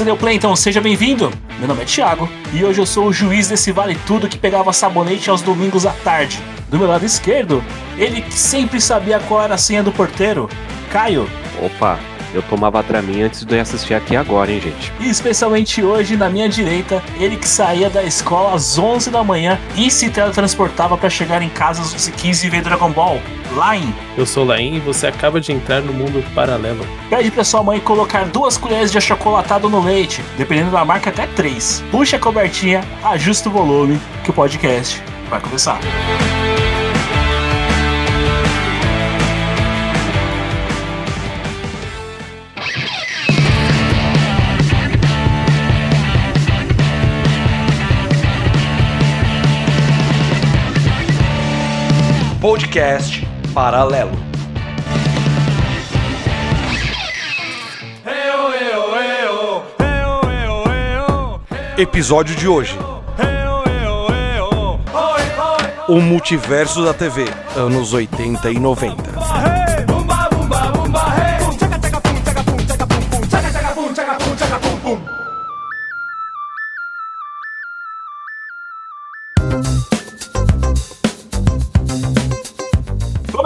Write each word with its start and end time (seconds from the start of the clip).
Você 0.00 0.16
play, 0.16 0.36
então 0.36 0.56
seja 0.56 0.80
bem-vindo. 0.80 1.30
Meu 1.58 1.68
nome 1.68 1.82
é 1.82 1.84
Thiago 1.84 2.26
e 2.54 2.64
hoje 2.64 2.80
eu 2.80 2.86
sou 2.86 3.08
o 3.08 3.12
juiz 3.12 3.48
desse 3.48 3.70
vale 3.70 3.94
tudo 4.06 4.30
que 4.30 4.38
pegava 4.38 4.72
sabonete 4.72 5.28
aos 5.28 5.42
domingos 5.42 5.84
à 5.84 5.92
tarde. 5.92 6.42
Do 6.70 6.78
meu 6.78 6.88
lado 6.88 7.04
esquerdo, 7.04 7.62
ele 7.98 8.22
que 8.22 8.32
sempre 8.32 8.80
sabia 8.80 9.20
qual 9.20 9.42
era 9.42 9.56
a 9.56 9.58
senha 9.58 9.82
do 9.82 9.92
porteiro, 9.92 10.48
Caio. 10.90 11.28
Opa, 11.62 12.00
eu 12.34 12.42
tomava 12.42 12.82
Dramin 12.82 13.22
antes 13.22 13.44
de 13.44 13.58
assistir 13.58 13.94
aqui 13.94 14.16
agora, 14.16 14.50
hein, 14.50 14.60
gente? 14.60 14.92
E 15.00 15.08
especialmente 15.08 15.82
hoje, 15.82 16.16
na 16.16 16.28
minha 16.28 16.48
direita, 16.48 17.02
ele 17.18 17.36
que 17.36 17.48
saía 17.48 17.90
da 17.90 18.02
escola 18.02 18.54
às 18.54 18.78
11 18.78 19.10
da 19.10 19.22
manhã 19.22 19.58
e 19.76 19.90
se 19.90 20.10
teletransportava 20.10 20.96
para 20.96 21.10
chegar 21.10 21.42
em 21.42 21.48
casa 21.48 21.82
às 21.82 22.08
15 22.08 22.46
e 22.46 22.50
ver 22.50 22.62
Dragon 22.62 22.90
Ball. 22.90 23.20
Lain. 23.54 23.92
Eu 24.16 24.24
sou 24.26 24.44
Lain 24.44 24.76
e 24.76 24.80
você 24.80 25.06
acaba 25.06 25.40
de 25.40 25.52
entrar 25.52 25.80
no 25.80 25.92
mundo 25.92 26.24
paralelo. 26.34 26.86
Pede 27.08 27.30
pra 27.30 27.42
sua 27.42 27.62
mãe 27.62 27.80
colocar 27.80 28.24
duas 28.26 28.56
colheres 28.56 28.92
de 28.92 28.98
achocolatado 28.98 29.68
no 29.68 29.82
leite, 29.82 30.22
dependendo 30.38 30.70
da 30.70 30.84
marca, 30.84 31.10
até 31.10 31.26
três. 31.26 31.82
Puxa 31.90 32.16
a 32.16 32.20
cobertinha, 32.20 32.84
ajusta 33.02 33.48
o 33.48 33.52
volume, 33.52 34.00
que 34.24 34.30
o 34.30 34.34
podcast 34.34 35.02
vai 35.28 35.40
começar. 35.40 35.80
Podcast 52.40 53.22
Paralelo. 53.52 54.12
Episódio 61.76 62.34
de 62.34 62.48
hoje. 62.48 62.78
O 65.86 66.00
multiverso 66.00 66.82
da 66.82 66.94
TV, 66.94 67.26
anos 67.54 67.92
80 67.92 68.50
e 68.50 68.58
90. 68.58 69.69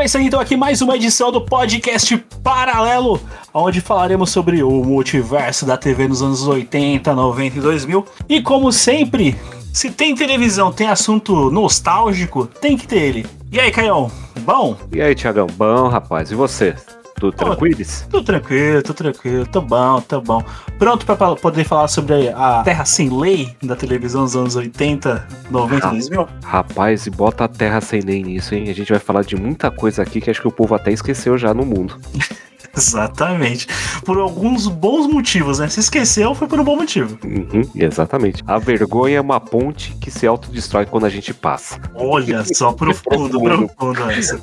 Começando 0.05 0.27
então 0.27 0.39
aqui 0.39 0.55
mais 0.55 0.83
uma 0.83 0.97
edição 0.97 1.33
do 1.33 1.41
podcast 1.41 2.15
Paralelo, 2.43 3.19
onde 3.55 3.81
falaremos 3.81 4.29
sobre 4.29 4.63
o 4.63 4.85
multiverso 4.85 5.65
da 5.65 5.79
TV 5.79 6.07
nos 6.07 6.21
anos 6.21 6.47
80, 6.47 7.15
90 7.15 7.57
e 7.57 7.61
2000. 7.63 8.05
E 8.29 8.43
como 8.43 8.71
sempre, 8.71 9.35
se 9.73 9.91
tem 9.91 10.15
televisão, 10.15 10.71
tem 10.71 10.89
assunto 10.89 11.51
nostálgico, 11.51 12.47
tem 12.47 12.77
que 12.77 12.87
ter 12.87 13.01
ele. 13.01 13.27
E 13.51 13.59
aí, 13.59 13.73
Caião? 13.73 14.11
Bom? 14.41 14.77
E 14.93 15.01
aí, 15.01 15.15
Tiagão? 15.15 15.47
Bom, 15.47 15.89
rapaz. 15.89 16.31
E 16.31 16.35
você? 16.35 16.77
Tudo 17.15 17.33
tranquilos? 17.37 18.07
Tudo 18.11 18.25
tranquilo, 18.25 18.83
tudo 18.83 18.97
tranquilo, 18.97 19.47
tô 19.47 19.61
bom, 19.61 20.01
tô 20.01 20.21
bom. 20.21 20.43
Pronto 20.79 21.07
pra 21.07 21.17
poder 21.37 21.65
falar 21.65 21.89
sobre 21.89 22.29
a 22.29 22.63
Terra 22.63 22.85
Sem 22.85 23.09
Lei 23.09 23.57
da 23.63 23.77
televisão 23.77 24.25
dos 24.25 24.37
anos 24.37 24.57
80, 24.57 25.27
90 25.51 25.87
e 25.87 25.91
2000? 25.91 26.29
Rapaz, 26.45 27.07
e 27.07 27.11
bota 27.11 27.45
a 27.45 27.49
Terra 27.49 27.81
Sem 27.81 28.01
Lei 28.01 28.23
nisso, 28.23 28.55
hein? 28.55 28.69
A 28.69 28.75
gente 28.75 28.91
vai 28.91 28.99
falar 28.99 29.23
de 29.23 29.37
muita 29.37 29.71
coisa 29.71 30.03
aqui 30.03 30.21
que 30.21 30.31
acho 30.31 30.41
que 30.41 30.49
o 30.49 30.53
povo 30.53 30.75
até 30.75 30.93
esqueceu 30.93 31.39
já 31.39 31.55
no 31.55 31.65
mundo. 31.65 31.99
Exatamente. 32.77 33.67
Por 34.05 34.19
alguns 34.19 34.67
bons 34.67 35.07
motivos, 35.07 35.59
né? 35.59 35.69
Se 35.69 35.81
esqueceu, 35.81 36.35
foi 36.35 36.49
por 36.49 36.59
um 36.59 36.65
bom 36.65 36.77
motivo. 36.77 37.19
Uhum, 37.25 37.69
exatamente. 37.75 38.43
A 38.47 38.59
vergonha 38.59 39.19
é 39.19 39.21
uma 39.21 39.41
ponte 39.41 39.95
que 40.01 40.11
se 40.11 40.27
autodestrói 40.27 40.87
quando 40.87 41.07
a 41.07 41.09
gente 41.09 41.33
passa. 41.33 41.81
Olha 41.95 42.45
só, 42.45 42.73
profundo, 42.75 43.41
profundo 43.41 44.11
essa. 44.11 44.41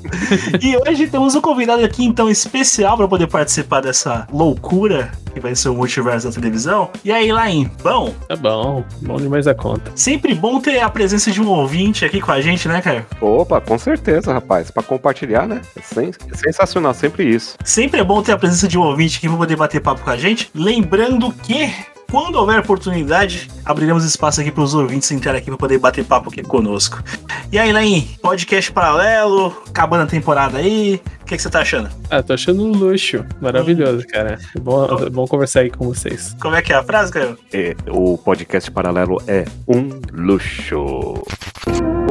E 0.61 0.77
hoje 0.77 1.07
temos 1.07 1.35
um 1.35 1.41
convidado 1.41 1.83
aqui, 1.83 2.05
então, 2.05 2.29
especial 2.29 2.97
para 2.97 3.07
poder 3.07 3.27
participar 3.27 3.81
dessa 3.81 4.27
loucura 4.31 5.11
que 5.31 5.39
vai 5.39 5.55
ser 5.55 5.69
o 5.69 5.75
multiverso 5.75 6.27
da 6.27 6.33
televisão. 6.33 6.89
E 7.03 7.11
aí, 7.11 7.31
Lain, 7.31 7.69
bom? 7.83 8.13
Tá 8.27 8.35
bom, 8.35 8.83
bom 9.01 9.17
demais 9.17 9.47
a 9.47 9.55
conta. 9.55 9.91
Sempre 9.95 10.35
bom 10.35 10.59
ter 10.59 10.79
a 10.79 10.89
presença 10.89 11.31
de 11.31 11.41
um 11.41 11.47
ouvinte 11.47 12.05
aqui 12.05 12.19
com 12.19 12.31
a 12.31 12.41
gente, 12.41 12.67
né, 12.67 12.81
Caio? 12.81 13.05
Opa, 13.19 13.59
com 13.61 13.77
certeza, 13.77 14.33
rapaz. 14.33 14.71
Para 14.71 14.83
compartilhar, 14.83 15.47
né? 15.47 15.61
É 15.77 16.35
sensacional, 16.35 16.93
sempre 16.93 17.23
isso. 17.27 17.57
Sempre 17.63 18.01
é 18.01 18.03
bom 18.03 18.21
ter 18.21 18.33
a 18.33 18.37
presença 18.37 18.67
de 18.67 18.77
um 18.77 18.81
ouvinte 18.81 19.17
aqui 19.17 19.27
para 19.27 19.37
poder 19.37 19.55
bater 19.55 19.81
papo 19.81 20.01
com 20.01 20.09
a 20.09 20.17
gente. 20.17 20.49
Lembrando 20.53 21.31
que 21.31 21.71
quando 22.11 22.35
houver 22.35 22.59
oportunidade, 22.59 23.49
abriremos 23.63 24.03
espaço 24.03 24.41
aqui 24.41 24.51
para 24.51 24.63
os 24.63 24.73
ouvintes 24.73 25.09
entrarem 25.11 25.39
aqui 25.39 25.49
para 25.49 25.57
poder 25.57 25.77
bater 25.79 26.03
papo 26.03 26.29
aqui 26.29 26.43
conosco. 26.43 27.01
E 27.49 27.57
aí, 27.57 27.71
Lain, 27.71 28.05
podcast 28.21 28.69
paralelo, 28.71 29.55
acabando 29.69 30.03
a 30.03 30.07
temporada 30.07 30.57
aí, 30.57 31.01
o 31.21 31.25
que, 31.25 31.37
que, 31.37 31.41
você 31.41 31.49
tá 31.49 31.61
achando? 31.61 31.89
Ah, 32.09 32.21
tô 32.21 32.33
achando 32.33 32.61
um 32.63 32.73
luxo, 32.73 33.25
maravilhoso, 33.39 34.05
cara. 34.07 34.37
É 34.55 34.59
bom, 34.59 34.85
é 34.85 35.09
bom 35.09 35.25
conversar 35.25 35.61
aí 35.61 35.69
com 35.69 35.85
vocês. 35.85 36.35
Como 36.41 36.53
é 36.53 36.61
que 36.61 36.73
é 36.73 36.75
a 36.75 36.83
frase, 36.83 37.13
Caio? 37.13 37.37
É, 37.53 37.73
o 37.89 38.17
podcast 38.17 38.69
paralelo 38.69 39.21
é 39.25 39.45
um 39.65 40.01
luxo. 40.11 41.23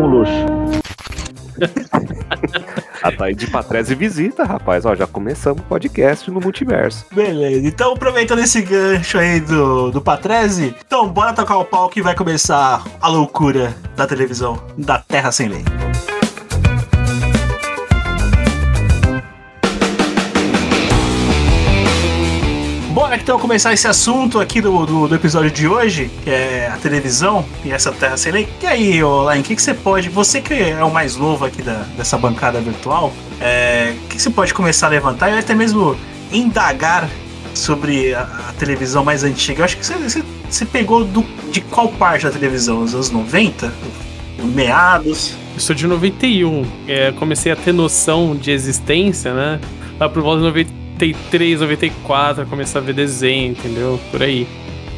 Um 0.00 0.06
luxo. 0.06 0.46
A 3.04 3.12
Thaís 3.12 3.44
Patrese 3.48 3.94
visita, 3.94 4.44
rapaz. 4.44 4.84
Ó, 4.84 4.94
já 4.94 5.06
começamos 5.06 5.60
o 5.62 5.64
podcast 5.64 6.30
no 6.30 6.40
multiverso. 6.40 7.06
Beleza. 7.12 7.66
Então, 7.66 7.92
aproveitando 7.92 8.40
esse 8.40 8.60
gancho 8.62 9.18
aí 9.18 9.40
do, 9.40 9.90
do 9.90 10.00
Patrese, 10.00 10.74
então 10.86 11.08
bora 11.08 11.32
tocar 11.32 11.58
o 11.58 11.64
pau 11.64 11.88
que 11.88 12.02
vai 12.02 12.14
começar 12.14 12.84
a 13.00 13.08
loucura 13.08 13.74
da 13.96 14.06
televisão 14.06 14.62
da 14.76 14.98
Terra 14.98 15.32
Sem 15.32 15.48
Lei. 15.48 15.64
Então 23.30 23.38
começar 23.38 23.72
esse 23.72 23.86
assunto 23.86 24.40
aqui 24.40 24.60
do, 24.60 24.84
do, 24.84 25.06
do, 25.06 25.14
episódio 25.14 25.52
de 25.52 25.64
hoje, 25.64 26.10
que 26.24 26.30
é 26.30 26.66
a 26.66 26.76
televisão 26.76 27.44
e 27.64 27.70
essa 27.70 27.92
Terra 27.92 28.16
Sem 28.16 28.32
Lei. 28.32 28.48
E 28.60 28.66
aí, 28.66 29.04
Olain, 29.04 29.38
o 29.38 29.44
que, 29.44 29.54
que 29.54 29.62
você 29.62 29.72
pode, 29.72 30.08
você 30.08 30.40
que 30.40 30.52
é 30.52 30.82
o 30.82 30.90
mais 30.90 31.14
novo 31.14 31.44
aqui 31.44 31.62
da, 31.62 31.84
dessa 31.96 32.18
bancada 32.18 32.60
virtual, 32.60 33.12
é, 33.40 33.94
o 33.94 34.08
que, 34.08 34.16
que 34.16 34.22
você 34.22 34.30
pode 34.30 34.52
começar 34.52 34.88
a 34.88 34.90
levantar 34.90 35.30
e 35.30 35.38
até 35.38 35.54
mesmo 35.54 35.96
indagar 36.32 37.08
sobre 37.54 38.12
a, 38.14 38.22
a 38.48 38.52
televisão 38.58 39.04
mais 39.04 39.22
antiga? 39.22 39.60
Eu 39.60 39.64
acho 39.64 39.76
que 39.76 39.86
você, 39.86 39.94
você, 39.94 40.24
você 40.48 40.64
pegou 40.64 41.04
do, 41.04 41.24
de 41.52 41.60
qual 41.60 41.86
parte 41.86 42.24
da 42.24 42.32
televisão? 42.32 42.82
Os 42.82 42.94
anos 42.94 43.12
90? 43.12 43.72
Meados? 44.42 45.36
Eu 45.54 45.60
sou 45.60 45.76
de 45.76 45.86
91, 45.86 46.66
é, 46.88 47.12
comecei 47.12 47.52
a 47.52 47.54
ter 47.54 47.72
noção 47.72 48.34
de 48.34 48.50
existência, 48.50 49.32
né? 49.32 49.60
Lá 50.00 50.08
por 50.08 50.20
volta 50.20 50.40
de 50.40 50.46
90 50.48 50.79
93, 51.00 51.60
94, 51.60 52.46
começar 52.46 52.80
a 52.80 52.82
ver 52.82 52.92
desenho, 52.92 53.52
entendeu? 53.52 53.98
Por 54.10 54.22
aí. 54.22 54.46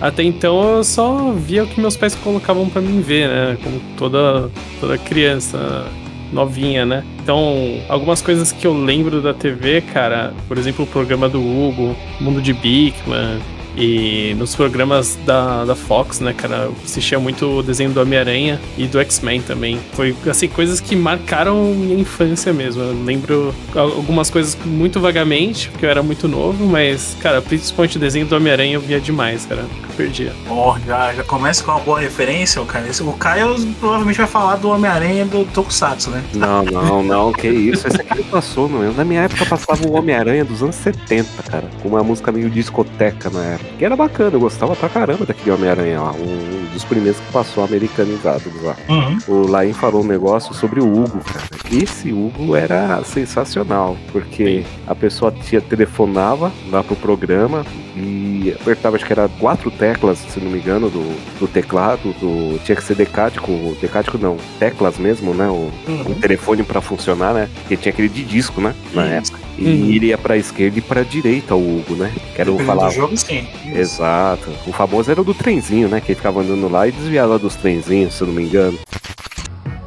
Até 0.00 0.24
então 0.24 0.78
eu 0.78 0.84
só 0.84 1.30
via 1.30 1.62
o 1.62 1.66
que 1.66 1.80
meus 1.80 1.96
pais 1.96 2.14
colocavam 2.16 2.68
para 2.68 2.82
mim 2.82 3.00
ver, 3.00 3.28
né? 3.28 3.56
Como 3.62 3.80
toda, 3.96 4.50
toda 4.80 4.98
criança 4.98 5.86
novinha, 6.32 6.84
né? 6.84 7.04
Então, 7.22 7.80
algumas 7.88 8.20
coisas 8.20 8.50
que 8.50 8.66
eu 8.66 8.74
lembro 8.74 9.22
da 9.22 9.32
TV, 9.32 9.80
cara, 9.80 10.34
por 10.48 10.58
exemplo, 10.58 10.84
o 10.84 10.88
programa 10.88 11.28
do 11.28 11.40
Hugo, 11.40 11.94
Mundo 12.20 12.42
de 12.42 12.52
Bigman, 12.52 13.38
e 13.76 14.34
nos 14.38 14.54
programas 14.54 15.18
da, 15.24 15.64
da 15.64 15.74
Fox, 15.74 16.20
né, 16.20 16.32
cara, 16.32 16.64
eu 16.64 16.76
assistia 16.84 17.18
muito 17.18 17.58
o 17.58 17.62
desenho 17.62 17.90
do 17.90 18.00
Homem-Aranha 18.00 18.60
e 18.76 18.86
do 18.86 19.00
X-Men 19.00 19.40
também. 19.42 19.78
Foi, 19.92 20.14
assim, 20.28 20.48
coisas 20.48 20.80
que 20.80 20.94
marcaram 20.94 21.74
minha 21.74 21.98
infância 21.98 22.52
mesmo. 22.52 22.82
Eu 22.82 23.04
lembro 23.04 23.54
algumas 23.74 24.30
coisas 24.30 24.56
muito 24.64 25.00
vagamente, 25.00 25.68
porque 25.70 25.86
eu 25.86 25.90
era 25.90 26.02
muito 26.02 26.28
novo, 26.28 26.66
mas, 26.66 27.16
cara, 27.20 27.40
principalmente 27.40 27.96
o 27.96 28.00
desenho 28.00 28.26
do 28.26 28.36
Homem-Aranha 28.36 28.74
eu 28.74 28.80
via 28.80 29.00
demais, 29.00 29.46
cara. 29.46 29.62
Eu 29.62 29.92
perdia. 29.96 30.32
Oh, 30.48 30.74
já, 30.86 31.14
já 31.14 31.24
começa 31.24 31.62
com 31.62 31.70
uma 31.70 31.80
boa 31.80 32.00
referência, 32.00 32.62
cara. 32.64 32.86
O 33.00 33.12
Caio 33.14 33.54
provavelmente 33.80 34.16
vai 34.16 34.26
falar 34.26 34.56
do 34.56 34.68
Homem-Aranha 34.68 35.24
do 35.24 35.44
Tokusatsu, 35.46 36.10
né? 36.10 36.22
Não, 36.34 36.64
não, 36.64 37.02
não, 37.02 37.32
que 37.32 37.48
isso. 37.48 37.86
Esse 37.86 38.00
aqui 38.00 38.22
passou, 38.24 38.68
não. 38.68 38.92
Na 38.92 39.04
minha 39.04 39.22
época 39.22 39.46
passava 39.46 39.86
o 39.86 39.92
Homem-Aranha 39.92 40.44
dos 40.44 40.62
anos 40.62 40.76
70, 40.76 41.42
cara. 41.44 41.64
Com 41.82 41.88
uma 41.88 42.02
música 42.02 42.30
meio 42.32 42.50
discoteca 42.50 43.30
na 43.30 43.44
época. 43.44 43.61
Que 43.78 43.84
era 43.84 43.96
bacana, 43.96 44.36
eu 44.36 44.40
gostava 44.40 44.74
pra 44.76 44.88
caramba 44.88 45.26
daquele 45.26 45.50
Homem-Aranha 45.50 46.00
lá, 46.00 46.12
um 46.12 46.72
dos 46.72 46.84
primeiros 46.84 47.20
que 47.20 47.32
passou 47.32 47.64
americanizado 47.64 48.50
lá. 48.62 48.76
Uhum. 48.88 49.18
O 49.28 49.46
Lain 49.48 49.72
falou 49.72 50.02
um 50.02 50.06
negócio 50.06 50.54
sobre 50.54 50.80
o 50.80 50.86
Hugo, 50.86 51.20
cara. 51.24 51.46
Esse 51.70 52.12
Hugo 52.12 52.54
era 52.54 53.02
sensacional, 53.04 53.96
porque 54.12 54.64
a 54.86 54.94
pessoa 54.94 55.32
tinha, 55.32 55.60
telefonava 55.60 56.52
lá 56.70 56.82
pro 56.82 56.96
programa 56.96 57.64
e 57.96 58.54
apertava, 58.60 58.96
acho 58.96 59.06
que 59.06 59.12
era 59.12 59.28
quatro 59.40 59.70
teclas, 59.70 60.18
se 60.18 60.40
não 60.40 60.50
me 60.50 60.58
engano, 60.58 60.90
do, 60.90 61.38
do 61.38 61.48
teclado, 61.48 62.12
do, 62.20 62.58
tinha 62.64 62.76
que 62.76 62.84
ser 62.84 62.94
decático, 62.94 63.50
decático 63.80 64.18
não, 64.18 64.36
teclas 64.58 64.98
mesmo, 64.98 65.32
né? 65.34 65.46
O, 65.48 65.70
uhum. 65.88 66.02
o 66.08 66.14
telefone 66.14 66.62
para 66.62 66.80
funcionar, 66.80 67.34
né? 67.34 67.48
Porque 67.60 67.76
tinha 67.76 67.92
aquele 67.92 68.08
de 68.08 68.24
disco, 68.24 68.60
né? 68.60 68.74
Na 68.92 69.04
época. 69.04 69.38
E 69.62 69.64
uhum. 69.64 69.90
ele 69.90 70.06
ia 70.06 70.18
pra 70.18 70.36
esquerda 70.36 70.78
e 70.78 70.82
pra 70.82 71.04
direita, 71.04 71.54
o 71.54 71.78
Hugo, 71.78 71.94
né? 71.94 72.12
Quero 72.34 72.58
falar. 72.58 72.90
jogo, 72.90 73.16
sim. 73.16 73.46
Exato. 73.64 74.50
O 74.66 74.72
famoso 74.72 75.10
era 75.10 75.20
o 75.20 75.24
do 75.24 75.32
trenzinho, 75.32 75.88
né? 75.88 76.00
Que 76.00 76.12
ele 76.12 76.16
ficava 76.16 76.40
andando 76.40 76.68
lá 76.68 76.88
e 76.88 76.92
desviava 76.92 77.38
dos 77.38 77.54
trenzinhos, 77.54 78.14
se 78.14 78.22
eu 78.22 78.26
não 78.26 78.34
me 78.34 78.42
engano. 78.42 78.78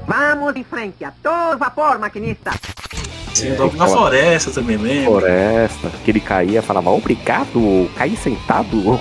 Vamos 0.07 0.55
em 0.55 0.63
frente, 0.63 1.03
a 1.03 1.11
todo 1.11 1.57
vapor, 1.57 1.99
maquinista. 1.99 2.51
Sim, 3.33 3.51
o 3.51 3.55
Dog 3.57 3.75
na 3.75 3.85
floresta 3.85 4.51
também, 4.51 4.77
lembra? 4.77 5.05
Floresta, 5.05 5.91
que 6.05 6.11
ele 6.11 6.21
caía 6.21 6.61
falava, 6.61 6.89
obrigado, 6.91 7.89
caí 7.97 8.15
sentado. 8.15 8.97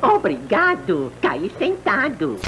Obrigado, 0.00 1.12
caí 1.20 1.50
sentado. 1.58 2.38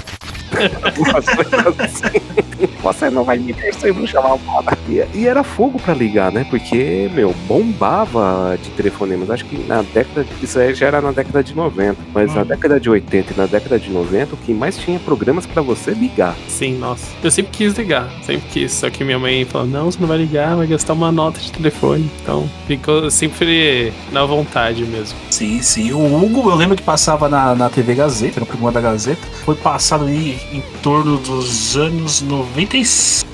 Você 2.83 3.11
não 3.11 3.25
vai 3.25 3.39
me 3.39 3.55
vou 3.93 4.06
chamar 4.06 4.35
o 4.35 4.39
moda. 4.39 4.77
E, 4.89 5.03
e 5.15 5.27
era 5.27 5.45
fogo 5.45 5.79
pra 5.79 5.95
ligar, 5.95 6.33
né? 6.33 6.47
Porque, 6.49 7.11
meu, 7.15 7.35
bombava 7.47 8.59
de 8.62 8.71
telefonemas. 8.71 9.31
Acho 9.31 9.45
que 9.45 9.56
na 9.67 9.83
década. 9.83 10.25
De, 10.25 10.45
isso 10.45 10.59
aí 10.59 10.75
já 10.75 10.87
era 10.87 11.00
na 11.00 11.12
década 11.12 11.43
de 11.43 11.55
90. 11.55 11.97
Mas 12.12 12.35
na 12.35 12.43
Hum. 12.43 12.45
década 12.47 12.81
de 12.81 12.89
80 12.89 13.33
e 13.33 13.37
na 13.37 13.47
década 13.47 13.79
de 13.79 13.91
90, 13.91 14.35
o 14.35 14.39
que 14.39 14.53
mais 14.53 14.77
tinha 14.79 14.99
programas 14.99 15.47
pra 15.47 15.61
você 15.62 15.91
ligar. 15.93 16.35
Sim, 16.49 16.79
nossa. 16.79 17.06
Eu 17.23 17.31
sempre 17.31 17.53
quis 17.53 17.75
ligar, 17.75 18.09
sempre 18.23 18.49
quis. 18.51 18.73
Só 18.73 18.91
que 18.91 19.05
minha 19.05 19.19
mãe 19.19 19.44
falou: 19.44 19.67
não, 19.67 19.91
você 19.91 19.99
não 20.01 20.09
vai 20.09 20.19
ligar, 20.19 20.56
vai 20.56 20.67
gastar 20.67 20.93
uma 20.94 21.12
nota 21.12 21.39
de 21.41 21.53
telefone. 21.53 22.11
Então, 22.23 22.49
ficou 22.67 23.11
sempre 23.11 23.93
na 24.12 24.25
vontade 24.25 24.85
mesmo. 24.85 25.19
Sim, 25.31 25.61
sim. 25.62 25.93
O 25.93 26.25
Hugo, 26.25 26.51
eu 26.51 26.55
lembro 26.56 26.77
que 26.77 26.83
passava 26.83 27.29
na, 27.29 27.55
na 27.55 27.69
TV 27.69 27.94
Gazeta, 27.94 28.41
no 28.41 28.47
programa 28.47 28.73
da 28.73 28.81
Gazeta. 28.81 29.21
Foi 29.44 29.55
passado 29.55 30.05
ali 30.05 30.38
em 30.52 30.62
torno 30.82 31.17
dos 31.19 31.76
anos 31.76 32.20
96, 32.20 33.26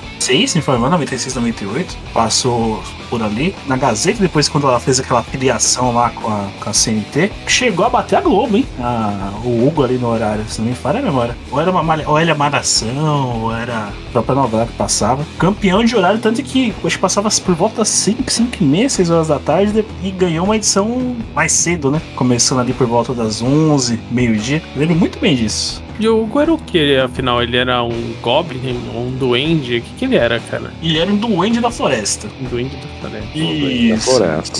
se 0.51 0.55
não 0.57 0.63
for 0.63 0.71
engano, 0.77 0.91
96, 0.91 1.35
98. 1.35 1.97
Passou 2.13 2.81
por 3.09 3.21
ali. 3.21 3.53
Na 3.67 3.77
Gazeta, 3.77 4.19
depois 4.21 4.49
quando 4.49 4.67
ela 4.67 4.79
fez 4.79 4.99
aquela 4.99 5.21
filiação 5.21 5.93
lá 5.93 6.09
com 6.09 6.27
a, 6.27 6.47
com 6.59 6.69
a 6.69 6.73
CNT, 6.73 7.31
chegou 7.47 7.85
a 7.85 7.89
bater 7.89 8.15
a 8.17 8.21
Globo, 8.21 8.57
hein? 8.57 8.65
A- 8.79 9.31
o 9.43 9.67
Hugo 9.67 9.83
ali 9.83 9.97
no 9.97 10.07
horário, 10.07 10.43
se 10.47 10.59
não 10.59 10.67
me 10.67 10.73
falha 10.75 10.99
a 10.99 11.03
memória. 11.03 11.37
Ou 11.51 11.61
era 11.61 11.69
uma 11.69 11.83
malha- 11.83 12.07
ou 12.09 12.17
era 12.17 12.33
Malhação, 12.33 13.43
ou 13.43 13.53
era 13.55 13.89
a 13.89 13.91
própria 14.11 14.35
novela 14.35 14.65
que 14.65 14.73
passava. 14.73 15.23
Campeão 15.37 15.83
de 15.83 15.95
horário, 15.95 16.19
tanto 16.19 16.41
que 16.41 16.71
que 16.71 16.97
passava 16.97 17.29
por 17.29 17.53
volta 17.53 17.77
das 17.77 17.89
5, 17.89 18.31
5 18.31 18.57
e 18.61 18.63
meia, 18.63 18.89
6 18.89 19.09
horas 19.11 19.27
da 19.27 19.37
tarde 19.37 19.85
e 20.01 20.09
ganhou 20.11 20.45
uma 20.45 20.55
edição 20.55 21.15
mais 21.35 21.51
cedo, 21.51 21.91
né? 21.91 22.01
Começando 22.15 22.59
ali 22.61 22.73
por 22.73 22.87
volta 22.87 23.13
das 23.13 23.41
11, 23.43 23.99
meio-dia. 24.09 24.63
Lembro 24.75 24.95
muito 24.95 25.19
bem 25.19 25.35
disso. 25.35 25.83
E 25.99 26.07
o 26.09 26.21
Hugo 26.23 26.41
era 26.41 26.53
o 26.53 26.57
que, 26.57 26.97
afinal? 26.97 27.41
Ele 27.41 27.55
era 27.55 27.81
um 27.83 28.13
goblin, 28.21 28.77
um 28.93 29.11
duende? 29.17 29.77
O 29.77 29.81
que, 29.81 29.89
que 29.99 30.05
ele 30.05 30.15
era, 30.17 30.39
cara? 30.41 30.73
Ele 30.83 30.99
era 30.99 31.09
um 31.09 31.15
duende 31.15 31.59
da 31.61 31.71
floresta. 31.71 32.27
Um 32.41 32.45
duende 32.45 32.75
da 32.75 32.87
floresta. 33.09 33.37
Isso. 33.37 34.09
floresta. 34.11 34.59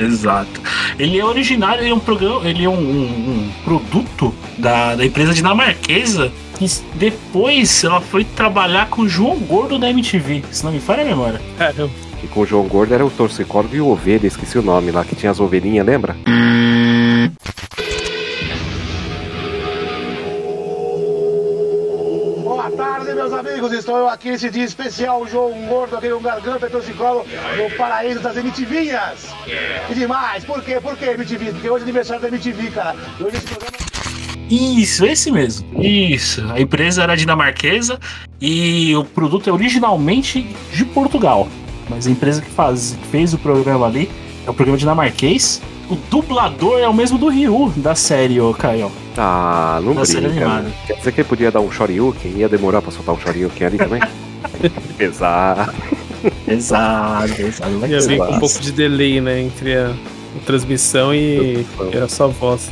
Exato. 0.00 0.60
Ele 0.98 1.18
é 1.18 1.24
originário, 1.24 1.82
ele 1.82 1.90
é 1.90 1.94
um 1.94 2.00
programa, 2.00 2.48
ele 2.48 2.64
é 2.64 2.68
um, 2.68 2.72
um- 2.74 3.04
um 3.46 3.50
produto 3.64 4.34
da, 4.58 4.96
da 4.96 5.04
empresa 5.06 5.32
dinamarquesa. 5.32 6.32
que 6.58 6.66
depois 6.94 7.82
ela 7.84 8.00
foi 8.00 8.24
trabalhar 8.24 8.88
com 8.88 9.02
o 9.02 9.08
João 9.08 9.36
Gordo 9.38 9.78
da 9.78 9.88
MTV, 9.90 10.42
se 10.50 10.64
não 10.64 10.72
me 10.72 10.80
falha 10.80 11.02
a 11.02 11.06
memória. 11.06 11.40
Caramba. 11.58 11.90
E 12.22 12.26
com 12.28 12.40
o 12.40 12.46
João 12.46 12.68
Gordo 12.68 12.94
era 12.94 13.04
o 13.04 13.10
torcicólogo 13.10 13.74
e 13.74 13.80
o 13.80 13.88
ovelha, 13.88 14.26
esqueci 14.28 14.56
o 14.58 14.62
nome 14.62 14.90
lá, 14.92 15.04
que 15.04 15.16
tinha 15.16 15.30
as 15.32 15.40
ovelhinhas, 15.40 15.84
lembra? 15.84 16.16
Boa 16.24 16.36
amigos. 23.62 23.72
Estou 23.72 24.08
aqui 24.08 24.30
nesse 24.30 24.50
dia 24.50 24.64
especial, 24.64 25.26
João 25.26 25.52
Gordo, 25.66 25.96
aqui 25.96 26.12
um 26.12 26.20
garganta 26.20 26.68
torcicolo 26.68 27.24
no 27.56 27.70
paraíso 27.76 28.20
das 28.20 28.36
MTVinhas. 28.36 29.28
Que 29.86 29.94
demais. 29.94 30.44
Por 30.44 30.62
quê? 30.62 30.80
Por 30.80 30.96
quê, 30.96 31.10
MTV? 31.10 31.52
Porque 31.52 31.70
hoje 31.70 31.82
é 31.82 31.84
aniversário 31.84 32.22
da 32.22 32.28
MTV, 32.28 32.70
cara. 32.70 32.96
E 33.18 33.22
hoje 33.22 33.36
esse 33.36 33.46
programa... 33.46 33.76
Isso, 34.50 35.06
esse 35.06 35.30
mesmo. 35.30 35.82
Isso. 35.82 36.44
A 36.52 36.60
empresa 36.60 37.02
era 37.02 37.16
dinamarquesa 37.16 37.98
e 38.40 38.94
o 38.96 39.04
produto 39.04 39.48
é 39.48 39.52
originalmente 39.52 40.42
de 40.72 40.84
Portugal. 40.84 41.48
Mas 41.88 42.06
a 42.06 42.10
empresa 42.10 42.42
que, 42.42 42.50
faz, 42.50 42.96
que 43.00 43.08
fez 43.08 43.32
o 43.32 43.38
programa 43.38 43.86
ali 43.86 44.10
é 44.46 44.50
o 44.50 44.54
programa 44.54 44.76
dinamarquês. 44.76 45.62
O 45.90 45.96
dublador 46.10 46.78
é 46.78 46.88
o 46.88 46.94
mesmo 46.94 47.18
do 47.18 47.28
Ryu 47.28 47.72
da 47.76 47.94
série, 47.94 48.40
ô 48.40 48.54
Caio. 48.54 48.90
Ah, 49.16 49.80
não 49.82 49.94
Da 49.94 50.04
série 50.06 50.28
brinca. 50.28 50.46
animada. 50.46 50.70
Quer 50.86 50.96
dizer 50.96 51.12
que 51.12 51.20
ele 51.20 51.28
podia 51.28 51.50
dar 51.50 51.60
um 51.60 51.70
shoryuken? 51.70 52.32
Ia 52.36 52.48
demorar 52.48 52.80
pra 52.80 52.90
soltar 52.90 53.14
um 53.14 53.20
shoryuken 53.20 53.66
ali 53.66 53.76
também? 53.78 54.00
Exato, 54.98 55.74
exato. 56.46 57.78
Vai 57.78 57.90
Ia 57.90 58.00
vir 58.00 58.18
com 58.18 58.24
um 58.34 58.38
pouco 58.38 58.60
de 58.60 58.70
delay, 58.72 59.20
né? 59.20 59.40
Entre 59.40 59.74
a, 59.76 59.88
a 59.90 60.46
transmissão 60.46 61.12
e, 61.14 61.66
e 61.92 61.96
a 61.98 62.08
sua 62.08 62.28
voz. 62.28 62.70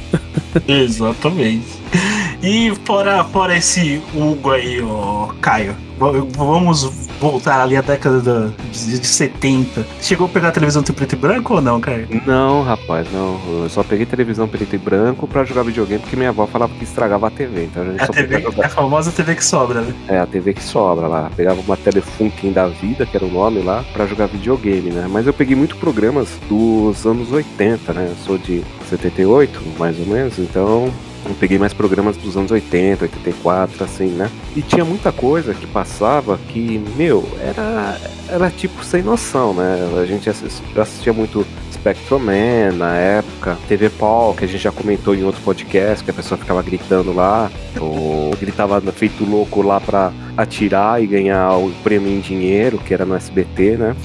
Exatamente. 0.69 1.67
E 2.43 2.73
fora, 2.87 3.23
fora 3.23 3.55
esse 3.55 4.01
Hugo 4.15 4.53
aí, 4.53 4.81
ó, 4.83 5.27
Caio, 5.43 5.77
vamos 5.99 6.85
voltar 7.21 7.61
ali 7.61 7.77
à 7.77 7.83
década 7.83 8.19
da- 8.21 8.51
de, 8.73 8.99
de 8.99 9.07
70. 9.07 9.87
Chegou 10.01 10.27
a 10.27 10.31
pegar 10.31 10.49
a 10.49 10.53
televisão 10.53 10.83
preto 10.83 11.13
e 11.13 11.17
branco 11.17 11.55
ou 11.57 11.61
não, 11.61 11.79
Caio? 11.83 12.09
Não, 12.27 12.63
rapaz, 12.63 13.07
não. 13.13 13.39
Eu 13.65 13.69
só 13.69 13.83
peguei 13.83 14.07
televisão 14.07 14.49
preto 14.49 14.75
e 14.75 14.79
branco 14.79 15.27
pra 15.29 15.45
jogar 15.45 15.65
videogame 15.65 16.01
porque 16.01 16.17
minha 16.17 16.31
avó 16.31 16.47
falava 16.47 16.73
que 16.79 16.83
estragava 16.85 17.27
a 17.27 17.31
TV. 17.31 17.65
Então 17.65 17.83
a 17.83 17.87
gente 17.91 18.03
A 18.03 18.07
só 18.07 18.13
TV, 18.15 18.41
podia 18.41 18.65
a 18.65 18.69
famosa 18.71 19.13
TV 19.13 19.35
que 19.35 19.45
sobra, 19.45 19.83
né? 19.83 19.95
É, 20.09 20.19
a 20.19 20.27
TV 20.27 20.55
que 20.55 20.63
sobra 20.63 21.07
lá. 21.07 21.31
Pegava 21.37 21.61
uma 21.61 21.77
Telefunken 21.77 22.53
da 22.53 22.69
vida, 22.69 23.05
que 23.05 23.19
era 23.19 23.27
o 23.27 23.31
nome 23.31 23.61
lá, 23.61 23.85
pra 23.93 24.07
jogar 24.07 24.29
videogame, 24.29 24.91
né? 24.91 25.07
Mas 25.11 25.27
eu 25.27 25.35
peguei 25.35 25.55
muito 25.55 25.77
programas 25.77 26.29
dos 26.49 27.05
anos 27.05 27.31
80, 27.31 27.93
né? 27.93 28.07
Eu 28.09 28.17
sou 28.25 28.39
de 28.39 28.63
78, 28.89 29.61
mais 29.79 29.99
ou 30.01 30.07
menos, 30.07 30.39
então 30.39 30.91
eu 31.25 31.35
peguei 31.35 31.59
mais 31.59 31.73
programas 31.75 32.17
dos 32.17 32.37
anos 32.37 32.51
80, 32.51 33.05
84, 33.05 33.85
assim, 33.85 34.09
né? 34.09 34.31
E 34.57 34.63
tinha 34.63 34.85
muita 34.85 35.13
coisa 35.13 35.55
que 35.55 35.67
passava 35.67 36.39
que, 36.49 36.83
meu, 36.97 37.29
era, 37.41 37.99
era 38.29 38.51
tipo 38.51 38.85
sem 38.85 39.03
noção, 39.03 39.53
né? 39.55 39.77
A 40.01 40.07
gente 40.07 40.29
assis- 40.31 40.63
assistia 40.77 41.13
muito 41.13 41.47
Spectrum 41.73 42.19
Man 42.19 42.73
na 42.77 42.95
época, 42.97 43.57
TV 43.69 43.89
Paul, 43.91 44.35
que 44.35 44.45
a 44.45 44.49
gente 44.49 44.63
já 44.63 44.73
comentou 44.73 45.15
em 45.15 45.23
outro 45.25 45.41
podcast, 45.43 46.05
que 46.05 46.11
a 46.11 46.15
pessoa 46.15 46.37
ficava 46.39 46.63
gritando 46.63 47.13
lá, 47.13 47.51
ou 47.79 48.31
gritava 48.39 48.81
feito 48.93 49.25
louco 49.25 49.63
lá 49.63 49.81
pra 49.81 50.13
atirar 50.37 51.03
e 51.03 51.07
ganhar 51.07 51.53
o 51.57 51.71
prêmio 51.83 52.11
em 52.11 52.21
dinheiro, 52.21 52.79
que 52.79 52.93
era 52.93 53.05
no 53.07 53.15
SBT, 53.15 53.77
né? 53.79 53.97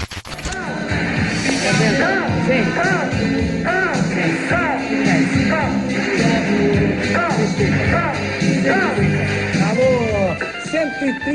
Acabou. 2.78 3.15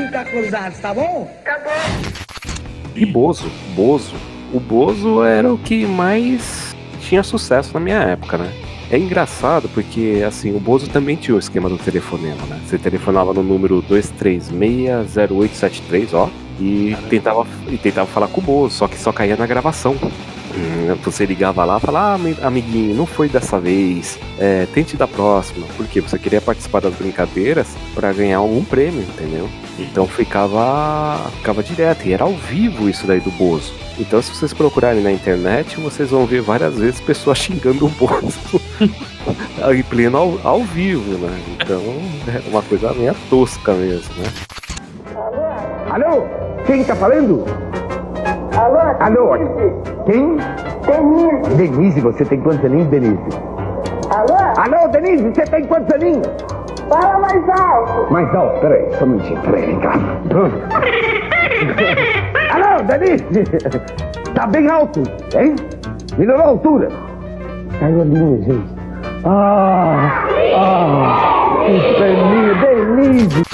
130 0.09 0.25
cruzados, 0.25 0.79
tá 0.79 0.95
bom? 0.95 1.31
E 2.95 3.05
Bozo, 3.07 3.51
Bozo. 3.75 4.15
O 4.53 4.59
Bozo 4.59 5.23
era 5.23 5.53
o 5.53 5.59
que 5.59 5.87
mais 5.87 6.75
tinha 7.01 7.23
sucesso 7.23 7.71
na 7.75 7.81
minha 7.81 7.99
época, 7.99 8.37
né? 8.39 8.51
É 8.91 8.99
engraçado 8.99 9.69
porque, 9.73 10.25
assim, 10.27 10.53
o 10.55 10.59
Bozo 10.59 10.89
também 10.91 11.15
tinha 11.17 11.37
o 11.37 11.39
esquema 11.39 11.69
do 11.69 11.79
telefonema, 11.79 12.45
né? 12.47 12.59
Você 12.67 12.77
telefonava 12.77 13.33
no 13.33 13.43
número 13.45 13.81
2360873, 13.89 16.13
ó, 16.15 16.29
e 16.59 16.97
tentava, 17.09 17.47
e 17.69 17.79
tentava 17.79 18.09
falar 18.09 18.27
com 18.29 18.41
o 18.41 18.45
Bozo, 18.45 18.75
só 18.75 18.89
que 18.89 18.99
só 18.99 19.13
caía 19.13 19.37
na 19.37 19.47
gravação. 19.47 19.95
Hum, 20.53 20.97
Você 21.05 21.25
ligava 21.25 21.65
lá 21.65 21.77
e 21.79 21.81
falava, 21.81 22.09
ah, 22.09 22.15
ami- 22.15 22.37
amiguinho, 22.43 22.93
não 22.97 23.07
foi 23.07 23.29
dessa 23.29 23.61
vez, 23.61 24.19
é, 24.37 24.67
tente 24.75 24.97
da 24.97 25.07
próxima. 25.07 25.65
Porque 25.77 26.01
você 26.01 26.19
queria 26.19 26.41
participar 26.41 26.81
das 26.81 26.93
brincadeiras 26.95 27.69
para 27.95 28.13
ganhar 28.13 28.39
algum 28.39 28.65
prêmio, 28.65 29.03
entendeu? 29.03 29.49
Então 29.81 30.07
ficava, 30.07 31.31
ficava 31.39 31.63
direto, 31.63 32.07
e 32.07 32.13
era 32.13 32.25
ao 32.25 32.33
vivo 32.33 32.89
isso 32.89 33.07
daí 33.07 33.21
do 33.21 33.31
Bozo. 33.31 33.73
Então 33.99 34.21
se 34.21 34.35
vocês 34.35 34.53
procurarem 34.53 35.03
na 35.03 35.11
internet, 35.11 35.81
vocês 35.81 36.11
vão 36.11 36.27
ver 36.27 36.43
várias 36.43 36.75
vezes 36.75 37.01
pessoas 37.01 37.39
xingando 37.39 37.87
o 37.87 37.89
Bozo. 37.89 38.61
em 39.75 39.83
pleno 39.83 40.17
ao, 40.17 40.39
ao 40.45 40.63
vivo, 40.63 41.19
né? 41.19 41.41
Então 41.55 41.81
é 42.29 42.49
uma 42.49 42.63
coisa 42.63 42.93
meio 42.93 43.15
tosca 43.29 43.73
mesmo, 43.73 44.15
né? 44.17 44.29
Alô? 45.91 46.25
Quem 46.67 46.85
tá 46.85 46.95
falando? 46.95 47.45
Alô? 48.57 48.79
Alô? 49.01 49.33
Quem? 50.07 50.37
Denise. 50.87 51.57
Denise, 51.57 52.01
você 52.01 52.25
tem 52.25 52.41
quantos 52.41 52.65
aninhos, 52.65 52.89
Denise? 52.89 53.21
Alô? 54.11 54.37
Alô, 54.57 54.89
Denise, 54.89 55.23
você 55.23 55.43
tem 55.43 55.65
quantos 55.65 55.95
aninhos? 55.95 56.27
Fala 56.91 57.19
mais 57.21 57.49
alto. 57.49 58.13
Mais 58.13 58.35
alto, 58.35 58.61
peraí, 58.61 58.85
só 58.99 59.05
um 59.05 59.09
minutinho, 59.11 59.41
peraí, 59.43 59.67
vem 59.67 59.79
cá. 59.79 59.93
Alô, 62.53 62.83
Denise! 62.83 63.45
Tá 64.35 64.47
bem 64.49 64.69
alto, 64.69 65.05
hein? 65.37 65.55
Melhorou 66.19 66.45
a 66.45 66.49
altura. 66.49 66.89
Caiu 67.79 68.01
a 68.01 68.05
linha, 68.05 68.43
gente. 68.43 68.75
Ah! 69.25 70.27
Ah! 70.57 71.65
Que! 71.67 71.77
E 73.37 73.50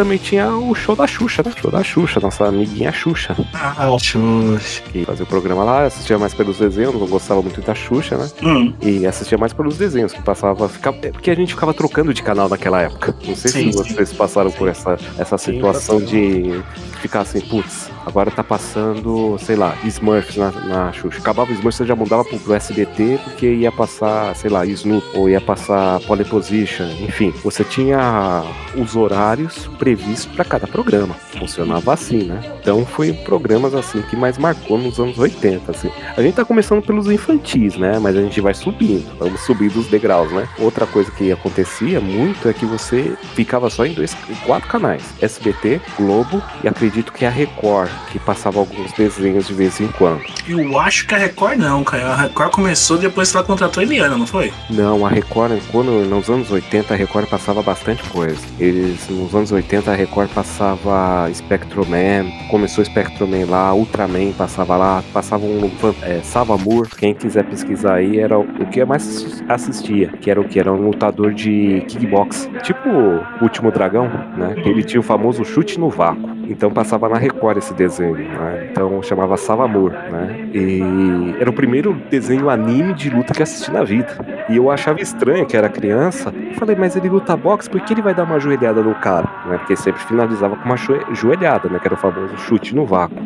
também 0.00 0.16
tinha 0.16 0.48
o 0.56 0.74
show 0.74 0.96
da 0.96 1.06
Xuxa, 1.06 1.42
né? 1.44 1.52
Show 1.60 1.70
da 1.70 1.84
Xuxa, 1.84 2.20
nossa 2.20 2.46
amiguinha 2.46 2.90
Xuxa. 2.90 3.36
Ah, 3.52 3.74
Xuxa. 3.98 4.82
Que 4.90 5.04
fazia 5.04 5.24
o 5.24 5.26
programa 5.26 5.62
lá, 5.62 5.84
assistia 5.84 6.18
mais 6.18 6.32
pelos 6.32 6.56
desenhos, 6.58 6.94
não 6.94 7.06
gostava 7.06 7.42
muito 7.42 7.60
da 7.60 7.74
Xuxa, 7.74 8.16
né? 8.16 8.30
Hum, 8.42 8.72
E 8.80 9.06
assistia 9.06 9.36
mais 9.36 9.52
pelos 9.52 9.76
desenhos, 9.76 10.14
que 10.14 10.22
passava. 10.22 10.66
Ficava, 10.70 10.96
é 11.02 11.10
porque 11.10 11.30
a 11.30 11.34
gente 11.34 11.52
ficava 11.52 11.74
trocando 11.74 12.14
de 12.14 12.22
canal 12.22 12.48
naquela 12.48 12.80
época. 12.80 13.14
Não 13.26 13.36
sei 13.36 13.50
Sim, 13.50 13.72
se 13.72 13.76
vocês 13.76 14.10
passaram 14.10 14.50
por 14.50 14.68
essa, 14.68 14.96
essa 15.18 15.36
Sim, 15.36 15.52
situação 15.54 16.00
de 16.00 16.62
ficar 17.02 17.20
assim, 17.20 17.40
putz, 17.42 17.89
agora 18.04 18.30
tá 18.30 18.42
passando, 18.42 19.36
sei 19.38 19.56
lá, 19.56 19.76
Smurfs 19.84 20.36
na, 20.36 20.50
na 20.50 20.92
Xuxa. 20.92 21.18
Acabava 21.18 21.52
Smurfs, 21.52 21.76
você 21.76 21.86
já 21.86 21.94
mudava 21.94 22.24
pro, 22.24 22.38
pro 22.38 22.54
SBT 22.54 23.20
porque 23.24 23.46
ia 23.46 23.72
passar, 23.72 24.34
sei 24.34 24.50
lá, 24.50 24.64
Snoop, 24.66 25.06
ou 25.14 25.28
ia 25.28 25.40
passar 25.40 26.00
Pole 26.00 26.24
Position, 26.24 26.86
enfim. 27.00 27.32
Você 27.42 27.64
tinha 27.64 28.42
os 28.76 28.96
horários 28.96 29.68
previstos 29.78 30.26
para 30.26 30.44
cada 30.44 30.66
programa. 30.66 31.14
Funcionava 31.38 31.92
assim, 31.92 32.24
né? 32.24 32.40
Então 32.60 32.84
foi 32.84 33.12
programas 33.12 33.74
assim 33.74 34.02
que 34.02 34.16
mais 34.16 34.38
marcou 34.38 34.78
nos 34.78 34.98
anos 34.98 35.18
80, 35.18 35.70
assim. 35.70 35.90
A 36.16 36.22
gente 36.22 36.34
tá 36.34 36.44
começando 36.44 36.82
pelos 36.82 37.10
infantis, 37.10 37.76
né? 37.76 37.98
Mas 37.98 38.16
a 38.16 38.20
gente 38.20 38.40
vai 38.40 38.54
subindo, 38.54 39.06
vamos 39.18 39.40
subir 39.40 39.70
dos 39.70 39.86
degraus, 39.86 40.30
né? 40.32 40.48
Outra 40.58 40.86
coisa 40.86 41.10
que 41.10 41.32
acontecia 41.32 42.00
muito 42.00 42.48
é 42.48 42.52
que 42.52 42.64
você 42.64 43.14
ficava 43.34 43.70
só 43.70 43.84
em 43.84 43.92
dois, 43.92 44.16
em 44.28 44.34
quatro 44.46 44.68
canais: 44.68 45.02
SBT, 45.20 45.80
Globo 45.96 46.42
e 46.62 46.68
acredito 46.68 47.12
que 47.12 47.24
a 47.24 47.30
Record, 47.30 47.89
que 48.10 48.18
passava 48.18 48.58
alguns 48.58 48.92
desenhos 48.92 49.46
de 49.46 49.54
vez 49.54 49.80
em 49.80 49.88
quando. 49.88 50.22
eu 50.48 50.78
acho 50.78 51.06
que 51.06 51.14
a 51.14 51.18
Record 51.18 51.58
não, 51.58 51.84
cara. 51.84 52.08
A 52.08 52.16
Record 52.22 52.52
começou 52.52 52.98
depois 52.98 53.30
que 53.30 53.36
ela 53.36 53.46
contratou 53.46 53.80
a 53.80 53.84
Eliana, 53.84 54.16
não 54.16 54.26
foi? 54.26 54.52
Não, 54.68 55.06
a 55.06 55.08
Record, 55.08 55.60
quando 55.70 55.90
nos 56.06 56.28
anos 56.28 56.50
80 56.50 56.92
a 56.92 56.96
Record 56.96 57.28
passava 57.28 57.62
bastante 57.62 58.02
coisa. 58.04 58.40
Eles, 58.58 59.08
nos 59.08 59.34
anos 59.34 59.52
80 59.52 59.90
a 59.90 59.94
Record 59.94 60.30
passava 60.30 61.30
Spectroman, 61.32 62.30
começou 62.50 62.84
Spectroman 62.84 63.46
lá, 63.46 63.74
Ultraman 63.74 64.32
passava 64.32 64.76
lá, 64.76 65.02
passava 65.12 65.44
um 65.44 65.70
é, 66.02 66.20
Savamur, 66.22 66.88
quem 66.96 67.14
quiser 67.14 67.44
pesquisar 67.44 67.94
aí, 67.94 68.18
era 68.18 68.38
o 68.38 68.66
que 68.66 68.80
eu 68.80 68.86
mais 68.86 69.42
assistia, 69.48 70.08
que 70.20 70.30
era 70.30 70.40
o 70.40 70.44
que? 70.44 70.58
Era 70.58 70.72
um 70.72 70.86
lutador 70.88 71.32
de 71.32 71.84
kickbox, 71.88 72.48
tipo 72.62 72.88
o 72.88 73.42
Último 73.42 73.70
Dragão, 73.70 74.08
né? 74.36 74.54
Ele 74.64 74.82
tinha 74.82 75.00
o 75.00 75.02
famoso 75.02 75.44
chute 75.44 75.78
no 75.78 75.88
vácuo. 75.88 76.30
Então 76.48 76.70
passava 76.70 77.08
na 77.08 77.16
Record 77.16 77.58
esse 77.58 77.72
desenho, 77.80 78.14
né? 78.16 78.68
Então 78.70 79.02
chamava 79.02 79.36
Savamur, 79.36 79.90
né? 79.90 80.48
E 80.52 81.34
era 81.40 81.48
o 81.48 81.52
primeiro 81.52 81.94
desenho 82.10 82.50
anime 82.50 82.92
de 82.92 83.08
luta 83.08 83.32
que 83.32 83.42
assisti 83.42 83.72
na 83.72 83.82
vida. 83.82 84.08
E 84.48 84.56
eu 84.56 84.70
achava 84.70 85.00
estranho 85.00 85.46
que 85.46 85.56
era 85.56 85.68
criança. 85.68 86.32
Eu 86.36 86.54
falei, 86.54 86.76
mas 86.76 86.94
ele 86.96 87.08
luta 87.08 87.36
boxe, 87.36 87.68
por 87.70 87.80
que 87.80 87.94
ele 87.94 88.02
vai 88.02 88.14
dar 88.14 88.24
uma 88.24 88.38
joelhada 88.38 88.82
no 88.82 88.94
cara? 88.94 89.28
Né? 89.46 89.56
Porque 89.58 89.74
sempre 89.76 90.00
finalizava 90.02 90.56
com 90.56 90.64
uma 90.64 90.76
joe- 90.76 91.04
joelhada, 91.12 91.68
né? 91.68 91.78
Que 91.78 91.88
era 91.88 91.94
o 91.94 91.98
famoso 91.98 92.36
chute 92.36 92.74
no 92.74 92.84
vácuo. 92.84 93.16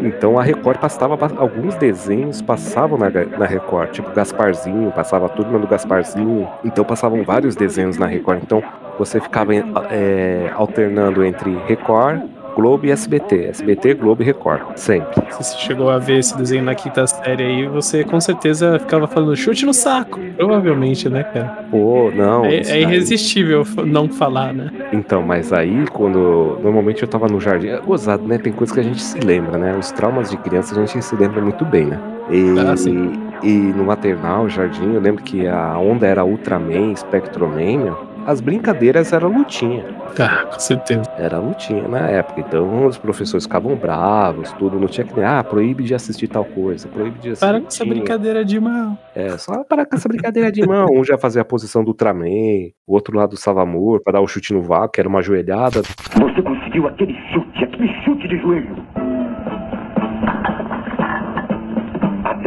Então 0.00 0.38
a 0.38 0.42
Record 0.42 0.78
passava 0.78 1.16
alguns 1.36 1.74
desenhos 1.76 2.42
passavam 2.42 2.98
na, 2.98 3.08
na 3.38 3.46
Record, 3.46 3.90
tipo 3.90 4.10
Gasparzinho, 4.12 4.90
passava 4.92 5.26
a 5.26 5.28
turma 5.28 5.58
do 5.58 5.66
Gasparzinho. 5.66 6.48
Então 6.64 6.84
passavam 6.84 7.22
vários 7.22 7.54
desenhos 7.54 7.96
na 7.98 8.06
Record. 8.06 8.40
Então 8.42 8.62
você 8.98 9.20
ficava 9.20 9.54
é, 9.54 10.50
alternando 10.54 11.24
entre 11.24 11.56
Record, 11.66 12.22
Globo 12.54 12.86
e 12.86 12.90
SBT. 12.90 13.46
SBT, 13.46 13.94
Globo 13.94 14.22
e 14.22 14.26
Record. 14.26 14.62
Sempre. 14.76 15.22
Se 15.30 15.42
você 15.42 15.58
chegou 15.58 15.88
a 15.90 15.98
ver 15.98 16.18
esse 16.18 16.36
desenho 16.36 16.62
na 16.64 16.74
quinta 16.74 17.06
série 17.06 17.42
aí, 17.42 17.66
você 17.66 18.04
com 18.04 18.20
certeza 18.20 18.78
ficava 18.78 19.06
falando 19.06 19.34
chute 19.36 19.64
no 19.64 19.72
saco. 19.72 20.18
Provavelmente, 20.36 21.08
né, 21.08 21.22
cara? 21.24 21.64
Pô, 21.70 22.10
não. 22.14 22.44
É, 22.44 22.56
é 22.60 22.72
aí- 22.72 22.82
irresistível 22.82 23.62
f- 23.64 23.82
não 23.84 24.08
falar, 24.08 24.52
né? 24.52 24.70
Então, 24.92 25.22
mas 25.22 25.52
aí 25.52 25.86
quando. 25.92 26.58
Normalmente 26.62 27.02
eu 27.02 27.08
tava 27.08 27.26
no 27.28 27.40
jardim. 27.40 27.68
É 27.68 27.78
gozado, 27.80 28.26
né? 28.26 28.38
Tem 28.38 28.52
coisas 28.52 28.74
que 28.74 28.80
a 28.80 28.84
gente 28.84 29.02
se 29.02 29.18
lembra, 29.20 29.56
né? 29.58 29.76
Os 29.78 29.90
traumas 29.90 30.30
de 30.30 30.36
criança 30.36 30.78
a 30.78 30.84
gente 30.86 31.02
se 31.04 31.16
lembra 31.16 31.40
muito 31.40 31.64
bem, 31.64 31.86
né? 31.86 31.98
E, 32.30 32.58
Ah, 32.60 32.76
sim. 32.76 33.12
e 33.42 33.48
no 33.50 33.84
maternal, 33.84 34.48
jardim, 34.48 34.94
eu 34.94 35.00
lembro 35.00 35.22
que 35.22 35.46
a 35.46 35.76
onda 35.78 36.06
era 36.06 36.24
Ultraman, 36.24 36.94
Spectroman, 36.94 37.78
meu. 37.78 37.98
As 38.26 38.40
brincadeiras 38.40 39.12
eram 39.12 39.36
lutinha. 39.36 39.84
Ah, 40.18 40.46
com 40.46 40.60
certeza. 40.60 41.02
Era 41.18 41.38
lutinha 41.38 41.88
na 41.88 42.08
época. 42.08 42.40
Então 42.40 42.86
os 42.86 42.96
professores 42.98 43.44
ficavam 43.44 43.74
bravos, 43.74 44.52
tudo. 44.52 44.78
Não 44.78 44.86
tinha 44.86 45.06
que 45.06 45.14
nem, 45.14 45.24
ah, 45.24 45.42
proíbe 45.42 45.82
de 45.82 45.94
assistir 45.94 46.28
tal 46.28 46.44
coisa, 46.44 46.86
proíbe 46.88 47.18
de 47.18 47.30
assistir. 47.30 47.46
Para 47.46 47.60
com 47.60 47.66
essa 47.66 47.84
brincadeira 47.84 48.44
de 48.44 48.60
mão. 48.60 48.96
É, 49.14 49.36
só 49.38 49.64
parar 49.64 49.86
com 49.86 49.96
essa 49.96 50.08
brincadeira 50.08 50.52
de 50.52 50.66
mão. 50.66 50.86
Um 50.92 51.04
já 51.04 51.18
fazia 51.18 51.42
a 51.42 51.44
posição 51.44 51.82
do 51.82 51.88
Ultraman, 51.88 52.70
o 52.86 52.94
outro 52.94 53.16
lado 53.16 53.30
do 53.30 53.36
Savamur, 53.36 54.00
pra 54.02 54.12
dar 54.12 54.20
o 54.20 54.28
chute 54.28 54.52
no 54.52 54.62
vácuo, 54.62 54.92
que 54.92 55.00
era 55.00 55.08
uma 55.08 55.22
joelhada. 55.22 55.82
Você 55.82 56.42
conseguiu 56.42 56.86
aquele 56.86 57.14
chute, 57.32 57.64
aquele 57.64 57.88
chute 58.04 58.28
de 58.28 58.38
joelho. 58.38 58.76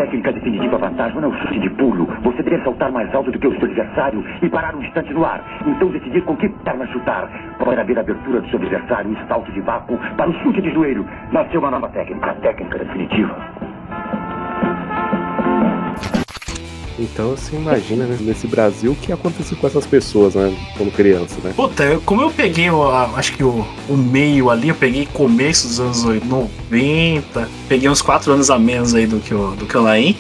Técnica 0.06 0.32
definitiva 0.32 0.78
vantagem 0.78 1.20
não 1.20 1.32
é 1.32 1.36
o 1.36 1.38
chute 1.40 1.60
de 1.60 1.70
pulo. 1.72 2.06
Você 2.22 2.44
deve 2.44 2.64
saltar 2.64 2.92
mais 2.92 3.14
alto 3.14 3.32
do 3.32 3.40
que 3.40 3.48
o 3.48 3.58
seu 3.58 3.66
adversário 3.66 4.24
e 4.42 4.50
parar 4.50 4.76
um 4.76 4.82
instante 4.82 5.12
no 5.14 5.26
ar. 5.26 5.44
Então 5.66 5.90
decidir 5.90 6.22
com 6.22 6.36
que 6.38 6.48
perna 6.48 6.86
chutar. 6.88 7.28
Para 7.58 7.84
ver 7.84 7.98
a 7.98 8.02
abertura 8.02 8.42
do 8.42 8.50
seu 8.50 8.60
adversário 8.60 9.12
e 9.12 9.28
salto 9.28 9.52
de 9.52 9.62
vácuo 9.62 9.98
para 10.16 10.30
o 10.30 10.34
chute 10.44 10.62
de 10.62 10.72
joelho. 10.72 11.06
Nasceu 11.32 11.60
uma 11.60 11.72
nova 11.72 11.90
técnica, 11.90 12.32
a 12.32 12.36
técnica 12.36 12.78
definitiva. 12.78 13.36
Então 16.98 17.32
você 17.32 17.56
imagina 17.56 18.06
né, 18.06 18.18
nesse 18.22 18.48
Brasil 18.48 18.94
o 18.94 18.96
que 18.96 19.12
aconteceu 19.12 19.58
com 19.58 19.68
essas 19.68 19.86
pessoas, 19.86 20.36
né? 20.36 20.56
Como 20.78 20.90
criança, 20.92 21.36
né? 21.44 21.52
Puta, 21.56 21.84
eu- 21.84 22.02
como 22.02 22.22
eu 22.22 22.32
peguei, 22.32 22.70
a- 22.70 23.10
acho 23.16 23.34
que 23.34 23.44
o, 23.44 23.66
o 23.90 23.98
meio 23.98 24.50
ali, 24.50 24.70
eu 24.70 24.76
peguei 24.76 25.06
começo 25.12 25.68
dos 25.68 25.80
anos 25.80 26.04
90, 26.04 27.50
peguei 27.68 27.90
uns 27.90 28.02
4 28.02 28.32
anos 28.32 28.50
a 28.50 28.58
menos 28.58 28.94
aí 28.96 29.06
do 29.06 29.20
que 29.20 29.34
o, 29.34 29.52
do 29.52 29.66
que 29.66 29.78
o 29.78 29.82
Laim. 29.82 30.16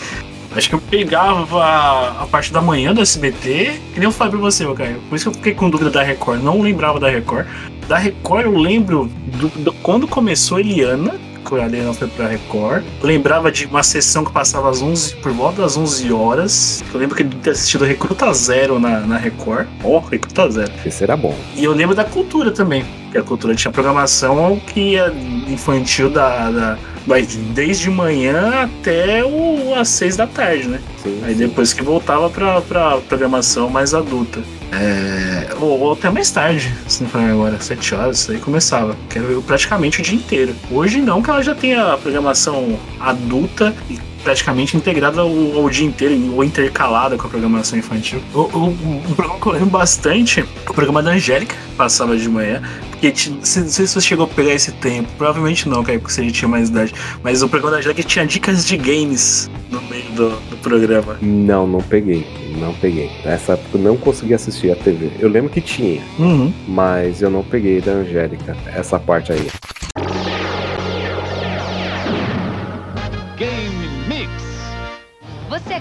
Acho 0.55 0.69
que 0.69 0.75
eu 0.75 0.79
pegava 0.81 1.63
a, 1.63 2.23
a 2.23 2.27
parte 2.27 2.51
da 2.53 2.61
manhã 2.61 2.93
do 2.93 3.01
SBT, 3.01 3.73
que 3.93 3.99
nem 3.99 4.03
eu 4.05 4.11
falei 4.11 4.31
pra 4.31 4.39
você, 4.39 4.63
meu 4.63 4.73
cara. 4.73 4.97
Por 5.09 5.15
isso 5.15 5.25
que 5.25 5.29
eu 5.29 5.33
fiquei 5.33 5.53
com 5.53 5.69
dúvida 5.69 5.89
da 5.89 6.01
Record, 6.01 6.41
não 6.41 6.61
lembrava 6.61 6.97
da 6.99 7.09
Record. 7.09 7.45
Da 7.89 7.97
Record 7.97 8.45
eu 8.45 8.57
lembro 8.57 9.09
do, 9.37 9.49
do- 9.49 9.73
quando 9.73 10.07
começou 10.07 10.57
Eliana, 10.59 11.15
quando 11.45 11.61
a 11.61 11.65
Eliana 11.65 11.93
foi 11.93 12.07
pra 12.07 12.27
Record. 12.27 12.83
Lembrava 13.01 13.51
de 13.51 13.65
uma 13.65 13.83
sessão 13.83 14.25
que 14.25 14.31
passava 14.31 14.69
às 14.69 14.81
11, 14.81 15.15
por 15.17 15.31
volta 15.31 15.61
das 15.61 15.77
11 15.77 16.11
horas. 16.11 16.83
Eu 16.93 16.99
lembro 16.99 17.15
que 17.15 17.23
de 17.23 17.35
ter 17.37 17.51
assistido 17.51 17.85
Recruta 17.85 18.33
Zero 18.33 18.79
na, 18.79 18.99
na 19.01 19.17
Record. 19.17 19.67
Ó, 19.83 19.99
Recruta 19.99 20.49
Zero. 20.49 20.71
Esse 20.85 21.03
era 21.03 21.15
bom. 21.15 21.35
E 21.55 21.63
eu 21.63 21.71
lembro 21.73 21.95
da 21.95 22.03
cultura 22.03 22.51
também. 22.51 22.83
Que 23.11 23.17
a 23.19 23.23
cultura 23.23 23.55
tinha 23.55 23.71
programação 23.71 24.59
que 24.67 24.91
ia 24.93 25.07
infantil 25.47 26.09
da, 26.09 26.51
da- 26.51 26.77
vai 27.05 27.23
desde 27.53 27.89
manhã 27.89 28.63
até 28.63 29.23
o, 29.23 29.73
às 29.75 29.89
seis 29.89 30.15
da 30.15 30.27
tarde, 30.27 30.67
né? 30.67 30.79
Sim, 31.01 31.21
Aí 31.23 31.35
depois 31.35 31.73
que 31.73 31.83
voltava 31.83 32.29
pra, 32.29 32.61
pra 32.61 32.97
programação 32.97 33.69
mais 33.69 33.93
adulta. 33.93 34.41
É, 34.71 35.53
ou, 35.59 35.79
ou 35.79 35.93
até 35.93 36.09
mais 36.09 36.29
tarde, 36.31 36.73
se 36.87 37.03
não 37.03 37.09
for 37.09 37.21
agora, 37.21 37.59
sete 37.61 37.93
horas, 37.93 38.19
isso 38.19 38.31
aí 38.31 38.39
começava. 38.39 38.95
Que 39.09 39.19
era 39.19 39.41
praticamente 39.41 39.99
o 40.01 40.03
dia 40.03 40.15
inteiro. 40.15 40.55
Hoje 40.71 40.99
não, 41.01 41.21
que 41.21 41.29
ela 41.29 41.41
já 41.41 41.55
tem 41.55 41.75
a 41.75 41.97
programação 41.97 42.77
adulta 42.99 43.73
e 43.89 43.99
praticamente 44.29 44.75
integrada 44.75 45.21
ao, 45.21 45.29
ao 45.55 45.69
dia 45.69 45.85
inteiro, 45.85 46.15
ou 46.33 46.43
intercalada 46.43 47.15
com 47.15 47.27
a 47.27 47.29
programação 47.29 47.77
infantil. 47.77 48.19
O, 48.33 48.39
o- 48.39 48.69
um 49.09 49.13
programa 49.15 49.39
que 49.39 49.47
eu 49.47 49.51
lembro 49.53 49.69
bastante, 49.69 50.41
o 50.67 50.73
programa 50.73 51.01
da 51.03 51.11
Angélica, 51.11 51.55
passava 51.77 52.17
de 52.17 52.27
manhã. 52.27 52.61
Porque 52.89 53.11
ti- 53.11 53.29
não 53.29 53.43
sei 53.45 53.63
se 53.67 53.87
você 53.87 54.01
chegou 54.01 54.25
a 54.25 54.27
pegar 54.27 54.53
esse 54.53 54.71
tempo, 54.71 55.07
provavelmente 55.17 55.69
não, 55.69 55.83
porque 55.83 55.97
você 55.97 56.25
já 56.25 56.31
tinha 56.31 56.47
mais 56.49 56.69
idade. 56.69 56.93
Mas 57.23 57.43
o 57.43 57.47
programa 57.47 57.73
da 57.75 57.77
Angélica 57.79 58.01
tinha 58.03 58.25
dicas 58.25 58.65
de 58.65 58.75
games 58.77 59.49
no 59.69 59.81
meio 59.83 60.09
do, 60.15 60.29
do 60.49 60.57
programa. 60.57 61.17
Não, 61.21 61.67
não 61.67 61.81
peguei. 61.81 62.25
Não 62.59 62.73
peguei. 62.73 63.11
Nessa 63.23 63.53
época 63.53 63.77
eu 63.77 63.81
não 63.81 63.97
consegui 63.97 64.33
assistir 64.33 64.71
a 64.71 64.75
TV. 64.75 65.11
Eu 65.19 65.29
lembro 65.29 65.49
que 65.51 65.59
tinha, 65.61 66.01
Uhum. 66.17 66.51
mas 66.67 67.21
eu 67.21 67.29
não 67.29 67.43
peguei 67.43 67.79
da 67.81 67.91
Angélica. 67.91 68.55
Essa 68.73 68.97
parte 68.97 69.31
aí. 69.33 69.47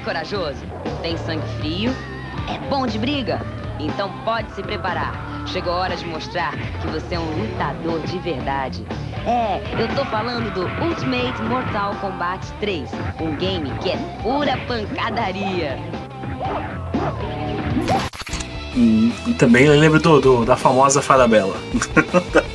Corajoso? 0.05 0.61
Tem 1.03 1.17
sangue 1.17 1.47
frio? 1.61 1.93
É 2.49 2.59
bom 2.69 2.87
de 2.87 2.99
briga? 2.99 3.41
Então 3.81 4.11
pode 4.25 4.51
se 4.53 4.63
preparar. 4.63 5.15
Chegou 5.47 5.73
a 5.73 5.77
hora 5.77 5.97
de 5.97 6.07
mostrar 6.07 6.53
que 6.81 6.87
você 6.87 7.15
é 7.17 7.19
um 7.21 7.25
lutador 7.43 8.01
de 8.01 8.19
verdade. 8.19 8.85
É, 9.27 9.61
eu 9.81 9.89
tô 9.97 10.05
falando 10.07 10.53
do 10.55 10.63
Ultimate 10.85 11.43
Mortal 11.43 11.95
Kombat 11.97 12.47
3, 12.61 12.89
um 13.21 13.35
game 13.37 13.71
que 13.83 13.91
é 13.91 13.97
pura 14.23 14.57
pancadaria. 14.69 15.79
E, 18.77 19.13
e 19.27 19.35
também 19.35 19.69
lembro 19.69 20.01
do, 20.01 20.21
do- 20.21 20.45
da 20.45 20.57
famosa 20.57 21.01
Fada 21.01 21.27
Bela. 21.29 21.57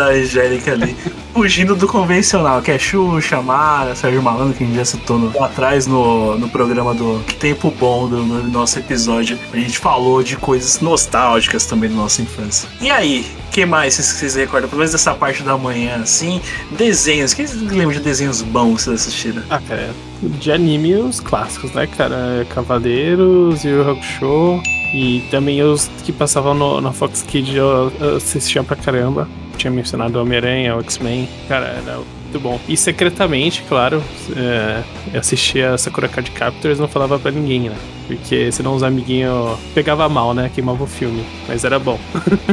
da, 0.00 0.08
Angélica 0.08 0.72
ali. 0.72 0.96
Fugindo 1.32 1.76
do 1.76 1.86
convencional, 1.86 2.60
que 2.60 2.70
é 2.70 2.78
Xuxa, 2.78 3.40
Mara, 3.40 3.94
Sérgio 3.94 4.22
Malandro, 4.22 4.54
que 4.54 4.64
a 4.64 4.66
gente 4.66 4.76
já 4.76 4.84
citou 4.84 5.18
no, 5.18 5.38
lá 5.38 5.46
atrás 5.46 5.86
no, 5.86 6.36
no 6.38 6.48
programa 6.48 6.92
do 6.92 7.22
Que 7.26 7.34
Tempo 7.34 7.70
Bom 7.70 8.08
do, 8.08 8.18
no 8.18 8.42
nosso 8.48 8.78
episódio. 8.78 9.38
A 9.52 9.56
gente 9.56 9.78
falou 9.78 10.22
de 10.22 10.36
coisas 10.36 10.80
nostálgicas 10.80 11.66
também 11.66 11.88
da 11.88 11.96
nossa 11.96 12.20
infância. 12.20 12.68
E 12.80 12.90
aí, 12.90 13.26
que 13.50 13.64
mais 13.64 13.94
vocês, 13.94 14.08
vocês 14.08 14.34
recordam? 14.34 14.68
Pelo 14.68 14.80
menos 14.80 14.92
dessa 14.92 15.14
parte 15.14 15.42
da 15.42 15.56
manhã, 15.56 15.96
assim. 16.02 16.40
Desenhos. 16.72 17.32
Quem 17.32 17.46
lembra 17.46 17.94
de 17.94 18.00
desenhos 18.00 18.42
bons 18.42 18.76
que 18.76 18.82
vocês 18.82 19.00
assistiram? 19.00 19.42
Ah, 19.48 19.60
cara, 19.60 19.90
de 20.22 20.52
anime 20.52 20.94
os 20.94 21.20
clássicos, 21.20 21.72
né, 21.72 21.86
cara? 21.86 22.46
Cavaleiros, 22.54 23.64
Yu 23.64 23.76
Yu 23.76 23.90
Hakusho. 23.90 24.62
E 24.92 25.20
também 25.30 25.62
os 25.62 25.88
que 26.04 26.10
passavam 26.12 26.52
no, 26.52 26.80
na 26.80 26.92
Fox 26.92 27.22
Kids 27.22 27.54
eu, 27.54 27.92
eu 28.00 28.16
assistia 28.16 28.62
pra 28.64 28.74
caramba. 28.74 29.28
Tinha 29.60 29.70
mencionado 29.70 30.18
o 30.18 30.22
Homem-Aranha, 30.22 30.74
o 30.74 30.80
X-Men. 30.80 31.28
Cara, 31.46 31.66
era 31.66 31.96
muito 31.96 32.40
bom. 32.40 32.58
E 32.66 32.78
secretamente, 32.78 33.62
claro, 33.68 34.02
é, 34.34 34.82
eu 35.12 35.20
assistia 35.20 35.76
Sakura 35.76 36.08
Card 36.08 36.30
Captors 36.30 36.78
e 36.78 36.80
não 36.80 36.88
falava 36.88 37.18
pra 37.18 37.30
ninguém, 37.30 37.68
né? 37.68 37.76
Porque 38.06 38.50
senão 38.50 38.74
os 38.74 38.82
amiguinhos 38.82 39.58
pegava 39.74 40.08
mal, 40.08 40.32
né? 40.32 40.50
Queimava 40.54 40.82
o 40.82 40.86
filme. 40.86 41.22
Mas 41.46 41.62
era 41.62 41.78
bom. 41.78 42.00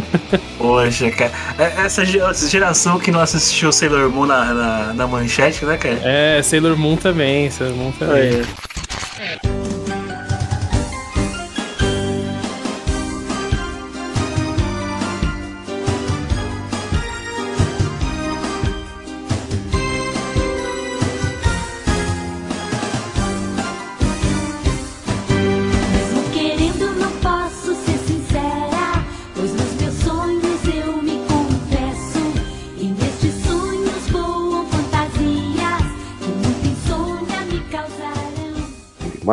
Poxa, 0.59 1.09
cara. 1.11 1.31
É- 1.57 1.85
essa 1.85 2.03
geração 2.05 2.99
que 2.99 3.09
não 3.09 3.21
assistiu 3.21 3.71
Sailor 3.71 4.09
Moon 4.11 4.25
na, 4.25 4.53
na, 4.53 4.93
na 4.93 5.07
manchete, 5.07 5.63
né, 5.65 5.77
cara? 5.77 5.97
É, 6.03 6.41
Sailor 6.43 6.77
Moon 6.77 6.97
também, 6.97 7.49
Sailor 7.49 7.75
Moon 7.77 7.91
também. 7.91 8.41
É. 8.41 8.66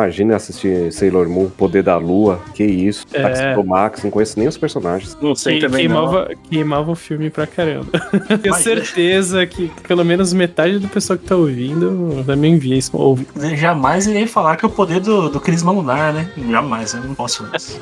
Imagina 0.05 0.35
assistir 0.35 0.93
Sailor 0.93 1.27
Moon, 1.27 1.49
Poder 1.49 1.81
da 1.81 1.97
Lua, 1.97 2.39
que 2.53 2.63
isso. 2.63 3.05
É. 3.11 3.21
Táxi 3.23 3.55
do 3.55 3.63
Max, 3.65 4.03
não 4.03 4.11
conheço 4.11 4.37
nem 4.37 4.47
os 4.47 4.55
personagens. 4.57 5.17
Não 5.19 5.33
sei 5.35 5.55
Que- 5.59 5.65
também 5.67 5.87
não. 5.87 5.95
queimava, 6.05 6.29
queimava 6.49 6.91
o 6.91 6.95
filme 6.95 7.29
pra 7.31 7.47
caramba. 7.47 7.87
Tenho 8.41 8.53
Mas- 8.53 8.61
certeza 8.63 9.45
que 9.47 9.71
pelo 9.87 10.05
menos 10.05 10.31
metade 10.31 10.77
do 10.77 10.87
pessoal 10.87 11.17
que 11.17 11.25
tá 11.25 11.35
ouvindo 11.35 12.23
também 12.25 12.57
via 12.59 12.75
isso. 12.77 12.91
Ouve. 12.95 13.27
Jamais 13.55 14.05
irei 14.05 14.27
falar 14.27 14.55
que 14.57 14.65
é 14.65 14.67
o 14.67 14.71
poder 14.71 14.99
do, 14.99 15.27
do 15.29 15.39
Crisma 15.39 15.71
Lunar, 15.71 16.13
né? 16.13 16.29
Jamais, 16.51 16.93
eu 16.93 17.01
não 17.01 17.15
posso 17.15 17.43
fazer 17.47 17.79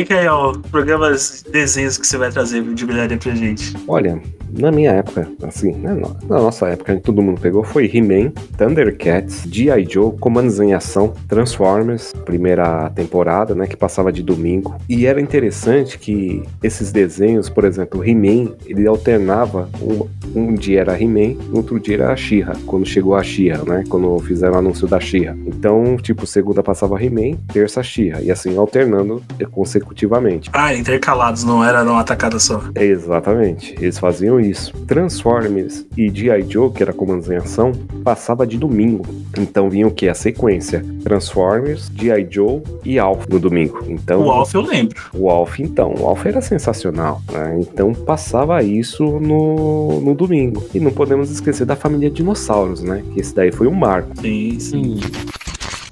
aí, 0.00 0.06
Caio, 0.06 0.52
programas, 0.70 1.44
desenhos 1.50 1.98
que 1.98 2.06
você 2.06 2.16
vai 2.16 2.30
trazer 2.30 2.62
de 2.62 2.86
bilharia 2.86 3.18
pra 3.18 3.34
gente? 3.34 3.74
Olha, 3.86 4.20
na 4.58 4.70
minha 4.70 4.92
época, 4.92 5.28
assim, 5.42 5.72
na, 5.72 5.94
no- 5.94 6.16
na 6.28 6.40
nossa 6.40 6.68
época, 6.68 6.94
que 6.96 7.02
todo 7.02 7.22
mundo 7.22 7.40
pegou, 7.40 7.62
foi 7.64 7.90
He-Man, 7.92 8.30
Thundercats, 8.56 9.44
G.I. 9.50 9.86
Joe, 9.88 10.12
Comandos 10.18 10.60
em 10.60 10.72
Ação, 10.74 11.12
Transformers, 11.28 12.12
primeira 12.24 12.90
temporada, 12.90 13.54
né, 13.54 13.66
que 13.66 13.76
passava 13.76 14.12
de 14.12 14.22
domingo. 14.22 14.74
E 14.88 15.06
era 15.06 15.20
interessante 15.20 15.98
que 15.98 16.42
esses 16.62 16.92
desenhos, 16.92 17.48
por 17.48 17.64
exemplo, 17.64 18.04
He-Man, 18.06 18.52
ele 18.66 18.86
alternava, 18.86 19.68
um, 19.82 20.06
um 20.34 20.54
dia 20.54 20.80
era 20.80 21.00
He-Man, 21.00 21.36
outro 21.52 21.78
dia 21.80 21.96
era 21.96 22.12
a 22.12 22.16
She-Ra, 22.16 22.54
quando 22.66 22.86
chegou 22.86 23.14
a 23.14 23.22
She-Ra, 23.22 23.62
né, 23.64 23.84
quando 23.88 24.18
fizeram 24.20 24.54
o 24.54 24.58
anúncio 24.58 24.86
da 24.88 24.98
She-Ra. 25.00 25.36
Então, 25.46 25.96
tipo, 25.96 26.26
segunda 26.26 26.62
passava 26.62 27.02
He-Man, 27.02 27.36
terça 27.52 27.82
She-Ra, 27.82 28.20
e 28.22 28.30
assim, 28.30 28.56
alternando 28.56 29.22
consecutivamente. 29.50 30.50
Ah, 30.52 30.74
intercalados, 30.74 31.44
não 31.44 31.62
era 31.64 31.84
numa 31.84 32.00
atacada 32.00 32.38
só. 32.38 32.62
Exatamente, 32.74 33.74
eles 33.80 33.98
faziam 33.98 34.39
isso. 34.40 34.72
Transformers 34.86 35.86
e 35.96 36.08
G.I. 36.08 36.42
Joe, 36.50 36.70
que 36.70 36.82
era 36.82 36.92
Comandos 36.92 37.30
em 37.30 37.36
Ação, 37.36 37.72
passava 38.02 38.46
de 38.46 38.56
domingo. 38.58 39.04
Então 39.38 39.68
vinha 39.70 39.86
o 39.86 39.90
que? 39.90 40.08
A 40.08 40.14
sequência: 40.14 40.84
Transformers, 41.04 41.90
G.I. 41.94 42.26
Joe 42.30 42.62
e 42.84 42.98
Alf 42.98 43.26
no 43.28 43.38
domingo. 43.38 43.84
Então, 43.88 44.24
O 44.26 44.30
Alf 44.30 44.54
eu 44.54 44.62
lembro. 44.62 45.00
o 45.14 45.30
Alf, 45.30 45.60
então, 45.60 45.94
o 45.98 46.06
Alf 46.06 46.26
era 46.26 46.40
sensacional, 46.40 47.20
né? 47.30 47.58
Então 47.60 47.92
passava 47.92 48.62
isso 48.62 49.04
no, 49.20 50.00
no 50.00 50.14
domingo. 50.14 50.64
E 50.74 50.80
não 50.80 50.90
podemos 50.90 51.30
esquecer 51.30 51.64
da 51.66 51.76
família 51.76 52.10
Dinossauros, 52.10 52.82
né? 52.82 53.02
Que 53.14 53.20
esse 53.20 53.34
daí 53.34 53.52
foi 53.52 53.66
um 53.66 53.74
marco. 53.74 54.10
Sim, 54.20 54.58
sim. 54.58 55.00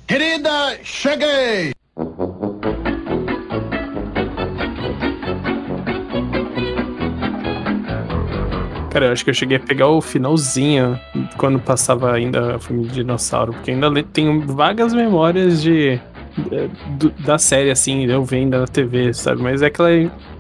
Querida, 0.07 0.79
cheguei! 0.83 1.73
Cara, 8.99 9.11
eu 9.11 9.13
acho 9.13 9.23
que 9.23 9.31
eu 9.31 9.35
cheguei 9.35 9.59
a 9.59 9.61
pegar 9.61 9.87
o 9.87 10.01
finalzinho 10.01 10.99
quando 11.37 11.61
passava 11.61 12.13
ainda 12.13 12.57
a 12.57 12.59
família 12.59 12.89
de 12.89 12.95
dinossauro, 12.97 13.53
porque 13.53 13.71
ainda 13.71 14.03
tenho 14.03 14.41
vagas 14.41 14.93
memórias 14.93 15.63
de. 15.63 16.01
eh, 16.51 16.69
da 17.25 17.39
série, 17.39 17.71
assim, 17.71 18.07
eu 18.07 18.25
vendo 18.25 18.59
na 18.59 18.67
TV, 18.67 19.15
sabe? 19.15 19.41
Mas 19.41 19.63
é 19.63 19.67
aquela 19.67 19.91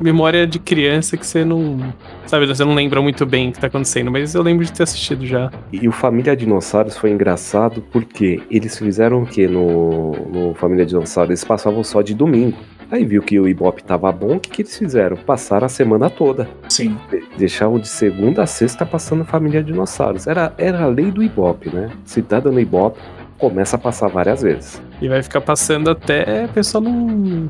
memória 0.00 0.44
de 0.44 0.58
criança 0.58 1.16
que 1.16 1.24
você 1.24 1.44
não. 1.44 1.78
Sabe, 2.26 2.46
você 2.46 2.64
não 2.64 2.74
lembra 2.74 3.00
muito 3.00 3.24
bem 3.24 3.50
o 3.50 3.52
que 3.52 3.60
tá 3.60 3.68
acontecendo, 3.68 4.10
mas 4.10 4.34
eu 4.34 4.42
lembro 4.42 4.64
de 4.64 4.72
ter 4.72 4.82
assistido 4.82 5.24
já. 5.24 5.52
E 5.72 5.86
o 5.86 5.92
Família 5.92 6.34
Dinossauros 6.34 6.96
foi 6.96 7.12
engraçado 7.12 7.80
porque 7.92 8.42
eles 8.50 8.76
fizeram 8.76 9.22
o 9.22 9.26
que 9.26 9.46
no, 9.46 10.10
no 10.32 10.54
Família 10.54 10.84
Dinossauros? 10.84 11.30
Eles 11.30 11.44
passavam 11.44 11.84
só 11.84 12.02
de 12.02 12.12
domingo. 12.12 12.58
Aí 12.90 13.04
viu 13.04 13.22
que 13.22 13.38
o 13.38 13.46
Ibope 13.46 13.82
tava 13.84 14.10
bom, 14.10 14.36
o 14.36 14.40
que, 14.40 14.48
que 14.50 14.62
eles 14.62 14.76
fizeram? 14.76 15.16
Passaram 15.16 15.66
a 15.66 15.68
semana 15.68 16.08
toda. 16.08 16.48
Sim. 16.68 16.96
De- 17.10 17.22
Deixavam 17.36 17.78
de 17.78 17.86
segunda 17.88 18.42
a 18.42 18.46
sexta 18.46 18.86
passando 18.86 19.24
Família 19.24 19.62
Dinossauros. 19.62 20.26
Era, 20.26 20.52
era 20.58 20.82
a 20.82 20.86
lei 20.86 21.10
do 21.10 21.22
Ibope, 21.22 21.68
né? 21.74 21.90
Se 22.04 22.22
tá 22.22 22.40
dando 22.40 22.58
Ibope, 22.58 22.98
começa 23.38 23.76
a 23.76 23.78
passar 23.78 24.08
várias 24.08 24.42
vezes. 24.42 24.80
E 25.02 25.08
vai 25.08 25.22
ficar 25.22 25.40
passando 25.40 25.90
até 25.90 26.44
a 26.44 26.48
pessoa 26.48 26.82
não 26.82 27.48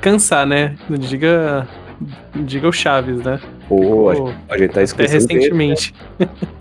cansar, 0.00 0.46
né? 0.46 0.76
Não 0.88 0.96
diga. 0.98 1.68
Diga 2.34 2.66
o 2.68 2.72
Chaves, 2.72 3.18
né? 3.22 3.38
Pô, 3.68 4.10
a, 4.10 4.16
Pô, 4.16 4.32
a 4.50 4.58
gente 4.58 4.70
tá 4.70 4.80
Até 4.80 4.82
esquecendo 4.82 5.26
dele, 5.28 5.38
recentemente. 5.40 5.94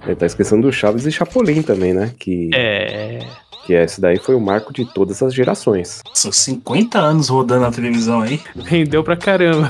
A 0.03 0.07
gente 0.09 0.17
tá 0.19 0.25
esquecendo 0.27 0.61
do 0.61 0.71
Chaves 0.71 1.05
e 1.07 1.11
Chapolin 1.11 1.63
também, 1.63 1.91
né? 1.93 2.11
Que, 2.19 2.51
É. 2.53 3.19
que 3.65 3.73
esse 3.73 3.99
daí 3.99 4.17
foi 4.17 4.35
o 4.35 4.41
marco 4.41 4.73
de 4.73 4.85
todas 4.85 5.21
as 5.21 5.33
gerações. 5.33 6.01
São 6.13 6.31
50 6.31 6.99
anos 6.99 7.29
rodando 7.29 7.61
na 7.61 7.71
televisão 7.71 8.21
aí. 8.21 8.41
Rendeu 8.55 9.03
pra 9.03 9.15
caramba. 9.15 9.69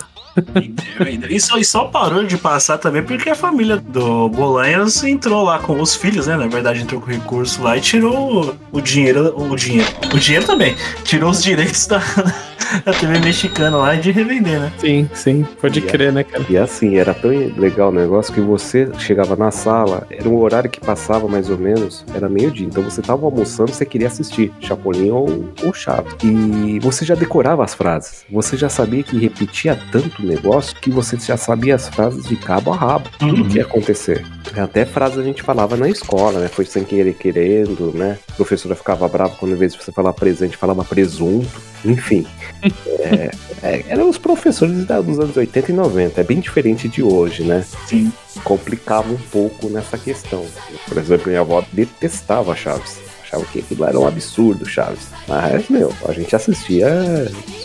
E 1.30 1.40
só, 1.40 1.58
e 1.58 1.66
só 1.66 1.86
parou 1.86 2.24
de 2.24 2.38
passar 2.38 2.78
também 2.78 3.04
porque 3.04 3.30
a 3.30 3.36
família 3.36 3.78
do 3.78 4.30
Bolanhas 4.30 5.04
entrou 5.04 5.44
lá 5.44 5.60
com 5.60 5.80
os 5.80 5.96
filhos, 5.96 6.28
né? 6.28 6.36
Na 6.36 6.48
verdade, 6.48 6.82
entrou 6.82 7.00
com 7.00 7.08
recurso 7.08 7.62
lá 7.62 7.78
e 7.78 7.82
tirou 7.82 8.56
o, 8.72 8.82
dinheiro. 8.82 9.34
O 9.38 9.56
dinheiro. 9.56 9.88
O 10.14 10.20
dinheiro 10.20 10.46
também. 10.46 10.76
Tirou 11.04 11.30
os 11.30 11.44
direitos 11.44 11.86
da, 11.86 12.02
a 12.86 12.92
TV 12.92 13.20
mexicana 13.20 13.78
lá 13.78 13.96
e 13.96 14.00
de 14.00 14.12
revender, 14.12 14.60
né? 14.60 14.72
Sim, 14.78 15.10
sim, 15.14 15.46
pode 15.62 15.82
crer, 15.82 16.12
né, 16.12 16.24
cara? 16.24 16.44
E 16.50 16.58
assim, 16.58 16.98
era 16.98 17.14
tão 17.14 17.32
legal 17.32 17.90
o 17.90 17.94
negócio 17.94 18.34
que 18.34 18.42
você 18.42 18.90
chegava 18.98 19.36
na 19.36 19.52
sala, 19.52 20.08
era 20.10 20.28
um 20.28 20.38
horário 20.38 20.70
que 20.70 20.80
passava 20.80 21.28
mais 21.28 21.50
ou 21.50 21.58
menos, 21.58 22.06
era 22.14 22.28
meio-dia. 22.28 22.66
Então 22.66 22.84
você 22.84 23.02
tava 23.02 23.26
almoçando, 23.26 23.72
você 23.72 23.86
queria 23.86 24.08
assistir 24.08 24.52
Chapolin 24.60 25.12
ou, 25.12 25.54
ou 25.64 25.74
Chaves. 25.74 26.14
E 26.24 26.80
você 26.80 27.06
já 27.06 27.16
decorava 27.16 27.64
as 27.64 27.74
frases. 27.74 28.26
Você 28.32 28.58
já 28.58 28.70
sabia 28.70 29.04
que 29.04 29.18
repetia 29.18 29.80
tanto 29.92 30.23
o 30.24 30.28
negócio 30.28 30.76
que 30.80 30.90
você 30.90 31.18
já 31.18 31.38
sabia 31.38 31.76
as 31.76 31.88
frases 31.88 32.26
de 32.26 32.36
cabo 32.36 32.72
a 32.72 32.76
rabo. 32.76 33.10
Tudo 33.20 33.46
que 33.46 33.58
ia 33.58 33.64
acontecer. 33.64 34.26
Até 34.56 34.86
frase 34.86 35.20
a 35.20 35.24
gente 35.24 35.42
falava 35.42 35.76
na 35.76 35.90
escola, 35.90 36.40
né? 36.40 36.48
Foi 36.48 36.66
sem 36.66 36.84
querer 36.84 37.14
querendo, 37.14 37.92
né? 37.94 38.18
A 38.30 38.34
professora 38.34 38.76
ficava 38.76 39.08
brava 39.08 39.36
quando, 39.36 39.54
em 39.54 39.58
vez 39.58 39.74
de 39.74 39.84
você 39.84 39.92
falar 39.92 40.14
presente, 40.14 40.58
falava 40.58 40.84
presunto. 40.84 41.62
Enfim. 41.86 42.26
é, 43.00 43.32
é, 43.62 43.86
eram 43.88 44.10
os 44.10 44.18
professores 44.18 44.86
dos 44.86 45.20
anos 45.20 45.36
80 45.36 45.72
e 45.72 45.76
90. 45.76 46.22
É 46.22 46.24
bem 46.24 46.40
diferente 46.40 46.88
de 46.88 47.04
hoje, 47.04 47.44
né? 47.44 47.66
Sim. 47.88 48.12
Complicava 48.44 49.12
um 49.12 49.18
pouco 49.18 49.70
nessa 49.70 49.98
questão. 49.98 50.46
Por 50.88 50.98
exemplo, 50.98 51.28
minha 51.28 51.42
avó 51.42 51.64
detestava 51.72 52.56
Chaves. 52.56 53.13
Achava 53.34 53.46
que 53.46 53.60
aquilo 53.60 53.84
era 53.84 54.00
um 54.00 54.08
absurdo, 54.08 54.64
Chaves. 54.64 55.08
Mas, 55.28 55.68
meu, 55.68 55.92
a 56.08 56.14
gente 56.14 56.36
assistia 56.36 56.88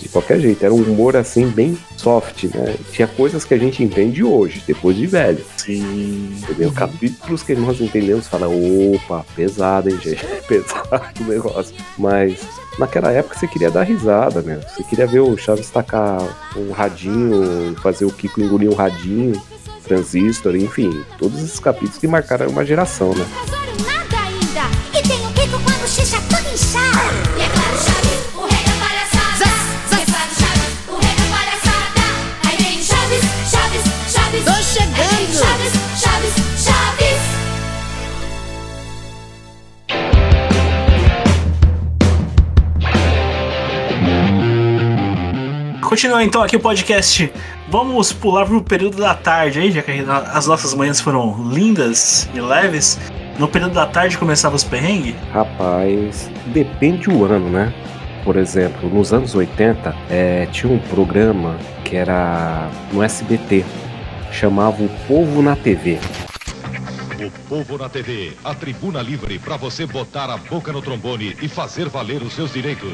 de 0.01 0.09
qualquer 0.09 0.41
jeito. 0.41 0.65
Era 0.65 0.73
um 0.73 0.81
humor 0.81 1.15
assim, 1.15 1.47
bem 1.49 1.77
soft, 1.95 2.45
né? 2.45 2.75
Tinha 2.91 3.07
coisas 3.07 3.45
que 3.45 3.53
a 3.53 3.59
gente 3.59 3.85
entende 3.85 4.25
hoje, 4.25 4.63
depois 4.67 4.97
de 4.97 5.07
velho. 5.07 5.45
Sim. 5.59 6.35
Entendeu? 6.39 6.73
Capítulos 6.73 7.43
que 7.43 7.55
nós 7.55 7.81
entendemos, 7.83 8.27
fala, 8.27 8.49
opa, 8.49 9.27
pesado, 9.37 9.91
hein, 9.91 9.99
gente? 10.03 10.25
Pesado 10.49 11.05
o 11.21 11.25
negócio. 11.25 11.75
Mas 11.99 12.41
naquela 12.79 13.13
época 13.13 13.39
você 13.39 13.47
queria 13.47 13.71
dar 13.71 13.83
risada, 13.83 14.41
né? 14.41 14.61
Você 14.69 14.83
queria 14.85 15.07
ver 15.07 15.21
o 15.21 15.37
Chaves 15.37 15.69
tacar 15.69 16.19
um 16.57 16.71
radinho, 16.73 17.77
fazer 17.83 18.07
o 18.07 18.11
Kiko 18.11 18.41
engolir 18.41 18.71
um 18.71 18.75
radinho, 18.75 19.39
transistor, 19.85 20.57
enfim, 20.57 21.05
todos 21.19 21.39
esses 21.43 21.61
capítulos 21.61 21.99
que 21.99 22.07
marcaram 22.07 22.49
uma 22.49 22.65
geração, 22.65 23.15
né? 23.15 23.25
Continuando 45.99 46.23
então 46.23 46.43
aqui 46.45 46.55
o 46.55 46.61
podcast. 46.61 47.29
Vamos 47.69 48.13
pular 48.13 48.47
pro 48.47 48.63
período 48.63 48.99
da 48.99 49.17
tarde 49.17 49.59
aí, 49.59 49.73
já 49.73 49.83
que 49.83 49.91
as 50.33 50.47
nossas 50.47 50.73
manhãs 50.73 51.01
foram 51.01 51.51
lindas 51.51 52.31
e 52.33 52.41
leves. 52.41 53.01
No 53.37 53.49
período 53.49 53.75
da 53.75 53.85
tarde 53.85 54.17
começava 54.17 54.55
os 54.55 54.63
perrengues? 54.63 55.17
Rapaz, 55.33 56.31
depende 56.47 57.11
o 57.11 57.25
ano, 57.25 57.51
né? 57.51 57.75
Por 58.23 58.37
exemplo, 58.37 58.89
nos 58.89 59.13
anos 59.13 59.35
80, 59.35 59.93
é, 60.09 60.47
tinha 60.53 60.73
um 60.73 60.79
programa 60.79 61.59
que 61.85 61.97
era 61.97 62.71
no 62.93 63.03
SBT, 63.03 63.65
chamava 64.31 64.81
O 64.81 64.89
Povo 65.09 65.43
na 65.43 65.57
TV. 65.57 65.99
O 67.19 67.49
Povo 67.49 67.77
na 67.77 67.89
TV, 67.89 68.35
a 68.45 68.55
tribuna 68.55 69.03
livre 69.03 69.37
para 69.41 69.57
você 69.57 69.85
botar 69.85 70.31
a 70.31 70.37
boca 70.37 70.73
no 70.73 70.81
trombone 70.81 71.37
e 71.43 71.49
fazer 71.49 71.89
valer 71.89 72.23
os 72.23 72.35
seus 72.35 72.53
direitos. 72.53 72.93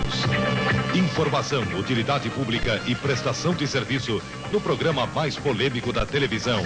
Informação, 0.95 1.63
utilidade 1.79 2.31
pública 2.31 2.81
e 2.87 2.95
prestação 2.95 3.53
de 3.53 3.67
serviço 3.67 4.23
no 4.53 4.61
programa 4.61 5.07
mais 5.07 5.37
polêmico 5.37 5.93
da 5.93 6.07
televisão. 6.07 6.63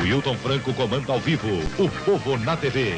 O 0.00 0.06
Hilton 0.06 0.34
Franco 0.36 0.72
comanda 0.72 1.12
ao 1.12 1.20
vivo 1.20 1.46
o 1.78 1.88
Povo 2.04 2.38
na 2.38 2.56
TV. 2.56 2.94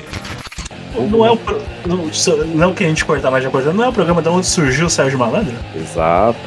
Não 1.11 1.25
é 1.27 1.31
o. 1.31 1.37
pro- 1.37 1.61
Não, 1.87 2.09
não 2.55 2.75
que 2.75 2.85
a 2.85 2.89
gente 2.89 3.05
cortar 3.05 3.31
mais 3.31 3.43
de 3.43 3.51
coisa, 3.51 3.73
não 3.73 3.83
é 3.83 3.89
o 3.89 3.93
programa 3.93 4.23
de 4.23 4.29
onde 4.29 4.47
surgiu 4.47 4.87
o 4.87 4.91
Sérgio 4.91 5.19
Malandro? 5.19 5.57
Exato. 5.75 6.39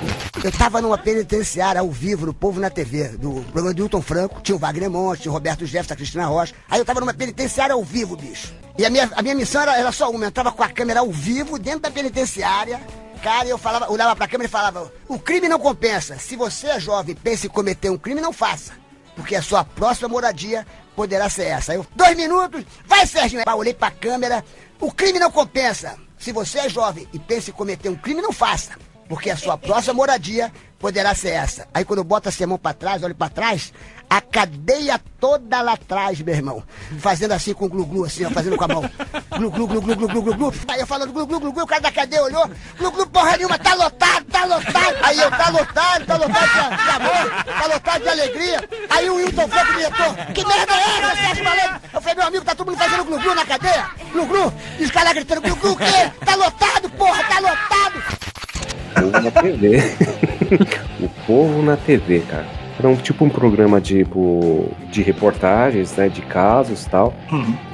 Eu 0.44 0.52
tava 0.52 0.80
numa 0.82 0.98
penitenciária 0.98 1.82
ao 1.82 1.90
vivo, 1.92 2.28
no 2.28 2.34
Povo 2.34 2.60
na 2.62 2.70
TV, 2.70 3.10
do 3.18 3.42
programa 3.52 3.74
do 3.74 3.82
Hilton 3.82 4.02
Franco, 4.02 4.40
tinha 4.42 4.56
o 4.56 4.60
Wagner 4.60 4.90
Monte, 4.90 5.24
tinha 5.24 5.32
o 5.32 5.34
Roberto 5.34 5.66
Jefferson, 5.66 5.94
a 5.94 5.98
Cristina 5.98 6.26
Rocha. 6.28 6.54
Aí 6.70 6.80
eu 6.80 6.86
tava 6.86 7.00
numa 7.02 7.14
penitenciária 7.14 7.74
ao 7.74 7.84
vivo, 7.84 8.16
bicho. 8.16 8.54
E 8.78 8.86
a 8.86 8.90
minha, 8.90 9.10
a 9.16 9.22
minha 9.24 9.34
missão 9.36 9.62
era, 9.62 9.76
era 9.78 9.92
só 9.92 10.10
uma, 10.12 10.24
eu 10.26 10.28
entrava 10.30 10.52
com 10.52 10.64
a 10.64 10.70
câmera 10.70 11.00
ao 11.02 11.12
vivo 11.12 11.58
dentro 11.60 11.82
da 11.82 11.92
penitenciária. 11.92 12.80
Cara, 13.26 13.48
eu 13.48 13.58
falava, 13.58 13.92
olhava 13.92 14.16
pra 14.16 14.28
câmera 14.28 14.48
e 14.48 14.52
falava, 14.52 14.94
o 15.08 15.18
crime 15.18 15.50
não 15.50 15.58
compensa. 15.58 16.16
Se 16.20 16.36
você 16.36 16.68
é 16.68 16.80
jovem 16.80 17.16
e 17.16 17.20
pensa 17.20 17.48
em 17.48 17.50
cometer 17.50 17.90
um 17.90 17.98
crime, 17.98 18.22
não 18.22 18.32
faça. 18.32 18.74
Porque 19.16 19.36
a 19.36 19.42
sua 19.42 19.64
próxima 19.64 20.08
moradia 20.08 20.64
poderá 20.96 21.28
ser 21.28 21.46
essa. 21.46 21.72
Aí 21.72 21.80
eu, 21.80 21.88
dois 21.96 22.16
minutos, 22.16 22.64
vai 22.86 23.08
Serginho. 23.08 23.42
Eu 23.44 23.58
olhei 23.58 23.74
pra 23.74 23.90
câmera, 23.90 24.46
o 24.80 24.92
crime 24.92 25.18
não 25.18 25.32
compensa. 25.32 25.98
Se 26.20 26.32
você 26.32 26.60
é 26.60 26.70
jovem 26.70 27.08
e 27.12 27.18
pensa 27.18 27.50
em 27.50 27.54
cometer 27.54 27.90
um 27.90 27.96
crime, 27.96 28.22
não 28.22 28.32
faça. 28.32 28.74
Porque 29.10 29.32
a 29.32 29.36
sua 29.36 29.58
próxima 29.58 29.96
moradia 29.96 30.54
poderá 30.78 31.16
ser 31.16 31.30
essa. 31.30 31.68
Aí 31.74 31.84
quando 31.84 32.00
eu 32.00 32.04
boto 32.04 32.30
a 32.30 32.48
mão 32.48 32.60
pra 32.60 32.74
trás, 32.76 33.02
olho 33.02 33.16
pra 33.16 33.28
trás, 33.28 33.74
a 34.10 34.22
cadeia 34.22 35.00
toda 35.20 35.62
lá 35.62 35.74
atrás, 35.74 36.22
meu 36.22 36.34
irmão. 36.34 36.64
Fazendo 37.00 37.32
assim 37.34 37.54
com 37.54 37.66
o 37.66 37.70
glu-glu, 37.70 38.06
assim, 38.06 38.26
ó, 38.26 38.30
fazendo 38.30 38.58
com 38.58 38.64
a 38.64 38.68
mão. 38.68 38.92
Glu, 39.38 39.52
glu, 39.52 39.68
glu, 39.68 39.82
glu, 39.82 39.96
glu, 39.96 40.22
glu, 40.22 40.36
glu. 40.36 40.54
Aí 40.68 40.80
eu 40.80 40.88
falando 40.88 41.12
glu, 41.12 41.26
glu, 41.26 41.40
glu, 41.40 41.52
glu, 41.52 41.64
o 41.64 41.68
cara 41.68 41.82
da 41.82 41.92
cadeia 41.92 42.24
olhou, 42.24 42.50
glu, 42.78 42.92
glu, 42.92 43.08
porra 43.08 43.38
nenhuma, 43.38 43.58
tá 43.58 43.74
lotado, 43.74 44.26
tá 44.26 44.46
lotado. 44.46 44.98
Aí 45.02 45.20
eu, 45.20 45.32
tá 45.32 45.50
lotado, 45.50 46.06
tá 46.06 46.18
lotado 46.18 46.50
de, 46.50 46.90
amor, 46.90 47.44
tá 47.44 47.68
lotado 47.68 48.02
de 48.02 48.10
alegria. 48.10 48.70
Aí 48.90 49.10
o 49.10 49.16
Wilton 49.16 49.48
Franco, 49.48 49.74
diretor, 49.74 50.16
que 50.34 50.46
merda 50.46 50.74
é 50.74 51.00
essa, 51.00 51.16
Sérgio 51.16 51.44
Malandro? 51.44 51.82
Eu 51.94 52.02
falei, 52.02 52.16
meu 52.16 52.28
amigo, 52.28 52.46
tá 52.46 52.56
todo 52.56 52.68
mundo 52.68 52.78
fazendo 52.78 53.06
glu, 53.06 53.20
glu 53.20 53.36
na 53.36 53.46
cadeia? 53.46 53.90
Glu, 54.12 54.26
glu. 54.26 54.54
E 54.80 54.84
os 54.84 54.92
caras 54.92 55.14
gritando, 55.14 55.42
glu, 55.42 55.56
glu, 55.56 55.72
o 55.72 55.78
quê? 55.78 56.12
Tá 56.26 56.36
lotado, 56.36 56.90
porra, 56.92 57.24
tá 57.24 57.40
lotado. 57.40 58.26
Povo 58.96 59.22
na 59.22 59.32
TV. 59.32 59.78
o 61.02 61.10
Povo 61.26 61.62
na 61.62 61.78
TV, 61.78 62.22
cara. 62.22 62.65
Era 62.78 62.90
um, 62.90 62.96
tipo 62.96 63.24
um 63.24 63.30
programa 63.30 63.80
tipo, 63.80 64.70
de 64.92 65.02
reportagens, 65.02 65.96
né? 65.96 66.10
De 66.10 66.22
casos 66.22 66.86
e 66.86 66.90
tal. 66.90 67.14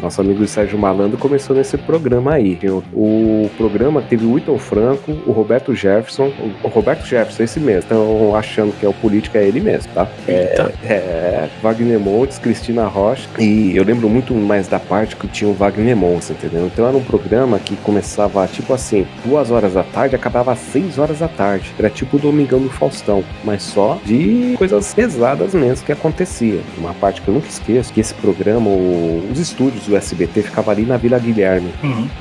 Nosso 0.02 0.22
amigo 0.22 0.46
Sérgio 0.48 0.78
Malandro 0.78 1.18
começou 1.18 1.56
nesse 1.56 1.78
programa 1.78 2.34
aí. 2.34 2.60
O, 2.64 2.84
o 2.94 3.52
programa 3.58 4.02
teve 4.02 4.26
o 4.26 4.34
Wilton 4.34 4.58
Franco, 4.58 5.12
o 5.26 5.32
Roberto 5.32 5.74
Jefferson. 5.74 6.32
O, 6.64 6.68
o 6.68 6.70
Roberto 6.70 7.06
Jefferson, 7.06 7.44
esse 7.44 7.60
mesmo. 7.60 7.82
Estão 7.82 8.36
achando 8.36 8.74
que 8.80 8.86
é 8.86 8.90
o 8.90 8.94
político, 8.94 9.38
é 9.38 9.46
ele 9.46 9.60
mesmo, 9.60 9.92
tá? 9.94 10.08
É, 10.28 10.72
é, 10.86 11.50
Wagner 11.62 12.00
Montes, 12.00 12.38
Cristina 12.38 12.86
Rocha. 12.86 13.28
E 13.40 13.76
eu 13.76 13.84
lembro 13.84 14.08
muito 14.10 14.34
mais 14.34 14.68
da 14.68 14.80
parte 14.80 15.16
que 15.16 15.28
tinha 15.28 15.50
o 15.50 15.54
Wagner 15.54 15.96
Montes, 15.96 16.30
entendeu? 16.30 16.66
Então 16.68 16.88
era 16.88 16.96
um 16.96 17.04
programa 17.04 17.60
que 17.60 17.76
começava 17.78 18.46
tipo 18.48 18.74
assim, 18.74 19.08
duas 19.26 19.52
horas 19.52 19.74
da 19.74 19.84
tarde, 19.84 20.16
acabava 20.16 20.52
às 20.52 20.60
seis 20.60 20.98
horas 20.98 21.20
da 21.20 21.28
tarde. 21.28 21.74
Era 21.78 21.90
tipo 21.90 22.18
o 22.18 22.20
Domingão 22.20 22.60
do 22.60 22.70
Faustão, 22.70 23.24
mas 23.44 23.64
só 23.64 24.00
de 24.06 24.56
coisas 24.58 24.91
pesadas 24.94 25.54
mesmo 25.54 25.86
que 25.86 25.92
acontecia. 25.92 26.60
Uma 26.78 26.94
parte 26.94 27.22
que 27.22 27.28
eu 27.28 27.34
nunca 27.34 27.48
esqueço, 27.48 27.92
que 27.94 28.00
esse 28.00 28.14
programa, 28.14 28.70
o- 28.70 29.28
os 29.32 29.40
estúdios 29.40 29.86
do 29.88 29.96
SBT 29.96 30.42
ficavam 30.44 30.72
ali 30.72 30.84
na 30.84 30.98
Vila 30.98 31.18
Guilherme. 31.20 31.72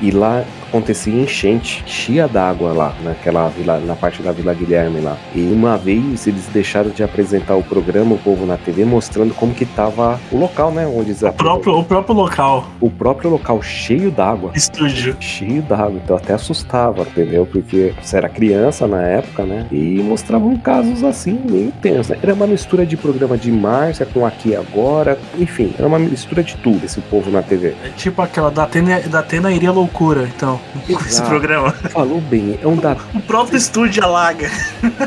E 0.01 0.11
lá 0.11 0.43
acontecia 0.67 1.13
enchente, 1.13 1.83
chia 1.85 2.27
d'água 2.27 2.71
lá, 2.71 2.93
naquela 3.03 3.49
vila, 3.49 3.79
na 3.79 3.95
parte 3.95 4.21
da 4.21 4.31
Vila 4.31 4.53
Guilherme 4.53 5.01
lá. 5.01 5.17
E 5.35 5.41
uma 5.41 5.77
vez 5.77 6.25
eles 6.27 6.47
deixaram 6.53 6.89
de 6.91 7.03
apresentar 7.03 7.55
o 7.55 7.63
programa, 7.63 8.15
o 8.15 8.17
povo 8.17 8.45
na 8.45 8.57
TV, 8.57 8.85
mostrando 8.85 9.33
como 9.33 9.53
que 9.53 9.65
tava 9.65 10.19
o 10.31 10.37
local, 10.37 10.71
né? 10.71 10.87
Onde 10.87 11.09
eles 11.09 11.21
O 11.23 11.31
próprio, 11.33 11.77
o 11.77 11.83
próprio 11.83 12.15
local. 12.15 12.67
o 12.79 12.89
próprio 12.89 13.29
local 13.29 13.61
cheio 13.61 14.09
d'água. 14.11 14.51
Estúdio. 14.55 15.15
Cheio 15.19 15.61
d'água. 15.61 15.99
Então 16.03 16.15
até 16.15 16.33
assustava, 16.33 17.01
entendeu? 17.03 17.45
Porque 17.45 17.93
você 18.01 18.17
era 18.17 18.29
criança 18.29 18.87
na 18.87 19.01
época, 19.01 19.43
né? 19.43 19.65
E 19.71 20.01
mostravam 20.01 20.55
casos 20.57 21.03
assim, 21.03 21.37
meio 21.49 21.71
tensos, 21.81 22.09
né? 22.09 22.17
Era 22.23 22.33
uma 22.33 22.47
mistura 22.61 22.85
de 22.85 22.95
programa 22.95 23.35
de 23.37 23.51
Márcia 23.51 24.05
com 24.05 24.23
Aqui 24.23 24.55
Agora. 24.55 25.17
Enfim, 25.37 25.73
era 25.77 25.87
uma 25.87 25.97
mistura 25.97 26.43
de 26.43 26.55
tudo 26.57 26.85
esse 26.85 27.01
povo 27.01 27.31
na 27.31 27.41
TV. 27.41 27.75
É 27.83 27.89
tipo 27.89 28.21
aquela 28.21 28.51
da 28.51 28.63
Atena, 28.63 28.99
da 28.99 29.19
Atena 29.19 29.51
iria 29.51 29.71
loucura, 29.71 30.29
então, 30.35 30.61
com 30.85 30.99
esse 31.03 31.21
programa. 31.23 31.71
Falou 31.71 32.21
bem, 32.21 32.59
é 32.61 32.67
um 32.67 32.75
da. 32.75 32.95
O 33.15 33.19
próprio 33.21 33.57
estúdio 33.57 34.03
alaga. 34.03 34.49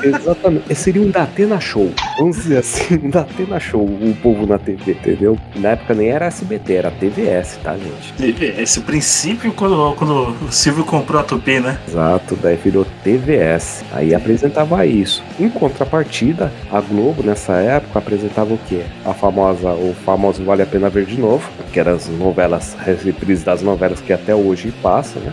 Exatamente. 0.02 0.74
Seria 0.74 1.02
um 1.02 1.10
Datena 1.10 1.60
Show. 1.60 1.92
Vamos 2.18 2.36
dizer 2.36 2.58
assim, 2.58 3.08
da 3.08 3.20
Atena 3.20 3.60
Show, 3.60 3.84
o 3.84 4.16
povo 4.22 4.46
na 4.46 4.58
TV, 4.58 4.92
entendeu? 4.92 5.38
Na 5.56 5.70
época 5.70 5.94
nem 5.94 6.08
era 6.08 6.26
SBT, 6.26 6.72
era 6.74 6.90
TVS, 6.90 7.58
tá, 7.62 7.76
gente? 7.76 8.44
Esse 8.60 8.80
princípio 8.80 9.52
quando, 9.52 9.94
quando 9.96 10.34
o 10.46 10.52
Silvio 10.52 10.84
comprou 10.84 11.20
a 11.20 11.24
Tupi, 11.24 11.60
né? 11.60 11.78
Exato, 11.86 12.36
daí 12.36 12.56
virou 12.56 12.86
TVS. 13.02 13.84
Aí 13.92 14.14
apresentava 14.14 14.84
isso. 14.86 15.22
Em 15.38 15.48
contrapartida, 15.48 16.52
a 16.70 16.80
Globo 16.80 17.22
nessa 17.22 17.43
época 17.52 17.98
apresentava 17.98 18.54
o 18.54 18.58
quê? 18.68 18.82
A 19.04 19.12
famosa, 19.12 19.70
o 19.70 19.94
famoso 20.04 20.42
Vale 20.44 20.62
a 20.62 20.66
Pena 20.66 20.88
Ver 20.88 21.04
de 21.04 21.18
Novo, 21.18 21.48
que 21.72 21.78
eram 21.78 21.92
as 21.92 22.08
novelas, 22.08 22.76
reprises 23.04 23.44
das 23.44 23.62
novelas 23.62 24.00
que 24.00 24.12
até 24.12 24.34
hoje 24.34 24.72
passam, 24.82 25.22
né? 25.22 25.32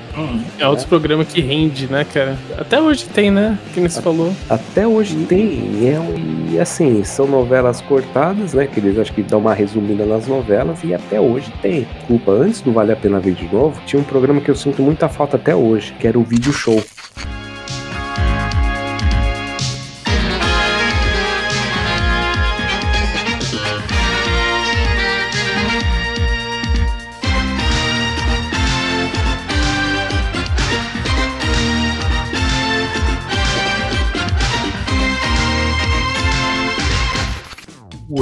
É 0.60 0.68
outro 0.68 0.88
programa 0.88 1.24
que 1.24 1.42
rende, 1.42 1.88
né, 1.88 2.06
cara? 2.06 2.38
Até 2.58 2.82
hoje 2.82 3.06
tem, 3.06 3.32
né? 3.32 3.58
Que 3.74 3.80
nem 3.80 3.90
falou. 3.90 4.34
Até 4.50 4.88
hoje 4.88 5.16
tem, 5.26 5.40
e, 5.40 5.88
é, 5.88 6.54
e 6.54 6.60
assim, 6.60 7.04
são 7.04 7.28
novelas 7.28 7.82
cortadas, 7.82 8.54
né? 8.54 8.68
Que 8.68 8.80
eles 8.80 8.98
acho 8.98 9.14
que 9.14 9.24
dão 9.24 9.40
uma 9.40 9.54
resumida 9.54 10.06
nas 10.06 10.28
novelas, 10.28 10.84
e 10.84 10.94
até 10.94 11.20
hoje 11.20 11.52
tem. 11.62 11.88
Desculpa, 11.98 12.32
antes 12.32 12.62
do 12.62 12.72
Vale 12.72 12.92
a 12.92 12.96
Pena 12.96 13.20
Ver 13.20 13.34
de 13.34 13.48
Novo, 13.54 13.82
tinha 13.86 14.00
um 14.00 14.06
programa 14.06 14.42
que 14.42 14.50
eu 14.50 14.56
sinto 14.56 14.82
muita 14.82 15.08
falta 15.08 15.38
até 15.38 15.56
hoje, 15.56 15.94
que 16.00 16.08
era 16.08 16.18
o 16.18 16.24
Vídeo 16.24 16.54
Show. 16.54 16.84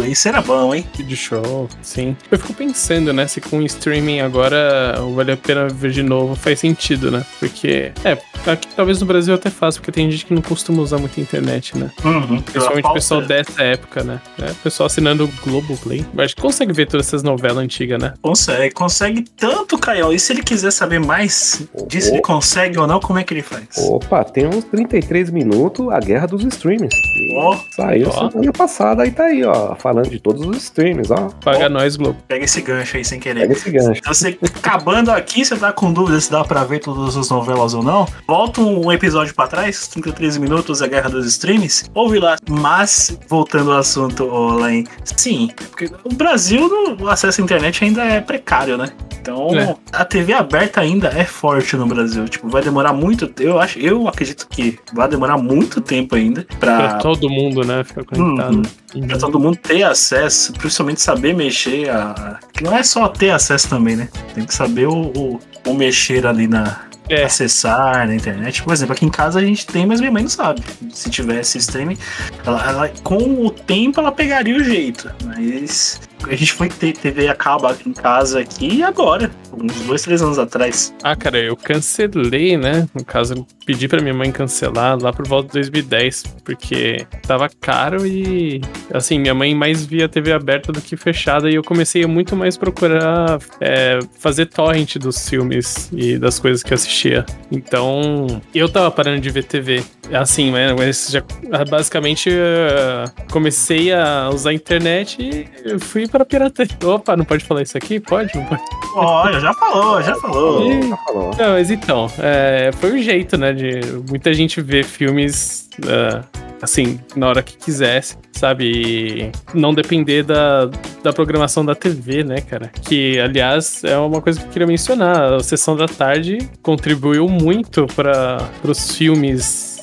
O 0.10 0.12
Ace 0.12 0.28
era 0.28 0.42
bom, 0.42 0.74
hein? 0.74 0.84
Vídeo 0.98 1.16
show, 1.16 1.70
sim. 1.84 2.18
Eu 2.32 2.40
fico 2.40 2.52
pensando, 2.56 3.14
né, 3.14 3.28
se 3.28 3.40
com 3.40 3.60
o 3.60 3.66
streaming 3.66 4.22
agora 4.22 4.96
Vale 5.14 5.34
a 5.34 5.38
Pena 5.38 5.68
Ver 5.70 5.92
de 5.92 6.02
Novo 6.02 6.36
faz 6.36 6.60
sentido, 6.60 7.12
né? 7.12 7.24
Porque, 7.40 7.92
é, 8.04 8.18
aqui 8.48 8.68
talvez 8.76 9.00
no 9.00 9.06
Brasil 9.06 9.36
até 9.36 9.52
faça, 9.52 9.78
porque 9.78 9.92
tem 9.92 10.10
gente 10.10 10.26
que 10.26 10.34
não 10.34 10.42
costuma 10.42 10.82
usar 10.82 10.98
muito 10.98 11.20
a 11.20 11.22
internet, 11.22 11.78
né? 11.78 11.92
Uhum. 12.04 12.42
Principalmente 12.42 12.88
o 12.88 12.94
pessoal 12.94 13.22
dessa 13.22 13.62
época, 13.62 14.04
né? 14.04 14.20
É, 14.42 14.50
o 14.50 14.56
pessoal 14.56 14.88
assinando 14.88 15.26
o 15.26 15.28
Globoplay. 15.48 16.04
Mas 16.12 16.34
consegue 16.34 16.74
ver 16.74 16.88
todas 16.88 17.06
essas 17.06 17.22
novelas 17.22 17.58
antigas, 17.60 18.02
né? 18.02 18.16
Consegue, 18.20 18.74
consegue 18.74 19.22
tanto, 19.38 19.78
Caio. 19.78 20.12
E 20.12 20.20
se 20.20 20.34
ele 20.34 20.42
quiser 20.42 20.72
saber 20.72 21.00
mais 21.00 21.68
disso, 21.88 22.10
ele 22.10 22.22
consegue 22.22 22.80
ou 22.80 22.88
não, 22.88 23.00
como 23.00 23.20
é 23.20 23.24
que 23.24 23.32
ele 23.32 23.44
faz? 23.44 23.78
Opa, 23.78 24.24
tem 24.24 24.48
uns 24.48 24.64
33 24.64 25.30
minutos 25.30 25.88
a 25.92 26.00
guerra 26.00 26.26
dos 26.26 26.44
streamers. 26.46 26.96
E 26.96 27.38
Ó, 27.38 27.56
Saiu 27.76 28.10
ó. 28.10 28.32
semana 28.32 28.52
passada 28.54 29.06
e 29.06 29.12
tá 29.12 29.26
aí, 29.26 29.44
ó, 29.44 29.76
falando 29.76 29.99
de 30.04 30.20
todos 30.20 30.46
os 30.46 30.58
streamers, 30.58 31.12
ó. 31.12 31.30
Paga 31.44 31.70
nós, 31.70 31.96
Globo. 31.96 32.18
Pega 32.28 32.46
esse 32.46 32.62
gancho 32.62 32.98
aí 32.98 33.06
sem 33.06 33.20
querer. 33.20 33.42
Pega 33.42 33.54
esse 33.54 33.70
gancho. 33.72 34.00
Então, 34.00 34.14
você 34.14 34.38
acabando 34.58 35.10
aqui, 35.12 35.44
você 35.46 35.56
tá 35.58 35.72
com 35.72 35.92
dúvida 35.92 36.20
se 36.20 36.32
dá 36.32 36.44
pra 36.44 36.64
ver 36.64 36.80
todas 36.80 37.16
as 37.18 37.30
novelas 37.30 37.74
ou 37.74 37.84
não? 37.84 38.08
Volta 38.28 38.62
um 38.62 38.92
episódio 38.92 39.34
pra 39.34 39.48
trás, 39.48 39.88
33 39.88 40.38
minutos, 40.38 40.82
a 40.82 40.88
Guerra 40.88 41.10
dos 41.10 41.26
Streams. 41.28 41.86
Ouve 41.94 42.20
lá. 42.20 42.38
Mas, 42.50 43.18
voltando 43.28 43.72
ao 43.72 43.80
assunto, 43.80 44.26
Lain, 44.26 44.84
sim, 45.04 45.50
porque 45.70 45.90
o 46.04 46.14
Brasil, 46.14 46.68
no- 46.68 47.06
o 47.06 47.10
acesso 47.10 47.42
à 47.42 47.44
internet 47.44 47.84
ainda 47.84 48.04
é 48.04 48.20
precário, 48.22 48.78
né? 48.78 48.90
Então, 49.22 49.50
É. 49.54 49.76
a 49.92 50.06
TV 50.06 50.34
aberta 50.34 50.80
ainda 50.82 51.10
é 51.10 51.26
forte 51.26 51.76
no 51.76 51.86
Brasil. 51.86 52.28
Tipo, 52.28 52.48
vai 52.50 52.62
demorar 52.64 52.94
muito. 52.94 53.30
Eu 53.40 53.60
acho, 53.60 53.78
eu 53.78 54.08
acredito 54.08 54.48
que 54.50 54.80
vai 54.94 55.08
demorar 55.10 55.38
muito 55.38 55.82
tempo 55.82 56.16
ainda 56.16 56.46
Pra 56.60 56.78
pra, 56.78 56.94
todo 57.00 57.30
mundo, 57.30 57.62
né? 57.66 57.84
Ficar 57.84 58.04
conectado. 58.06 58.56
Uhum. 58.96 59.08
pra 59.08 59.18
todo 59.18 59.40
mundo 59.40 59.58
ter 59.58 59.84
acesso, 59.90 60.54
principalmente 60.54 61.02
saber 61.02 61.34
mexer. 61.34 61.90
A... 61.90 62.40
Que 62.54 62.64
não 62.64 62.76
é 62.78 62.84
só 62.84 63.08
ter 63.08 63.32
acesso 63.32 63.70
também, 63.70 63.96
né? 63.96 64.10
Tem 64.34 64.46
que 64.46 64.54
saber 64.54 64.88
o, 64.88 65.12
o, 65.16 65.40
o 65.68 65.74
mexer 65.74 66.26
ali 66.26 66.48
na. 66.48 66.88
É. 67.12 67.24
Acessar 67.24 68.06
na 68.08 68.14
internet. 68.14 68.62
Por 68.62 68.72
exemplo, 68.72 68.94
aqui 68.94 69.04
em 69.04 69.10
casa 69.10 69.40
a 69.40 69.42
gente 69.44 69.66
tem, 69.66 69.84
mas 69.84 70.00
minha 70.00 70.12
mãe 70.12 70.22
não 70.22 70.30
sabe. 70.30 70.62
Se 70.94 71.10
tivesse 71.10 71.58
streaming, 71.58 71.98
ela, 72.46 72.70
ela- 72.70 72.90
com 73.04 73.48
o 73.48 73.50
tempo 73.50 74.00
ela 74.00 74.12
pegaria 74.12 74.56
o 74.56 74.64
jeito. 74.64 75.10
Mas 75.26 76.00
a 76.28 76.36
gente 76.36 76.54
foi 76.54 76.70
ter 76.70 76.94
TV 76.94 77.28
a 77.28 77.34
cabo 77.34 77.66
aqui 77.66 77.90
em 77.90 77.94
casa 77.94 78.40
aqui 78.42 78.76
e 78.76 78.84
agora, 78.84 79.32
uns 79.52 79.74
dois, 79.88 80.04
três 80.04 80.22
anos 80.22 80.38
atrás. 80.38 80.94
Ah, 81.02 81.16
cara, 81.16 81.40
eu 81.40 81.58
cancelei, 81.58 82.56
né? 82.58 82.88
No 82.94 83.04
caso, 83.04 83.48
pedi 83.70 83.88
pra 83.88 84.02
minha 84.02 84.16
mãe 84.16 84.32
cancelar 84.32 84.98
lá 85.00 85.14
por 85.14 85.28
volta 85.28 85.50
de 85.50 85.54
2010, 85.54 86.24
porque 86.44 87.06
tava 87.28 87.48
caro 87.62 88.04
e, 88.04 88.60
assim, 88.92 89.20
minha 89.20 89.36
mãe 89.36 89.54
mais 89.54 89.86
via 89.86 90.10
TV 90.10 90.34
aberta 90.34 90.72
do 90.72 90.82
que 90.82 90.98
fechada 90.98 91.52
e 91.52 91.54
eu 91.54 91.64
comecei 91.64 92.04
a 92.04 92.08
muito 92.08 92.36
mais 92.36 92.58
procurar 92.58 93.38
é, 93.62 94.00
fazer 94.18 94.48
torrent 94.48 94.96
dos 94.98 95.30
filmes 95.30 95.88
e 95.94 96.18
das 96.18 96.40
coisas 96.40 96.64
que 96.64 96.74
eu 96.74 96.76
assistia. 96.76 97.24
Então, 97.52 98.42
eu 98.56 98.68
tava 98.68 98.90
parando 98.90 99.22
de 99.22 99.30
ver 99.30 99.44
TV. 99.44 99.84
Assim, 100.12 100.50
né? 100.50 100.74
Mas 100.76 101.10
já, 101.12 101.24
basicamente 101.70 102.32
eh, 102.32 103.06
comecei 103.32 103.94
a 103.94 104.30
usar 104.34 104.50
a 104.50 104.54
internet 104.54 105.48
e 105.64 105.80
fui 105.80 106.08
pra 106.08 106.26
pirataria. 106.26 106.76
Opa, 106.84 107.16
não 107.16 107.24
pode 107.24 107.46
falar 107.46 107.62
isso 107.62 107.78
aqui? 107.78 108.00
Pode? 108.00 108.36
Não 108.36 108.44
pode? 108.46 108.62
Olha, 108.96 109.40
já 109.40 109.54
falou, 109.54 110.02
já 110.02 110.16
falou. 110.16 110.72
Ih, 110.72 110.90
Já 110.90 110.98
falou. 110.98 111.32
Não, 111.38 111.50
mas 111.52 111.70
então, 111.70 112.12
é, 112.18 112.72
foi 112.80 113.00
o 113.00 113.04
jeito, 113.04 113.38
né? 113.38 113.54
De 113.60 113.82
muita 114.10 114.34
gente 114.34 114.62
ver 114.62 114.86
filmes 114.86 115.70
é, 115.86 116.24
assim, 116.62 117.00
na 117.16 117.28
hora 117.28 117.44
que 117.44 117.58
quisesse, 117.58 118.18
sabe? 118.32 118.72
E 118.72 119.32
não 119.54 119.74
depender 119.74 120.24
da, 120.24 120.70
da 121.04 121.14
programação 121.14 121.66
da 121.66 121.76
TV, 121.76 122.24
né, 122.24 122.42
cara? 122.42 122.70
Que, 122.82 123.20
aliás, 123.20 123.84
é 123.84 123.98
uma 123.98 124.22
coisa 124.22 124.40
que 124.40 124.46
eu 124.46 124.52
queria 124.52 124.68
mencionar. 124.68 125.34
A 125.34 125.40
sessão 125.44 125.76
da 125.76 125.88
tarde 125.88 126.38
contribuiu 126.62 127.28
muito 127.28 127.86
para 127.96 128.50
os 128.64 128.96
filmes. 128.96 129.79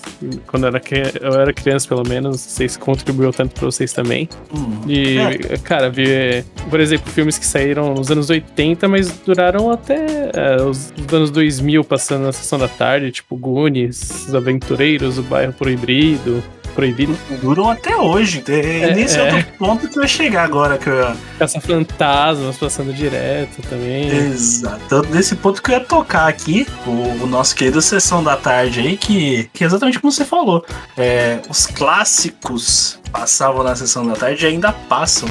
Quando 0.47 0.65
eu 0.65 0.69
era, 0.69 0.81
eu 1.21 1.41
era 1.41 1.53
criança, 1.53 1.87
pelo 1.89 2.03
menos, 2.09 2.41
se 2.41 2.79
contribuiu 2.79 3.33
tanto 3.33 3.55
pra 3.55 3.65
vocês 3.67 3.93
também. 3.93 4.29
Hum. 4.55 4.81
De, 4.87 5.19
É. 5.19 5.59
cara, 5.63 5.91
ver, 5.91 6.45
por 6.71 6.81
exemplo, 6.81 7.11
filmes 7.13 7.39
que 7.39 7.47
saíram 7.47 7.95
nos 7.95 8.11
anos 8.11 8.31
80, 8.31 8.89
mas 8.89 9.11
duraram 9.25 9.71
até 9.71 10.31
é, 10.35 10.63
os, 10.63 10.93
os 10.97 11.13
anos 11.15 11.31
2000, 11.31 11.85
passando 11.85 12.23
na 12.25 12.33
sessão 12.33 12.59
da 12.59 12.69
tarde, 12.69 13.11
tipo 13.11 13.37
Goonies, 13.37 14.27
Os 14.29 14.35
Aventureiros, 14.35 15.19
O 15.19 15.23
Bairro 15.23 15.53
Proibido, 15.53 16.43
Proibido, 16.77 17.19
Duram 17.41 17.71
até 17.71 17.97
hoje. 17.97 18.45
É, 18.49 18.91
É, 18.91 18.95
nesse 18.95 19.19
é. 19.19 19.23
outro 19.35 19.53
ponto 19.59 19.89
que 19.89 19.97
vai 19.97 20.07
chegar 20.07 20.45
agora. 20.45 20.77
Que 20.77 20.91
eu, 20.91 21.17
Caça-Fantasmas 21.39 22.59
passando 22.59 22.93
direto 22.93 23.63
também. 23.63 24.09
Exato. 24.09 24.81
Então, 24.85 25.03
Nesse 25.11 25.35
ponto 25.37 25.63
que 25.63 25.71
eu 25.71 25.79
ia 25.79 25.81
tocar 25.81 26.29
aqui, 26.29 26.67
o, 26.87 27.25
o 27.25 27.27
nosso 27.27 27.57
querido 27.57 27.81
Sessão 27.81 28.23
da 28.23 28.37
Tarde 28.37 28.81
aí, 28.81 28.97
que, 28.97 29.49
que 29.55 29.65
é 29.65 29.67
exatamente 29.67 29.99
como 29.99 30.13
você 30.13 30.25
falou. 30.25 30.65
É, 30.97 31.39
os 31.49 31.67
clássicos 31.67 33.01
passavam 33.11 33.65
na 33.65 33.75
Sessão 33.75 34.07
da 34.07 34.15
Tarde 34.15 34.45
e 34.45 34.49
ainda 34.49 34.73
passam. 34.73 35.29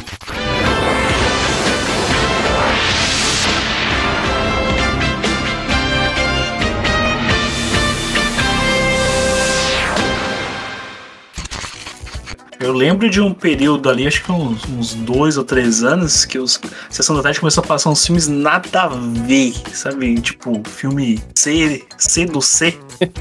Eu 12.65 12.73
lembro 12.73 13.07
de 13.07 13.21
um 13.21 13.31
período 13.31 13.87
ali, 13.87 14.07
acho 14.07 14.23
que 14.23 14.31
uns, 14.31 14.65
uns 14.67 14.95
dois 14.95 15.37
ou 15.37 15.43
três 15.43 15.83
anos, 15.83 16.25
que 16.25 16.39
os 16.39 16.59
Sessão 16.89 17.15
da 17.15 17.21
Tarde 17.21 17.39
começou 17.39 17.63
a 17.63 17.67
passar 17.67 17.91
uns 17.91 18.03
filmes 18.03 18.27
nada 18.27 18.81
a 18.81 18.87
ver, 18.87 19.53
sabe? 19.71 20.15
Tipo, 20.19 20.67
filme 20.67 21.21
C, 21.35 21.83
C 21.95 22.25
do 22.25 22.41
C. 22.41 22.75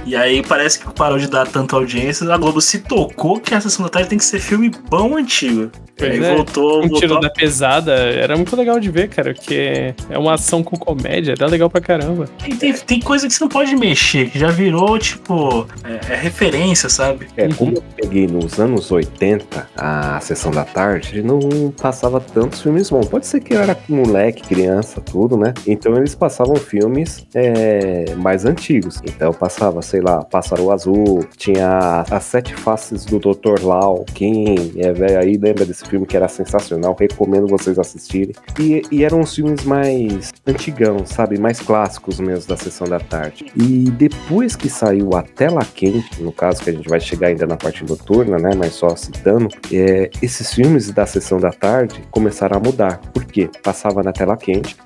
e 0.07 0.17
aí 0.17 0.43
parece 0.43 0.79
que 0.79 0.91
parou 0.95 1.19
de 1.19 1.29
dar 1.29 1.47
tanta 1.47 1.77
audiência. 1.77 2.33
A 2.33 2.39
Globo 2.39 2.59
se 2.63 2.79
tocou 2.79 3.39
que 3.39 3.55
a 3.55 3.61
Sessão 3.61 3.85
da 3.85 3.91
Tarde 3.91 4.09
tem 4.09 4.19
que 4.19 4.25
ser 4.25 4.41
filme 4.41 4.71
bom 4.89 5.15
antigo. 5.15 5.71
Pois 5.97 6.11
aí 6.11 6.25
é, 6.25 6.35
voltou, 6.35 6.85
Um 6.85 6.89
tiro 6.89 7.15
voltou. 7.15 7.21
da 7.21 7.31
pesada 7.31 7.93
era 7.93 8.37
muito 8.37 8.57
legal 8.57 8.81
de 8.81 8.91
ver, 8.91 9.09
cara, 9.09 9.33
porque 9.33 9.95
é 10.11 10.19
uma 10.19 10.35
ação 10.35 10.63
com 10.63 10.77
comédia, 10.77 11.35
era 11.39 11.47
legal 11.47 11.71
pra 11.71 11.81
caramba. 11.81 12.29
Tem, 12.43 12.57
tem, 12.57 12.73
tem 12.73 13.01
coisa 13.01 13.29
que 13.29 13.35
você 13.35 13.45
não 13.45 13.49
pode 13.49 13.77
mexer, 13.77 14.29
que 14.31 14.39
já 14.39 14.49
virou, 14.49 14.99
tipo, 14.99 15.69
é, 15.85 16.13
é 16.13 16.17
referência, 16.17 16.89
sabe? 16.89 17.29
É, 17.37 17.49
como 17.49 17.77
eu 17.77 17.85
peguei 17.97 18.27
nos 18.27 18.59
anos 18.59 18.91
80 18.91 19.34
a 19.77 20.21
sessão 20.21 20.51
da 20.51 20.65
tarde, 20.65 21.23
não 21.23 21.71
passava 21.71 22.21
tantos 22.21 22.63
filmes 22.63 22.91
bons. 22.91 23.09
Pode 23.09 23.27
ser 23.27 23.41
que 23.41 23.55
eu 23.55 23.61
era 23.61 23.77
moleque, 23.89 24.43
criança, 24.43 25.01
tudo, 25.01 25.37
né? 25.37 25.53
Então 25.67 25.97
eles 25.97 26.15
passavam 26.15 26.57
filmes 26.57 27.27
é, 27.35 28.15
mais 28.17 28.45
antigos. 28.45 29.01
Então 29.05 29.33
passava, 29.33 29.83
sei 29.83 30.01
lá, 30.01 30.25
Pássaro 30.25 30.71
Azul, 30.71 31.25
tinha 31.37 32.05
As 32.11 32.25
Sete 32.25 32.55
Faces 32.55 33.05
do 33.05 33.19
Dr. 33.19 33.63
Lau. 33.63 34.05
Quem 34.15 34.73
é 34.77 34.93
velho 34.93 35.19
aí 35.19 35.37
lembra 35.37 35.65
desse 35.65 35.85
filme 35.87 36.07
que 36.07 36.17
era 36.17 36.29
sensacional, 36.29 36.97
recomendo 36.99 37.47
vocês 37.47 37.79
assistirem. 37.79 38.35
E, 38.59 38.83
e 38.91 39.05
eram 39.05 39.21
uns 39.21 39.35
filmes 39.35 39.65
mais 39.65 40.33
antigão, 40.47 41.05
sabe? 41.05 41.39
Mais 41.39 41.61
clássicos 41.61 42.21
mesmo 42.21 42.49
da 42.49 42.57
sessão 42.57 42.87
da 42.87 43.01
tarde. 43.01 43.47
E 43.57 43.91
depois 43.91 44.57
que 44.57 44.69
saiu 44.69 45.15
a 45.15 45.23
tela 45.23 45.65
quente, 45.75 46.23
no 46.23 46.33
caso 46.33 46.63
que 46.63 46.71
a 46.71 46.73
gente 46.73 46.89
vai 46.89 47.01
chegar 47.01 47.29
ainda 47.29 47.47
na 47.47 47.57
parte 47.57 47.85
noturna, 47.85 48.39
né? 48.39 48.51
Mas 48.57 48.75
só 48.75 48.95
citando 48.97 49.24
aproveitando, 49.25 49.49
é, 49.73 50.11
esses 50.21 50.53
filmes 50.53 50.91
da 50.91 51.07
sessão 51.07 51.41
da 51.41 51.51
tarde 51.51 52.03
começaram 52.11 52.59
a 52.59 52.61
mudar. 52.61 52.99
Por 53.13 53.25
quê? 53.25 53.49
Passava 53.63 54.03
na 54.03 54.13
tela 54.13 54.37
quente, 54.37 54.77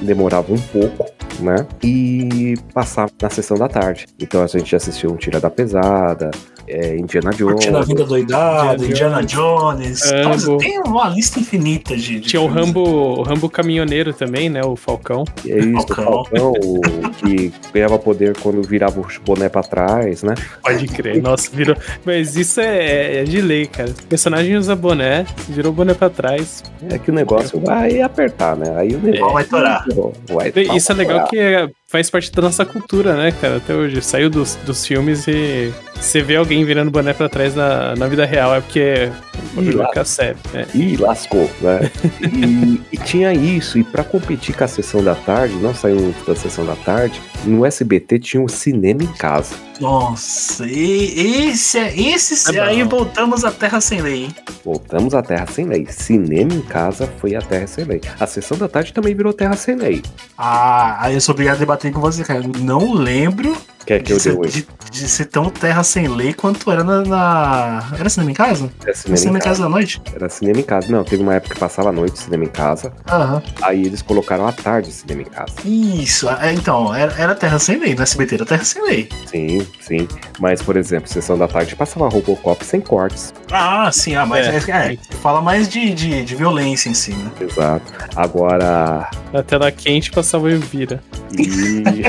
demorava 0.00 0.52
um 0.52 0.58
pouco, 0.58 1.06
né? 1.40 1.66
E 1.82 2.54
passava 2.72 3.10
na 3.20 3.28
sessão 3.28 3.56
da 3.56 3.68
tarde. 3.68 4.06
Então 4.18 4.42
a 4.42 4.46
gente 4.46 4.74
assistiu 4.74 5.10
um 5.10 5.16
Tira 5.16 5.40
da 5.40 5.50
Pesada, 5.50 6.30
é, 6.66 6.96
Indiana 6.96 7.30
Jones. 7.30 7.54
Curtindo 7.54 7.78
a 7.78 7.82
vida 7.82 8.04
doidada, 8.04 8.84
Indiana 8.84 9.20
Indiana 9.20 9.22
Jones. 9.24 10.00
Nossa, 10.24 10.56
tem 10.58 10.78
uma 10.86 11.08
lista 11.08 11.40
infinita 11.40 11.96
de. 11.96 12.20
de 12.20 12.28
Tinha 12.28 12.42
o. 12.42 12.46
Rambo, 12.46 12.80
o 12.80 13.22
Rambo 13.22 13.48
caminhoneiro 13.48 14.12
também, 14.12 14.48
né? 14.48 14.62
O 14.64 14.76
Falcão. 14.76 15.24
E 15.44 15.52
é 15.52 15.58
isso, 15.58 15.86
o 15.90 15.94
Falcão. 15.94 16.24
Falcão, 16.24 16.52
o 16.52 17.10
que 17.10 17.52
ganhava 17.72 17.98
poder 17.98 18.36
quando 18.38 18.62
virava 18.62 19.00
o 19.00 19.06
boné 19.24 19.48
pra 19.48 19.62
trás, 19.62 20.22
né? 20.22 20.34
Pode 20.62 20.86
crer. 20.88 21.22
Nossa, 21.22 21.50
virou. 21.52 21.76
Mas 22.04 22.36
isso 22.36 22.60
é, 22.60 23.20
é 23.20 23.24
de 23.24 23.40
lei, 23.40 23.66
cara. 23.66 23.90
O 23.90 24.06
personagem 24.06 24.56
usa 24.56 24.74
boné, 24.76 25.26
virou 25.48 25.72
boné 25.72 25.94
pra 25.94 26.10
trás. 26.10 26.62
É 26.90 26.98
que 26.98 27.10
o 27.10 27.14
negócio 27.14 27.60
vai 27.60 28.00
apertar, 28.00 28.56
né? 28.56 28.74
Aí 28.76 28.94
o 28.94 28.98
negócio 28.98 29.32
Vai 29.32 29.44
torar. 29.44 29.84
vai 30.28 30.52
Isso 30.76 30.92
é 30.92 30.94
legal 30.94 31.26
que 31.28 31.38
é- 31.38 31.68
faz 31.88 32.08
parte 32.08 32.30
da 32.32 32.42
nossa 32.42 32.64
cultura, 32.64 33.14
né, 33.16 33.32
cara? 33.40 33.56
Até 33.56 33.74
hoje. 33.74 34.00
Saiu 34.00 34.30
dos, 34.30 34.56
dos 34.64 34.86
filmes 34.86 35.26
e 35.26 35.72
você 36.00 36.22
vê 36.22 36.36
alguém 36.36 36.64
virando 36.64 36.90
boné 36.90 37.12
pra 37.12 37.28
trás 37.28 37.54
na, 37.54 37.94
na 37.94 38.08
vida 38.08 38.24
real, 38.24 38.54
é 38.54 38.60
porque 38.60 39.10
o 39.56 39.62
Ih, 39.62 39.72
lá. 39.72 40.04
sério. 40.04 40.36
É. 40.54 40.66
Ih, 40.74 40.96
lascou, 40.96 41.50
né? 41.60 41.90
E, 42.22 42.80
e 42.92 42.96
tinha 42.98 43.32
isso, 43.32 43.78
e 43.78 43.84
pra 43.84 44.02
competir 44.02 44.54
com 44.56 44.64
a 44.64 44.68
sessão 44.68 45.02
da 45.02 45.14
tarde, 45.14 45.54
não 45.56 45.74
saiu 45.74 46.00
muito 46.00 46.24
da 46.26 46.34
sessão 46.34 46.64
da 46.64 46.74
tarde, 46.76 47.20
no 47.44 47.64
SBT 47.66 48.18
tinha 48.18 48.42
um 48.42 48.48
cinema 48.48 49.02
em 49.02 49.12
casa. 49.12 49.54
Nossa, 49.80 50.66
e, 50.66 51.48
esse 51.48 51.78
é. 51.78 51.98
Esse, 51.98 52.54
É 52.56 52.60
aí 52.60 52.82
bom. 52.84 52.98
voltamos 52.98 53.44
à 53.44 53.50
Terra 53.50 53.80
Sem 53.80 54.00
Lei, 54.02 54.24
hein? 54.24 54.34
Voltamos 54.64 55.14
à 55.14 55.22
Terra 55.22 55.46
Sem 55.46 55.64
Lei. 55.66 55.86
Cinema 55.88 56.52
em 56.52 56.60
casa 56.60 57.10
foi 57.18 57.34
a 57.34 57.40
Terra 57.40 57.66
Sem 57.66 57.84
Lei. 57.84 58.00
A 58.18 58.26
sessão 58.26 58.58
da 58.58 58.68
tarde 58.68 58.92
também 58.92 59.14
virou 59.14 59.32
Terra 59.32 59.56
Sem 59.56 59.76
Lei. 59.76 60.02
Ah, 60.36 60.98
aí 61.00 61.14
eu 61.14 61.20
sou 61.20 61.32
obrigado 61.32 61.56
a 61.56 61.60
debater 61.60 61.92
com 61.92 62.00
você, 62.00 62.22
cara. 62.22 62.40
Eu 62.44 62.60
não 62.62 62.92
lembro 62.92 63.56
Quer 63.86 63.98
que 63.98 64.04
de 64.04 64.12
eu 64.12 64.16
dê 64.16 64.22
ser, 64.22 64.38
hoje? 64.38 64.66
de, 64.90 65.00
de 65.00 65.08
ser 65.08 65.24
tão 65.26 65.48
Terra 65.50 65.82
Sem 65.82 66.06
Lei 66.08 66.32
quanto 66.32 66.70
era 66.70 66.84
na. 66.84 67.02
na- 67.02 67.88
Era 67.98 68.08
cinema 68.10 68.30
em 68.30 68.34
casa? 68.34 68.70
Era 68.82 68.94
cinema, 68.94 69.16
Cinema 69.16 69.38
em 69.38 69.40
casa. 69.40 69.62
da 69.62 69.68
noite? 69.68 70.00
Era 70.14 70.28
cinema 70.28 70.60
em 70.60 70.62
casa. 70.62 70.90
Não, 70.92 71.02
teve 71.02 71.22
uma 71.22 71.34
época 71.34 71.54
que 71.54 71.60
passava 71.60 71.88
a 71.88 71.92
noite 71.92 72.18
cinema 72.18 72.44
em 72.44 72.48
casa. 72.48 72.92
Aham. 73.08 73.42
Aí 73.62 73.84
eles 73.84 74.02
colocaram 74.02 74.46
à 74.46 74.52
tarde 74.52 74.92
cinema 74.92 75.22
em 75.22 75.24
casa. 75.24 75.52
Isso, 75.64 76.28
é, 76.28 76.52
então, 76.52 76.94
era, 76.94 77.12
era 77.20 77.34
Terra 77.34 77.58
Sem 77.58 77.78
Lei, 77.78 77.94
no 77.94 78.02
SBT 78.02 78.34
era 78.36 78.44
Terra 78.46 78.64
Sem 78.64 78.82
Lei. 78.84 79.08
Sim, 79.26 79.66
sim. 79.80 80.08
Mas, 80.38 80.60
por 80.62 80.76
exemplo, 80.76 81.08
sessão 81.08 81.36
da 81.38 81.48
tarde 81.48 81.74
passava 81.74 82.08
Robocop 82.08 82.64
sem 82.64 82.80
cortes. 82.80 83.32
Ah, 83.50 83.90
sim, 83.92 84.14
ah, 84.14 84.26
mas 84.26 84.46
É. 84.46 84.70
é, 84.70 84.92
é, 84.92 84.98
fala 85.20 85.40
mais 85.40 85.68
de, 85.68 85.92
de, 85.94 86.24
de 86.24 86.34
violência 86.36 86.88
em 86.88 86.94
si, 86.94 87.12
né? 87.12 87.30
Exato. 87.40 87.92
Agora. 88.14 89.08
Na 89.32 89.42
tela 89.42 89.70
quente 89.72 90.10
passava 90.10 90.44
o 90.44 90.48
Elvira. 90.48 91.02
E. 91.38 92.02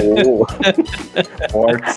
Pô, 0.00 0.46
cortes. 1.52 1.96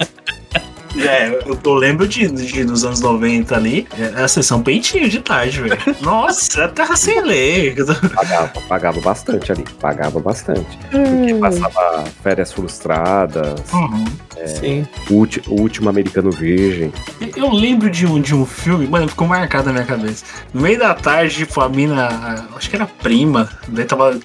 É, 0.97 1.27
eu, 1.29 1.59
eu 1.63 1.73
lembro 1.75 2.07
de, 2.07 2.27
de 2.27 2.63
dos 2.63 2.83
anos 2.83 3.01
90 3.01 3.55
ali, 3.55 3.87
é, 3.99 4.23
a 4.23 4.27
sessão 4.27 4.63
peitinho 4.63 5.07
de 5.07 5.19
tarde, 5.19 5.61
velho. 5.61 5.77
Nossa, 6.01 6.63
é 6.63 6.67
Terra 6.69 6.95
Sem 6.95 7.21
Lei. 7.21 7.75
Pagava, 8.15 8.51
pagava 8.67 9.01
bastante 9.01 9.51
ali. 9.51 9.63
Pagava 9.79 10.19
bastante. 10.19 10.77
Porque 10.89 11.33
passava 11.35 12.03
férias 12.23 12.51
frustradas, 12.51 13.61
Uhum. 13.71 14.05
Sim. 14.45 14.87
o, 15.09 15.13
ulti- 15.15 15.41
o 15.47 15.59
último 15.61 15.89
americano 15.89 16.29
virgem. 16.31 16.91
Eu 17.35 17.51
lembro 17.51 17.89
de 17.89 18.05
um, 18.05 18.19
de 18.21 18.35
um 18.35 18.45
filme, 18.45 18.85
mano, 18.87 19.07
ficou 19.07 19.27
marcado 19.27 19.67
na 19.67 19.73
minha 19.73 19.85
cabeça. 19.85 20.23
No 20.53 20.61
meio 20.61 20.77
da 20.77 20.93
tarde, 20.93 21.37
tipo, 21.37 21.59
a 21.61 21.69
mina, 21.69 22.45
acho 22.55 22.69
que 22.69 22.75
era 22.75 22.85
prima, 22.85 23.49
daí 23.67 23.85
tava 23.85 24.19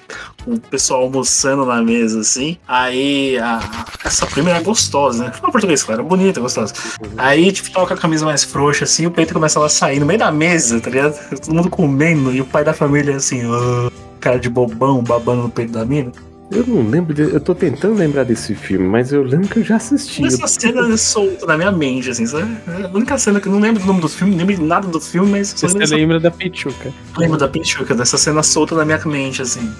o 0.45 0.59
pessoal 0.59 1.03
almoçando 1.03 1.65
na 1.65 1.81
mesa, 1.81 2.19
assim. 2.19 2.57
Aí, 2.67 3.37
a- 3.39 3.85
essa 4.03 4.25
prima 4.27 4.49
era 4.49 4.61
gostosa, 4.61 5.25
né? 5.25 5.31
Fala 5.31 5.51
português, 5.51 5.83
claro, 5.83 6.03
bonita, 6.03 6.39
gostosa. 6.41 6.73
Aí, 7.17 7.51
tipo, 7.51 7.71
tava 7.71 7.87
com 7.87 7.93
a 7.93 7.97
camisa 7.97 8.25
mais 8.25 8.43
frouxa, 8.43 8.83
assim, 8.83 9.05
o 9.05 9.11
peito 9.11 9.33
começava 9.33 9.65
a 9.65 9.69
sair 9.69 9.99
no 9.99 10.05
meio 10.05 10.19
da 10.19 10.31
mesa, 10.31 10.79
tá 10.81 10.89
ligado? 10.89 11.17
Todo 11.39 11.55
mundo 11.55 11.69
comendo, 11.69 12.31
e 12.33 12.41
o 12.41 12.45
pai 12.45 12.63
da 12.63 12.73
família, 12.73 13.15
assim, 13.15 13.41
"Ah", 13.45 13.89
cara 14.19 14.37
de 14.39 14.49
bobão, 14.49 15.01
babando 15.03 15.43
no 15.43 15.49
peito 15.49 15.71
da 15.71 15.85
mina. 15.85 16.11
Eu 16.55 16.65
não 16.67 16.87
lembro, 16.89 17.13
de- 17.13 17.21
eu 17.33 17.39
tô 17.39 17.55
tentando 17.55 17.95
lembrar 17.95 18.23
desse 18.23 18.53
filme, 18.53 18.87
mas 18.87 19.11
eu 19.11 19.23
lembro 19.23 19.47
que 19.47 19.59
eu 19.59 19.63
já 19.63 19.77
assisti. 19.77 20.23
Essa 20.25 20.47
cena 20.47 20.95
solta 20.97 21.45
na 21.45 21.57
minha 21.57 21.71
mente, 21.71 22.09
assim, 22.09 22.25
sabe? 22.25 22.55
É 22.79 22.85
a 22.85 22.89
única 22.89 23.17
cena 23.17 23.39
que 23.41 23.47
eu 23.47 23.51
não 23.51 23.59
lembro 23.59 23.81
do 23.81 23.87
nome 23.87 24.01
do 24.01 24.07
filme, 24.09 24.33
não 24.33 24.39
lembro 24.39 24.55
de 24.55 24.61
nada 24.61 24.87
do 24.87 24.99
filme, 25.01 25.31
mas 25.31 25.49
Você 25.53 25.65
lembro 25.65 25.79
dessa 25.79 25.95
lembra 25.95 26.19
da 26.19 26.31
Pichuca. 26.31 26.93
Lembro 27.17 27.37
da 27.37 27.47
Pichuca, 27.47 27.95
dessa 27.95 28.17
cena 28.17 28.43
solta 28.43 28.75
na 28.75 28.85
minha 28.85 29.01
mente, 29.05 29.41
assim. 29.41 29.71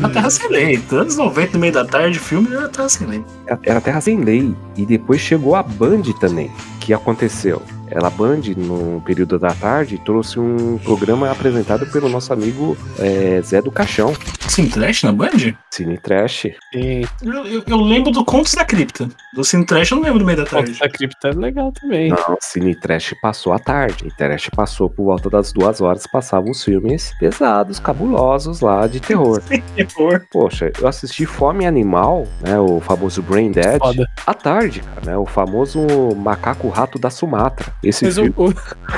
Na 0.00 0.08
Terra 0.08 0.30
Sem 0.30 0.48
Lei. 0.48 0.80
Anos 0.90 1.16
90, 1.16 1.52
no 1.54 1.58
meio 1.60 1.72
da 1.72 1.84
tarde, 1.84 2.18
filme 2.18 2.48
era 2.54 2.68
Terra 2.68 2.88
Sem 2.88 3.06
Lei. 3.06 3.24
Era 3.62 3.80
Terra 3.80 4.00
Sem 4.00 4.20
Lei. 4.24 4.54
E 4.76 4.86
depois 4.86 5.20
chegou 5.20 5.54
a 5.54 5.62
Band 5.62 6.02
também. 6.20 6.50
O 6.84 6.86
que 6.86 6.92
aconteceu? 6.92 7.62
Ela, 7.90 8.08
a 8.08 8.10
Band, 8.10 8.40
no 8.56 9.00
período 9.02 9.38
da 9.38 9.54
tarde, 9.54 9.98
trouxe 10.04 10.38
um 10.40 10.78
programa 10.78 11.30
apresentado 11.30 11.86
pelo 11.92 12.08
nosso 12.08 12.32
amigo 12.32 12.76
é, 12.98 13.40
Zé 13.42 13.62
do 13.62 13.70
Caixão. 13.70 14.12
Cine 14.48 14.68
Trash 14.68 15.02
na 15.04 15.12
Band? 15.12 15.54
Cine 15.70 15.96
Trash. 15.98 16.46
Sim. 16.72 17.02
Eu, 17.22 17.46
eu- 17.46 17.62
eu 17.66 17.76
lembro 17.80 18.10
do 18.10 18.24
Contos 18.24 18.52
da 18.54 18.64
Cripta. 18.64 19.08
Do 19.34 19.44
Cine 19.44 19.64
Trash 19.64 19.90
eu 19.92 19.96
não 19.96 20.04
lembro 20.04 20.18
do 20.18 20.24
meio 20.24 20.38
da 20.38 20.44
tarde. 20.44 20.66
Contos 20.72 20.80
da 20.80 20.88
Cripta 20.88 21.28
é 21.28 21.32
legal 21.32 21.72
também. 21.72 22.08
Não, 22.10 22.36
Cine 22.40 22.74
Trash 22.74 23.14
passou 23.22 23.52
à 23.52 23.58
tarde. 23.58 23.98
Cine 24.00 24.12
Trash 24.16 24.50
passou 24.54 24.90
por 24.90 25.04
volta 25.04 25.30
das 25.30 25.52
duas 25.52 25.80
horas, 25.80 26.06
passavam 26.06 26.50
os 26.50 26.62
filmes 26.64 27.12
pesados, 27.20 27.78
cabulosos 27.78 28.60
lá 28.60 28.86
de 28.86 28.98
terror. 29.00 29.40
Terror. 29.76 30.22
Poxa, 30.32 30.70
eu 30.80 30.88
assisti 30.88 31.24
Fome 31.26 31.64
Animal, 31.66 32.26
né? 32.40 32.58
O 32.58 32.80
famoso 32.80 33.22
Brain 33.22 33.52
Dead, 33.52 33.78
Foda. 33.78 34.06
à 34.26 34.34
tarde, 34.34 34.80
cara, 34.80 35.06
né? 35.12 35.16
O 35.18 35.26
famoso 35.26 35.80
macaco 36.16 36.68
rato 36.74 36.98
da 36.98 37.08
Sumatra. 37.10 37.72
Esse 37.82 38.04
Mas 38.04 38.18
o, 38.18 38.22
filme. 38.24 38.34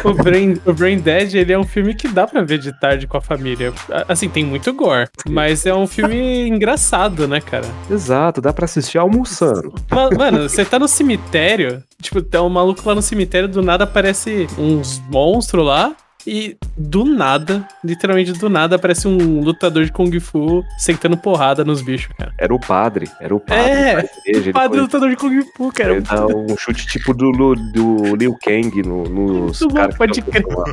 o, 0.04 0.08
o, 0.08 0.14
Brain, 0.14 0.60
o 0.64 0.72
Brain 0.72 0.98
Dead, 0.98 1.34
ele 1.34 1.52
é 1.52 1.58
um 1.58 1.64
filme 1.64 1.94
que 1.94 2.08
dá 2.08 2.26
pra 2.26 2.42
ver 2.42 2.58
de 2.58 2.72
tarde 2.80 3.06
com 3.06 3.16
a 3.16 3.20
família. 3.20 3.72
Assim, 4.08 4.28
tem 4.28 4.44
muito 4.44 4.72
gore, 4.72 5.08
mas 5.28 5.66
é 5.66 5.74
um 5.74 5.86
filme 5.86 6.46
engraçado, 6.48 7.28
né, 7.28 7.40
cara? 7.40 7.66
Exato, 7.90 8.40
dá 8.40 8.52
pra 8.52 8.64
assistir 8.64 8.98
almoçando. 8.98 9.74
Ma- 9.90 10.10
Mano, 10.16 10.48
você 10.48 10.64
tá 10.64 10.78
no 10.78 10.88
cemitério, 10.88 11.82
tipo, 12.00 12.22
tem 12.22 12.40
um 12.40 12.48
maluco 12.48 12.82
lá 12.88 12.94
no 12.94 13.02
cemitério, 13.02 13.48
do 13.48 13.62
nada 13.62 13.84
aparece 13.84 14.46
uns 14.58 15.00
monstros 15.10 15.64
lá. 15.66 15.94
E 16.26 16.56
do 16.76 17.04
nada, 17.04 17.66
literalmente 17.84 18.32
do 18.32 18.48
nada, 18.48 18.74
aparece 18.76 19.06
um 19.06 19.40
lutador 19.40 19.84
de 19.84 19.92
Kung 19.92 20.10
Fu 20.18 20.64
sentando 20.76 21.16
porrada 21.16 21.64
nos 21.64 21.80
bichos, 21.82 22.12
cara. 22.18 22.32
Era 22.36 22.52
o 22.52 22.58
padre, 22.58 23.08
era 23.20 23.34
o 23.34 23.38
padre. 23.38 23.62
É, 23.62 23.90
igreja, 23.92 24.10
ele 24.26 24.52
Padre 24.52 24.68
foi- 24.70 24.80
lutador 24.80 25.10
de 25.10 25.16
Kung 25.16 25.42
Fu, 25.56 25.72
cara. 25.72 25.92
ele 25.92 26.00
dá 26.00 26.26
um 26.26 26.56
chute 26.56 26.86
tipo 26.88 27.14
do, 27.14 27.30
do 27.54 28.16
Liu 28.16 28.36
Kang 28.44 28.82
no, 28.82 29.04
nos 29.04 29.60
caras 29.72 29.96
pode 29.96 30.20
lá. 30.20 30.64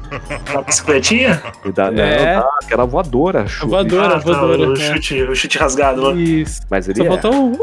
Na 0.53 0.61
bicicletinha? 0.63 1.41
Ele 1.63 1.73
dá, 1.73 1.91
não, 1.91 2.03
É. 2.03 2.35
dá 2.37 2.47
aquela 2.63 2.85
voadora. 2.85 3.45
chute. 3.47 3.69
Voadora, 3.69 4.07
Ah, 4.07 4.09
tá, 4.11 4.17
voadora. 4.19 4.69
o, 4.69 4.73
é. 4.73 4.75
chute, 4.75 5.21
o 5.21 5.35
chute 5.35 5.57
rasgado 5.59 6.01
lá. 6.01 6.13
Isso. 6.13 6.61
Mas 6.69 6.89
ele 6.89 6.97
Só 6.97 7.03
é. 7.03 7.07
faltou 7.09 7.33
um. 7.33 7.53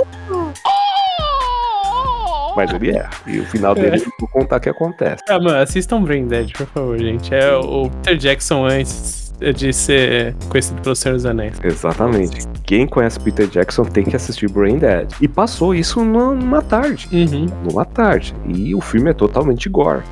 Mas 2.56 2.72
ele 2.72 2.90
é. 2.90 3.08
E 3.26 3.38
o 3.38 3.44
final 3.46 3.74
dele 3.74 3.96
eu 3.96 4.12
vou 4.18 4.28
contar 4.28 4.56
o 4.56 4.60
que 4.60 4.68
acontece. 4.68 5.22
Ah, 5.28 5.38
mano, 5.38 5.58
assistam 5.58 6.02
Brain 6.02 6.26
Dead, 6.26 6.52
por 6.52 6.66
favor, 6.66 6.98
gente. 6.98 7.34
É 7.34 7.54
o 7.54 7.90
Peter 7.90 8.16
Jackson 8.16 8.66
antes 8.66 9.30
de 9.54 9.72
ser 9.72 10.34
conhecido 10.48 10.80
pelos 10.82 10.98
Senhor 10.98 11.14
dos 11.14 11.24
Anéis. 11.24 11.58
Exatamente. 11.64 12.46
Quem 12.64 12.86
conhece 12.86 13.18
Peter 13.18 13.46
Jackson 13.46 13.84
tem 13.84 14.04
que 14.04 14.14
assistir 14.14 14.50
Brain 14.50 14.78
Dead. 14.78 15.08
E 15.20 15.26
passou 15.26 15.74
isso 15.74 16.04
numa, 16.04 16.60
tarde. 16.60 17.08
Uhum. 17.10 17.46
Numa 17.64 17.84
tarde. 17.84 18.34
E 18.46 18.74
o 18.74 18.80
filme 18.80 19.10
é 19.10 19.14
totalmente 19.14 19.68
gore. 19.68 20.02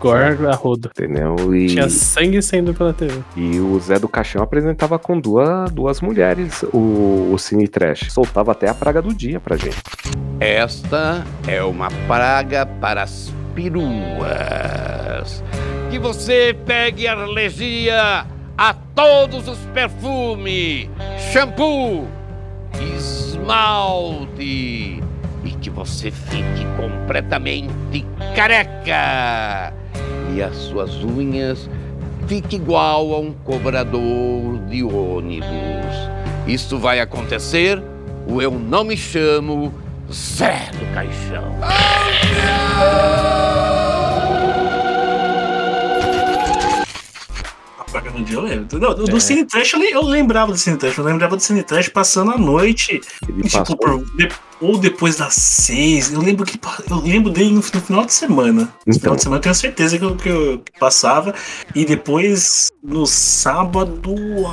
Gore 0.00 0.46
a 0.46 0.54
rodo. 0.54 0.90
Entendeu? 0.96 1.54
E, 1.54 1.66
Tinha 1.68 1.88
sangue 1.90 2.40
saindo 2.42 2.72
pela 2.72 2.92
TV. 2.92 3.20
e 3.36 3.60
o 3.60 3.78
Zé 3.78 3.98
do 3.98 4.08
Caixão 4.08 4.42
apresentava 4.42 4.98
com 4.98 5.20
duas, 5.20 5.70
duas 5.70 6.00
mulheres 6.00 6.62
o, 6.72 7.30
o 7.32 7.38
Cine 7.38 7.68
Trash. 7.68 8.10
Soltava 8.10 8.52
até 8.52 8.68
a 8.68 8.74
praga 8.74 9.02
do 9.02 9.12
dia 9.14 9.38
pra 9.38 9.56
gente. 9.56 9.76
Esta 10.40 11.22
é 11.46 11.62
uma 11.62 11.88
praga 12.06 12.64
para 12.64 13.02
as 13.02 13.32
peruas. 13.54 15.44
Que 15.90 15.98
você 15.98 16.56
pegue 16.64 17.06
alergia 17.06 18.24
a 18.56 18.74
todos 18.94 19.48
os 19.48 19.58
perfumes, 19.74 20.88
shampoo, 21.32 22.06
esmalte 22.80 25.02
e 25.44 25.50
que 25.60 25.70
você 25.70 26.10
fique 26.10 26.64
completamente 26.76 28.04
careca 28.34 29.72
e 30.34 30.42
as 30.42 30.56
suas 30.56 31.02
unhas 31.04 31.68
fique 32.26 32.56
igual 32.56 33.14
a 33.14 33.18
um 33.18 33.32
cobrador 33.32 34.58
de 34.68 34.84
ônibus. 34.84 35.48
Isso 36.46 36.78
vai 36.78 37.00
acontecer, 37.00 37.82
o 38.28 38.40
eu 38.40 38.52
não 38.52 38.84
me 38.84 38.96
chamo 38.96 39.74
Zé 40.12 40.70
do 40.72 40.94
Caixão. 40.94 41.54
Vagabundia 47.92 48.36
eu 48.36 48.42
lembro. 48.42 48.78
Não, 48.78 48.94
do, 48.94 49.04
do 49.04 49.16
É. 49.16 49.20
Cine 49.20 49.44
Trash 49.44 49.72
eu, 49.72 49.80
le- 49.80 49.90
eu 49.90 50.02
lembrava 50.04 50.52
do 50.52 50.58
Cine 50.58 50.76
Trash, 50.76 50.96
eu 50.98 51.04
lembrava 51.04 51.36
do 51.36 51.42
Cine 51.42 51.62
Trash 51.62 51.88
passando 51.88 52.30
a 52.32 52.38
noite. 52.38 53.00
Ele 53.28 53.48
tipo, 53.48 53.76
por- 53.76 54.04
ou 54.60 54.76
depois 54.76 55.16
das 55.16 55.32
seis. 55.34 56.12
Eu 56.12 56.20
lembro 56.20 56.44
que 56.44 56.58
eu 56.90 56.96
lembro 57.00 57.30
dele 57.32 57.48
no, 57.48 57.56
no 57.56 57.62
final 57.62 58.04
de 58.04 58.12
semana. 58.12 58.62
No 58.86 58.92
Então. 58.92 59.00
final 59.00 59.16
de 59.16 59.22
semana 59.22 59.38
eu 59.38 59.42
tenho 59.42 59.54
certeza 59.54 59.98
que 59.98 60.04
eu, 60.04 60.14
que 60.16 60.28
eu 60.28 60.62
passava. 60.78 61.34
E 61.74 61.84
depois, 61.86 62.68
no 62.82 63.06
sábado, 63.06 63.98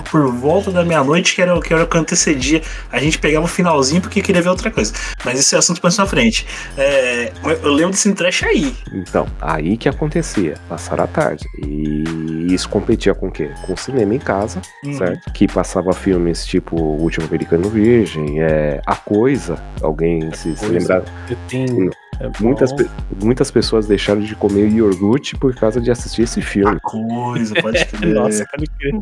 por 0.09 0.31
volta 0.31 0.71
da 0.71 0.85
meia-noite, 0.85 1.35
que 1.35 1.41
era, 1.41 1.59
que 1.59 1.73
era 1.73 1.83
o 1.83 1.87
que 1.87 1.97
antecedia, 1.97 2.61
a 2.89 2.99
gente 2.99 3.19
pegava 3.19 3.43
o 3.43 3.49
finalzinho 3.49 3.99
porque 4.01 4.21
queria 4.21 4.41
ver 4.41 4.47
outra 4.49 4.71
coisa. 4.71 4.93
Mas 5.25 5.39
esse 5.41 5.53
é 5.55 5.57
assunto 5.57 5.81
mais 5.83 5.95
pra 5.95 6.05
frente. 6.05 6.45
É, 6.77 7.33
eu 7.61 7.73
lembro 7.73 7.91
desse 7.91 8.11
trash 8.13 8.43
aí. 8.43 8.73
Então, 8.93 9.27
aí 9.41 9.75
que 9.75 9.89
acontecia, 9.89 10.55
passar 10.69 11.01
a 11.01 11.07
tarde. 11.07 11.45
E 11.67 12.53
isso 12.53 12.69
competia 12.69 13.13
com 13.13 13.26
o 13.27 13.31
quê? 13.31 13.51
Com 13.65 13.73
o 13.73 13.77
cinema 13.77 14.13
em 14.15 14.19
casa, 14.19 14.61
Uhum. 14.83 14.93
certo? 14.93 15.31
Que 15.31 15.47
passava 15.47 15.93
filmes 15.93 16.45
tipo 16.45 16.75
O 16.75 17.01
Último 17.01 17.25
Americano 17.27 17.69
Virgem, 17.69 18.41
é, 18.41 18.81
A 18.85 18.95
Coisa, 18.95 19.57
alguém 19.81 20.31
se, 20.33 20.55
se 20.55 20.65
lembrar. 20.67 21.03
Eu 21.29 21.37
tenho. 21.47 21.89
É 22.19 22.29
Muitas, 22.41 22.73
pe- 22.73 22.89
muitas 23.21 23.51
pessoas 23.51 23.85
deixaram 23.87 24.21
de 24.21 24.35
comer 24.35 24.67
iogurte 24.69 25.35
por 25.35 25.53
causa 25.55 25.79
de 25.79 25.91
assistir 25.91 26.23
esse 26.23 26.41
filme. 26.41 26.77
Coisa, 26.81 27.53
pode 27.61 27.85
crer. 27.87 28.13
Nossa, 28.15 28.45
pode 28.51 28.65
crer. 28.77 28.93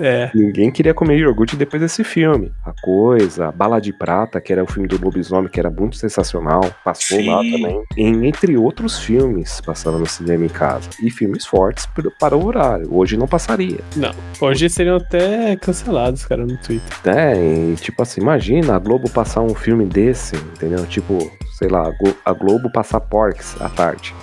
É. 0.00 0.30
Ninguém 0.34 0.70
queria 0.70 0.92
comer 0.92 1.18
iogurte 1.18 1.56
depois 1.56 1.80
desse 1.80 2.04
filme. 2.04 2.50
A 2.64 2.72
Coisa, 2.82 3.50
Bala 3.52 3.80
de 3.80 3.92
Prata, 3.92 4.40
que 4.40 4.52
era 4.52 4.62
o 4.62 4.66
filme 4.66 4.88
do 4.88 5.02
lobisomem, 5.02 5.50
que 5.50 5.58
era 5.58 5.70
muito 5.70 5.96
sensacional, 5.96 6.60
passou 6.84 7.18
lá 7.24 7.40
Sim. 7.42 7.52
também. 7.52 7.82
Em- 7.96 8.26
entre 8.26 8.56
outros 8.56 8.98
filmes, 8.98 9.60
passaram 9.60 9.98
no 9.98 10.06
cinema 10.06 10.44
em 10.44 10.48
casa. 10.48 10.88
E 11.02 11.10
filmes 11.10 11.46
fortes 11.46 11.86
para 12.18 12.36
o 12.36 12.44
horário. 12.46 12.88
Hoje 12.90 13.16
não 13.16 13.26
passaria. 13.26 13.78
Não. 13.96 14.12
Hoje 14.40 14.68
seriam 14.68 14.96
até 14.96 15.56
cancelados, 15.56 16.26
cara, 16.26 16.44
no 16.44 16.56
Twitter. 16.58 16.88
É, 17.06 17.34
e 17.36 17.74
tipo 17.76 18.02
assim, 18.02 18.20
imagina 18.20 18.74
a 18.74 18.78
Globo 18.78 19.08
passar 19.08 19.40
um 19.40 19.54
filme 19.54 19.84
desse, 19.86 20.36
entendeu? 20.36 20.84
Tipo, 20.86 21.30
sei 21.58 21.68
lá, 21.68 21.88
a 21.88 21.90
Glo- 21.90 22.16
a 22.24 22.32
Globo 22.32 22.70
passar 22.70 23.00
Porks 23.00 23.60
à 23.60 23.68
tarde. 23.68 24.14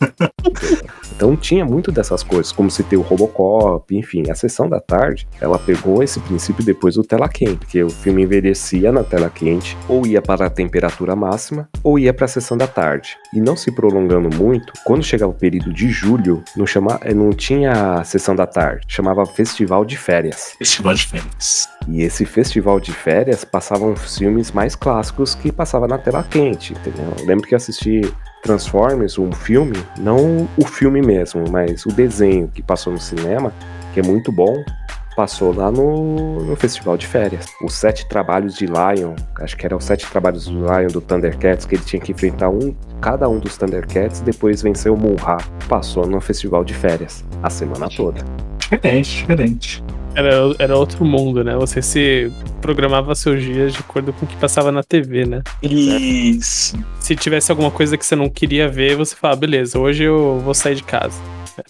Então 1.20 1.36
tinha 1.36 1.66
muito 1.66 1.92
dessas 1.92 2.22
coisas, 2.22 2.50
como 2.50 2.70
se 2.70 2.82
ter 2.82 2.96
o 2.96 3.02
Robocop, 3.02 3.94
enfim, 3.94 4.30
a 4.30 4.34
sessão 4.34 4.66
da 4.66 4.80
tarde, 4.80 5.28
ela 5.38 5.58
pegou 5.58 6.02
esse 6.02 6.18
princípio 6.18 6.64
depois 6.64 6.94
do 6.94 7.04
tela 7.04 7.28
quente, 7.28 7.56
porque 7.56 7.84
o 7.84 7.90
filme 7.90 8.22
envelhecia 8.22 8.90
na 8.90 9.04
tela 9.04 9.28
quente, 9.28 9.76
ou 9.86 10.06
ia 10.06 10.22
para 10.22 10.46
a 10.46 10.50
temperatura 10.50 11.14
máxima, 11.14 11.68
ou 11.84 11.98
ia 11.98 12.14
para 12.14 12.24
a 12.24 12.28
sessão 12.28 12.56
da 12.56 12.66
tarde. 12.66 13.18
E 13.34 13.40
não 13.40 13.54
se 13.54 13.70
prolongando 13.70 14.34
muito, 14.34 14.72
quando 14.82 15.04
chegava 15.04 15.30
o 15.30 15.34
período 15.34 15.74
de 15.74 15.90
julho, 15.90 16.42
não, 16.56 16.66
chama, 16.66 16.98
eh, 17.02 17.12
não 17.12 17.34
tinha 17.34 18.02
sessão 18.02 18.34
da 18.34 18.46
tarde, 18.46 18.86
chamava 18.88 19.26
Festival 19.26 19.84
de 19.84 19.98
Férias. 19.98 20.54
Festival 20.56 20.94
de 20.94 21.06
férias. 21.06 21.68
E 21.86 22.00
esse 22.00 22.24
festival 22.24 22.80
de 22.80 22.92
férias 22.92 23.44
passavam 23.44 23.92
os 23.92 24.16
filmes 24.16 24.52
mais 24.52 24.74
clássicos 24.74 25.34
que 25.34 25.52
passava 25.52 25.86
na 25.86 25.98
tela 25.98 26.22
quente, 26.22 26.72
entendeu? 26.72 27.12
Eu 27.18 27.26
lembro 27.26 27.46
que 27.46 27.52
eu 27.52 27.58
assisti 27.58 28.00
Transformers, 28.42 29.18
um 29.18 29.32
filme, 29.32 29.76
não 29.98 30.48
o 30.56 30.64
filme 30.64 31.02
mesmo, 31.02 31.44
mas 31.50 31.84
o 31.86 31.90
desenho 31.90 32.48
que 32.48 32.62
passou 32.62 32.92
no 32.92 33.00
cinema, 33.00 33.52
que 33.92 34.00
é 34.00 34.02
muito 34.02 34.32
bom, 34.32 34.64
passou 35.14 35.54
lá 35.54 35.70
no, 35.70 36.40
no 36.40 36.56
festival 36.56 36.96
de 36.96 37.06
férias. 37.06 37.46
Os 37.62 37.74
sete 37.74 38.08
trabalhos 38.08 38.54
de 38.54 38.66
Lion, 38.66 39.14
acho 39.40 39.56
que 39.56 39.66
eram 39.66 39.76
os 39.76 39.84
sete 39.84 40.06
trabalhos 40.06 40.46
do 40.46 40.60
Lion 40.60 40.88
do 40.88 41.00
Thundercats, 41.00 41.66
que 41.66 41.74
ele 41.74 41.84
tinha 41.84 42.00
que 42.00 42.12
enfrentar 42.12 42.48
um, 42.48 42.74
cada 43.00 43.28
um 43.28 43.38
dos 43.38 43.56
Thundercats 43.56 44.20
e 44.20 44.24
depois 44.24 44.62
vencer 44.62 44.90
o 44.90 44.96
Munra. 44.96 45.36
Passou 45.68 46.06
no 46.06 46.20
festival 46.20 46.64
de 46.64 46.74
férias, 46.74 47.24
a 47.42 47.50
semana 47.50 47.88
toda. 47.94 48.24
Diferente, 48.58 49.16
diferente. 49.18 49.84
Era, 50.14 50.54
era 50.58 50.76
outro 50.76 51.04
mundo, 51.04 51.44
né? 51.44 51.56
Você 51.56 51.80
se 51.80 52.32
programava 52.60 53.14
seus 53.14 53.42
dias 53.42 53.72
de 53.72 53.78
acordo 53.78 54.12
com 54.12 54.26
o 54.26 54.28
que 54.28 54.36
passava 54.36 54.72
na 54.72 54.82
TV, 54.82 55.24
né? 55.24 55.42
Isso. 55.62 56.76
Se 56.98 57.14
tivesse 57.14 57.50
alguma 57.50 57.70
coisa 57.70 57.96
que 57.96 58.04
você 58.04 58.16
não 58.16 58.28
queria 58.28 58.68
ver, 58.68 58.96
você 58.96 59.14
fala, 59.14 59.36
beleza, 59.36 59.78
hoje 59.78 60.04
eu 60.04 60.40
vou 60.40 60.54
sair 60.54 60.74
de 60.74 60.82
casa. 60.82 61.20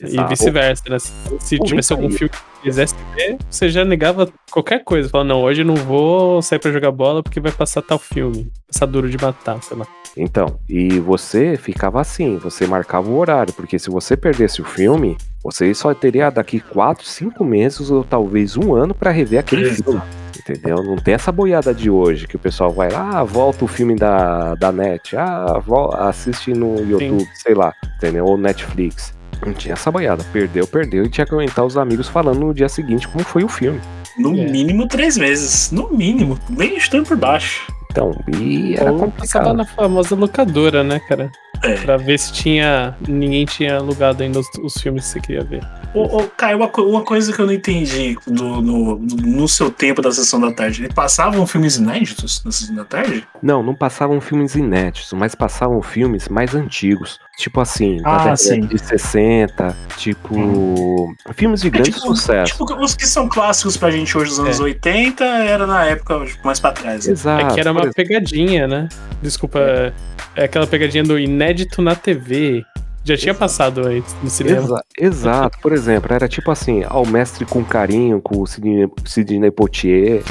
E 0.00 0.06
Exato. 0.06 0.28
vice-versa, 0.28 0.84
né? 0.88 0.98
Se, 1.40 1.58
tivesse 1.58 1.92
algum 1.92 2.10
filme 2.10 2.28
que 2.28 2.62
quisesse 2.62 2.94
ver, 3.14 3.38
você 3.48 3.68
já 3.68 3.84
negava 3.84 4.28
qualquer 4.50 4.84
coisa. 4.84 5.08
Fala, 5.08 5.24
não, 5.24 5.42
hoje 5.42 5.62
eu 5.62 5.66
não 5.66 5.74
vou 5.74 6.40
sair 6.42 6.58
pra 6.58 6.70
jogar 6.70 6.92
bola 6.92 7.22
porque 7.22 7.40
vai 7.40 7.52
passar 7.52 7.82
tal 7.82 7.98
filme. 7.98 8.50
Passar 8.70 8.86
duro 8.86 9.08
de 9.08 9.16
matar, 9.20 9.62
sei 9.62 9.76
lá. 9.76 9.86
Então, 10.16 10.58
e 10.68 10.98
você 10.98 11.56
ficava 11.56 12.00
assim, 12.00 12.36
você 12.36 12.66
marcava 12.66 13.08
o 13.08 13.16
horário, 13.16 13.52
porque 13.52 13.78
se 13.78 13.90
você 13.90 14.16
perdesse 14.16 14.60
o 14.60 14.64
filme, 14.64 15.16
você 15.42 15.72
só 15.74 15.92
teria 15.94 16.30
daqui 16.30 16.60
4, 16.60 17.04
5 17.06 17.44
meses 17.44 17.90
ou 17.90 18.04
talvez 18.04 18.56
um 18.56 18.74
ano 18.74 18.94
pra 18.94 19.10
rever 19.10 19.40
aquele 19.40 19.70
filme. 19.70 20.00
Entendeu? 20.38 20.82
Não 20.82 20.96
tem 20.96 21.14
essa 21.14 21.30
boiada 21.30 21.72
de 21.74 21.90
hoje 21.90 22.26
que 22.26 22.34
o 22.36 22.38
pessoal 22.38 22.70
vai 22.72 22.90
lá, 22.90 23.18
ah, 23.20 23.24
volta 23.24 23.64
o 23.64 23.68
filme 23.68 23.94
da, 23.94 24.54
da 24.54 24.72
net, 24.72 25.16
ah, 25.16 25.60
vol- 25.64 25.94
assiste 25.94 26.52
no 26.52 26.80
YouTube, 26.80 27.28
sei 27.34 27.54
lá, 27.54 27.72
entendeu? 27.96 28.24
Ou 28.24 28.36
Netflix. 28.38 29.12
Não 29.44 29.52
tinha 29.52 29.74
essa 29.74 29.90
boiada. 29.90 30.24
Perdeu, 30.32 30.66
perdeu 30.66 31.04
e 31.04 31.08
tinha 31.08 31.26
que 31.26 31.32
aguentar 31.34 31.64
os 31.64 31.76
amigos 31.76 32.08
falando 32.08 32.40
no 32.40 32.52
dia 32.54 32.68
seguinte 32.68 33.06
como 33.08 33.24
foi 33.24 33.44
o 33.44 33.48
filme. 33.48 33.80
No 34.18 34.30
É. 34.36 34.46
mínimo 34.50 34.86
três 34.88 35.16
meses. 35.16 35.70
No 35.70 35.88
mínimo. 35.90 36.38
Bem 36.50 36.76
estando 36.76 37.06
por 37.06 37.16
baixo. 37.16 37.66
Então, 37.90 38.12
e 38.40 38.74
era 38.76 38.92
Ou 38.92 39.10
passava 39.10 39.46
complicado. 39.46 39.56
na 39.56 39.64
famosa 39.66 40.14
locadora, 40.14 40.84
né, 40.84 41.00
cara? 41.00 41.30
É. 41.62 41.74
Pra 41.74 41.96
ver 41.98 42.18
se 42.18 42.32
tinha. 42.32 42.96
Ninguém 43.06 43.44
tinha 43.44 43.76
alugado 43.76 44.22
ainda 44.22 44.38
os, 44.38 44.46
os 44.62 44.74
filmes 44.80 45.04
que 45.04 45.10
você 45.10 45.20
queria 45.20 45.44
ver. 45.44 45.62
Ô, 45.92 46.18
ô, 46.18 46.22
Caio, 46.36 46.56
uma, 46.56 46.70
uma 46.78 47.02
coisa 47.02 47.32
que 47.32 47.38
eu 47.40 47.44
não 47.46 47.52
entendi 47.52 48.16
do, 48.26 48.62
no, 48.62 48.96
no 48.98 49.46
seu 49.48 49.70
tempo 49.70 50.00
da 50.00 50.10
sessão 50.10 50.40
da 50.40 50.52
tarde. 50.52 50.88
Passavam 50.94 51.46
filmes 51.46 51.76
inéditos 51.76 52.42
na 52.44 52.50
sessão 52.52 52.76
da 52.76 52.84
tarde? 52.84 53.26
Não, 53.42 53.62
não 53.62 53.74
passavam 53.74 54.20
filmes 54.22 54.54
inéditos, 54.54 55.12
mas 55.12 55.34
passavam 55.34 55.82
filmes 55.82 56.28
mais 56.28 56.54
antigos. 56.54 57.18
Tipo 57.36 57.60
assim, 57.60 57.96
da 57.98 58.08
Ah, 58.10 58.16
década 58.18 58.36
sim. 58.36 58.60
de 58.60 58.78
60, 58.78 59.76
tipo. 59.96 61.14
Filmes 61.34 61.60
de 61.60 61.68
É, 61.68 61.70
grande 61.70 61.90
tipo, 61.92 62.00
sucesso. 62.14 62.52
tipo, 62.52 62.64
os 62.82 62.94
que 62.94 63.06
são 63.06 63.28
clássicos 63.28 63.76
pra 63.76 63.90
gente 63.90 64.16
hoje 64.16 64.30
dos 64.30 64.40
anos 64.40 64.60
É. 64.60 64.62
80 64.62 65.24
era 65.24 65.66
na 65.66 65.84
época 65.84 66.24
tipo, 66.26 66.46
mais 66.46 66.60
pra 66.60 66.72
trás. 66.72 67.06
né? 67.06 67.12
Exato. 67.12 67.46
É 67.46 67.54
que 67.54 67.60
era 67.60 67.72
uma 67.80 67.90
exemplo, 67.90 67.94
pegadinha, 67.94 68.66
né? 68.68 68.88
Desculpa, 69.22 69.92
é 70.36 70.44
aquela 70.44 70.66
pegadinha 70.66 71.02
do 71.04 71.18
inédito 71.18 71.80
na 71.82 71.94
TV. 71.94 72.64
Já 73.02 73.16
tinha 73.16 73.32
passado 73.34 73.86
antes 73.86 74.14
no 74.22 74.28
cinema. 74.28 74.58
exa- 74.62 74.84
exato, 74.98 75.58
por 75.62 75.72
exemplo, 75.72 76.12
era 76.14 76.28
tipo 76.28 76.50
assim, 76.50 76.84
ao 76.86 77.06
mestre 77.06 77.46
com 77.46 77.64
carinho, 77.64 78.20
com 78.20 78.40
o 78.42 78.46
Sidney, 78.46 78.86
Sidney 79.06 79.50
Poitier. 79.50 80.22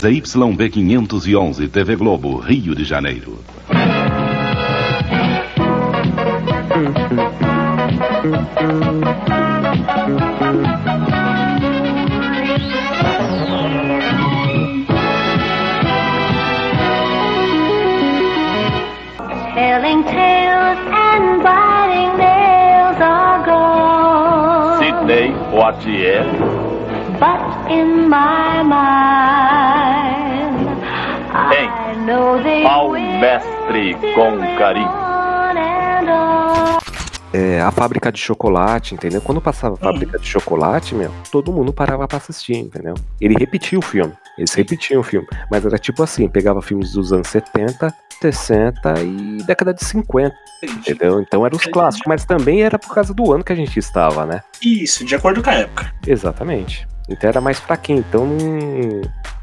ZYB 0.00 0.68
511, 0.70 1.68
TV 1.68 1.96
Globo, 1.96 2.38
Rio 2.38 2.74
de 2.74 2.84
Janeiro. 2.84 3.38
Telling 19.60 20.02
tales 20.04 20.78
and 20.90 21.42
biting 21.42 22.16
nails 22.16 22.96
are 22.98 23.44
gone. 23.44 24.78
Sidney 24.78 25.34
Poitier. 25.52 26.24
But 27.20 27.70
in 27.70 28.08
my 28.08 28.62
mind, 28.62 30.66
I 31.34 31.94
know 32.06 32.42
they 32.42 32.64
Ao 32.64 32.88
will 32.88 33.20
mestre 33.20 33.94
com 34.14 34.38
carinho. 34.56 34.88
on 34.88 35.58
and 35.58 36.08
on. 36.08 36.78
É, 37.34 37.60
a 37.60 37.70
fábrica 37.70 38.10
de 38.10 38.18
chocolate, 38.18 38.94
entendeu? 38.94 39.20
Quando 39.20 39.42
passava 39.42 39.74
a 39.74 39.76
fábrica 39.76 40.18
de 40.18 40.26
chocolate, 40.26 40.94
meu, 40.94 41.10
todo 41.30 41.52
mundo 41.52 41.70
parava 41.70 42.08
pra 42.08 42.16
assistir, 42.16 42.56
entendeu? 42.56 42.94
Ele 43.20 43.34
repetia 43.38 43.78
o 43.78 43.82
filme. 43.82 44.14
Eles 44.40 44.54
repetiam 44.54 45.00
o 45.00 45.04
filme. 45.04 45.28
Mas 45.50 45.66
era 45.66 45.78
tipo 45.78 46.02
assim, 46.02 46.26
pegava 46.26 46.62
filmes 46.62 46.92
dos 46.92 47.12
anos 47.12 47.28
70, 47.28 47.94
60 48.22 49.02
e 49.02 49.42
década 49.44 49.74
de 49.74 49.84
50. 49.84 50.34
Entendeu? 50.62 51.20
Então 51.20 51.44
eram 51.44 51.58
os 51.58 51.66
clássicos, 51.66 52.06
mas 52.08 52.24
também 52.24 52.62
era 52.62 52.78
por 52.78 52.94
causa 52.94 53.12
do 53.12 53.32
ano 53.32 53.44
que 53.44 53.52
a 53.52 53.56
gente 53.56 53.78
estava, 53.78 54.24
né? 54.24 54.42
Isso, 54.62 55.04
de 55.04 55.14
acordo 55.14 55.42
com 55.42 55.50
a 55.50 55.54
época. 55.54 55.92
Exatamente. 56.06 56.88
Então 57.10 57.28
era 57.28 57.40
mais 57.40 57.58
fraquinho. 57.58 58.04
Então 58.08 58.26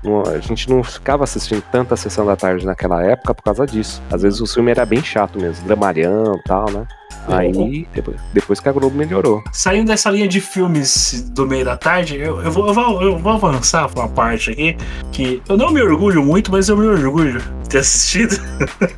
não, 0.03 0.24
a 0.26 0.39
gente 0.39 0.70
não 0.70 0.84
ficava 0.84 1.24
assistindo 1.24 1.61
tanta 1.72 1.95
sessão 1.95 2.26
da 2.26 2.36
tarde 2.36 2.65
naquela 2.65 3.03
época 3.03 3.34
por 3.34 3.43
causa 3.43 3.65
disso. 3.65 4.01
Às 4.11 4.22
vezes 4.22 4.39
o 4.39 4.47
filme 4.47 4.72
era 4.72 4.86
bem 4.86 5.03
chato 5.03 5.39
mesmo, 5.39 5.65
dramalhão 5.65 6.36
e 6.36 6.43
tal, 6.43 6.72
né? 6.72 6.88
Aí, 7.28 7.86
depois, 7.93 8.18
depois 8.34 8.59
que 8.61 8.70
a 8.70 8.72
Globo 8.72 8.95
melhorou. 8.95 9.43
Saindo 9.51 9.88
dessa 9.88 10.09
linha 10.09 10.30
de 10.30 10.39
filmes 10.39 11.30
do 11.32 11.45
meio 11.45 11.65
da 11.65 11.76
tarde, 11.76 12.15
eu, 12.15 12.41
eu, 12.41 12.49
vou, 12.49 12.68
eu, 12.68 12.74
vou, 12.74 13.01
eu 13.01 13.18
vou 13.18 13.34
avançar 13.34 13.89
pra 13.89 14.03
uma 14.03 14.09
parte 14.09 14.51
aqui 14.51 14.78
que 15.11 15.41
eu 15.49 15.57
não 15.57 15.72
me 15.72 15.82
orgulho 15.82 16.24
muito, 16.24 16.51
mas 16.51 16.70
eu 16.70 16.78
me 16.78 16.88
orgulho 16.88 17.41
de 17.63 17.70
ter 17.70 17.80
assistido. 17.80 18.38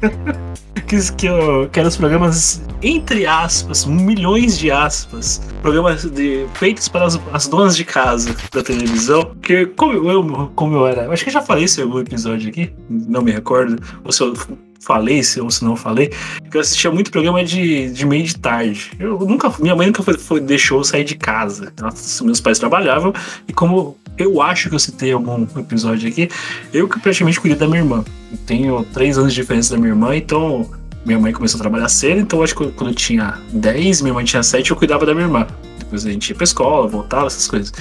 que, 0.81 1.11
que, 1.13 1.25
eu- 1.27 1.69
que 1.71 1.79
os 1.79 1.97
programas, 1.97 2.61
entre 2.81 3.25
aspas, 3.25 3.85
milhões 3.85 4.57
de 4.57 4.71
aspas, 4.71 5.41
programas 5.61 6.03
de, 6.05 6.45
feitos 6.53 6.87
para 6.87 7.05
as, 7.05 7.19
as 7.33 7.47
donas 7.47 7.75
de 7.75 7.83
casa 7.85 8.35
da 8.51 8.61
televisão. 8.63 9.35
Que 9.41 9.65
como 9.67 9.93
eu, 9.93 10.51
como 10.55 10.75
eu 10.75 10.87
era. 10.87 11.11
Acho 11.11 11.23
que 11.23 11.29
eu 11.29 11.33
já 11.33 11.41
falei 11.41 11.65
isso 11.65 11.79
em 11.79 11.83
algum 11.83 11.99
episódio 11.99 12.49
aqui, 12.49 12.71
não 12.89 13.21
me 13.21 13.31
recordo. 13.31 13.81
Ou 14.03 14.11
se 14.11 14.21
eu 14.21 14.33
falei, 14.81 15.21
se, 15.23 15.41
ou 15.41 15.51
se 15.51 15.63
não 15.63 15.75
falei, 15.75 16.07
que 16.49 16.55
eu 16.55 16.61
assistia 16.61 16.89
muito 16.89 17.11
programa 17.11 17.43
de, 17.43 17.91
de 17.91 18.05
meio 18.05 18.23
de 18.23 18.35
tarde. 18.37 18.91
Eu 18.99 19.19
nunca, 19.19 19.51
minha 19.59 19.75
mãe 19.75 19.87
nunca 19.87 20.01
foi, 20.01 20.17
foi- 20.17 20.39
deixou 20.39 20.79
eu 20.79 20.83
sair 20.83 21.03
de 21.03 21.15
casa. 21.15 21.73
Nossa, 21.79 22.23
meus 22.23 22.39
pais 22.39 22.57
trabalhavam, 22.59 23.13
e 23.47 23.51
como 23.53 23.97
eu 24.17 24.41
acho 24.41 24.69
que 24.69 24.75
eu 24.75 24.79
citei 24.79 25.11
algum 25.11 25.43
episódio 25.57 26.07
aqui, 26.09 26.29
eu 26.73 26.87
que 26.87 26.99
praticamente 26.99 27.39
cuidei 27.39 27.57
da 27.57 27.67
minha 27.67 27.79
irmã. 27.79 28.03
Tenho 28.45 28.83
três 28.93 29.17
anos 29.17 29.33
de 29.33 29.41
diferença 29.41 29.73
da 29.73 29.77
minha 29.79 29.89
irmã, 29.91 30.15
então 30.15 30.69
minha 31.05 31.19
mãe 31.19 31.31
começou 31.33 31.57
a 31.59 31.61
trabalhar 31.61 31.89
cedo, 31.89 32.19
então 32.21 32.43
acho 32.43 32.55
que 32.55 32.67
quando 32.71 32.89
eu 32.91 32.95
tinha 32.95 33.39
10, 33.53 34.01
minha 34.01 34.13
mãe 34.13 34.25
tinha 34.25 34.43
7, 34.43 34.69
eu 34.71 34.77
cuidava 34.77 35.05
da 35.05 35.13
minha 35.13 35.25
irmã. 35.25 35.47
Depois 35.79 36.05
a 36.05 36.11
gente 36.11 36.29
ia 36.29 36.35
pra 36.35 36.43
escola, 36.43 36.87
voltava, 36.87 37.27
essas 37.27 37.47
coisas. 37.47 37.73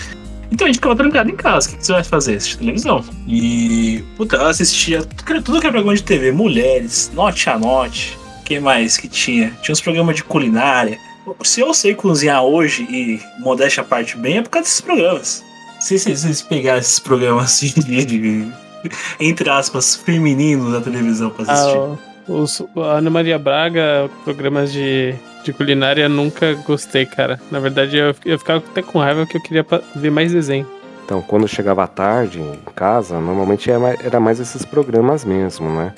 Então 0.51 0.65
a 0.67 0.69
gente 0.69 0.77
ficava 0.77 0.97
trancado 0.97 1.31
em 1.31 1.37
casa. 1.37 1.69
O 1.69 1.71
que 1.73 1.77
que 1.79 1.85
você 1.87 1.93
vai 1.93 2.03
fazer? 2.05 2.37
Assistir 2.37 2.57
televisão. 2.59 3.05
E, 3.27 4.03
puta, 4.17 4.37
eu 4.37 4.47
assistia 4.47 5.03
tudo 5.45 5.61
que 5.61 5.67
é 5.67 5.71
programa 5.71 5.95
de 5.95 6.03
TV. 6.03 6.33
Mulheres, 6.33 7.11
Note 7.15 7.51
a 7.51 7.59
Note. 7.59 8.17
Que 8.47 8.59
mais 8.59 8.97
que 8.97 9.09
tinha? 9.09 9.51
Tinha 9.63 9.75
uns 9.75 9.81
programas 9.83 10.17
de 10.17 10.25
culinária. 10.25 10.99
Se 11.43 11.61
eu 11.61 11.75
sei 11.75 11.95
cozinhar 11.95 12.43
hoje 12.43 12.85
e 12.85 13.21
modéstia 13.41 13.83
à 13.83 13.85
parte 13.85 14.17
bem, 14.17 14.39
é 14.39 14.43
por 14.43 14.49
causa 14.49 14.65
desses 14.65 14.81
programas. 14.81 15.45
Se 15.81 15.99
vocês, 15.99 16.41
pegarem 16.41 16.81
esses 16.81 16.99
programas 16.99 17.45
assim 17.45 17.69
de- 17.85 18.47
entre 19.20 19.49
aspas, 19.51 19.97
feminino 19.97 20.72
da 20.72 20.81
televisão 20.81 21.31
pra 21.31 21.51
assistir. 21.51 21.79
Ah, 21.79 21.97
os, 22.29 22.62
a 22.76 22.99
Ana 22.99 23.11
Maria 23.11 23.39
Braga, 23.39 24.11
programas 24.24 24.72
de, 24.72 25.14
de 25.45 25.53
culinária, 25.53 26.09
nunca 26.09 26.55
gostei, 26.66 27.07
cara. 27.07 27.41
Na 27.51 27.59
verdade, 27.59 27.97
eu, 27.97 28.14
eu 28.24 28.39
ficava 28.39 28.59
até 28.59 28.83
com 28.83 28.99
raiva 28.99 29.26
que 29.26 29.37
eu 29.37 29.43
queria 29.43 29.66
ver 29.97 30.11
mais 30.11 30.33
desenho. 30.33 30.66
Então, 31.05 31.22
quando 31.22 31.49
chegava 31.49 31.85
à 31.85 31.87
tarde 31.87 32.39
em 32.39 32.59
casa, 32.74 33.18
normalmente 33.18 33.70
era 33.70 33.79
mais, 33.79 34.05
era 34.05 34.20
mais 34.20 34.41
esses 34.41 34.62
programas 34.66 35.24
mesmo, 35.24 35.70
né? 35.70 35.95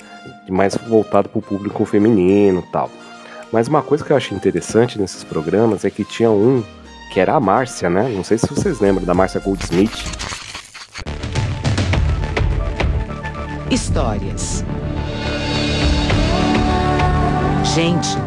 Mais 0.49 0.77
voltado 0.87 1.27
para 1.27 1.39
o 1.39 1.41
público 1.41 1.83
feminino 1.83 2.63
e 2.65 2.71
tal. 2.71 2.89
Mas 3.51 3.67
uma 3.67 3.81
coisa 3.81 4.05
que 4.05 4.11
eu 4.11 4.15
achei 4.15 4.35
interessante 4.35 4.99
nesses 4.99 5.23
programas 5.25 5.83
é 5.83 5.89
que 5.89 6.05
tinha 6.05 6.31
um 6.31 6.63
que 7.11 7.19
era 7.19 7.33
a 7.35 7.39
Márcia, 7.41 7.89
né? 7.89 8.09
Não 8.15 8.23
sei 8.23 8.37
se 8.37 8.47
vocês 8.47 8.79
lembram 8.79 9.03
da 9.03 9.13
Márcia 9.13 9.41
Goldsmith. 9.41 9.91
Histórias. 13.71 14.63
Gente 17.73 18.17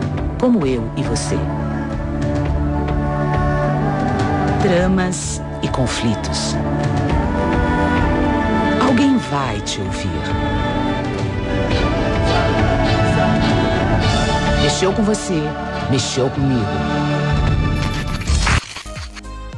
como 0.40 0.66
eu 0.66 0.90
e 0.96 1.02
você. 1.02 1.36
Dramas 4.62 5.42
e 5.62 5.68
conflitos. 5.68 6.56
Alguém 8.86 9.18
vai 9.30 9.60
te 9.60 9.80
ouvir. 9.80 10.10
Mexeu 14.62 14.92
com 14.94 15.02
você, 15.02 15.42
mexeu 15.90 16.30
comigo. 16.30 16.64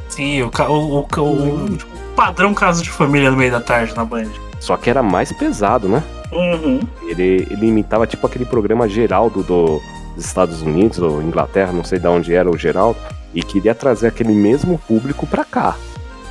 Sim, 0.09 0.41
o, 0.43 0.47
o, 0.49 0.99
o- 1.21 1.65
o 1.75 1.77
padrão 2.15 2.53
caso 2.53 2.83
de 2.83 2.89
família 2.89 3.31
no 3.31 3.37
meio 3.37 3.51
da 3.51 3.61
tarde 3.61 3.95
na 3.95 4.03
Band. 4.03 4.25
Só 4.59 4.75
que 4.77 4.89
era 4.89 5.01
mais 5.03 5.31
pesado, 5.31 5.87
né? 5.87 6.03
Uhum. 6.31 6.79
Ele, 7.07 7.47
ele 7.49 7.67
imitava 7.67 8.05
tipo 8.07 8.25
aquele 8.27 8.45
programa 8.45 8.87
Geraldo 8.89 9.43
do, 9.43 9.79
dos 10.15 10.25
Estados 10.25 10.61
Unidos 10.61 10.99
ou 10.99 11.21
Inglaterra, 11.21 11.71
não 11.71 11.83
sei 11.83 11.99
de 11.99 12.07
onde 12.07 12.33
era 12.33 12.49
o 12.49 12.57
Geraldo, 12.57 12.97
e 13.33 13.41
queria 13.43 13.73
trazer 13.75 14.07
aquele 14.07 14.33
mesmo 14.33 14.77
público 14.87 15.25
pra 15.27 15.45
cá. 15.45 15.75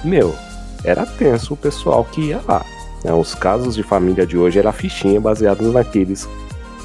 Meu, 0.05 0.35
era 0.85 1.07
tenso 1.07 1.55
o 1.55 1.57
pessoal 1.57 2.05
que 2.05 2.21
ia 2.29 2.41
lá. 2.47 2.65
né? 3.05 3.13
Os 3.13 3.35
casos 3.35 3.75
de 3.75 3.83
família 3.83 4.27
de 4.27 4.37
hoje 4.37 4.59
era 4.59 4.73
fichinha 4.73 5.21
baseados 5.21 5.73
naqueles 5.73 6.29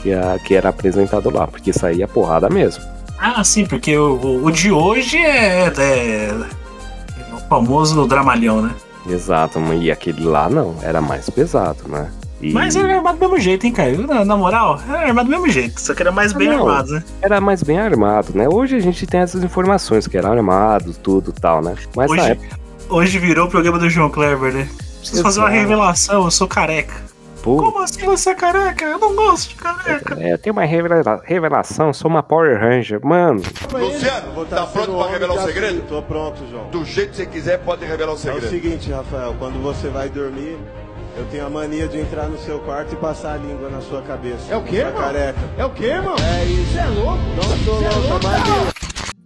que, 0.01 0.13
a, 0.13 0.39
que 0.39 0.55
era 0.55 0.69
apresentado 0.69 1.29
lá, 1.29 1.45
porque 1.47 1.73
saía 1.73 2.07
porrada 2.07 2.49
mesmo. 2.49 2.83
Ah, 3.19 3.43
sim, 3.43 3.65
porque 3.65 3.95
o, 3.97 4.43
o- 4.43 4.51
de 4.51 4.71
hoje 4.71 5.17
é, 5.17 5.71
é- 5.77 6.31
é 6.31 7.33
o 7.35 7.37
famoso 7.49 8.07
dramalhão, 8.07 8.61
né? 8.63 8.71
Exato, 9.09 9.59
e 9.73 9.91
aquele 9.91 10.23
lá 10.23 10.49
não, 10.49 10.75
era 10.81 11.01
mais 11.01 11.29
pesado, 11.29 11.87
né? 11.87 12.09
E- 12.41 12.51
Mas 12.53 12.75
era 12.75 12.95
armado 12.95 13.17
do 13.17 13.21
mesmo 13.21 13.39
jeito, 13.39 13.65
hein, 13.67 13.71
Caio? 13.71 14.05
Na, 14.07 14.25
na 14.25 14.35
moral, 14.35 14.79
era 14.89 15.07
armado 15.07 15.27
do 15.27 15.31
mesmo 15.31 15.47
jeito, 15.49 15.79
só 15.79 15.93
que 15.93 16.01
era 16.01 16.11
mais 16.11 16.33
bem 16.33 16.47
Não, 16.49 16.67
armado, 16.67 16.93
né? 16.93 17.03
Era 17.21 17.39
mais 17.39 17.61
bem 17.61 17.77
armado, 17.79 18.31
né? 18.35 18.47
Hoje 18.49 18.75
a 18.75 18.79
gente 18.79 19.05
tem 19.05 19.19
essas 19.19 19.43
informações 19.43 20.07
que 20.07 20.17
era 20.17 20.29
armado, 20.29 20.93
tudo 20.93 21.31
tal, 21.31 21.61
né? 21.61 21.75
Mas 21.95 22.09
Hoje, 22.11 22.21
época. 22.31 22.59
hoje 22.89 23.19
virou 23.19 23.47
o 23.47 23.49
programa 23.49 23.77
do 23.77 23.89
João 23.89 24.09
Kleber, 24.09 24.53
né? 24.53 24.67
Preciso 24.99 25.21
fazer 25.23 25.39
uma 25.39 25.49
Exato. 25.49 25.61
revelação, 25.61 26.23
eu 26.25 26.31
sou 26.31 26.47
careca. 26.47 26.93
Pô, 27.41 27.57
Como 27.57 27.79
assim 27.79 28.05
você 28.05 28.29
é 28.29 28.35
careca? 28.35 28.85
Eu 28.85 28.99
não 28.99 29.15
gosto 29.15 29.49
de 29.49 29.55
careca. 29.55 30.15
É, 30.19 30.37
tem 30.37 30.51
uma 30.51 30.63
revela- 30.63 31.21
revelação, 31.23 31.91
sou 31.91 32.09
uma 32.09 32.21
Power 32.21 32.59
Ranger. 32.59 32.99
Mano, 33.03 33.41
Luciano, 33.73 34.45
tá 34.45 34.65
pronto 34.67 34.91
pra 34.97 35.07
revelar 35.11 35.33
o 35.33 35.45
segredo? 35.45 35.81
Tô 35.87 36.01
pronto, 36.03 36.39
João. 36.51 36.69
Do 36.69 36.85
jeito 36.85 37.11
que 37.11 37.15
você 37.17 37.25
quiser, 37.25 37.57
pode 37.59 37.83
revelar 37.83 38.11
o 38.11 38.13
É 38.13 38.15
o 38.15 38.19
segredo. 38.19 38.49
seguinte, 38.49 38.91
Rafael, 38.91 39.35
quando 39.39 39.59
você 39.61 39.87
vai 39.89 40.07
dormir, 40.07 40.55
eu 41.17 41.25
tenho 41.31 41.47
a 41.47 41.49
mania 41.49 41.87
de 41.87 41.99
entrar 41.99 42.27
no 42.27 42.37
seu 42.37 42.59
quarto 42.59 42.93
e 42.93 42.95
passar 42.97 43.33
a 43.33 43.37
língua 43.37 43.69
na 43.69 43.81
sua 43.81 44.03
cabeça. 44.03 44.43
É 44.53 44.55
o 44.55 44.61
quê, 44.61 44.77
irmão? 44.77 45.01
careca. 45.01 45.39
É 45.57 45.65
o 45.65 45.69
quê, 45.71 45.85
irmão? 45.85 46.15
É 46.39 46.45
isso. 46.45 46.71
Você 46.73 46.79
é 46.79 46.85
louco? 46.85 47.17
Não 47.35 47.43
sou 47.65 47.75
Você 47.79 47.85
é 47.85 47.89
louco, 47.89 48.07
louco, 48.07 48.27
mas? 48.27 48.80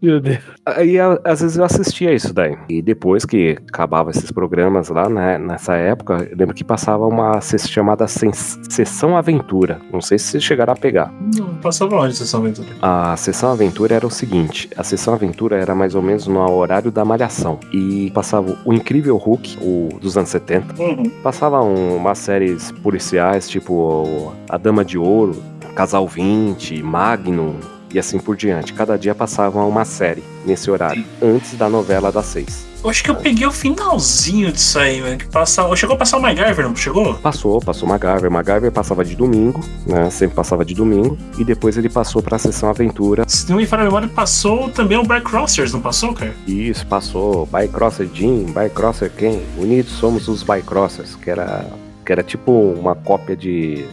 Meu 0.05 0.19
Deus. 0.19 0.39
aí 0.65 0.99
a- 0.99 1.19
às 1.23 1.41
vezes 1.41 1.57
eu 1.57 1.63
assistia 1.63 2.13
isso 2.13 2.33
daí. 2.33 2.55
E 2.69 2.81
depois 2.81 3.25
que 3.25 3.57
acabava 3.67 4.11
esses 4.11 4.31
programas 4.31 4.89
lá, 4.89 5.09
né, 5.09 5.37
nessa 5.37 5.75
época, 5.75 6.27
eu 6.29 6.37
lembro 6.37 6.53
que 6.55 6.63
passava 6.63 7.05
uma 7.07 7.39
chamada 7.41 8.05
Sessão 8.07 9.17
Aventura. 9.17 9.79
Não 9.91 10.01
sei 10.01 10.17
se 10.17 10.25
vocês 10.25 10.43
chegaram 10.43 10.73
a 10.73 10.75
pegar. 10.75 11.11
Não, 11.35 11.55
passava 11.55 11.95
onde 11.95 12.15
Sessão 12.15 12.41
Aventura? 12.41 12.67
A 12.81 13.15
sessão 13.17 13.51
aventura 13.51 13.95
era 13.95 14.05
o 14.05 14.11
seguinte: 14.11 14.69
a 14.77 14.83
sessão 14.83 15.13
aventura 15.13 15.57
era 15.57 15.73
mais 15.73 15.95
ou 15.95 16.01
menos 16.01 16.27
no 16.27 16.39
horário 16.51 16.91
da 16.91 17.03
malhação. 17.05 17.59
E 17.73 18.11
passava 18.13 18.55
o 18.65 18.73
Incrível 18.73 19.17
Hulk, 19.17 19.57
o 19.61 19.89
dos 19.99 20.17
anos 20.17 20.29
70. 20.29 20.81
Uhum. 20.81 21.09
Passava 21.23 21.61
um- 21.63 21.95
umas 21.97 22.17
séries 22.19 22.71
policiais, 22.71 23.47
tipo 23.49 24.33
A 24.49 24.57
Dama 24.57 24.83
de 24.85 24.97
Ouro, 24.97 25.35
Casal 25.75 26.07
20, 26.07 26.81
Magnum 26.83 27.55
e 27.95 27.99
assim 27.99 28.19
por 28.19 28.35
diante. 28.35 28.73
Cada 28.73 28.97
dia 28.97 29.15
passava 29.15 29.63
uma 29.63 29.85
série 29.85 30.21
nesse 30.45 30.69
horário, 30.69 31.03
antes 31.21 31.53
da 31.53 31.69
novela 31.69 32.11
das 32.11 32.25
seis. 32.25 32.67
Eu 32.83 32.89
acho 32.89 33.03
que 33.03 33.09
eu 33.09 33.15
peguei 33.15 33.47
o 33.47 33.51
finalzinho 33.51 34.51
disso 34.51 34.77
aí, 34.77 35.01
mano. 35.01 35.17
Que 35.17 35.27
passava... 35.27 35.75
Chegou 35.75 35.95
a 35.95 35.97
passar 35.97 36.17
o 36.17 36.21
MacGyver, 36.21 36.67
não 36.67 36.75
chegou? 36.75 37.15
Passou, 37.15 37.59
passou 37.59 37.87
MacGyver. 37.87 38.29
MacGyver 38.29 38.71
passava 38.71 39.03
de 39.03 39.15
domingo, 39.15 39.59
né? 39.87 40.07
Sempre 40.11 40.35
passava 40.35 40.63
de 40.63 40.75
domingo. 40.75 41.17
E 41.39 41.43
depois 41.43 41.77
ele 41.77 41.89
passou 41.89 42.21
pra 42.21 42.37
sessão 42.37 42.69
aventura. 42.69 43.23
Se 43.27 43.49
não 43.49 43.57
me 43.57 43.65
falha 43.65 43.83
a 43.83 43.85
memória, 43.85 44.07
passou 44.07 44.69
também 44.69 44.99
o 44.99 45.03
Black 45.03 45.25
Crossers, 45.25 45.73
não 45.73 45.81
passou, 45.81 46.13
cara? 46.13 46.35
Isso, 46.45 46.85
passou 46.85 47.47
Bycrosser 47.47 48.07
Jim, 48.13 48.53
Bycrosser 48.53 49.11
quem? 49.17 49.41
Unidos 49.57 49.93
somos 49.93 50.27
os 50.27 50.43
Bycrossers, 50.43 51.15
que 51.15 51.31
era, 51.31 51.65
que 52.05 52.11
era 52.11 52.21
tipo 52.21 52.51
uma 52.51 52.93
cópia 52.93 53.35
de, 53.35 53.83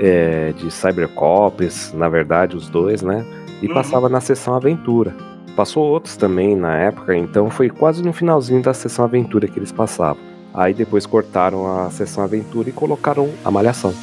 é, 0.00 0.52
de 0.52 0.68
Cybercops, 0.68 1.92
na 1.94 2.08
verdade, 2.08 2.56
os 2.56 2.68
dois, 2.68 3.02
né? 3.02 3.24
E 3.62 3.68
passava 3.68 4.08
na 4.08 4.20
sessão 4.20 4.54
aventura. 4.54 5.14
Passou 5.54 5.84
outros 5.84 6.16
também 6.16 6.56
na 6.56 6.76
época, 6.76 7.16
então 7.16 7.48
foi 7.48 7.70
quase 7.70 8.02
no 8.02 8.12
finalzinho 8.12 8.62
da 8.62 8.74
sessão 8.74 9.04
aventura 9.04 9.46
que 9.46 9.58
eles 9.58 9.70
passavam. 9.70 10.22
Aí 10.54 10.74
depois 10.74 11.06
cortaram 11.06 11.86
a 11.86 11.90
sessão 11.90 12.24
aventura 12.24 12.68
e 12.68 12.72
colocaram 12.72 13.30
a 13.44 13.50
malhação. 13.50 13.94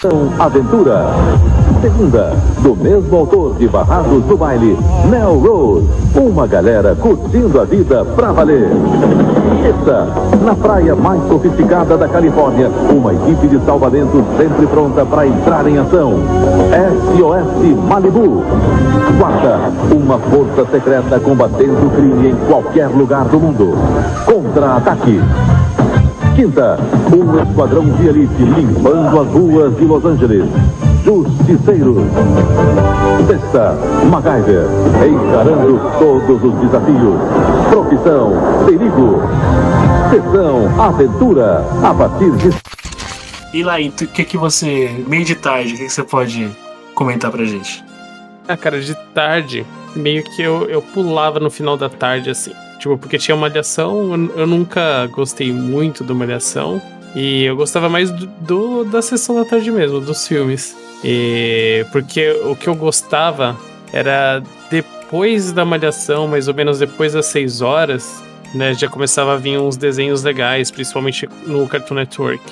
São 0.00 0.32
Aventura. 0.40 1.06
Segunda, 1.82 2.30
do 2.62 2.76
mesmo 2.76 3.16
autor 3.16 3.56
de 3.56 3.66
Barrados 3.66 4.22
do 4.24 4.36
Baile, 4.36 4.76
Nel 5.10 5.38
Road. 5.38 5.88
Uma 6.14 6.46
galera 6.46 6.94
curtindo 6.94 7.60
a 7.60 7.64
vida 7.64 8.04
pra 8.04 8.30
valer. 8.30 8.68
Terça, 9.62 10.06
na 10.44 10.54
praia 10.54 10.94
mais 10.94 11.20
sofisticada 11.28 11.96
da 11.96 12.08
Califórnia, 12.08 12.70
uma 12.90 13.12
equipe 13.12 13.48
de 13.48 13.58
salvamentos 13.64 14.24
sempre 14.36 14.66
pronta 14.66 15.04
para 15.04 15.26
entrar 15.26 15.66
em 15.66 15.78
ação. 15.78 16.14
SOS 17.16 17.76
Malibu. 17.88 18.44
Quarta, 19.18 19.58
uma 19.92 20.18
força 20.18 20.64
secreta 20.70 21.18
combatendo 21.18 21.86
o 21.86 21.90
crime 21.90 22.30
em 22.30 22.36
qualquer 22.46 22.86
lugar 22.86 23.24
do 23.24 23.40
mundo. 23.40 23.76
Contra-ataque. 24.24 25.20
Quinta, 26.36 26.78
um 27.12 27.42
esquadrão 27.42 27.84
de 27.84 28.06
elite 28.06 28.42
limpando 28.42 29.20
as 29.20 29.28
ruas 29.28 29.76
de 29.76 29.84
Los 29.84 30.04
Angeles. 30.04 30.48
Justiceiro. 31.04 31.96
Sexta, 33.26 33.74
MacGyver, 34.10 34.64
encarando 35.08 35.80
todos 35.98 36.42
os 36.44 36.54
desafios. 36.60 37.14
Profissão, 37.70 38.32
perigo. 38.66 39.20
Sessão, 40.10 40.80
aventura, 40.82 41.64
a 41.82 41.92
partir 41.94 42.30
de 42.32 42.50
E 43.52 43.62
lá, 43.62 43.76
o 43.78 43.90
que 43.90 44.24
que 44.24 44.36
você. 44.38 45.04
Meio 45.06 45.24
de 45.24 45.34
tarde, 45.34 45.74
o 45.74 45.76
que, 45.76 45.84
que 45.84 45.90
você 45.92 46.02
pode 46.02 46.50
comentar 46.94 47.30
pra 47.30 47.44
gente? 47.44 47.84
Ah, 48.46 48.56
cara, 48.56 48.80
de 48.80 48.94
tarde, 49.14 49.66
meio 49.94 50.24
que 50.24 50.40
eu, 50.42 50.64
eu 50.70 50.80
pulava 50.80 51.38
no 51.38 51.50
final 51.50 51.76
da 51.76 51.88
tarde, 51.90 52.30
assim. 52.30 52.52
Tipo, 52.78 52.96
porque 52.96 53.18
tinha 53.18 53.36
Malhação, 53.36 54.14
eu, 54.14 54.40
eu 54.42 54.46
nunca 54.46 55.06
gostei 55.08 55.52
muito 55.52 56.02
do 56.02 56.14
Malhação. 56.14 56.80
E 57.14 57.44
eu 57.44 57.56
gostava 57.56 57.88
mais 57.88 58.10
do, 58.10 58.26
do- 58.26 58.84
da 58.84 59.00
sessão 59.02 59.34
da 59.36 59.44
tarde 59.44 59.70
mesmo, 59.70 59.98
dos 60.00 60.26
filmes. 60.28 60.76
E 61.04 61.86
porque 61.92 62.30
o 62.44 62.56
que 62.56 62.68
eu 62.68 62.74
gostava 62.74 63.56
era 63.92 64.42
depois 64.70 65.52
da 65.52 65.64
Malhação, 65.64 66.26
mais 66.26 66.48
ou 66.48 66.54
menos 66.54 66.78
depois 66.78 67.12
das 67.12 67.26
6 67.26 67.62
horas, 67.62 68.22
né? 68.54 68.74
Já 68.74 68.88
começava 68.88 69.34
a 69.34 69.36
vir 69.36 69.58
uns 69.58 69.76
desenhos 69.76 70.22
legais, 70.22 70.70
principalmente 70.70 71.28
no 71.46 71.66
Cartoon 71.68 71.94
Network. 71.94 72.42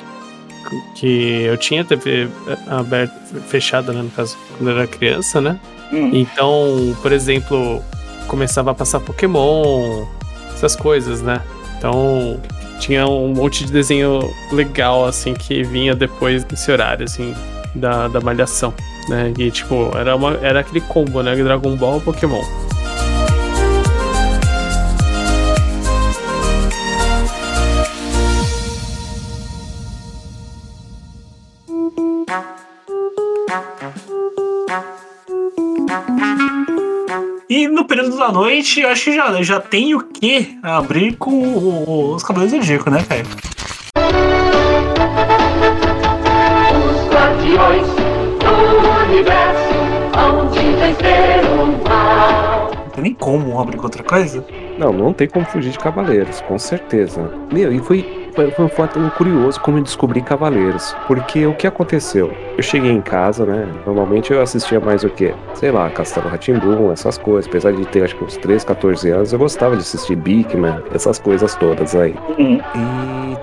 Que 0.96 1.42
eu 1.42 1.56
tinha 1.56 1.84
TV 1.84 2.28
aberta, 2.68 3.14
fechada, 3.46 3.92
né? 3.92 4.02
No 4.02 4.10
caso, 4.10 4.36
quando 4.56 4.70
eu 4.70 4.78
era 4.78 4.86
criança, 4.86 5.40
né? 5.40 5.58
Então, 5.92 6.96
por 7.00 7.12
exemplo, 7.12 7.80
começava 8.26 8.72
a 8.72 8.74
passar 8.74 8.98
Pokémon, 8.98 10.04
essas 10.52 10.74
coisas, 10.74 11.22
né? 11.22 11.40
Então, 11.78 12.40
tinha 12.80 13.06
um 13.06 13.28
monte 13.28 13.64
de 13.64 13.72
desenho 13.72 14.28
legal, 14.50 15.04
assim, 15.04 15.34
que 15.34 15.62
vinha 15.62 15.94
depois 15.94 16.42
desse 16.42 16.72
horário, 16.72 17.04
assim, 17.04 17.32
da, 17.76 18.08
da 18.08 18.20
malhação, 18.20 18.74
né? 19.08 19.32
E, 19.38 19.50
tipo, 19.50 19.90
era, 19.96 20.16
uma, 20.16 20.34
era 20.42 20.60
aquele 20.60 20.80
combo, 20.80 21.22
né? 21.22 21.36
Dragon 21.36 21.76
Ball 21.76 22.00
Pokémon. 22.00 22.42
E 37.48 37.68
no 37.68 37.84
período 37.86 38.18
da 38.18 38.32
noite, 38.32 38.84
acho 38.84 39.04
que 39.04 39.14
já, 39.14 39.42
já 39.42 39.60
tem 39.60 39.94
o 39.94 40.00
que 40.00 40.58
abrir 40.62 41.16
com 41.16 42.12
os 42.12 42.22
Cavaleiros 42.22 42.58
do 42.58 42.60
Zodíaco, 42.60 42.90
né, 42.90 43.04
Caio? 43.08 43.24
Do 47.56 49.10
universo 49.10 49.76
onde 50.14 50.58
vencer 50.76 51.42
o 51.54 51.88
mal. 51.88 52.70
Não 52.70 52.90
tem 52.90 53.02
nem 53.02 53.14
como 53.14 53.58
abrir 53.58 53.78
com 53.78 53.84
outra 53.84 54.02
coisa. 54.02 54.44
Não, 54.78 54.92
não 54.92 55.10
tem 55.14 55.26
como 55.26 55.46
fugir 55.46 55.70
de 55.70 55.78
Cavaleiros, 55.78 56.42
com 56.42 56.58
certeza. 56.58 57.30
Meu, 57.50 57.72
e 57.72 57.78
foi, 57.78 58.30
foi, 58.34 58.50
foi 58.50 58.64
um 58.66 58.68
fato 58.68 59.00
curioso 59.16 59.58
como 59.62 59.78
eu 59.78 59.82
descobri 59.82 60.20
Cavaleiros. 60.20 60.94
Porque 61.06 61.46
o 61.46 61.54
que 61.54 61.66
aconteceu? 61.66 62.30
Eu 62.58 62.62
cheguei 62.62 62.90
em 62.90 63.00
casa, 63.00 63.46
né? 63.46 63.66
Normalmente 63.86 64.34
eu 64.34 64.42
assistia 64.42 64.78
mais 64.78 65.02
o 65.02 65.08
quê? 65.08 65.34
Sei 65.54 65.70
lá, 65.70 65.88
Castelo 65.88 66.28
Ratimbum, 66.28 66.92
essas 66.92 67.16
coisas. 67.16 67.48
Apesar 67.48 67.72
de 67.72 67.86
ter 67.86 68.04
acho 68.04 68.16
que 68.16 68.24
uns 68.24 68.36
13, 68.36 68.66
14 68.66 69.10
anos, 69.10 69.32
eu 69.32 69.38
gostava 69.38 69.76
de 69.76 69.80
assistir 69.80 70.14
Bigman, 70.14 70.82
essas 70.94 71.18
coisas 71.18 71.54
todas 71.54 71.96
aí. 71.96 72.14
E 72.38 72.60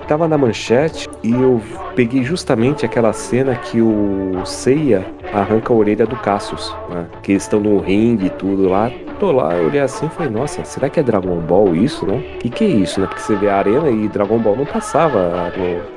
tava 0.07 0.27
na 0.27 0.37
manchete 0.37 1.09
e 1.23 1.31
eu 1.31 1.61
peguei 1.95 2.23
justamente 2.23 2.85
aquela 2.85 3.13
cena 3.13 3.55
que 3.55 3.81
o 3.81 4.41
Seiya 4.45 5.05
arranca 5.33 5.73
a 5.73 5.75
orelha 5.75 6.05
do 6.05 6.15
Cassius, 6.17 6.75
né? 6.89 7.05
Que 7.21 7.33
eles 7.33 7.43
estão 7.43 7.59
no 7.59 7.79
ringue 7.79 8.27
e 8.27 8.29
tudo 8.29 8.69
lá. 8.69 8.91
Tô 9.19 9.31
lá, 9.31 9.53
eu 9.55 9.67
olhei 9.67 9.79
assim 9.79 10.07
e 10.07 10.09
falei, 10.09 10.31
nossa, 10.31 10.65
será 10.65 10.89
que 10.89 10.99
é 10.99 11.03
Dragon 11.03 11.39
Ball 11.39 11.75
isso, 11.75 12.05
né? 12.05 12.19
Que 12.39 12.49
que 12.49 12.63
é 12.63 12.67
isso, 12.67 12.99
né? 12.99 13.07
Porque 13.07 13.21
você 13.21 13.35
vê 13.35 13.47
a 13.47 13.57
arena 13.57 13.89
e 13.89 14.07
Dragon 14.09 14.37
Ball 14.37 14.55
não 14.55 14.65
passava 14.65 15.51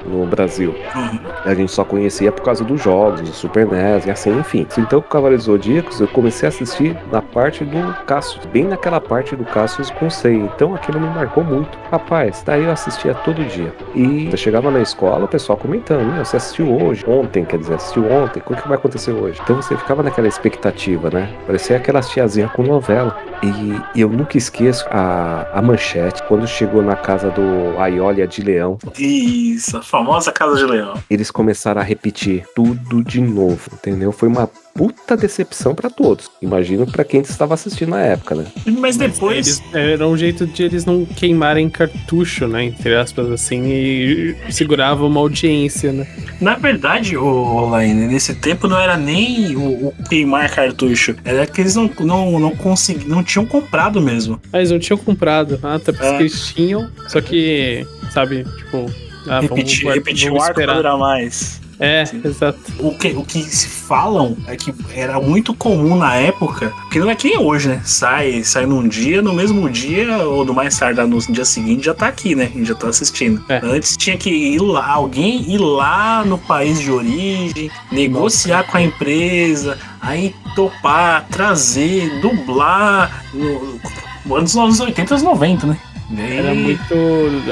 no, 0.04 0.18
no 0.18 0.26
Brasil. 0.26 0.74
A 1.44 1.54
gente 1.54 1.72
só 1.72 1.84
conhecia 1.84 2.30
por 2.30 2.42
causa 2.44 2.62
dos 2.62 2.80
jogos, 2.80 3.22
do 3.22 3.28
Super 3.28 3.66
NES 3.66 4.06
e 4.06 4.10
assim, 4.10 4.38
enfim. 4.38 4.66
Então, 4.78 5.00
com 5.00 5.08
Cavaleiros 5.08 5.46
Zodíacos, 5.46 6.00
eu 6.00 6.08
comecei 6.08 6.46
a 6.46 6.50
assistir 6.50 6.96
na 7.10 7.20
parte 7.20 7.64
do 7.64 7.94
Cassius, 8.04 8.44
bem 8.46 8.64
naquela 8.64 9.00
parte 9.00 9.34
do 9.34 9.44
Cassius 9.44 9.90
com 9.90 10.08
Sei. 10.08 10.36
Então, 10.36 10.74
aquilo 10.74 11.00
me 11.00 11.08
marcou 11.08 11.42
muito. 11.42 11.76
Rapaz, 11.90 12.42
daí 12.46 12.64
eu 12.64 12.70
assistia 12.70 13.14
todo 13.14 13.44
dia. 13.44 13.72
E 13.94 14.28
eu 14.30 14.36
chegava 14.36 14.70
na 14.70 14.80
escola, 14.80 15.24
o 15.24 15.28
pessoal 15.28 15.56
comentando, 15.58 16.12
meu, 16.12 16.24
você 16.24 16.36
assistiu 16.36 16.70
hoje, 16.80 17.04
ontem, 17.06 17.44
quer 17.44 17.58
dizer, 17.58 17.74
assistiu 17.74 18.10
ontem, 18.10 18.42
o 18.46 18.54
que 18.54 18.68
vai 18.68 18.76
acontecer 18.76 19.12
hoje? 19.12 19.40
Então, 19.42 19.56
você 19.56 19.76
ficava 19.76 20.02
naquela 20.02 20.28
expectativa, 20.28 21.10
né? 21.10 21.32
Parecia 21.46 21.76
aquelas 21.76 22.08
tiazinhas 22.10 22.50
com 22.52 22.62
novela. 22.62 23.16
E 23.42 24.00
eu 24.00 24.08
nunca 24.08 24.36
esqueço 24.36 24.84
a, 24.90 25.46
a 25.52 25.62
manchete, 25.62 26.22
quando 26.24 26.46
chegou 26.46 26.82
na 26.82 26.96
casa 26.96 27.30
do 27.30 27.78
Aiolia 27.80 28.26
de 28.26 28.42
Leão, 28.42 28.78
Isso, 28.98 29.76
a 29.76 29.82
famosa 29.82 30.32
Casa 30.32 30.56
de 30.56 30.64
Leão. 30.64 30.94
eles 31.08 31.30
começaram 31.30 31.80
a 31.80 31.84
repetir 31.84 32.44
tudo 32.54 33.02
de 33.02 33.20
novo, 33.20 33.70
entendeu? 33.72 34.12
Foi 34.12 34.28
uma 34.28 34.48
puta 34.76 35.16
decepção 35.16 35.74
pra 35.74 35.88
todos. 35.90 36.30
Imagino 36.42 36.86
pra 36.86 37.04
quem 37.04 37.20
estava 37.20 37.54
assistindo 37.54 37.90
na 37.90 38.00
época, 38.00 38.34
né? 38.34 38.44
Mas 38.78 38.96
depois. 38.96 39.46
Eles, 39.46 39.62
era 39.72 40.06
um 40.06 40.16
jeito 40.16 40.46
de 40.46 40.62
eles 40.62 40.84
não 40.84 41.04
queimarem 41.04 41.68
cartucho, 41.70 42.46
né? 42.46 42.64
Entre 42.64 42.94
aspas, 42.94 43.30
assim, 43.30 43.62
e 43.66 44.36
segurava 44.50 45.04
uma 45.06 45.20
audiência, 45.20 45.92
né? 45.92 46.06
Na 46.40 46.54
verdade, 46.56 47.16
o 47.16 47.68
Laine, 47.70 48.06
nesse 48.06 48.34
tempo 48.34 48.68
não 48.68 48.78
era 48.78 48.96
nem 48.96 49.56
o, 49.56 49.88
o 49.88 49.94
queimar 50.08 50.50
cartucho. 50.54 51.16
Era 51.24 51.46
que 51.46 51.60
eles 51.60 51.74
não, 51.74 51.90
não, 52.00 52.38
não 52.38 52.50
conseguiam, 52.54 53.08
não 53.08 53.24
tinham 53.24 53.46
comprado 53.46 54.00
mesmo. 54.00 54.40
Ah, 54.52 54.58
eles 54.58 54.70
não 54.70 54.78
tinham 54.78 54.98
comprado. 54.98 55.58
Ah, 55.62 55.76
até 55.76 55.92
porque 55.92 56.06
É. 56.06 56.20
eles 56.20 56.52
tinham, 56.54 56.90
só 57.08 57.20
que, 57.20 57.86
sabe, 58.10 58.44
tipo. 58.44 58.90
Ah, 59.28 59.40
vamos 59.40 59.50
repetir 59.50 59.82
guardar- 59.82 60.04
repetir 60.04 60.28
vamos 60.28 60.40
o 60.40 60.44
arco 60.44 60.54
pra 60.54 60.62
esperar. 60.64 60.76
durar 60.76 60.98
mais. 60.98 61.60
É, 61.78 62.04
exato. 62.24 62.58
O 62.78 62.96
que, 62.96 63.08
o 63.08 63.22
que 63.22 63.42
se 63.42 63.68
falam 63.68 64.36
é 64.46 64.56
que 64.56 64.74
era 64.94 65.20
muito 65.20 65.54
comum 65.54 65.96
na 65.96 66.14
época, 66.14 66.72
porque 66.82 66.98
não 66.98 67.10
é 67.10 67.14
que 67.14 67.28
nem 67.28 67.38
hoje, 67.38 67.68
né? 67.68 67.82
Sai, 67.84 68.42
sai 68.42 68.66
num 68.66 68.86
dia, 68.88 69.20
no 69.20 69.34
mesmo 69.34 69.68
dia, 69.68 70.18
ou 70.18 70.44
no 70.44 70.54
mais 70.54 70.78
tardar 70.78 71.06
no 71.06 71.18
dia 71.18 71.44
seguinte, 71.44 71.84
já 71.84 71.94
tá 71.94 72.08
aqui, 72.08 72.34
né? 72.34 72.44
A 72.44 72.58
gente 72.58 72.64
já 72.66 72.74
tá 72.74 72.88
assistindo. 72.88 73.44
Antes 73.62 73.96
tinha 73.96 74.16
que 74.16 74.30
ir 74.30 74.60
lá, 74.60 74.90
alguém 74.92 75.42
ir 75.50 75.58
lá 75.58 76.24
no 76.24 76.38
país 76.38 76.80
de 76.80 76.90
origem, 76.90 77.70
negociar 77.92 78.64
com 78.64 78.78
a 78.78 78.82
empresa, 78.82 79.78
aí 80.00 80.34
topar, 80.54 81.26
trazer, 81.28 82.20
dublar. 82.20 83.24
No, 83.34 83.78
anos 84.34 84.80
80 84.80 85.14
anos 85.14 85.22
90, 85.22 85.66
né? 85.66 85.78
Era 86.16 86.54
muito 86.54 86.94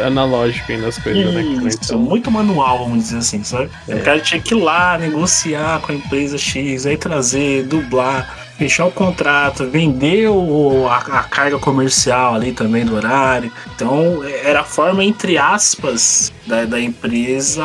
analógico 0.05 0.71
ainda 0.71 0.89
as 0.89 0.99
coisas, 0.99 1.35
né? 1.35 1.43
Isso, 1.43 1.99
muito 1.99 2.31
manual, 2.31 2.79
vamos 2.79 3.05
dizer 3.05 3.19
assim, 3.19 3.43
sabe? 3.43 3.69
É. 3.89 3.97
O 3.97 4.03
cara 4.03 4.21
tinha 4.21 4.41
que 4.41 4.55
ir 4.55 4.59
lá 4.59 4.97
negociar 4.97 5.81
com 5.81 5.91
a 5.91 5.95
empresa 5.95 6.39
X, 6.39 6.87
aí 6.87 6.97
trazer, 6.97 7.65
dublar, 7.65 8.33
fechar 8.57 8.87
o 8.87 8.93
contrato, 8.93 9.69
vender 9.69 10.29
o, 10.29 10.87
a, 10.89 10.99
a 10.99 11.23
carga 11.25 11.59
comercial 11.59 12.35
ali 12.35 12.53
também 12.53 12.85
do 12.85 12.95
horário. 12.95 13.51
Então, 13.75 14.23
era 14.25 14.61
a 14.61 14.65
forma, 14.65 15.05
entre 15.05 15.37
aspas, 15.37 16.33
da, 16.47 16.65
da 16.65 16.81
empresa 16.81 17.65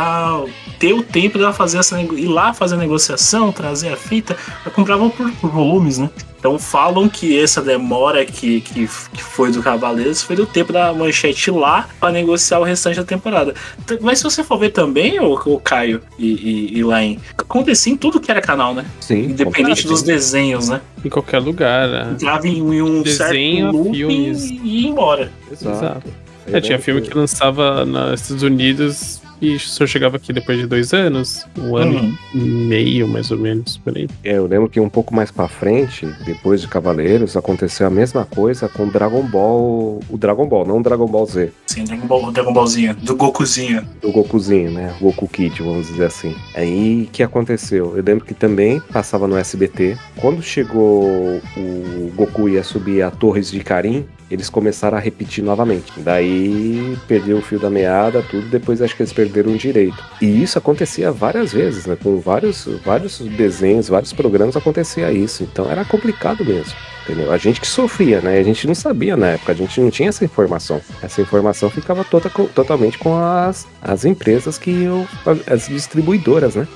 ter 0.79 0.93
o 0.93 1.03
tempo 1.03 1.37
dela 1.37 1.53
fazer 1.53 1.77
essa 1.77 1.99
ir 2.01 2.27
lá 2.27 2.53
fazer 2.53 2.75
a 2.75 2.77
negociação, 2.77 3.51
trazer 3.51 3.93
a 3.93 3.97
fita, 3.97 4.35
ela 4.65 4.73
comprava 4.73 5.09
por, 5.09 5.29
por 5.33 5.51
volumes, 5.51 5.97
né? 5.97 6.09
Então 6.39 6.57
falam 6.57 7.09
que 7.09 7.37
essa 7.37 7.61
demora 7.61 8.25
que, 8.25 8.61
que, 8.61 8.87
que 8.87 9.23
foi 9.23 9.51
do 9.51 9.61
Cavaleiros 9.61 10.21
foi 10.21 10.37
do 10.37 10.45
tempo 10.45 10.71
da 10.71 10.93
manchete 10.93 11.51
lá 11.51 11.89
para 11.99 12.13
negociar 12.13 12.59
o 12.59 12.63
restante 12.63 12.95
da 12.95 13.03
temporada. 13.03 13.53
Mas 13.99 14.19
se 14.19 14.23
você 14.23 14.43
for 14.43 14.57
ver 14.57 14.69
também, 14.69 15.19
o, 15.19 15.33
o 15.33 15.59
Caio 15.59 16.01
e, 16.17 16.27
e, 16.27 16.77
e 16.77 16.83
Lain, 16.83 17.19
acontecia 17.37 17.91
em 17.91 17.97
tudo 17.97 18.19
que 18.21 18.31
era 18.31 18.41
canal, 18.41 18.73
né? 18.73 18.85
Sim. 19.01 19.25
Independente 19.25 19.85
dos 19.85 20.01
desenhos, 20.01 20.69
né? 20.69 20.79
Em 21.03 21.09
qualquer 21.09 21.39
lugar, 21.39 21.89
né? 21.89 22.09
Entrava 22.13 22.47
em, 22.47 22.57
em 22.57 22.81
um 22.81 23.01
Desenho, 23.01 23.71
certo 23.73 23.91
filmes. 23.91 24.49
e 24.49 24.61
ia 24.63 24.89
embora. 24.89 25.31
Exato. 25.51 26.07
É, 26.47 26.61
tinha 26.61 26.79
filme 26.79 27.01
que 27.01 27.15
lançava 27.15 27.85
nos 27.85 28.21
Estados 28.21 28.43
Unidos 28.43 29.21
e 29.41 29.57
só 29.59 29.85
chegava 29.87 30.17
aqui 30.17 30.31
depois 30.33 30.57
de 30.59 30.65
dois 30.67 30.93
anos, 30.93 31.45
um 31.57 31.75
ano 31.75 31.99
Uhum. 31.99 32.15
e 32.35 32.37
meio, 32.39 33.07
mais 33.07 33.31
ou 33.31 33.37
menos, 33.37 33.77
por 33.77 33.95
aí. 33.97 34.07
É, 34.23 34.37
eu 34.37 34.45
lembro 34.47 34.69
que 34.69 34.79
um 34.79 34.89
pouco 34.89 35.13
mais 35.13 35.31
pra 35.31 35.47
frente, 35.47 36.05
depois 36.25 36.61
de 36.61 36.67
Cavaleiros, 36.67 37.35
aconteceu 37.37 37.87
a 37.87 37.89
mesma 37.89 38.25
coisa 38.25 38.67
com 38.69 38.87
Dragon 38.87 39.23
Ball. 39.23 39.99
O 40.09 40.17
Dragon 40.17 40.47
Ball, 40.47 40.65
não 40.65 40.79
o 40.79 40.83
Dragon 40.83 41.05
Ball 41.07 41.25
Z. 41.25 41.51
Sim, 41.67 41.83
Dragon 41.83 42.07
Ball, 42.07 42.31
Dragon 42.31 42.53
Ballzinho, 42.53 42.95
do 42.95 43.15
Gokuzinho. 43.15 43.85
Do 44.01 44.11
Gokuzinho, 44.11 44.71
né? 44.71 44.93
Goku 45.01 45.27
Kid, 45.27 45.61
vamos 45.61 45.87
dizer 45.87 46.05
assim. 46.05 46.35
Aí 46.55 47.03
o 47.03 47.11
que 47.11 47.23
aconteceu? 47.23 47.93
Eu 47.97 48.03
lembro 48.03 48.25
que 48.25 48.33
também 48.33 48.79
passava 48.91 49.27
no 49.27 49.37
SBT. 49.37 49.97
Quando 50.17 50.41
chegou 50.41 51.39
o 51.57 52.11
Goku 52.15 52.49
ia 52.49 52.63
subir 52.63 53.01
a 53.01 53.11
Torres 53.11 53.51
de 53.51 53.59
Karim, 53.61 54.05
eles 54.29 54.49
começaram 54.49 54.97
a 54.97 55.01
repetir 55.01 55.43
novamente. 55.43 55.91
Daí 55.97 56.97
perdeu 57.07 57.37
o 57.37 57.41
fio 57.41 57.59
da 57.59 57.69
meada, 57.69 58.23
tudo. 58.29 58.47
Depois 58.49 58.81
acho 58.81 58.95
que 58.95 59.01
eles 59.01 59.13
perderam 59.13 59.53
o 59.53 59.57
direito. 59.57 60.03
E 60.21 60.43
isso 60.43 60.57
acontecia 60.57 61.11
várias 61.11 61.51
vezes, 61.51 61.85
né? 61.85 61.97
Com 62.01 62.19
vários, 62.19 62.67
vários 62.85 63.19
desenhos, 63.19 63.87
vários 63.89 64.13
programas 64.13 64.55
acontecia 64.55 65.11
isso. 65.11 65.43
Então 65.43 65.69
era 65.69 65.83
complicado 65.85 66.45
mesmo. 66.45 66.73
Entendeu? 67.03 67.31
A 67.31 67.37
gente 67.37 67.59
que 67.59 67.67
sofria, 67.67 68.21
né? 68.21 68.37
A 68.37 68.43
gente 68.43 68.67
não 68.67 68.75
sabia 68.75 69.17
na 69.17 69.29
época, 69.29 69.51
a 69.51 69.55
gente 69.55 69.81
não 69.81 69.89
tinha 69.89 70.09
essa 70.09 70.23
informação. 70.23 70.79
Essa 71.01 71.21
informação 71.21 71.69
ficava 71.69 72.03
tota- 72.03 72.29
totalmente 72.29 72.99
com 72.99 73.17
as, 73.17 73.65
as 73.81 74.05
empresas 74.05 74.59
que 74.59 74.69
iam, 74.69 75.07
as 75.47 75.67
distribuidoras, 75.67 76.53
né? 76.55 76.67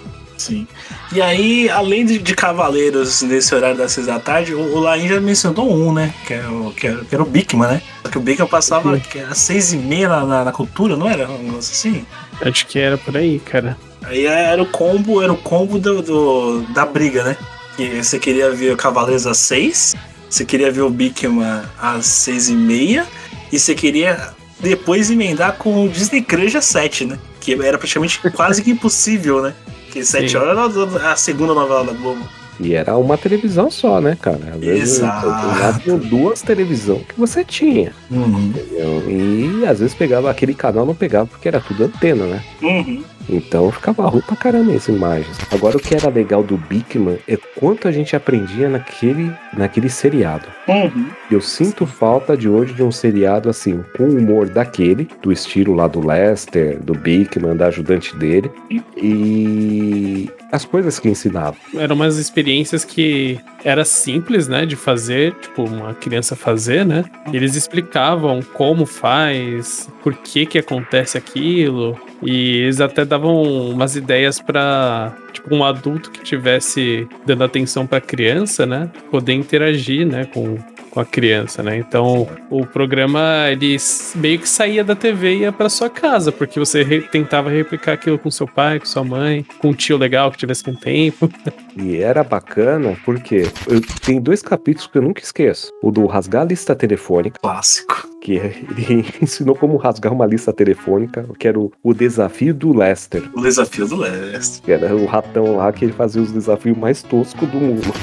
Sim. 0.44 0.68
E 1.12 1.22
aí, 1.22 1.70
além 1.70 2.06
de, 2.06 2.18
de 2.20 2.36
Cavaleiros 2.36 3.22
nesse 3.22 3.54
horário 3.56 3.78
das 3.78 3.92
seis 3.92 4.08
da 4.08 4.20
tarde, 4.20 4.54
o, 4.54 4.60
o 4.76 4.80
Lain 4.80 5.08
já 5.08 5.20
mencionou 5.22 5.72
um, 5.74 5.94
né? 5.94 6.14
Que 6.28 6.34
era 6.34 6.52
o, 6.52 6.74
que 6.74 6.88
era, 6.88 7.06
que 7.06 7.16
era 7.16 7.24
o 7.24 7.26
Bigman, 7.26 7.68
né? 7.70 7.82
Só 8.04 8.10
que 8.10 8.18
o 8.18 8.22
Bigman 8.22 8.48
passava 8.48 8.98
que 9.00 9.20
era 9.20 9.34
seis 9.34 9.72
e 9.74 9.78
meia 9.78 10.10
na, 10.10 10.26
na, 10.26 10.46
na 10.46 10.52
cultura, 10.52 10.96
não 10.98 11.10
era? 11.10 11.30
Um 11.30 11.38
negócio 11.44 11.72
assim? 11.74 12.06
Acho 12.42 12.66
que 12.68 12.80
era 12.80 12.98
por 12.98 13.16
aí, 13.16 13.40
cara. 13.40 13.78
Aí 14.04 14.26
era 14.26 14.62
o 14.62 14.66
combo, 14.66 15.22
era 15.22 15.32
o 15.32 15.38
combo 15.38 15.80
do, 15.80 16.02
do- 16.02 16.62
da 16.74 16.86
briga, 16.86 17.24
né? 17.24 17.38
Que 17.78 18.04
você 18.04 18.20
queria 18.20 18.52
ver 18.52 18.74
o 18.74 18.78
Cavaleiros 18.78 19.26
às 19.26 19.38
seis, 19.38 19.96
você 20.30 20.44
queria 20.44 20.72
ver 20.72 20.82
o 20.82 20.90
Bigman 20.90 21.62
às 21.82 22.06
seis 22.06 22.50
e 22.50 22.54
meia, 22.54 23.06
e 23.52 23.58
você 23.58 23.74
queria 23.74 24.30
depois 24.60 25.10
emendar 25.10 25.54
com 25.58 25.86
o 25.86 25.90
Disney 25.90 26.22
Crush 26.22 26.56
às 26.58 26.66
sete, 26.66 27.06
né? 27.06 27.18
Que 27.40 27.54
era 27.54 27.78
praticamente 27.78 28.20
quase 28.32 28.62
que 28.64 28.72
impossível, 28.72 29.42
né? 29.42 29.54
Porque 29.94 30.04
sete 30.04 30.36
horas 30.36 30.76
era 30.76 31.12
a 31.12 31.16
segunda 31.16 31.54
novela 31.54 31.84
da 31.84 31.94
Globo. 31.94 32.28
E 32.60 32.74
era 32.74 32.98
uma 32.98 33.16
televisão 33.16 33.70
só, 33.70 34.02
né, 34.02 34.18
cara? 34.20 34.54
Às 34.56 34.60
vezes 34.60 34.98
Exato. 34.98 35.28
lá 35.28 35.80
tinha 35.80 35.98
duas 35.98 36.42
televisões 36.42 37.04
que 37.08 37.20
você 37.20 37.44
tinha. 37.44 37.92
Uhum. 38.10 38.52
entendeu? 38.56 39.04
E 39.08 39.66
às 39.68 39.80
vezes 39.80 39.94
pegava 39.94 40.32
aquele 40.32 40.56
canal, 40.56 40.84
não 40.84 40.96
pegava 40.96 41.28
porque 41.28 41.48
era 41.48 41.60
tudo 41.60 41.84
antena, 41.84 42.26
né? 42.26 42.44
Uhum. 42.64 43.04
Então 43.30 43.72
ficava 43.72 44.08
ruim 44.08 44.22
pra 44.22 44.36
caramba 44.36 44.74
essa 44.74 44.92
imagem. 44.92 45.32
Agora 45.52 45.78
o 45.78 45.80
que 45.80 45.96
era 45.96 46.10
legal 46.10 46.44
do 46.44 46.58
Bigman 46.58 47.20
é 47.28 47.38
quanto 47.38 47.88
a 47.88 47.92
gente 47.92 48.16
aprendia 48.16 48.70
naquele, 48.70 49.32
naquele 49.56 49.90
seriado. 49.90 50.48
Uhum. 50.68 51.08
Eu 51.32 51.42
sinto 51.42 51.86
falta 51.86 52.36
de 52.36 52.48
hoje 52.50 52.74
de 52.74 52.84
um 52.84 52.92
seriado 52.92 53.50
assim, 53.50 53.84
com 53.96 54.04
o 54.04 54.18
humor 54.18 54.50
daquele, 54.50 55.08
do 55.22 55.32
estilo 55.32 55.74
lá 55.74 55.88
do 55.88 56.06
Lester, 56.06 56.80
do 56.82 56.94
Bigman, 56.94 57.56
da 57.56 57.68
ajudante 57.68 58.16
dele, 58.16 58.52
e 58.98 60.30
as 60.54 60.64
coisas 60.64 61.00
que 61.00 61.10
ensinava. 61.10 61.58
Eram 61.76 61.96
umas 61.96 62.20
experiências 62.20 62.86
que 62.86 63.40
era 63.66 63.84
simples, 63.84 64.48
né, 64.48 64.68
de 64.68 64.76
fazer, 64.76 65.34
tipo, 65.42 65.64
uma 65.64 65.96
criança 65.96 66.36
fazer, 66.36 66.86
né? 66.86 67.04
Eles 67.34 67.56
explicavam 67.56 68.40
como 68.54 68.86
faz, 68.86 69.90
por 70.04 70.14
que 70.14 70.46
que 70.46 70.60
acontece 70.60 71.18
aquilo, 71.18 72.00
e 72.22 72.58
eles 72.58 72.80
até 72.80 73.04
davam 73.04 73.42
umas 73.42 73.96
ideias 73.96 74.40
pra, 74.40 75.12
tipo, 75.34 75.54
um 75.54 75.64
adulto 75.64 76.10
que 76.12 76.22
tivesse 76.24 77.08
dando 77.26 77.44
atenção 77.44 77.86
pra 77.88 78.00
criança, 78.00 78.66
né, 78.66 78.90
poder 79.12 79.34
interagir, 79.34 80.06
né, 80.08 80.26
com 80.34 80.58
com 80.94 81.00
a 81.00 81.06
criança, 81.06 81.64
né? 81.64 81.76
Então, 81.76 82.28
o 82.52 82.68
programa 82.68 83.48
ele 83.50 83.76
meio 84.14 84.38
que 84.38 84.48
saía 84.48 84.84
da 84.84 84.96
TV 84.96 85.34
e 85.34 85.40
ia 85.40 85.52
pra 85.52 85.68
sua 85.68 85.90
casa, 85.90 86.32
porque 86.32 86.60
você 86.60 86.84
re- 86.84 87.02
tentava 87.02 87.50
replicar 87.50 87.94
aquilo 87.94 88.20
com 88.20 88.30
seu 88.30 88.48
pai, 88.48 88.80
com 88.80 88.86
sua 88.86 89.04
mãe, 89.04 89.44
com 89.58 89.70
um 89.70 89.74
tio 89.74 89.98
legal 89.98 90.30
que 90.32 90.38
tivesse 90.38 90.64
com 90.64 90.76
tempo. 90.76 91.28
E 91.76 91.98
era 91.98 92.24
bacana 92.24 92.96
porque 93.04 93.48
eu, 93.68 93.82
tem 94.06 94.22
dois 94.22 94.44
capítulos 94.44 94.86
que 94.86 94.96
eu 94.96 95.02
nunca 95.02 95.24
esqueço. 95.24 95.72
O 95.82 95.90
do 95.90 96.06
rasgar 96.06 96.44
a 96.44 96.46
lista 96.46 96.76
telefônica. 96.76 97.40
Clássico. 97.42 98.08
Que 98.24 98.36
ele 98.38 99.06
ensinou 99.22 99.54
como 99.54 99.76
rasgar 99.76 100.14
uma 100.14 100.26
lista 100.26 100.54
telefônica, 100.54 101.26
que 101.38 101.46
era 101.46 101.60
o, 101.60 101.70
o 101.84 101.94
desafio 101.94 102.54
do 102.54 102.72
Lester. 102.74 103.30
O 103.36 103.42
desafio 103.42 103.86
do 103.86 103.98
Lester. 103.98 104.64
Que 104.64 104.72
era 104.72 104.96
o 104.96 105.06
ratão 105.06 105.58
lá 105.58 105.70
que 105.74 105.84
ele 105.84 105.92
fazia 105.92 106.22
os 106.22 106.32
desafios 106.32 106.78
mais 106.78 107.04
toscos 107.04 107.50
do 107.50 107.58
mundo. 107.58 107.94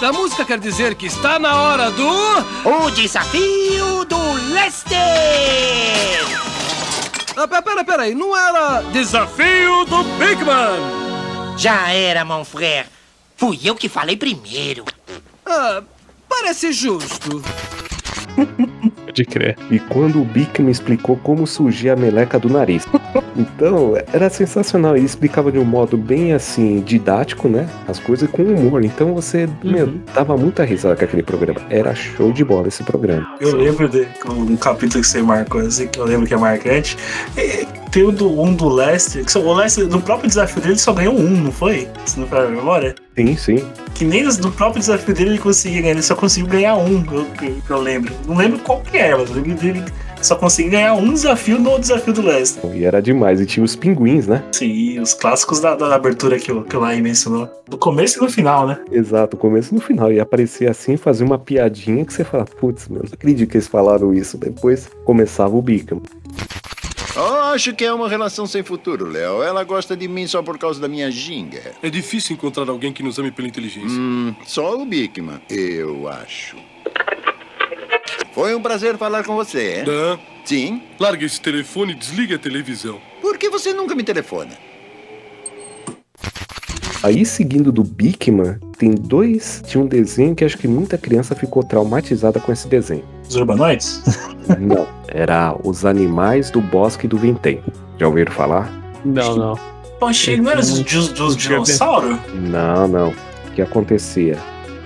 A, 0.00 0.06
a 0.06 0.12
música 0.12 0.44
quer 0.44 0.60
dizer 0.60 0.94
que 0.94 1.06
está 1.06 1.40
na 1.40 1.60
hora 1.60 1.90
do. 1.90 2.08
O 2.64 2.90
desafio 2.92 4.04
do 4.04 4.16
Lester! 4.54 5.00
Ah, 7.36 7.48
pe- 7.48 7.62
pera, 7.62 7.84
pera 7.84 8.02
aí, 8.04 8.14
não 8.14 8.34
era 8.36 8.80
desafio 8.92 9.84
do 9.86 10.04
Big 10.20 10.44
Man! 10.44 11.56
Já 11.58 11.90
era, 11.90 12.24
mon 12.24 12.44
frère. 12.44 12.86
Fui 13.36 13.58
eu 13.64 13.74
que 13.74 13.88
falei 13.88 14.16
primeiro. 14.16 14.84
Ah, 15.44 15.82
parece 16.28 16.72
justo. 16.72 17.42
Pode 19.16 19.24
crer. 19.24 19.56
E 19.70 19.78
quando 19.78 20.20
o 20.20 20.24
Bic 20.26 20.60
me 20.60 20.70
explicou 20.70 21.16
como 21.16 21.46
surgia 21.46 21.94
a 21.94 21.96
meleca 21.96 22.38
do 22.38 22.50
nariz. 22.50 22.84
Então, 23.38 23.92
era 24.14 24.30
sensacional. 24.30 24.96
Ele 24.96 25.04
explicava 25.04 25.52
de 25.52 25.58
um 25.58 25.64
modo 25.64 25.94
bem 25.98 26.32
assim, 26.32 26.80
didático, 26.80 27.48
né? 27.50 27.68
As 27.86 27.98
coisas 27.98 28.30
com 28.30 28.42
humor. 28.42 28.82
Então 28.82 29.12
você, 29.12 29.46
meu, 29.62 29.92
dava 30.14 30.38
muita 30.38 30.64
risada 30.64 30.96
com 30.96 31.04
aquele 31.04 31.22
programa. 31.22 31.60
Era 31.68 31.94
show 31.94 32.32
de 32.32 32.42
bola 32.42 32.68
esse 32.68 32.82
programa. 32.82 33.26
Eu 33.38 33.54
lembro 33.54 33.90
de 33.90 34.08
um 34.30 34.56
capítulo 34.56 35.02
que 35.02 35.08
você 35.08 35.20
marcou, 35.20 35.60
assim, 35.60 35.86
que 35.86 35.98
eu 36.00 36.06
lembro 36.06 36.26
que 36.26 36.32
é 36.32 36.36
marcante. 36.38 36.96
É, 37.36 37.66
tem 37.90 38.04
o 38.04 38.10
do, 38.10 38.40
um 38.40 38.54
do 38.54 38.70
Lester, 38.70 39.22
que 39.22 39.30
só- 39.30 39.40
o 39.42 39.52
Lester, 39.52 39.86
no 39.86 40.00
próprio 40.00 40.28
desafio 40.28 40.62
dele, 40.62 40.78
só 40.78 40.94
ganhou 40.94 41.14
um, 41.14 41.28
não 41.42 41.52
foi? 41.52 41.88
Se 42.06 42.18
não 42.18 42.26
for 42.26 42.38
a 42.38 42.48
memória. 42.48 42.94
Sim, 43.16 43.36
sim. 43.36 43.64
Que 43.94 44.04
nem 44.04 44.24
no 44.24 44.52
próprio 44.52 44.80
desafio 44.80 45.14
dele 45.14 45.30
ele 45.30 45.38
conseguia 45.38 45.80
ganhar, 45.80 45.92
ele 45.94 46.02
só 46.02 46.14
conseguiu 46.14 46.48
ganhar 46.50 46.76
um, 46.76 47.02
que 47.02 47.14
eu, 47.14 47.24
que- 47.24 47.62
eu 47.72 47.80
lembro. 47.80 48.12
Não 48.26 48.36
lembro 48.36 48.58
qual 48.58 48.80
que 48.82 48.96
era, 48.98 49.16
mas 49.16 49.30
eu 49.30 49.36
lembro 49.36 49.54
dele 49.54 49.82
só 50.20 50.34
conseguiu 50.34 50.72
ganhar 50.72 50.94
um 50.94 51.12
desafio 51.12 51.58
no 51.58 51.78
desafio 51.78 52.12
do 52.12 52.20
Lester. 52.22 52.68
E 52.74 52.84
era 52.84 53.00
demais. 53.00 53.40
E 53.40 53.46
tinha 53.46 53.62
os 53.64 53.76
pinguins, 53.76 54.26
né? 54.26 54.42
Sim, 54.52 54.98
os 54.98 55.14
clássicos 55.14 55.60
da, 55.60 55.74
da 55.76 55.94
abertura 55.94 56.38
que 56.38 56.50
o, 56.50 56.62
que 56.64 56.76
o 56.76 56.80
mencionou. 57.00 57.48
Do 57.68 57.78
começo 57.78 58.18
e 58.18 58.22
no 58.22 58.28
final, 58.30 58.66
né? 58.66 58.78
Exato, 58.90 59.36
começo 59.36 59.72
e 59.72 59.76
no 59.76 59.80
final. 59.80 60.12
E 60.12 60.18
aparecia 60.18 60.70
assim, 60.70 60.96
fazia 60.96 61.24
uma 61.24 61.38
piadinha 61.38 62.04
que 62.04 62.12
você 62.12 62.24
fala, 62.24 62.44
putz, 62.44 62.88
meu, 62.88 63.02
não 63.02 63.10
acredito 63.12 63.48
que 63.48 63.56
eles 63.56 63.68
falaram 63.68 64.12
isso. 64.12 64.36
Depois 64.36 64.88
começava 65.04 65.54
o 65.56 65.62
bico. 65.62 66.02
Oh, 67.18 67.54
acho 67.54 67.72
que 67.72 67.82
é 67.82 67.90
uma 67.90 68.10
relação 68.10 68.46
sem 68.46 68.62
futuro, 68.62 69.06
Léo. 69.08 69.42
Ela 69.42 69.64
gosta 69.64 69.96
de 69.96 70.06
mim 70.06 70.26
só 70.26 70.42
por 70.42 70.58
causa 70.58 70.78
da 70.78 70.86
minha 70.86 71.10
ginga. 71.10 71.72
É 71.82 71.88
difícil 71.88 72.34
encontrar 72.34 72.68
alguém 72.68 72.92
que 72.92 73.02
nos 73.02 73.18
ame 73.18 73.30
pela 73.30 73.48
inteligência. 73.48 73.98
Hum, 73.98 74.34
só 74.44 74.78
o 74.78 74.84
Bigman, 74.84 75.40
eu 75.48 76.06
acho. 76.08 76.56
Foi 78.34 78.54
um 78.54 78.60
prazer 78.60 78.98
falar 78.98 79.24
com 79.24 79.34
você. 79.34 79.82
Dan, 79.82 80.18
Sim? 80.44 80.82
larga 81.00 81.24
esse 81.24 81.40
telefone 81.40 81.92
e 81.92 81.94
desliga 81.94 82.36
a 82.36 82.38
televisão. 82.38 83.00
Por 83.22 83.38
que 83.38 83.48
você 83.48 83.72
nunca 83.72 83.94
me 83.94 84.02
telefona? 84.02 84.50
Aí, 87.02 87.24
seguindo 87.24 87.72
do 87.72 87.82
Bigman, 87.82 88.58
tem 88.76 88.90
dois. 88.90 89.62
Tinha 89.66 89.82
um 89.82 89.86
desenho 89.86 90.34
que 90.34 90.44
acho 90.44 90.58
que 90.58 90.68
muita 90.68 90.98
criança 90.98 91.34
ficou 91.34 91.62
traumatizada 91.62 92.38
com 92.38 92.52
esse 92.52 92.68
desenho. 92.68 93.15
Os 93.28 93.36
Urbanoides? 93.36 94.02
Não, 94.58 94.86
era 95.08 95.56
Os 95.64 95.84
Animais 95.84 96.50
do 96.50 96.60
Bosque 96.60 97.08
do 97.08 97.18
Vintém. 97.18 97.62
Já 97.98 98.06
ouviram 98.06 98.32
falar? 98.32 98.70
Não, 99.04 99.36
não. 99.36 99.58
Poxa, 99.98 100.36
não 100.36 100.50
era 100.50 100.60
dos, 100.60 100.80
dos, 100.80 101.08
dos 101.08 101.36
dinossauros? 101.36 102.18
Não, 102.34 102.86
não. 102.86 103.08
O 103.10 103.50
que 103.54 103.62
acontecia? 103.62 104.38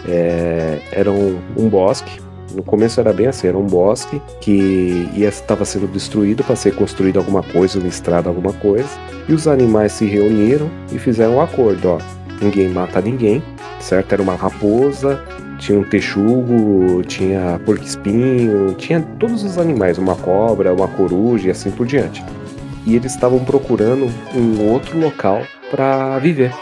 É, 0.08 0.80
era 0.92 1.10
um, 1.10 1.38
um 1.56 1.68
bosque. 1.68 2.20
No 2.54 2.62
começo 2.62 2.98
era 2.98 3.12
bem 3.12 3.26
assim, 3.26 3.46
era 3.46 3.56
um 3.56 3.66
bosque 3.66 4.20
que 4.40 5.08
estava 5.16 5.64
sendo 5.64 5.86
destruído 5.86 6.42
para 6.42 6.56
ser 6.56 6.74
construído 6.74 7.18
alguma 7.18 7.42
coisa, 7.42 7.78
uma 7.78 7.86
estrada, 7.86 8.28
alguma 8.28 8.52
coisa. 8.52 8.88
E 9.28 9.32
os 9.32 9.46
animais 9.46 9.92
se 9.92 10.04
reuniram 10.04 10.68
e 10.92 10.98
fizeram 10.98 11.36
um 11.36 11.40
acordo, 11.40 11.88
ó. 11.90 11.98
Ninguém 12.42 12.68
mata 12.68 13.00
ninguém, 13.00 13.42
certo? 13.78 14.14
Era 14.14 14.22
uma 14.22 14.34
raposa, 14.34 15.22
tinha 15.60 15.78
um 15.78 15.84
texugo, 15.84 17.02
tinha 17.06 17.60
porco-espinho, 17.64 18.74
tinha 18.74 19.00
todos 19.20 19.44
os 19.44 19.58
animais, 19.58 19.98
uma 19.98 20.16
cobra, 20.16 20.72
uma 20.74 20.88
coruja 20.88 21.48
e 21.48 21.50
assim 21.50 21.70
por 21.70 21.86
diante. 21.86 22.24
E 22.86 22.96
eles 22.96 23.12
estavam 23.14 23.38
procurando 23.44 24.10
um 24.34 24.70
outro 24.72 24.98
local 24.98 25.42
para 25.70 26.18
viver. 26.18 26.52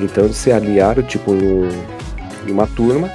Então 0.00 0.24
eles 0.24 0.36
se 0.36 0.50
aliaram, 0.50 1.02
tipo, 1.04 1.32
em, 1.32 1.46
um- 1.46 1.68
uma 2.52 2.66
turma, 2.66 3.08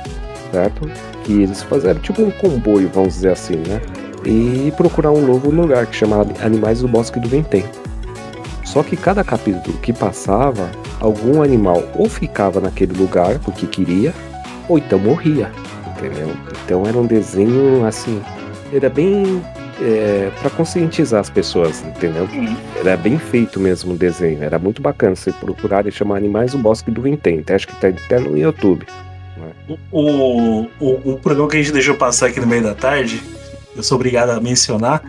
certo? 0.51 0.89
Que 1.25 1.41
eles 1.43 1.61
fizeram 1.61 1.99
tipo 1.99 2.21
um 2.21 2.31
comboio, 2.31 2.89
vamos 2.93 3.15
dizer 3.15 3.31
assim, 3.33 3.57
né? 3.57 3.81
E 4.25 4.71
procurar 4.77 5.11
um 5.11 5.21
novo 5.21 5.51
lugar 5.51 5.85
que 5.87 5.95
chama 5.95 6.25
Animais 6.41 6.79
do 6.81 6.87
Bosque 6.87 7.19
do 7.19 7.27
Ventém. 7.27 7.65
Só 8.63 8.81
que 8.81 8.95
cada 8.95 9.23
capítulo 9.23 9.77
que 9.79 9.91
passava, 9.91 10.69
algum 10.99 11.41
animal 11.41 11.83
ou 11.95 12.07
ficava 12.09 12.59
naquele 12.61 12.93
lugar 12.97 13.39
porque 13.39 13.65
queria, 13.65 14.13
ou 14.67 14.77
então 14.77 14.99
morria, 14.99 15.51
entendeu? 15.95 16.31
Então 16.65 16.85
era 16.85 16.97
um 16.97 17.05
desenho 17.05 17.85
assim, 17.85 18.21
era 18.73 18.89
bem 18.89 19.41
é, 19.81 20.31
para 20.39 20.49
conscientizar 20.49 21.19
as 21.19 21.29
pessoas, 21.29 21.83
entendeu? 21.83 22.27
Era 22.79 22.97
bem 22.97 23.17
feito 23.17 23.59
mesmo 23.59 23.93
o 23.93 23.97
desenho, 23.97 24.43
era 24.43 24.57
muito 24.57 24.81
bacana. 24.81 25.15
Você 25.15 25.31
procurar 25.31 25.85
e 25.87 25.91
chamar 25.91 26.17
Animais 26.17 26.51
do 26.51 26.57
Bosque 26.57 26.91
do 26.91 27.03
até 27.07 27.55
acho 27.55 27.67
que 27.67 27.75
tá 27.75 27.87
até 27.87 28.19
no 28.19 28.37
YouTube. 28.37 28.85
O, 29.91 30.67
o, 30.79 31.11
o 31.13 31.19
programa 31.19 31.49
que 31.49 31.57
a 31.57 31.61
gente 31.61 31.71
deixou 31.71 31.95
passar 31.95 32.27
aqui 32.27 32.39
no 32.39 32.47
meio 32.47 32.63
da 32.63 32.73
tarde, 32.73 33.21
eu 33.75 33.83
sou 33.83 33.95
obrigado 33.95 34.31
a 34.31 34.39
mencionar, 34.39 35.01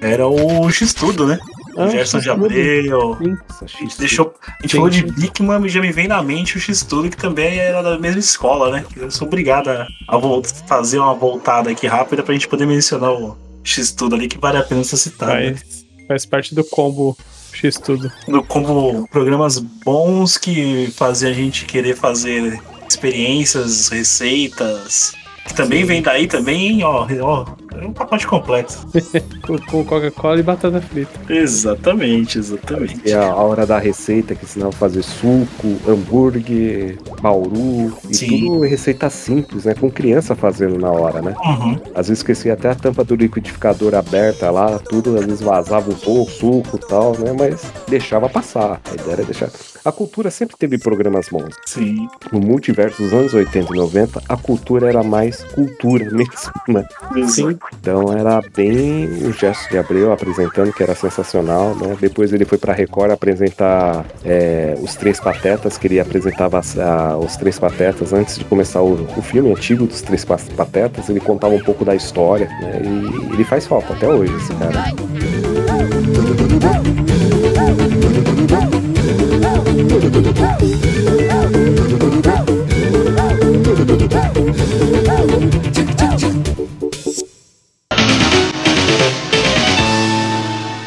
era 0.00 0.26
o 0.26 0.68
X-Tudo, 0.70 1.26
né? 1.26 1.38
O 1.76 1.82
Ah, 1.82 1.88
Gerson 1.88 2.18
de 2.20 2.28
X-Tudo. 2.30 2.46
Abreu. 2.46 3.18
A 3.62 3.66
gente, 3.66 3.98
deixou, 3.98 4.34
a 4.58 4.62
gente 4.62 4.74
falou 4.76 4.88
de. 4.90 5.02
Bigman 5.04 5.64
e 5.66 5.68
já 5.68 5.80
me 5.80 5.92
vem 5.92 6.08
na 6.08 6.22
mente 6.22 6.56
o 6.56 6.60
X-Tudo, 6.60 7.10
que 7.10 7.16
também 7.16 7.58
era 7.58 7.82
da 7.82 7.98
mesma 7.98 8.18
escola, 8.20 8.70
né? 8.70 8.84
Eu 8.96 9.10
sou 9.10 9.26
obrigado 9.28 9.68
a, 9.68 9.86
a 10.08 10.18
fazer 10.66 10.98
uma 10.98 11.14
voltada 11.14 11.70
aqui 11.70 11.86
rápida 11.86 12.22
pra 12.22 12.32
gente 12.32 12.48
poder 12.48 12.66
mencionar 12.66 13.12
o 13.12 13.36
X-Tudo 13.62 14.14
ali, 14.14 14.26
que 14.26 14.38
vale 14.38 14.56
a 14.58 14.62
pena 14.62 14.82
ser 14.84 14.96
citado. 14.96 15.32
né? 15.34 15.54
Faz, 15.54 15.86
faz 16.08 16.26
parte 16.26 16.54
do 16.54 16.64
combo 16.64 17.16
X 17.52 17.76
tudo. 17.78 18.10
No- 18.28 18.42
como 18.44 19.06
programas 19.08 19.58
bons 19.58 20.38
que 20.38 20.90
fazem 20.96 21.30
a 21.30 21.32
gente 21.34 21.64
querer 21.66 21.94
fazer 21.96 22.58
experiências, 22.88 23.88
receitas. 23.88 25.12
Que 25.46 25.54
também 25.54 25.84
vem 25.84 26.02
daí 26.02 26.26
também, 26.26 26.82
ó, 26.82 27.06
ó, 27.22 27.46
é 27.80 27.86
um 27.86 27.92
pacote 27.92 28.26
completo. 28.26 28.86
com 29.70 29.84
Coca-Cola 29.84 30.40
e 30.40 30.42
batata 30.42 30.80
frita. 30.80 31.32
Exatamente, 31.32 32.38
exatamente. 32.38 33.00
E 33.04 33.12
a 33.12 33.34
hora 33.34 33.66
da 33.66 33.78
receita 33.78 34.34
que 34.34 34.44
ensinava 34.44 34.70
a 34.70 34.72
fazer 34.72 35.02
suco, 35.02 35.78
hambúrguer, 35.86 36.98
bauru, 37.20 37.96
e 38.08 38.14
Sim. 38.14 38.40
tudo 38.40 38.60
receita 38.60 39.10
simples, 39.10 39.64
né? 39.64 39.74
Com 39.74 39.90
criança 39.90 40.34
fazendo 40.34 40.78
na 40.78 40.90
hora, 40.90 41.20
né? 41.20 41.34
Uhum. 41.44 41.78
Às 41.94 42.08
vezes 42.08 42.18
esquecia 42.18 42.54
até 42.54 42.70
a 42.70 42.74
tampa 42.74 43.04
do 43.04 43.14
liquidificador 43.14 43.94
aberta 43.94 44.50
lá, 44.50 44.78
tudo, 44.78 45.16
às 45.16 45.26
vezes 45.26 45.40
vazava 45.40 45.90
um 45.90 45.94
pouco, 45.94 46.30
suco 46.30 46.76
e 46.76 46.88
tal, 46.88 47.12
né? 47.18 47.34
Mas 47.38 47.70
deixava 47.88 48.28
passar. 48.28 48.80
A 48.90 48.94
ideia 48.94 49.12
era 49.12 49.24
deixar. 49.24 49.50
A 49.86 49.92
cultura 49.92 50.32
sempre 50.32 50.56
teve 50.56 50.78
programas 50.78 51.28
bons. 51.30 51.54
Sim. 51.64 52.08
No 52.32 52.40
multiverso 52.40 53.00
dos 53.00 53.12
anos 53.12 53.32
80 53.32 53.72
e 53.72 53.76
90, 53.76 54.20
a 54.28 54.36
cultura 54.36 54.88
era 54.88 55.04
mais 55.04 55.44
cultura 55.44 56.04
mesmo, 56.10 56.52
né? 56.66 56.84
Sim. 57.28 57.56
Então 57.80 58.12
era 58.12 58.42
bem 58.54 59.06
o 59.24 59.32
gesto 59.32 59.70
de 59.70 59.78
Abreu 59.78 60.10
apresentando, 60.12 60.72
que 60.72 60.82
era 60.82 60.92
sensacional, 60.96 61.76
né? 61.76 61.96
Depois 62.00 62.32
ele 62.32 62.44
foi 62.44 62.58
pra 62.58 62.72
Record 62.72 63.12
apresentar 63.12 64.04
é, 64.24 64.76
os 64.82 64.96
Três 64.96 65.20
Patetas, 65.20 65.78
que 65.78 65.86
ele 65.86 66.00
apresentava 66.00 66.58
a- 66.60 67.16
os 67.16 67.36
Três 67.36 67.56
Patetas 67.56 68.12
antes 68.12 68.38
de 68.38 68.44
começar 68.44 68.82
o, 68.82 68.94
o 69.16 69.22
filme 69.22 69.52
antigo 69.52 69.86
dos 69.86 70.02
Três 70.02 70.24
Pa- 70.24 70.36
Patetas. 70.56 71.08
Ele 71.08 71.20
contava 71.20 71.54
um 71.54 71.62
pouco 71.62 71.84
da 71.84 71.94
história, 71.94 72.48
né? 72.60 72.80
E 72.82 73.34
ele 73.34 73.44
faz 73.44 73.68
falta 73.68 73.92
até 73.92 74.08
hoje, 74.08 74.34
esse 74.34 74.52
cara. 74.56 74.84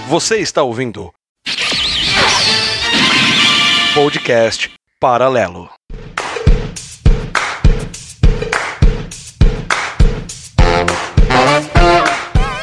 Você 0.07 0.37
está 0.37 0.63
ouvindo 0.63 1.11
podcast 3.93 4.71
Paralelo. 4.99 5.69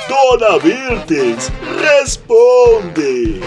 Dona 0.08 0.58
Mirtes, 0.62 1.50
responde! 1.80 3.40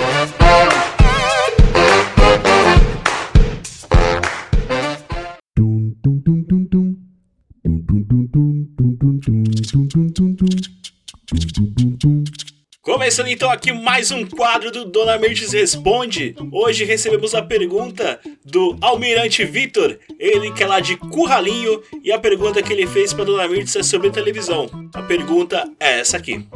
Começando 13.19 13.35
então 13.35 13.51
aqui 13.51 13.73
mais 13.73 14.11
um 14.11 14.25
quadro 14.25 14.71
do 14.71 14.85
Dona 14.85 15.17
Mirtes 15.17 15.51
Responde. 15.51 16.33
Hoje 16.53 16.85
recebemos 16.85 17.35
a 17.35 17.41
pergunta 17.41 18.17
do 18.45 18.77
Almirante 18.79 19.43
Vitor, 19.43 19.97
ele 20.17 20.53
que 20.53 20.63
é 20.63 20.65
lá 20.65 20.79
de 20.79 20.95
Curralinho, 20.95 21.81
e 22.01 22.13
a 22.13 22.17
pergunta 22.17 22.63
que 22.63 22.71
ele 22.71 22.87
fez 22.87 23.11
para 23.11 23.25
Dona 23.25 23.45
Mirtes 23.45 23.75
é 23.75 23.83
sobre 23.83 24.09
televisão. 24.09 24.69
A 24.93 25.01
pergunta 25.01 25.69
é 25.77 25.99
essa 25.99 26.15
aqui. 26.15 26.47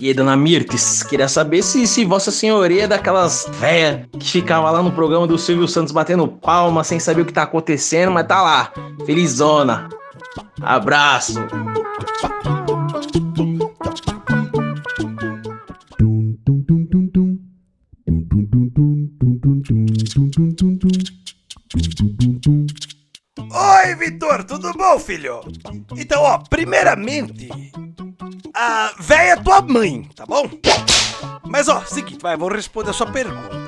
E 0.00 0.08
aí, 0.08 0.14
dona 0.14 0.34
Mirtes, 0.34 1.02
queria 1.02 1.28
saber 1.28 1.62
se, 1.62 1.86
se 1.86 2.02
Vossa 2.06 2.30
Senhoria 2.30 2.84
é 2.84 2.88
daquelas 2.88 3.46
véia 3.60 4.08
que 4.18 4.30
ficava 4.30 4.70
lá 4.70 4.82
no 4.82 4.92
programa 4.92 5.26
do 5.26 5.36
Silvio 5.36 5.68
Santos 5.68 5.92
batendo 5.92 6.26
palma 6.26 6.82
sem 6.82 6.98
saber 6.98 7.20
o 7.20 7.26
que 7.26 7.32
tá 7.32 7.42
acontecendo, 7.42 8.10
mas 8.10 8.26
tá 8.26 8.40
lá, 8.40 8.72
felizona. 9.04 9.86
Abraço. 10.62 11.34
Tudo 24.58 24.72
bom, 24.72 24.98
filho? 24.98 25.40
Então, 25.96 26.22
ó, 26.22 26.38
primeiramente, 26.38 27.48
a 28.54 28.92
véia 28.98 29.32
é 29.32 29.36
tua 29.36 29.60
mãe, 29.60 30.08
tá 30.14 30.24
bom? 30.26 30.48
Mas, 31.44 31.68
ó, 31.68 31.82
seguinte, 31.84 32.22
vai, 32.22 32.36
vou 32.36 32.48
responder 32.48 32.90
a 32.90 32.92
sua 32.92 33.06
pergunta. 33.06 33.66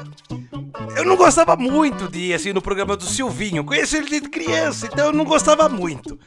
Eu 0.96 1.04
não 1.04 1.16
gostava 1.16 1.56
muito 1.56 2.08
de 2.08 2.18
ir 2.18 2.34
assim 2.34 2.52
no 2.52 2.60
programa 2.60 2.96
do 2.96 3.04
Silvinho. 3.04 3.64
Conheço 3.64 3.96
ele 3.96 4.10
desde 4.10 4.28
criança, 4.28 4.86
então 4.86 5.06
eu 5.06 5.12
não 5.12 5.24
gostava 5.24 5.68
muito. 5.68 6.18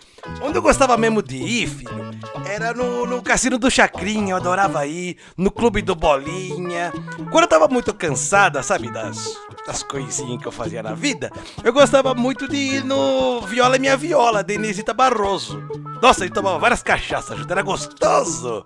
Onde 0.42 0.58
eu 0.58 0.62
gostava 0.62 0.96
mesmo 0.96 1.22
de 1.22 1.36
ir, 1.36 1.68
filho, 1.68 2.12
era 2.46 2.74
no, 2.74 3.06
no 3.06 3.22
cassino 3.22 3.58
do 3.58 3.70
Chacrinha, 3.70 4.32
eu 4.32 4.38
adorava 4.38 4.86
ir, 4.86 5.18
no 5.36 5.52
clube 5.52 5.82
do 5.82 5.96
Bolinha. 5.96 6.94
Quando 7.30 7.44
eu 7.44 7.50
tava 7.50 7.68
muito 7.68 7.94
cansada, 7.94 8.64
sabe, 8.64 8.90
das, 8.92 9.36
das 9.66 9.84
coisinhas 9.84 10.42
que 10.42 10.48
eu 10.48 10.52
fazia 10.52 10.82
na 10.82 10.94
vida, 10.94 11.32
eu 11.64 11.72
gostava 11.72 12.14
muito 12.14 12.48
de 12.48 12.58
ir 12.58 12.84
no 12.84 13.42
Viola 13.42 13.76
é 13.76 13.80
Minha 13.80 13.98
Viola, 13.98 14.44
de 14.44 14.56
Inesita 14.56 14.94
Barroso. 14.94 15.62
Nossa, 16.02 16.24
ele 16.24 16.34
tomava 16.34 16.58
várias 16.58 16.82
cachaças 16.82 17.40
era 17.50 17.62
gostoso. 17.62 18.66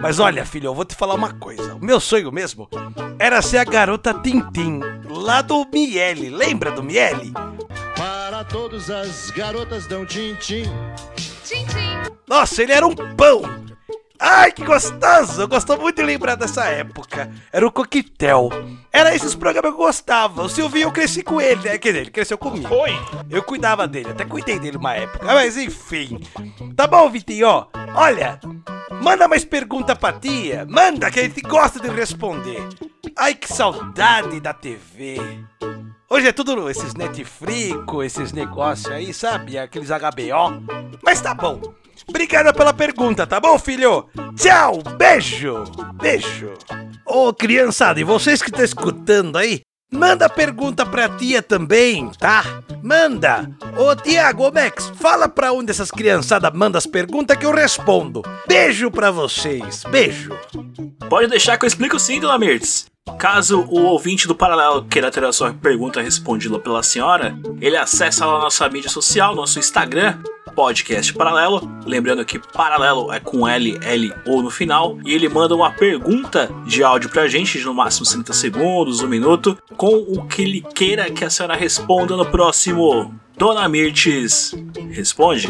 Mas 0.00 0.18
olha, 0.18 0.46
filho, 0.46 0.68
eu 0.68 0.74
vou 0.74 0.84
te 0.84 0.94
falar 0.94 1.14
uma 1.14 1.34
coisa. 1.34 1.74
O 1.74 1.84
meu 1.84 2.00
sonho 2.00 2.32
mesmo 2.32 2.68
era 3.18 3.42
ser 3.42 3.58
a 3.58 3.64
garota 3.64 4.14
Tintim, 4.14 4.80
lá 5.08 5.42
do 5.42 5.66
Miele. 5.72 6.30
Lembra 6.30 6.70
do 6.70 6.82
Miele? 6.82 7.32
Para 7.96 8.44
todas 8.44 8.88
as 8.88 9.30
garotas 9.30 9.86
dão 9.86 10.06
tim-tim. 10.06 10.62
Nossa, 12.26 12.62
ele 12.62 12.72
era 12.72 12.86
um 12.86 12.94
pão! 12.94 13.42
Ai, 14.22 14.52
que 14.52 14.62
gostoso! 14.62 15.40
Eu 15.40 15.48
gosto 15.48 15.78
muito 15.78 15.96
de 15.96 16.02
lembrar 16.02 16.34
dessa 16.34 16.64
época. 16.66 17.32
Era 17.50 17.66
o 17.66 17.72
Coquetel. 17.72 18.50
Era 18.92 19.14
esses 19.14 19.34
programas 19.34 19.70
que 19.70 19.76
eu 19.76 19.84
gostava. 19.86 20.42
O 20.42 20.48
Silvinho 20.48 20.88
eu 20.88 20.92
cresci 20.92 21.22
com 21.22 21.40
ele, 21.40 21.62
né? 21.62 21.78
Quer 21.78 21.88
dizer, 21.88 22.00
ele 22.02 22.10
cresceu 22.10 22.36
comigo. 22.36 22.68
Oi! 22.74 22.90
Eu 23.30 23.42
cuidava 23.42 23.88
dele, 23.88 24.10
até 24.10 24.26
cuidei 24.26 24.58
dele 24.58 24.76
uma 24.76 24.94
época. 24.94 25.24
Mas 25.24 25.56
enfim. 25.56 26.20
Tá 26.76 26.86
bom, 26.86 27.08
Vitinho, 27.08 27.48
ó. 27.48 27.66
Olha, 27.94 28.38
manda 29.00 29.26
mais 29.26 29.44
pergunta 29.44 29.96
pra 29.96 30.12
tia. 30.12 30.66
Manda, 30.68 31.10
que 31.10 31.20
a 31.20 31.22
gente 31.22 31.40
gosta 31.40 31.80
de 31.80 31.88
responder. 31.88 32.62
Ai, 33.16 33.34
que 33.34 33.50
saudade 33.50 34.38
da 34.38 34.52
TV. 34.52 35.18
Hoje 36.10 36.28
é 36.28 36.32
tudo 36.32 36.68
esses 36.68 36.92
Netflix, 36.94 37.86
esses 38.04 38.32
negócios 38.32 38.92
aí, 38.92 39.14
sabe? 39.14 39.56
Aqueles 39.56 39.88
HBO. 39.88 40.62
Mas 41.02 41.20
tá 41.22 41.32
bom. 41.32 41.60
Obrigada 42.10 42.52
pela 42.52 42.74
pergunta, 42.74 43.24
tá 43.24 43.38
bom, 43.38 43.56
filho? 43.56 44.08
Tchau, 44.36 44.82
beijo, 44.98 45.62
beijo. 45.94 46.52
Ô, 47.06 47.32
criançada, 47.32 48.00
e 48.00 48.04
vocês 48.04 48.42
que 48.42 48.50
estão 48.50 48.64
escutando 48.64 49.38
aí, 49.38 49.60
manda 49.92 50.28
pergunta 50.28 50.84
pra 50.84 51.08
tia 51.08 51.40
também, 51.40 52.10
tá? 52.18 52.44
Manda. 52.82 53.48
Ô, 53.78 53.94
Tiago, 53.94 54.48
ô, 54.48 54.52
Max, 54.52 54.92
fala 54.96 55.28
pra 55.28 55.52
onde 55.52 55.70
essas 55.70 55.90
criançadas 55.90 56.52
mandam 56.52 56.78
as 56.78 56.86
perguntas 56.86 57.36
que 57.36 57.46
eu 57.46 57.54
respondo. 57.54 58.22
Beijo 58.46 58.90
pra 58.90 59.12
vocês, 59.12 59.84
beijo. 59.88 60.36
Pode 61.08 61.28
deixar 61.28 61.56
que 61.58 61.64
eu 61.64 61.68
explico 61.68 61.98
sim, 61.98 62.18
Dona 62.18 62.38
Mirtes. 62.38 62.86
Caso 63.18 63.66
o 63.68 63.82
ouvinte 63.82 64.26
do 64.26 64.34
Paralelo 64.34 64.84
queira 64.84 65.10
ter 65.10 65.24
a 65.24 65.32
sua 65.32 65.52
pergunta 65.52 66.00
respondida 66.00 66.58
pela 66.58 66.82
senhora, 66.82 67.36
ele 67.60 67.76
acessa 67.76 68.26
lá 68.26 68.36
a 68.36 68.40
nossa 68.40 68.68
mídia 68.68 68.90
social, 68.90 69.34
nosso 69.34 69.58
Instagram, 69.58 70.18
Podcast 70.54 71.12
Paralelo. 71.14 71.70
Lembrando 71.86 72.24
que 72.24 72.38
Paralelo 72.38 73.12
é 73.12 73.20
com 73.20 73.46
L, 73.46 73.78
L 73.82 74.12
ou 74.26 74.42
no 74.42 74.50
final. 74.50 74.98
E 75.04 75.14
ele 75.14 75.28
manda 75.28 75.54
uma 75.54 75.70
pergunta 75.70 76.50
de 76.66 76.82
áudio 76.82 77.08
pra 77.10 77.28
gente, 77.28 77.58
de 77.58 77.64
no 77.64 77.74
máximo 77.74 78.06
30 78.06 78.32
segundos, 78.32 79.02
um 79.02 79.08
minuto, 79.08 79.56
com 79.76 79.94
o 79.96 80.26
que 80.26 80.42
ele 80.42 80.60
queira 80.74 81.10
que 81.10 81.24
a 81.24 81.30
senhora 81.30 81.56
responda 81.56 82.16
no 82.16 82.26
próximo. 82.26 83.14
Dona 83.36 83.68
Mirtes 83.68 84.54
responde. 84.90 85.48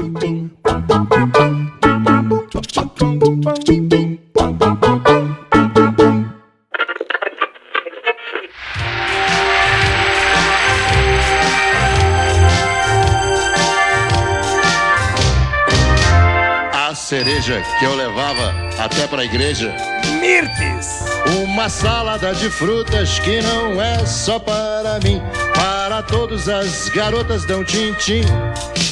Cereja 17.50 17.78
que 17.78 17.84
eu 17.84 17.94
levava 17.94 18.54
até 18.78 19.06
pra 19.06 19.24
igreja. 19.24 19.74
Mirtes! 20.20 21.04
Uma 21.42 21.68
salada 21.68 22.32
de 22.34 22.48
frutas 22.50 23.18
que 23.18 23.40
não 23.42 23.82
é 23.82 24.04
só 24.06 24.38
para 24.38 25.00
mim. 25.02 25.20
Para 25.54 26.02
todas 26.02 26.48
as 26.48 26.88
garotas 26.90 27.44
dão 27.44 27.64
tim-tim. 27.64 28.22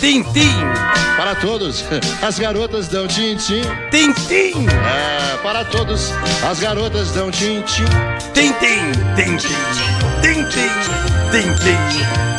Tim-tim! 0.00 0.54
Para 1.16 1.34
todos, 1.36 1.84
as 2.22 2.38
garotas 2.38 2.88
dão 2.88 3.06
tim-tim. 3.06 3.62
Tim-tim! 3.90 4.66
É, 4.68 5.36
para 5.42 5.64
todos, 5.64 6.12
as 6.48 6.60
garotas 6.60 7.12
dão 7.12 7.30
tim-tim. 7.30 7.84
Tim-tim! 8.34 8.92
Tim-tim! 9.14 9.48
Tim-tim! 10.20 10.68
Tim-tim! 11.30 11.78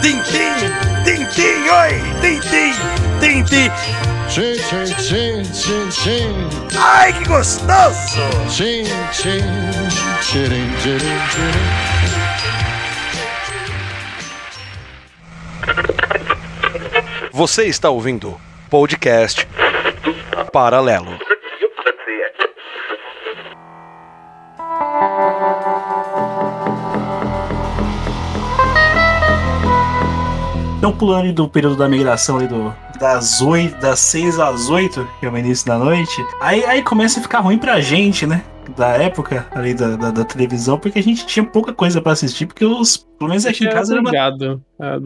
Tim-tim! 0.02 1.06
Tim-tim! 1.06 1.70
Oi! 1.70 2.02
Tim-tim! 2.22 2.74
Tim-tim! 3.20 4.09
Tchim. 4.30 5.44
Ai, 6.78 7.12
que 7.14 7.28
gostoso! 7.28 8.22
Tchim, 8.48 8.84
tchirim, 9.12 9.42
tchirim, 10.22 10.70
tchirim. 10.78 11.20
Você 17.34 17.66
está 17.66 17.90
ouvindo 17.90 18.40
podcast 18.70 19.48
Paralelo. 20.54 21.29
Então, 30.90 30.98
pulando 30.98 31.20
ali 31.20 31.32
do 31.32 31.48
período 31.48 31.76
da 31.76 31.88
migração 31.88 32.38
ali 32.38 32.48
do, 32.48 32.74
das, 33.00 33.42
8, 33.42 33.80
das 33.80 34.00
6 34.00 34.40
às 34.40 34.70
8, 34.70 35.08
que 35.20 35.26
é 35.28 35.30
o 35.30 35.38
início 35.38 35.68
da 35.68 35.78
noite, 35.78 36.26
aí, 36.42 36.66
aí 36.66 36.82
começa 36.82 37.20
a 37.20 37.24
ficar 37.24 37.42
ruim 37.42 37.60
pra 37.60 37.80
gente, 37.80 38.26
né? 38.26 38.44
Da 38.76 38.88
época 38.90 39.46
ali 39.52 39.76
da, 39.76 39.96
da, 39.96 40.10
da 40.10 40.26
televisão, 40.26 40.80
porque 40.80 40.98
a 40.98 41.04
gente 41.04 41.28
tinha 41.28 41.46
pouca 41.46 41.72
coisa 41.74 42.02
pra 42.02 42.14
assistir, 42.14 42.48
porque 42.48 42.66
os. 42.66 42.98
Pelo 42.98 43.30
menos 43.30 43.46
aqui 43.46 43.66
em 43.66 43.70
casa 43.70 43.94
era 43.94 44.02
uma. 44.02 44.10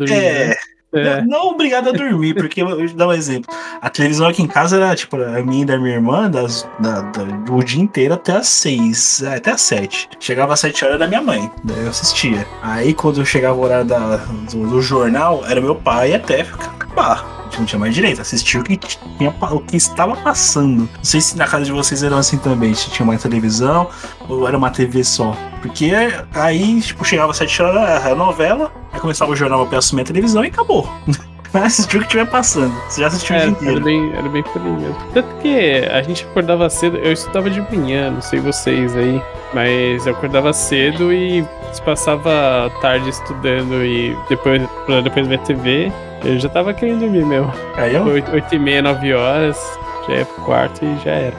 É. 0.10 0.56
É. 0.94 1.22
Não, 1.24 1.48
obrigado 1.52 1.90
a 1.90 1.92
dormir, 1.92 2.34
porque 2.36 2.62
eu, 2.62 2.70
eu 2.70 2.88
vou 2.88 2.98
dar 2.98 3.08
um 3.08 3.14
exemplo. 3.14 3.54
A 3.82 3.90
televisão 3.90 4.28
aqui 4.28 4.42
em 4.44 4.48
casa 4.48 4.78
era, 4.78 4.96
tipo, 4.96 5.16
a 5.18 5.42
minha 5.44 5.64
e 5.64 5.66
da 5.66 5.78
minha 5.78 5.96
irmã, 5.96 6.30
das, 6.30 6.68
da, 6.80 7.02
da- 7.02 7.64
dia 7.64 7.82
inteiro 7.82 8.14
até 8.14 8.34
as 8.34 8.48
seis, 8.48 9.22
é, 9.24 9.36
até 9.38 9.52
as 9.52 9.62
sete. 9.62 10.10
Chegava 10.20 10.54
às 10.54 10.60
sete 10.60 10.84
horas 10.86 11.00
da 11.00 11.08
minha 11.08 11.22
mãe, 11.22 11.50
daí 11.64 11.82
eu 11.84 11.90
assistia. 11.90 12.46
Aí 12.62 12.94
quando 12.94 13.26
chegava 13.26 13.58
o 13.58 13.62
horário 13.64 13.86
da, 13.86 14.18
do, 14.52 14.68
do 14.70 14.82
jornal, 14.82 15.44
era 15.48 15.60
meu 15.62 15.76
pai 15.76 16.14
até 16.14 16.42
acabar. 16.42 17.26
A 17.40 17.56
gente 17.56 17.60
não 17.60 17.66
tinha 17.68 17.80
mais 17.80 17.94
direito, 17.94 18.20
assistia 18.20 18.60
o 18.60 18.64
que, 18.64 18.76
tinha, 18.78 19.30
o 19.40 19.60
que 19.60 19.78
estava 19.78 20.16
passando. 20.16 20.90
Não 20.96 21.04
sei 21.04 21.22
se 21.22 21.38
na 21.38 21.46
casa 21.46 21.66
de 21.66 21.72
vocês 21.72 22.02
eram 22.02 22.18
assim 22.18 22.38
também, 22.38 22.74
se 22.74 22.90
tinha 22.90 23.04
uma 23.06 23.16
televisão 23.18 23.88
ou 24.30 24.48
era 24.48 24.58
uma 24.58 24.70
TV 24.70 25.04
só. 25.04 25.36
Porque 25.62 25.92
aí, 26.34 26.82
tipo, 26.82 27.04
chegava 27.06 27.32
às 27.32 27.38
sete 27.38 27.62
horas 27.62 28.06
a 28.06 28.16
novela, 28.16 28.72
aí 28.92 29.00
começava 29.00 29.32
o 29.32 29.36
jornal 29.36 29.66
pra 29.68 29.80
assumir 29.80 30.02
a 30.02 30.06
televisão 30.06 30.44
e 30.44 30.48
acabou. 30.48 30.88
Vai 31.54 31.64
assistir 31.66 31.98
o 31.98 32.00
que 32.00 32.06
estiver 32.08 32.26
passando. 32.26 32.74
Você 32.90 33.02
já 33.02 33.08
assistiu 33.08 33.36
o 33.36 33.38
dia 33.40 33.44
Era, 33.44 33.52
inteiro. 33.52 33.76
era 33.76 33.86
bem, 33.86 34.14
era 34.18 34.28
bem 34.30 34.42
por 34.42 34.60
aí 34.60 34.72
mesmo. 34.72 34.96
Tanto 35.14 35.36
que 35.36 35.86
a 35.92 36.02
gente 36.02 36.26
acordava 36.26 36.68
cedo, 36.68 36.98
eu 36.98 37.14
estudava 37.14 37.48
de 37.48 37.62
manhã, 37.62 38.10
não 38.10 38.24
sei 38.24 38.40
vocês 38.40 38.96
aí, 38.98 39.22
mas 39.54 40.08
eu 40.08 40.14
acordava 40.14 40.52
cedo 40.52 41.14
e 41.14 41.46
passava 41.86 42.66
a 42.66 42.70
tarde 42.82 43.08
estudando 43.10 43.86
e 43.86 44.18
depois, 44.30 44.64
pra 44.88 45.02
depois 45.02 45.28
ver 45.28 45.38
TV, 45.42 45.92
eu 46.26 46.40
já 46.40 46.50
tava 46.50 46.74
querendo 46.74 47.02
dormir 47.02 47.24
mesmo. 47.24 47.54
Aí 47.78 47.94
eu? 47.94 48.04
Oito, 48.06 48.32
oito 48.32 48.56
e 48.56 48.58
meia, 48.58 48.82
nove 48.82 49.14
horas, 49.14 49.78
já 50.08 50.16
ia 50.16 50.26
pro 50.26 50.44
quarto 50.46 50.84
e 50.84 50.98
já 51.06 51.12
era. 51.12 51.36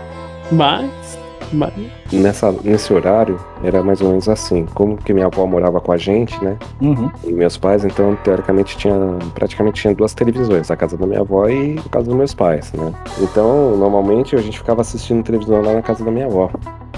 Mas, 0.53 0.89
mas 1.53 1.73
Nessa, 2.13 2.53
nesse 2.63 2.93
horário, 2.93 3.39
era 3.63 3.83
mais 3.83 4.01
ou 4.01 4.11
menos 4.11 4.29
assim. 4.29 4.67
Como 4.75 4.97
que 4.97 5.13
minha 5.13 5.27
avó 5.27 5.47
morava 5.47 5.81
com 5.81 5.93
a 5.93 5.97
gente, 5.97 6.43
né? 6.43 6.57
Uhum. 6.81 7.11
E 7.25 7.33
meus 7.33 7.57
pais, 7.57 7.85
então, 7.85 8.17
teoricamente, 8.23 8.77
tinha 8.77 8.95
praticamente 9.35 9.83
tinha 9.83 9.95
duas 9.95 10.15
televisões, 10.15 10.71
a 10.71 10.77
casa 10.77 10.97
da 10.97 11.07
minha 11.07 11.21
avó 11.21 11.49
e 11.49 11.79
a 11.79 11.89
casa 11.89 12.07
dos 12.07 12.17
meus 12.17 12.35
pais, 12.35 12.73
né? 12.73 12.93
Então, 13.21 13.77
normalmente, 13.77 14.37
a 14.37 14.41
gente 14.41 14.59
ficava 14.59 14.81
assistindo 14.81 15.23
televisão 15.25 15.63
lá 15.63 15.75
na 15.75 15.83
casa 15.83 16.05
da 16.05 16.11
minha 16.11 16.27
avó. 16.27 16.51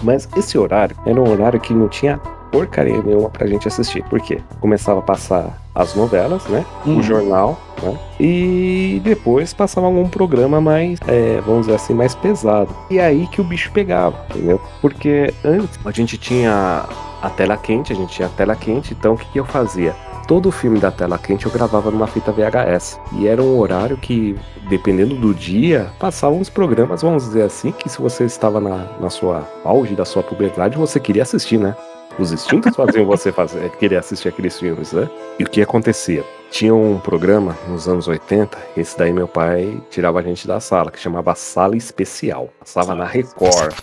Mas 0.02 0.28
esse 0.36 0.58
horário 0.58 0.96
era 1.06 1.20
um 1.20 1.30
horário 1.30 1.58
que 1.58 1.72
não 1.72 1.88
tinha 1.88 2.20
porcaria 2.56 3.02
nenhuma 3.02 3.28
pra 3.28 3.46
gente 3.46 3.68
assistir. 3.68 4.02
Por 4.04 4.20
quê? 4.20 4.40
Começava 4.60 5.00
a 5.00 5.02
passar 5.02 5.62
as 5.74 5.94
novelas, 5.94 6.44
né? 6.46 6.64
Uhum. 6.86 6.98
O 6.98 7.02
jornal, 7.02 7.58
né? 7.82 7.98
E 8.18 9.00
depois 9.04 9.52
passava 9.52 9.86
algum 9.86 10.08
programa 10.08 10.60
mais, 10.60 10.98
é, 11.06 11.40
vamos 11.44 11.66
dizer 11.66 11.76
assim, 11.76 11.92
mais 11.92 12.14
pesado. 12.14 12.74
E 12.90 12.98
aí 12.98 13.26
que 13.26 13.40
o 13.40 13.44
bicho 13.44 13.70
pegava, 13.72 14.24
entendeu? 14.30 14.60
Porque 14.80 15.32
antes 15.44 15.78
a 15.84 15.90
gente 15.90 16.16
tinha 16.16 16.86
a 17.20 17.30
tela 17.30 17.56
quente, 17.56 17.92
a 17.92 17.96
gente 17.96 18.14
tinha 18.14 18.28
a 18.28 18.30
tela 18.30 18.56
quente, 18.56 18.94
então 18.98 19.14
o 19.14 19.18
que, 19.18 19.26
que 19.26 19.38
eu 19.38 19.44
fazia? 19.44 19.94
Todo 20.26 20.48
o 20.48 20.52
filme 20.52 20.80
da 20.80 20.90
tela 20.90 21.18
quente 21.18 21.46
eu 21.46 21.52
gravava 21.52 21.90
numa 21.90 22.06
fita 22.06 22.32
VHS. 22.32 22.98
E 23.12 23.28
era 23.28 23.40
um 23.40 23.58
horário 23.58 23.96
que, 23.96 24.34
dependendo 24.68 25.14
do 25.14 25.32
dia, 25.32 25.88
passavam 26.00 26.40
uns 26.40 26.50
programas, 26.50 27.02
vamos 27.02 27.24
dizer 27.24 27.42
assim, 27.42 27.70
que 27.70 27.88
se 27.88 28.00
você 28.00 28.24
estava 28.24 28.60
na, 28.60 28.98
na 28.98 29.08
sua 29.08 29.46
auge 29.62 29.94
da 29.94 30.04
sua 30.04 30.24
puberdade, 30.24 30.76
você 30.76 30.98
queria 30.98 31.22
assistir, 31.22 31.58
né? 31.58 31.76
Os 32.18 32.32
instintos 32.32 32.74
faziam 32.74 33.04
você 33.04 33.30
fazer, 33.30 33.68
querer 33.72 33.96
assistir 33.96 34.28
aqueles 34.28 34.58
filmes, 34.58 34.92
né? 34.92 35.08
E 35.38 35.44
o 35.44 35.48
que 35.48 35.60
acontecia? 35.60 36.24
Tinha 36.50 36.74
um 36.74 36.98
programa 36.98 37.56
nos 37.68 37.86
anos 37.86 38.08
80, 38.08 38.56
esse 38.76 38.96
daí 38.96 39.12
meu 39.12 39.28
pai 39.28 39.78
tirava 39.90 40.20
a 40.20 40.22
gente 40.22 40.46
da 40.46 40.58
sala, 40.58 40.90
que 40.90 40.98
chamava 40.98 41.34
Sala 41.34 41.76
Especial. 41.76 42.48
Passava 42.58 42.94
na 42.94 43.04
Record. 43.04 43.74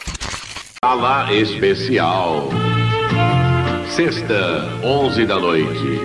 Sala 0.84 1.32
especial. 1.32 2.50
Sexta, 3.90 4.68
11 4.84 5.26
da 5.26 5.40
noite. 5.40 6.02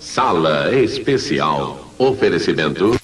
Sala 0.00 0.74
especial. 0.74 1.78
Oferecimento. 1.98 2.98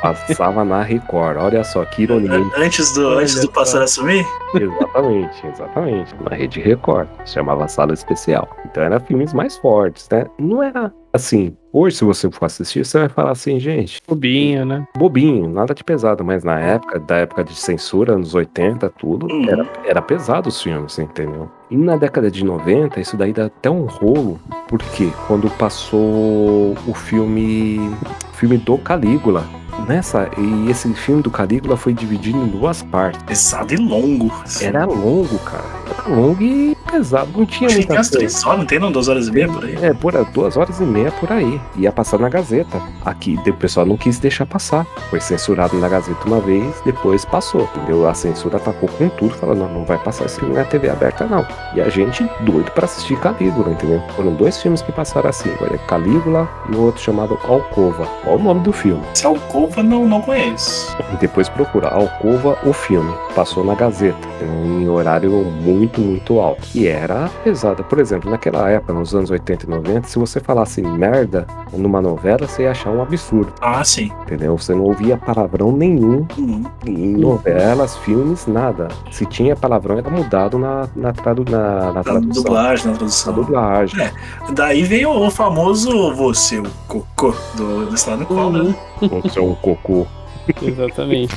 Passava 0.00 0.64
na 0.64 0.82
Record. 0.82 1.36
Olha 1.38 1.64
só 1.64 1.84
que 1.84 2.02
ironia. 2.02 2.44
Antes 2.56 2.92
do, 2.94 3.08
antes 3.18 3.40
do 3.40 3.50
pastor 3.50 3.82
assumir? 3.82 4.26
Exatamente, 4.54 5.46
exatamente. 5.46 6.14
Na 6.28 6.36
rede 6.36 6.60
Record. 6.60 7.08
Se 7.24 7.34
chamava 7.34 7.66
Sala 7.68 7.92
Especial. 7.92 8.48
Então 8.66 8.82
era 8.82 9.00
filmes 9.00 9.32
mais 9.32 9.56
fortes, 9.56 10.08
né? 10.10 10.26
Não 10.38 10.62
era 10.62 10.92
assim. 11.12 11.56
Hoje, 11.74 11.96
se 11.96 12.04
você 12.04 12.30
for 12.30 12.44
assistir, 12.44 12.84
você 12.84 12.98
vai 12.98 13.08
falar 13.08 13.30
assim, 13.30 13.58
gente. 13.58 13.98
Bobinho, 14.06 14.66
né? 14.66 14.86
Bobinho, 14.94 15.48
nada 15.48 15.74
de 15.74 15.82
pesado. 15.82 16.22
Mas 16.22 16.44
na 16.44 16.60
época, 16.60 17.00
da 17.00 17.16
época 17.16 17.42
de 17.42 17.54
censura, 17.54 18.12
anos 18.12 18.34
80, 18.34 18.90
tudo, 18.90 19.26
era, 19.48 19.66
era 19.86 20.02
pesado 20.02 20.50
os 20.50 20.60
filmes, 20.60 20.98
entendeu? 20.98 21.50
E 21.70 21.76
na 21.76 21.96
década 21.96 22.30
de 22.30 22.44
90, 22.44 23.00
isso 23.00 23.16
daí 23.16 23.32
dá 23.32 23.46
até 23.46 23.70
um 23.70 23.86
rolo. 23.86 24.38
Porque 24.68 25.10
quando 25.26 25.48
passou 25.52 26.76
o 26.86 26.94
filme. 26.94 27.78
O 27.78 28.34
filme 28.36 28.58
do 28.58 28.76
Calígula. 28.76 29.42
Nessa, 29.88 30.30
e 30.36 30.70
esse 30.70 30.92
filme 30.94 31.22
do 31.22 31.30
Calígula 31.30 31.76
foi 31.76 31.94
dividido 31.94 32.38
em 32.38 32.46
duas 32.48 32.82
partes. 32.82 33.22
Pesado 33.22 33.72
e 33.72 33.76
longo. 33.76 34.30
Era 34.60 34.84
longo, 34.84 35.38
cara. 35.38 35.64
Era 35.90 36.14
longo 36.14 36.42
e 36.42 36.76
pesado. 36.90 37.30
Não 37.36 37.46
tinha 37.46 37.68
Acho 37.68 37.78
que 37.78 37.86
tem 37.86 37.88
muita 37.88 37.94
umas 37.94 38.08
coisa. 38.08 38.18
três 38.18 38.44
horas, 38.44 38.58
não 38.58 38.66
tem 38.66 38.78
não? 38.78 38.92
Duas 38.92 39.08
horas 39.08 39.28
e 39.28 39.32
meia 39.32 39.48
por 39.48 39.64
aí? 39.64 39.76
É, 39.82 39.94
por 39.94 40.24
duas 40.26 40.56
horas 40.56 40.78
e 40.78 40.84
meia 40.84 41.10
por 41.12 41.32
aí. 41.32 41.60
Ia 41.76 41.92
passar 41.92 42.18
na 42.18 42.28
Gazeta. 42.28 42.80
Aqui, 43.04 43.38
o 43.46 43.54
pessoal 43.54 43.86
não 43.86 43.96
quis 43.96 44.18
deixar 44.18 44.46
passar. 44.46 44.84
Foi 45.10 45.20
censurado 45.20 45.76
na 45.78 45.88
Gazeta 45.88 46.26
uma 46.26 46.40
vez, 46.40 46.80
depois 46.84 47.24
passou. 47.24 47.68
Entendeu? 47.76 48.08
A 48.08 48.14
censura 48.14 48.56
atacou 48.56 48.88
com 48.88 49.08
tudo, 49.08 49.34
falando, 49.34 49.60
não, 49.60 49.68
não 49.68 49.84
vai 49.84 49.98
passar 49.98 50.28
filme 50.42 50.54
na 50.54 50.64
TV 50.64 50.90
aberta, 50.90 51.26
não. 51.26 51.46
E 51.74 51.80
a 51.80 51.88
gente 51.88 52.28
doido 52.40 52.70
pra 52.72 52.84
assistir 52.84 53.18
Calígula, 53.18 53.70
entendeu? 53.70 54.02
Foram 54.16 54.34
dois 54.34 54.60
filmes 54.60 54.82
que 54.82 54.92
passaram 54.92 55.30
assim. 55.30 55.50
Olha, 55.60 55.78
Calígula 55.78 56.48
e 56.70 56.74
o 56.74 56.82
outro 56.82 57.02
chamado 57.02 57.38
Alcova. 57.44 58.08
Olha 58.26 58.36
o 58.36 58.42
nome 58.42 58.60
do 58.60 58.72
filme. 58.72 59.02
Se 59.14 59.26
Alcova, 59.26 59.82
não, 59.82 60.06
não 60.06 60.20
conheço. 60.20 60.96
E 61.12 61.16
depois 61.16 61.48
procura 61.48 61.88
Alcova, 61.88 62.58
o 62.64 62.72
filme. 62.72 63.12
Passou 63.34 63.64
na 63.64 63.74
Gazeta, 63.74 64.28
em 64.42 64.88
horário 64.88 65.30
muito, 65.30 66.00
muito 66.00 66.40
alto. 66.40 66.62
E 66.74 66.86
era 66.86 67.30
pesada. 67.44 67.82
Por 67.82 67.98
exemplo, 67.98 68.30
naquela 68.30 68.68
época, 68.70 68.92
nos 68.92 69.14
anos 69.14 69.30
80 69.30 69.66
e 69.66 69.68
90, 69.68 70.08
se 70.08 70.18
você 70.18 70.40
falasse 70.40 70.82
merda 70.82 71.46
numa 71.72 72.02
novela, 72.02 72.46
você 72.46 72.62
ia 72.64 72.70
achar 72.72 72.90
um 72.90 73.00
absurdo. 73.02 73.52
Ah, 73.60 73.82
sim. 73.82 74.12
Entendeu? 74.22 74.56
Você 74.58 74.74
não 74.74 74.82
ouvia 74.84 75.16
palavrão 75.16 75.72
nenhum 75.72 76.26
Uhum. 76.36 76.64
em 76.86 77.16
novelas, 77.16 77.96
filmes, 77.98 78.46
nada. 78.46 78.88
Se 79.10 79.24
tinha 79.24 79.56
palavrão, 79.56 79.96
era 79.98 80.10
mudado 80.10 80.58
na, 80.58 80.86
na, 80.94 81.12
tradu 81.12 81.44
na, 81.50 81.86
na 81.86 81.92
Na 81.92 82.02
tradução. 82.04 82.42
dublagem, 82.42 82.86
na 82.86 82.92
Na 82.92 82.98
tradução. 82.98 83.32
dublagem. 83.34 84.00
É, 84.04 84.12
daí 84.52 84.82
veio 84.82 85.10
o 85.10 85.30
famoso 85.30 86.14
você, 86.14 86.58
o 86.58 86.70
cocô 86.88 87.34
do, 87.54 87.86
do 87.86 87.94
estado 87.94 88.18
de 88.18 88.26
cobra, 88.26 88.62
né? 88.64 88.74
Você 89.22 89.38
é 89.38 89.42
um 89.42 89.54
cocô. 89.54 90.06
Exatamente. 90.60 91.34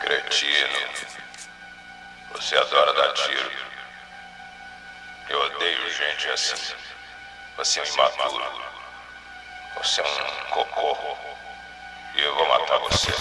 Cretino. 0.00 0.78
Você 2.34 2.56
adora 2.56 2.94
dar 2.94 3.12
tiro. 3.12 3.50
Eu 5.30 5.38
odeio 5.38 5.78
gente 5.90 6.28
assim. 6.32 6.74
Você 7.58 7.80
é 7.80 7.82
um 7.82 7.86
imaturo. 7.86 8.44
Você 9.82 10.00
é 10.00 10.04
um 10.04 10.50
cocô. 10.52 10.96
E 12.16 12.20
eu 12.20 12.34
vou 12.34 12.48
matar 12.48 12.78
você. 12.90 13.12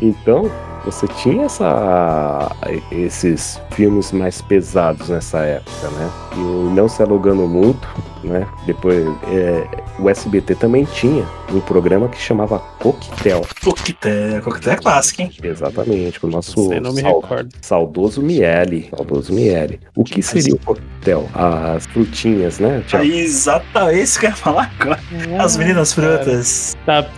Então, 0.00 0.50
você 0.84 1.06
tinha 1.08 1.44
essa, 1.44 2.50
esses 2.90 3.60
filmes 3.72 4.12
mais 4.12 4.40
pesados 4.40 5.10
nessa 5.10 5.40
época, 5.40 5.88
né? 5.90 6.10
E 6.36 6.38
não 6.38 6.88
se 6.88 7.02
alugando 7.02 7.46
muito, 7.46 7.86
né? 8.24 8.46
Depois, 8.66 9.06
é, 9.28 9.66
o 9.98 10.08
SBT 10.08 10.54
também 10.56 10.84
tinha 10.84 11.24
um 11.52 11.60
programa 11.60 12.08
que 12.08 12.20
chamava 12.20 12.58
Coquetel. 12.80 13.46
Coquetel, 13.62 14.42
Coquetel 14.42 14.72
é 14.72 14.76
clássico, 14.76 15.22
hein? 15.22 15.30
Exatamente, 15.42 16.18
com 16.20 16.26
o 16.26 16.30
nosso 16.30 16.68
não 16.80 16.92
me 16.92 17.00
sal- 17.02 17.20
recordo. 17.20 17.54
saudoso 17.60 18.22
Miele. 18.22 18.88
Saudoso 18.94 19.32
Miele. 19.32 19.80
O 19.94 20.04
que 20.04 20.22
seria 20.22 20.54
o 20.54 20.58
coquetel? 20.58 21.28
As 21.34 21.86
frutinhas, 21.86 22.58
né? 22.58 22.82
Aí, 22.92 23.20
exatamente 23.20 24.02
isso 24.02 24.18
que 24.20 24.26
eu 24.26 24.30
ia 24.30 24.36
falar 24.36 24.72
agora. 24.78 25.00
As 25.38 25.56
meninas 25.56 25.92
frutas. 25.92 26.76
Tá, 26.84 27.08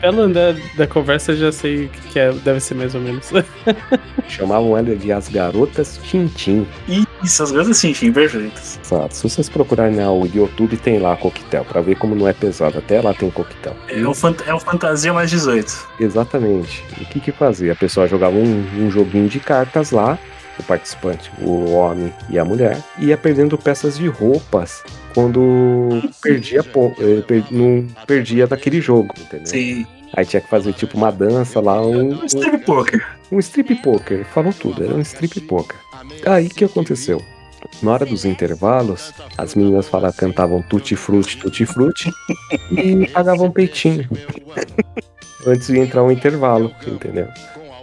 pelo 0.00 0.22
andar 0.22 0.54
da 0.76 0.86
conversa 0.86 1.32
eu 1.32 1.36
já 1.36 1.52
sei 1.52 1.84
o 1.86 1.88
que, 1.88 2.18
é, 2.18 2.32
deve 2.32 2.60
ser 2.60 2.74
mais 2.74 2.94
ou 2.94 3.00
menos. 3.00 3.30
Chamavam 4.28 4.76
ela 4.76 4.94
de 4.96 5.12
as 5.12 5.28
garotas 5.28 5.98
Tintim. 6.04 6.66
Isso, 7.22 7.42
as 7.42 7.50
garotas 7.50 7.76
sim, 7.78 7.92
sim, 7.94 8.12
perfeitas. 8.12 8.78
Exato. 8.84 9.14
Se 9.16 9.22
vocês 9.28 9.48
procurarem 9.48 9.96
no 9.96 10.26
YouTube, 10.26 10.76
tem 10.76 10.98
lá 10.98 11.16
coquetel, 11.16 11.64
pra 11.64 11.80
ver 11.80 11.96
como 11.96 12.14
não 12.14 12.28
é 12.28 12.32
pesado. 12.32 12.78
Até 12.78 13.00
lá 13.00 13.14
tem 13.14 13.30
coquetel. 13.30 13.74
É 13.88 14.06
o, 14.06 14.14
fant 14.14 14.40
é 14.46 14.52
o 14.54 14.60
Fantasia 14.60 15.12
mais 15.12 15.30
18. 15.30 15.88
Exatamente. 16.00 16.84
E 16.98 17.02
o 17.02 17.06
que 17.06 17.20
que 17.20 17.32
fazia? 17.32 17.72
A 17.72 17.76
pessoa 17.76 18.06
jogava 18.06 18.36
um, 18.36 18.66
um 18.78 18.90
joguinho 18.90 19.28
de 19.28 19.40
cartas 19.40 19.90
lá, 19.90 20.18
o 20.58 20.62
participante, 20.62 21.30
o 21.40 21.72
homem 21.72 22.12
e 22.30 22.38
a 22.38 22.44
mulher, 22.44 22.78
ia 22.98 23.16
perdendo 23.16 23.56
peças 23.58 23.96
de 23.98 24.06
roupas 24.08 24.82
quando 25.14 26.02
perdia 26.22 26.62
po- 26.62 26.94
eh, 26.98 27.22
per- 27.26 27.44
não 27.50 27.86
perdia 28.06 28.46
daquele 28.46 28.80
jogo, 28.80 29.12
entendeu? 29.18 29.46
Sim. 29.46 29.86
Aí 30.14 30.24
tinha 30.24 30.40
que 30.40 30.48
fazer 30.48 30.72
tipo 30.72 30.96
uma 30.96 31.10
dança 31.10 31.60
lá, 31.60 31.80
um, 31.84 32.24
Strip 32.24 32.58
poker. 32.64 33.06
um 33.30 33.38
strip 33.38 33.74
poker, 33.82 34.24
falou 34.32 34.52
tudo, 34.52 34.82
era 34.84 34.94
um 34.94 35.00
strip 35.00 35.40
poker. 35.42 35.76
Aí 36.24 36.46
o 36.46 36.50
que 36.50 36.64
aconteceu? 36.64 37.20
Na 37.82 37.92
hora 37.92 38.06
dos 38.06 38.24
intervalos, 38.24 39.12
as 39.36 39.54
meninas 39.54 39.88
falavam, 39.88 40.16
cantavam 40.16 40.62
tutti 40.62 40.94
frutti, 40.96 41.36
tutti 41.38 41.66
frutti 41.66 42.10
e 42.70 43.06
pagavam 43.12 43.50
peitinho. 43.50 44.08
Antes 45.46 45.68
de 45.68 45.78
entrar 45.78 46.02
o 46.02 46.10
intervalo, 46.10 46.72
entendeu? 46.86 47.28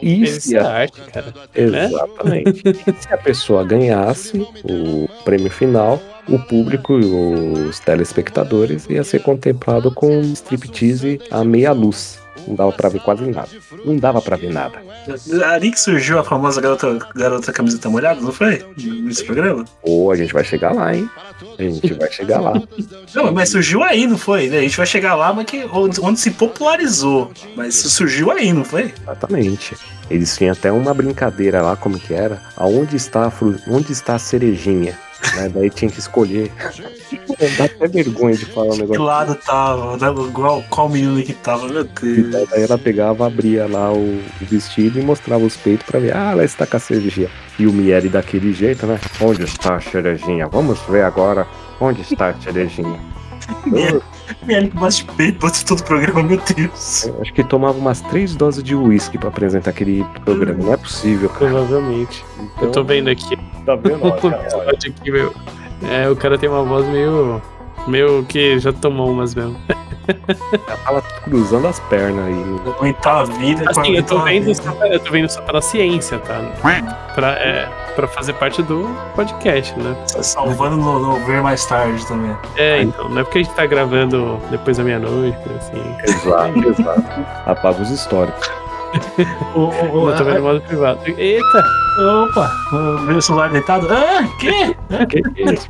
Isso 0.01 0.55
é 0.55 0.59
arte, 0.59 1.01
cara. 1.13 1.33
né? 1.55 1.85
Exatamente. 1.85 2.63
E 2.65 3.01
se 3.01 3.13
a 3.13 3.17
pessoa 3.17 3.63
ganhasse 3.63 4.37
o 4.63 5.07
prêmio 5.23 5.49
final, 5.49 6.01
o 6.27 6.37
público 6.39 6.99
e 6.99 7.05
os 7.05 7.79
telespectadores 7.79 8.85
ia 8.89 9.03
ser 9.03 9.21
contemplado 9.21 9.93
com 9.93 10.17
um 10.17 10.33
striptease 10.33 11.21
à 11.31 11.43
meia 11.45 11.71
luz. 11.71 12.22
Não 12.47 12.55
dava 12.55 12.71
pra 12.71 12.89
ver 12.89 12.99
quase 13.01 13.25
nada. 13.25 13.49
Não 13.85 13.97
dava 13.97 14.21
pra 14.21 14.35
ver 14.35 14.51
nada. 14.51 14.81
Ali 15.51 15.71
que 15.71 15.79
surgiu 15.79 16.19
a 16.19 16.23
famosa 16.23 16.59
garota, 16.61 16.99
garota 17.15 17.51
camiseta 17.51 17.89
molhada, 17.89 18.21
não 18.21 18.31
foi? 18.31 18.65
Nesse 18.77 19.23
programa? 19.23 19.65
Ou 19.81 20.11
a 20.11 20.15
gente 20.15 20.33
vai 20.33 20.43
chegar 20.43 20.73
lá, 20.73 20.95
hein? 20.95 21.09
A 21.57 21.61
gente 21.63 21.93
vai 21.93 22.11
chegar 22.11 22.39
lá. 22.39 22.53
Não, 23.13 23.31
mas 23.31 23.49
surgiu 23.49 23.83
aí, 23.83 24.07
não 24.07 24.17
foi? 24.17 24.47
A 24.55 24.61
gente 24.61 24.77
vai 24.77 24.85
chegar 24.85 25.15
lá, 25.15 25.33
mas 25.33 25.45
que, 25.45 25.65
onde, 25.71 25.99
onde 26.01 26.19
se 26.19 26.31
popularizou. 26.31 27.31
Mas 27.55 27.75
surgiu 27.75 28.31
aí, 28.31 28.51
não 28.53 28.63
foi? 28.63 28.93
Exatamente. 29.01 29.75
Eles 30.09 30.35
tinham 30.35 30.53
até 30.53 30.71
uma 30.71 30.93
brincadeira 30.93 31.61
lá, 31.61 31.75
como 31.75 31.99
que 31.99 32.13
era? 32.13 32.41
Aonde 32.57 32.95
está 32.95 33.25
a, 33.25 33.31
fru... 33.31 33.55
Onde 33.67 33.91
está 33.91 34.15
a 34.15 34.19
cerejinha? 34.19 34.97
Né? 35.35 35.49
Daí 35.53 35.69
tinha 35.69 35.89
que 35.89 35.99
escolher. 35.99 36.51
Dá 37.57 37.65
até 37.65 37.87
vergonha 37.87 38.35
de 38.35 38.45
falar 38.45 38.67
um 38.73 38.75
Que 38.75 38.81
negócio. 38.81 39.03
lado 39.03 39.35
tava, 39.35 39.97
né? 39.97 40.31
qual, 40.33 40.63
qual 40.69 40.89
menino 40.89 41.21
que 41.23 41.33
tava, 41.33 41.67
meu 41.67 41.83
Deus. 41.83 42.31
Daí 42.49 42.63
ela 42.63 42.77
pegava, 42.77 43.25
abria 43.27 43.67
lá 43.67 43.91
o 43.91 44.21
vestido 44.41 44.99
e 44.99 45.03
mostrava 45.03 45.43
os 45.43 45.57
peitos 45.57 45.85
pra 45.85 45.99
ver. 45.99 46.15
Ah, 46.15 46.31
ela 46.31 46.43
está 46.45 46.65
com 46.67 46.77
a 46.77 46.79
cerejinha. 46.79 47.29
E 47.57 47.65
o 47.65 47.73
Miele 47.73 48.09
daquele 48.09 48.53
jeito, 48.53 48.85
né? 48.85 48.99
Onde 49.19 49.43
está 49.43 49.75
a 49.75 49.81
cerejinha? 49.81 50.47
Vamos 50.47 50.79
ver 50.89 51.03
agora 51.03 51.47
onde 51.79 52.01
está 52.01 52.29
a 52.29 52.33
cerejinha. 52.41 52.99
Miele 54.45 54.69
com 54.69 54.79
bate 54.79 55.05
peito, 55.17 55.39
bate 55.39 55.65
todo 55.65 55.79
o 55.79 55.83
programa, 55.83 56.23
meu 56.23 56.39
Deus. 56.55 57.05
eu 57.05 57.21
acho 57.21 57.33
que 57.33 57.43
tomava 57.43 57.77
umas 57.77 58.01
três 58.01 58.35
doses 58.35 58.63
de 58.63 58.75
uísque 58.75 59.17
pra 59.17 59.29
apresentar 59.29 59.71
aquele 59.71 60.05
programa. 60.23 60.63
Não 60.63 60.73
é 60.73 60.77
possível, 60.77 61.29
cara. 61.29 61.51
Provavelmente. 61.51 62.23
Eu 62.61 62.71
tô 62.71 62.83
vendo 62.83 63.09
aqui. 63.09 63.37
Tá 63.65 63.75
vendo? 63.75 64.01
O 64.03 64.27
episódio 64.27 64.91
aqui, 64.91 65.11
meu. 65.11 65.33
É, 65.89 66.09
o 66.09 66.15
cara 66.15 66.37
tem 66.37 66.49
uma 66.49 66.63
voz 66.63 66.87
meio. 66.87 67.41
meio 67.87 68.23
que 68.25 68.57
já 68.59 68.71
tomou 68.71 69.11
umas 69.11 69.35
mesmo. 69.35 69.57
Ela 70.67 70.77
tava 70.85 71.01
cruzando 71.23 71.67
as 71.67 71.79
pernas 71.81 72.25
aí. 72.25 72.59
Aguentar 72.77 73.17
a 73.17 73.23
vida. 73.23 73.63
Assim, 73.69 73.95
eu 73.95 74.03
tô 74.03 74.19
vendo 74.23 74.45
vida. 74.45 74.55
só, 74.55 74.85
eu 74.85 74.99
tô 74.99 75.11
vendo 75.11 75.29
só 75.29 75.41
pela 75.41 75.61
ciência, 75.61 76.19
tá? 76.19 76.39
Pra, 77.15 77.29
é, 77.31 77.69
pra 77.95 78.07
fazer 78.07 78.33
parte 78.33 78.61
do 78.63 78.89
podcast, 79.15 79.77
né? 79.79 79.95
Salvando 80.05 80.77
no, 80.77 80.99
no 80.99 81.25
ver 81.25 81.41
mais 81.41 81.65
tarde 81.65 82.05
também. 82.07 82.35
É, 82.55 82.81
então, 82.81 83.09
não 83.09 83.19
é 83.19 83.23
porque 83.23 83.39
a 83.39 83.43
gente 83.43 83.53
tá 83.53 83.65
gravando 83.65 84.39
depois 84.49 84.77
da 84.77 84.83
meia-noite, 84.83 85.37
assim. 85.57 85.95
Exato, 86.03 86.69
exato. 86.69 87.25
Apaga 87.45 87.81
os 87.81 87.89
históricos. 87.89 88.49
O, 89.55 90.09
Eu 90.09 90.15
tô 90.15 90.23
vendo 90.23 90.41
modo 90.41 90.61
privado. 90.61 90.99
Eita! 91.17 91.63
Opa, 91.99 92.51
meu 93.05 93.21
celular 93.21 93.49
deitado. 93.49 93.87
Ah, 93.91 94.23
que? 94.39 94.75
Que 95.07 95.43
isso? 95.43 95.69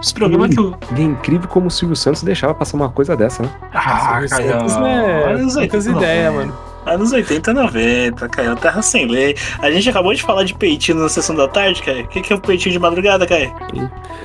Os 0.00 0.12
programas 0.12 0.50
que 0.54 0.60
eu. 0.60 0.74
E 0.96 1.00
é 1.00 1.04
incrível 1.04 1.48
como 1.48 1.66
o 1.66 1.70
Silvio 1.70 1.96
Santos 1.96 2.22
deixava 2.22 2.54
passar 2.54 2.76
uma 2.76 2.88
coisa 2.88 3.16
dessa, 3.16 3.42
né? 3.42 3.50
Ah, 3.72 4.20
Caio. 4.28 4.28
Santos, 4.28 4.76
né? 4.76 5.24
Anos 5.32 5.54
Poucas 5.54 5.86
80, 5.86 5.98
ideias, 5.98 6.32
90. 6.34 6.46
mano. 6.52 6.72
Anos 6.84 7.12
80 7.12 7.50
e 7.52 7.54
90, 7.54 8.28
Caio. 8.28 8.56
Terra 8.56 8.82
sem 8.82 9.06
lei. 9.06 9.36
A 9.60 9.70
gente 9.70 9.88
acabou 9.88 10.12
de 10.12 10.20
falar 10.20 10.42
de 10.42 10.52
peitinho 10.52 10.98
na 10.98 11.08
sessão 11.08 11.36
da 11.36 11.46
tarde, 11.46 11.80
Caio. 11.80 12.04
O 12.04 12.08
que, 12.08 12.20
que 12.20 12.32
é 12.32 12.36
o 12.36 12.40
peitinho 12.40 12.72
de 12.72 12.78
madrugada, 12.80 13.24
Caio? 13.24 13.54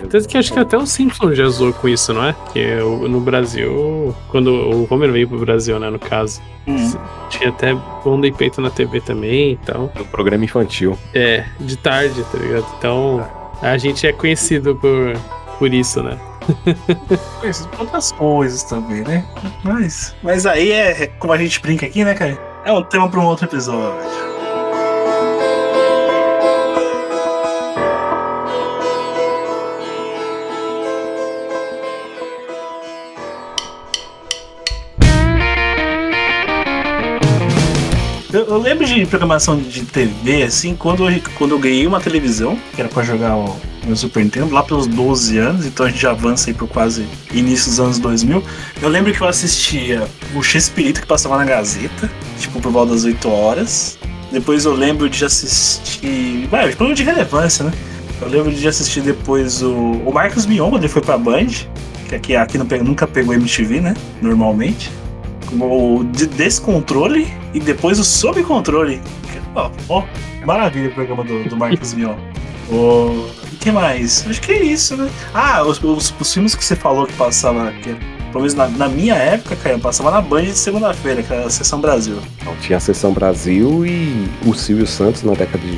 Tanto 0.10 0.28
que 0.28 0.38
acho 0.38 0.52
que 0.52 0.60
até 0.60 0.76
o 0.76 0.86
Simpson 0.86 1.34
já 1.36 1.48
zoou 1.50 1.72
com 1.72 1.88
isso, 1.88 2.14
não 2.14 2.26
é? 2.26 2.36
Que 2.52 2.76
no 3.08 3.20
Brasil, 3.20 4.16
quando 4.30 4.48
o 4.52 4.88
Homer 4.90 5.12
veio 5.12 5.28
pro 5.28 5.38
Brasil, 5.40 5.80
né, 5.80 5.90
no 5.90 6.00
caso, 6.00 6.42
Hum. 6.68 6.94
tinha 7.30 7.48
até 7.50 7.74
bunda 8.04 8.28
e 8.28 8.32
peito 8.34 8.60
na 8.60 8.70
TV 8.70 9.00
também 9.00 9.52
e 9.54 9.58
tal. 9.58 9.90
No 9.98 10.04
programa 10.06 10.44
infantil. 10.44 10.98
É, 11.14 11.46
de 11.62 11.78
tarde, 11.78 12.22
tá 12.30 12.38
ligado? 12.38 12.66
Então, 12.78 13.26
a 13.62 13.78
gente 13.78 14.06
é 14.06 14.14
conhecido 14.14 14.76
por, 14.76 15.14
por 15.58 15.74
isso, 15.74 16.02
né? 16.04 16.18
Conhecido 17.40 17.70
por 17.70 17.82
outras 17.82 18.12
coisas 18.14 18.64
também, 18.64 19.02
né? 19.02 19.26
Mas, 19.64 20.16
mas 20.24 20.46
aí 20.46 20.72
é 20.72 21.08
como 21.20 21.34
a 21.34 21.38
gente 21.38 21.62
brinca 21.62 21.86
aqui, 21.86 22.06
né, 22.06 22.14
Caio? 22.14 22.40
É 22.64 22.72
um 22.72 22.84
tema 22.84 23.10
para 23.10 23.20
um 23.20 23.26
outro 23.26 23.46
episódio. 23.46 24.37
Eu, 38.58 38.62
lembro 38.62 38.88
de 38.88 39.06
programação 39.06 39.56
de 39.56 39.84
TV, 39.84 40.42
assim, 40.42 40.76
quando 40.76 41.08
eu, 41.08 41.22
quando 41.38 41.52
eu 41.52 41.60
ganhei 41.60 41.86
uma 41.86 42.02
televisão, 42.02 42.58
que 42.74 42.82
era 42.82 42.90
pra 42.90 43.04
jogar 43.04 43.36
o 43.36 43.56
meu 43.86 43.96
Super 43.96 44.24
Nintendo, 44.24 44.52
lá 44.52 44.64
pelos 44.64 44.88
12 44.88 45.38
anos, 45.38 45.68
então 45.68 45.86
a 45.86 45.90
gente 45.90 46.02
já 46.02 46.10
avança 46.10 46.50
aí 46.50 46.56
por 46.56 46.68
quase 46.68 47.06
início 47.32 47.70
dos 47.70 47.80
anos 47.80 48.00
2000. 48.00 48.44
Eu 48.82 48.90
lembro 48.90 49.14
que 49.14 49.22
eu 49.22 49.28
assistia 49.28 50.08
o 50.34 50.42
X-Pirito 50.42 51.02
que 51.02 51.06
passava 51.06 51.38
na 51.38 51.46
Gazeta, 51.46 52.10
tipo, 52.40 52.60
por 52.60 52.72
volta 52.72 52.94
das 52.94 53.04
8 53.04 53.30
horas. 53.30 54.00
Depois 54.32 54.66
eu 54.66 54.74
lembro 54.74 55.08
de 55.08 55.24
assistir. 55.24 56.48
Vai, 56.50 56.70
programa 56.70 56.96
de 56.96 57.04
relevância, 57.04 57.64
né? 57.64 57.72
Eu 58.20 58.28
lembro 58.28 58.52
de 58.52 58.68
assistir 58.68 59.02
depois 59.02 59.62
o, 59.62 59.72
o 59.72 60.12
Marcos 60.12 60.48
Mion, 60.48 60.72
quando 60.72 60.82
ele 60.82 60.92
foi 60.92 61.04
pra 61.04 61.16
Band, 61.16 61.46
que 62.10 62.16
aqui, 62.16 62.36
aqui 62.36 62.58
não 62.58 62.66
nunca 62.84 63.06
pegou 63.06 63.36
MTV, 63.36 63.82
né? 63.82 63.94
Normalmente. 64.20 64.90
O 65.54 66.04
de 66.04 66.28
Descontrole 66.28 67.28
e 67.54 67.60
depois 67.60 68.00
o 68.00 68.04
Sob 68.04 68.44
Controle. 68.44 69.02
Ó, 69.56 69.72
ó, 69.90 70.04
maravilha 70.46 70.90
o 70.90 70.94
programa 70.94 71.24
do, 71.24 71.48
do 71.50 71.58
Marcos 71.58 71.94
Mion. 71.94 72.16
O 72.70 73.30
que 73.62 73.72
mais? 73.72 74.26
Acho 74.28 74.42
que 74.42 74.52
é 74.52 74.62
isso, 74.62 74.98
né? 74.98 75.10
Ah, 75.34 75.64
os, 75.64 75.82
os, 75.82 76.14
os 76.20 76.34
filmes 76.34 76.54
que 76.54 76.64
você 76.64 76.76
falou 76.76 77.08
que 77.08 77.14
passava, 77.14 77.72
que, 77.72 77.94
pelo 77.94 78.40
menos 78.40 78.54
na, 78.54 78.68
na 78.68 78.90
minha 78.90 79.16
época, 79.16 79.56
cara, 79.56 79.80
passava 79.80 80.12
na 80.12 80.20
Band 80.20 80.44
de 80.44 80.58
segunda-feira, 80.58 81.24
que 81.24 81.32
era 81.32 81.46
a 81.46 81.50
Sessão 81.50 81.80
Brasil. 81.80 82.18
Então, 82.42 82.54
tinha 82.58 82.78
a 82.78 82.82
Sessão 82.82 83.14
Brasil 83.14 83.86
e 83.86 84.28
o 84.46 84.54
Silvio 84.54 84.86
Santos 84.86 85.24
na 85.24 85.34
década 85.34 85.60
de 85.60 85.78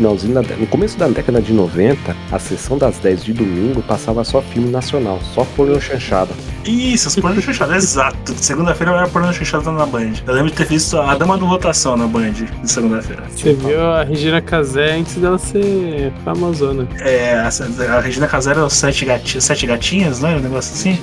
finalzinho, 0.00 0.32
da, 0.32 0.42
no 0.56 0.66
começo 0.66 0.98
da 0.98 1.06
década 1.08 1.42
de 1.42 1.52
90, 1.52 2.16
a 2.32 2.38
sessão 2.38 2.78
das 2.78 2.98
10 2.98 3.22
de 3.22 3.32
domingo 3.34 3.82
passava 3.82 4.24
só 4.24 4.40
filme 4.40 4.70
nacional, 4.70 5.20
só 5.34 5.44
pornô 5.56 5.78
chanchada. 5.78 6.30
Isso, 6.64 7.08
os 7.08 7.16
pornô 7.16 7.40
chanchada, 7.40 7.76
exato. 7.76 8.34
Segunda-feira 8.34 8.92
era 8.92 9.08
pornô 9.08 9.30
chanchada 9.32 9.70
na 9.70 9.84
Band. 9.84 10.14
Eu 10.26 10.34
lembro 10.34 10.50
de 10.50 10.56
ter 10.56 10.66
visto 10.66 10.98
a 10.98 11.14
Dama 11.14 11.36
do 11.36 11.44
Rotação 11.44 11.96
na 11.96 12.06
Band 12.06 12.32
de 12.32 12.70
segunda-feira. 12.70 13.24
Você 13.30 13.52
viu 13.52 13.80
a 13.80 14.02
Regina 14.02 14.40
Casé 14.40 14.96
antes 14.96 15.16
dela 15.16 15.38
ser 15.38 16.12
famosona. 16.24 16.88
É, 17.00 17.34
a, 17.34 17.50
a 17.96 18.00
Regina 18.00 18.26
Casé 18.26 18.52
era 18.52 18.64
os 18.64 18.72
sete, 18.72 19.04
gati, 19.04 19.40
sete 19.40 19.66
gatinhas, 19.66 20.20
né? 20.20 20.36
Um 20.36 20.40
negócio 20.40 20.72
assim. 20.72 20.98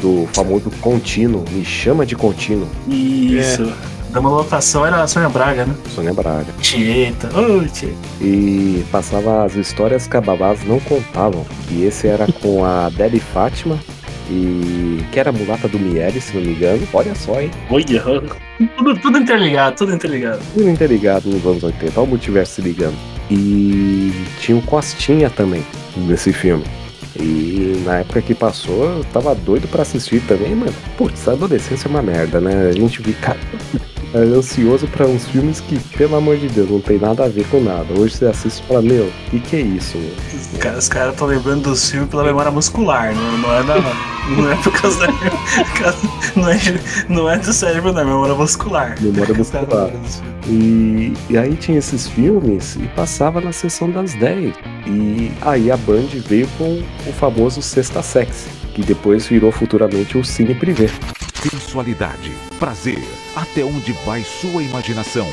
Do 0.00 0.28
famoso 0.34 0.70
contínuo, 0.82 1.44
me 1.50 1.64
chama 1.64 2.04
de 2.04 2.14
contínuo. 2.14 2.68
Isso. 2.86 3.64
Dama 3.64 3.91
da 4.12 4.20
Lotação 4.20 4.84
era 4.84 5.02
a 5.02 5.06
Sônia 5.06 5.28
Braga, 5.28 5.64
né? 5.64 5.74
Sônia 5.94 6.12
Braga. 6.12 6.52
Tieta. 6.60 7.28
Ô, 7.28 7.64
Tieta. 7.66 7.96
E 8.20 8.84
passava 8.92 9.44
as 9.44 9.54
histórias 9.54 10.06
que 10.06 10.16
a 10.16 10.20
babás 10.20 10.62
não 10.64 10.78
contavam. 10.80 11.46
E 11.70 11.84
esse 11.84 12.06
era 12.06 12.26
com 12.40 12.64
a 12.64 12.90
Debbie 12.90 13.20
Fátima 13.20 13.78
e 14.30 15.02
que 15.10 15.18
era 15.18 15.30
a 15.30 15.32
mulata 15.32 15.66
do 15.66 15.78
Miele, 15.78 16.20
se 16.20 16.34
não 16.34 16.42
me 16.42 16.52
engano. 16.52 16.86
Olha 16.92 17.14
só, 17.14 17.40
hein? 17.40 17.50
Olha, 17.70 18.22
tudo, 18.76 18.96
tudo 18.96 19.18
interligado, 19.18 19.76
tudo 19.76 19.94
interligado. 19.94 20.42
Tudo 20.54 20.68
interligado 20.68 21.28
nos 21.28 21.44
anos 21.44 21.62
80, 21.62 21.98
olha 21.98 22.06
o 22.06 22.10
multiverso 22.10 22.54
se 22.54 22.60
ligando. 22.60 22.96
E 23.30 24.12
tinha 24.40 24.56
o 24.58 24.62
Costinha 24.62 25.30
também 25.30 25.64
nesse 25.96 26.32
filme. 26.32 26.64
E 27.18 27.82
na 27.84 27.98
época 27.98 28.22
que 28.22 28.34
passou, 28.34 28.84
eu 28.84 29.04
tava 29.12 29.34
doido 29.34 29.68
pra 29.68 29.82
assistir 29.82 30.20
também, 30.22 30.54
mano. 30.54 30.74
Putz, 30.96 31.28
a 31.28 31.32
adolescência 31.32 31.88
é 31.88 31.90
uma 31.90 32.02
merda, 32.02 32.40
né? 32.40 32.68
A 32.68 32.72
gente 32.72 33.02
fica 33.02 33.36
é 33.36 33.78
ansioso 34.14 34.86
pra 34.88 35.06
uns 35.06 35.26
filmes 35.26 35.60
que, 35.60 35.78
pelo 35.96 36.16
amor 36.16 36.36
de 36.36 36.48
Deus, 36.48 36.70
não 36.70 36.80
tem 36.80 36.98
nada 36.98 37.24
a 37.24 37.28
ver 37.28 37.46
com 37.48 37.60
nada. 37.60 37.86
Hoje 37.98 38.16
você 38.16 38.26
assiste 38.26 38.62
e 38.62 38.66
fala, 38.66 38.82
meu, 38.82 39.06
o 39.06 39.30
que, 39.30 39.40
que 39.40 39.56
é 39.56 39.60
isso? 39.60 39.98
Meu? 39.98 40.78
Os 40.78 40.88
caras 40.88 41.14
estão 41.14 41.26
lembrando 41.26 41.70
dos 41.70 41.90
filmes 41.90 42.10
pela 42.10 42.24
memória 42.24 42.50
muscular, 42.50 43.14
não, 43.14 43.38
não 43.38 43.54
é 43.54 43.62
da. 43.62 43.74
Não 44.36 44.52
é 44.52 44.54
por 44.56 44.72
causa 44.80 44.98
da. 44.98 45.08
Não 46.36 46.48
é, 46.48 46.58
não 47.08 47.28
é 47.28 47.38
do 47.38 47.52
cérebro, 47.52 47.92
não, 47.92 48.00
é 48.00 48.04
memória 48.04 48.34
muscular. 48.34 48.96
Memória 49.00 49.34
muscular. 49.34 49.90
E, 50.46 51.12
e 51.28 51.36
aí 51.36 51.54
tinha 51.56 51.78
esses 51.78 52.06
filmes 52.06 52.76
e 52.76 52.86
passava 52.94 53.40
na 53.40 53.52
sessão 53.52 53.90
das 53.90 54.14
10. 54.14 54.54
E 54.86 55.32
aí 55.42 55.70
a 55.70 55.76
Band 55.76 56.06
veio 56.26 56.48
com 56.56 56.82
o 57.06 57.12
famoso 57.12 57.60
Sexta 57.60 58.02
Sexy, 58.02 58.48
que 58.74 58.82
depois 58.82 59.26
virou 59.26 59.50
futuramente 59.52 60.16
o 60.16 60.24
Cine 60.24 60.54
Privé. 60.54 60.88
Sensualidade, 61.42 62.30
prazer, 62.60 63.02
até 63.34 63.64
onde 63.64 63.92
vai 64.04 64.22
sua 64.22 64.62
imaginação? 64.62 65.26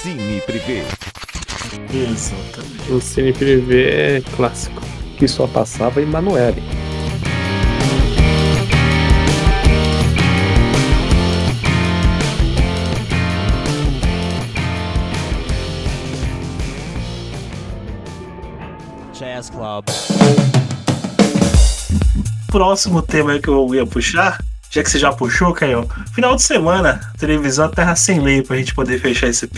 Cine 0.00 0.40
Privé. 0.42 0.84
Exatamente. 1.92 2.92
O 2.92 3.00
Cine 3.00 3.32
Privé 3.32 4.18
é 4.18 4.20
clássico. 4.36 4.80
Que 5.18 5.26
só 5.26 5.48
passava 5.48 6.00
em 6.00 6.04
Emanuele. 6.04 6.62
Jazz 19.12 19.50
Club. 19.50 19.84
Próximo 22.52 23.02
tema 23.02 23.40
que 23.40 23.48
eu 23.48 23.74
ia 23.74 23.84
puxar, 23.84 24.38
já 24.74 24.82
que 24.82 24.90
você 24.90 24.98
já 24.98 25.12
puxou, 25.12 25.52
Caio, 25.52 25.88
final 26.12 26.34
de 26.34 26.42
semana, 26.42 27.00
televisão 27.16 27.70
Terra 27.70 27.94
Sem 27.94 28.18
Lei, 28.18 28.42
pra 28.42 28.56
gente 28.56 28.74
poder 28.74 29.00
fechar 29.00 29.28
esse, 29.28 29.48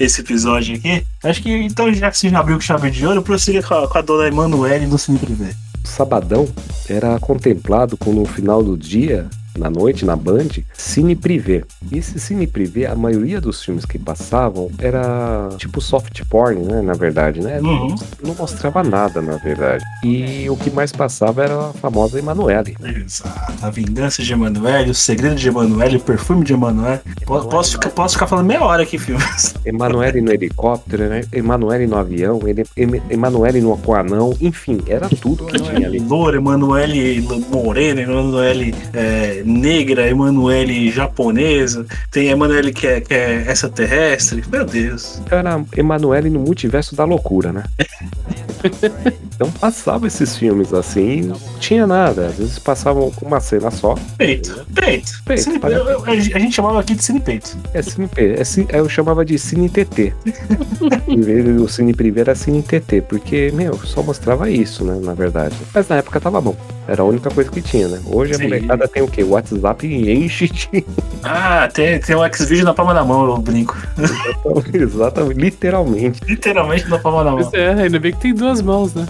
esse 0.00 0.20
episódio 0.20 0.74
aqui. 0.74 1.06
Acho 1.22 1.40
que 1.40 1.52
então, 1.52 1.92
já 1.94 2.10
que 2.10 2.18
você 2.18 2.28
já 2.28 2.40
abriu 2.40 2.56
com 2.56 2.62
chave 2.62 2.90
de 2.90 3.06
ouro, 3.06 3.22
prossiga 3.22 3.62
com 3.62 3.86
com 3.86 3.98
a 3.98 4.00
dona 4.00 4.26
Emanuele 4.26 4.86
do 4.86 4.98
Cine 4.98 5.20
Privé. 5.20 5.54
Sabadão 5.84 6.48
era 6.88 7.16
contemplado 7.20 7.96
como 7.96 8.20
no 8.22 8.26
final 8.26 8.60
do 8.60 8.76
dia, 8.76 9.28
na 9.58 9.70
noite, 9.70 10.04
na 10.04 10.16
Band, 10.16 10.48
Cine 10.74 11.14
Privé. 11.16 11.62
E 11.90 11.98
esse 11.98 12.18
Cine 12.20 12.46
Privé, 12.46 12.86
a 12.86 12.94
maioria 12.94 13.40
dos 13.40 13.62
filmes 13.62 13.84
que 13.84 13.98
passavam 13.98 14.70
era 14.78 15.48
tipo 15.58 15.80
soft 15.80 16.22
porn, 16.28 16.60
né? 16.62 16.82
Na 16.82 16.92
verdade, 16.94 17.40
né? 17.40 17.60
Não, 17.60 17.94
não 18.22 18.34
mostrava 18.34 18.82
nada, 18.82 19.20
na 19.22 19.36
verdade. 19.36 19.84
E 20.04 20.48
o 20.50 20.56
que 20.56 20.70
mais 20.70 20.92
passava 20.92 21.44
era 21.44 21.68
a 21.68 21.72
famosa 21.74 22.18
Emanuele. 22.18 22.76
Exato. 22.82 23.52
A 23.64 23.70
Vingança 23.70 24.22
de 24.22 24.32
Emanuele, 24.32 24.90
O 24.90 24.94
Segredo 24.94 25.34
de 25.36 25.48
Emanuele, 25.48 25.96
O 25.96 26.00
Perfume 26.00 26.44
de 26.44 26.52
Emanuele. 26.52 27.00
Po- 27.24 27.46
Posso, 27.46 27.72
ficar- 27.72 27.90
posso 27.90 28.14
ficar 28.14 28.26
falando 28.26 28.46
meia 28.46 28.62
hora 28.62 28.82
aqui, 28.82 28.98
filmes. 28.98 29.54
Emanuele 29.64 30.20
no 30.20 30.32
helicóptero, 30.32 31.08
né? 31.08 31.22
Emanuele 31.32 31.86
no 31.86 31.96
avião, 31.96 32.40
ele- 32.46 32.64
Em- 32.76 33.02
Emanuele 33.10 33.60
no 33.60 33.72
aquanão, 33.72 34.34
enfim, 34.40 34.80
era 34.86 35.08
tudo 35.08 35.44
que 35.46 35.58
tinha 35.58 35.86
ali. 35.86 35.98
Loura, 35.98 36.36
Emanuele 36.36 37.20
morena, 37.50 38.00
Emanuele 38.02 38.74
é, 38.92 39.42
negra, 39.46 40.08
Emanuele 40.08 40.90
japonesa, 40.90 41.86
tem 42.10 42.28
Emanuele 42.28 42.72
que 42.72 42.86
é, 42.86 43.00
que 43.00 43.14
é 43.14 43.50
extraterrestre. 43.50 44.44
Meu 44.50 44.64
Deus. 44.64 45.20
Era 45.30 45.62
Emanuele 45.76 46.28
no 46.30 46.40
multiverso 46.40 46.94
da 46.96 47.04
loucura, 47.04 47.52
né? 47.52 47.64
Então 49.36 49.50
passava 49.50 50.06
esses 50.06 50.34
filmes 50.36 50.72
assim, 50.72 51.20
não 51.22 51.36
tinha 51.60 51.86
nada. 51.86 52.28
Às 52.28 52.36
vezes 52.36 52.58
passavam 52.58 53.10
com 53.10 53.26
uma 53.26 53.38
cena 53.38 53.70
só. 53.70 53.94
Peito, 54.16 54.66
peito. 54.74 55.12
Peito, 55.24 55.42
Cine- 55.42 55.60
eu- 55.62 55.70
eu- 55.70 56.04
a 56.06 56.16
gente 56.16 56.54
chamava 56.54 56.80
aqui 56.80 56.94
de 56.94 57.04
Cine 57.04 57.20
Peito. 57.20 57.56
É 57.74 57.82
Cine 57.82 58.08
P, 58.08 58.34
é 58.34 58.78
eu 58.80 58.88
chamava 58.88 59.24
de 59.24 59.38
Cine 59.38 59.68
TT. 59.68 60.12
do 61.56 61.68
Cine 61.68 61.92
Privé 61.92 62.22
era 62.22 62.34
Cine 62.34 62.62
TT, 62.62 63.02
porque, 63.02 63.52
meu, 63.54 63.78
só 63.84 64.02
mostrava 64.02 64.50
isso, 64.50 64.84
né, 64.84 64.98
na 65.02 65.12
verdade. 65.14 65.54
Mas 65.74 65.86
na 65.88 65.96
época 65.96 66.18
tava 66.18 66.40
bom. 66.40 66.56
Era 66.88 67.02
a 67.02 67.04
única 67.04 67.30
coisa 67.30 67.50
que 67.50 67.60
tinha, 67.60 67.88
né? 67.88 68.00
Hoje 68.06 68.32
a 68.32 68.36
Sim. 68.36 68.44
molecada 68.44 68.86
tem 68.86 69.02
o 69.02 69.08
quê? 69.08 69.22
O 69.24 69.30
WhatsApp 69.30 69.86
enche 69.86 70.48
de... 70.48 70.84
Ah, 71.28 71.68
tem, 71.72 71.98
tem 71.98 72.14
um 72.14 72.22
X-Video 72.24 72.64
na 72.64 72.72
palma 72.72 72.94
da 72.94 73.04
mão, 73.04 73.26
eu 73.28 73.38
brinco. 73.38 73.76
Exatamente, 74.72 75.40
literalmente. 75.40 76.20
Literalmente 76.24 76.88
na 76.88 76.98
palma 76.98 77.24
da 77.24 77.32
mão. 77.32 77.40
Pois 77.40 77.52
é, 77.54 77.70
ainda 77.72 77.98
bem 77.98 78.12
que 78.12 78.20
tem 78.20 78.32
duas 78.34 78.62
mãos, 78.62 78.94
né? 78.94 79.06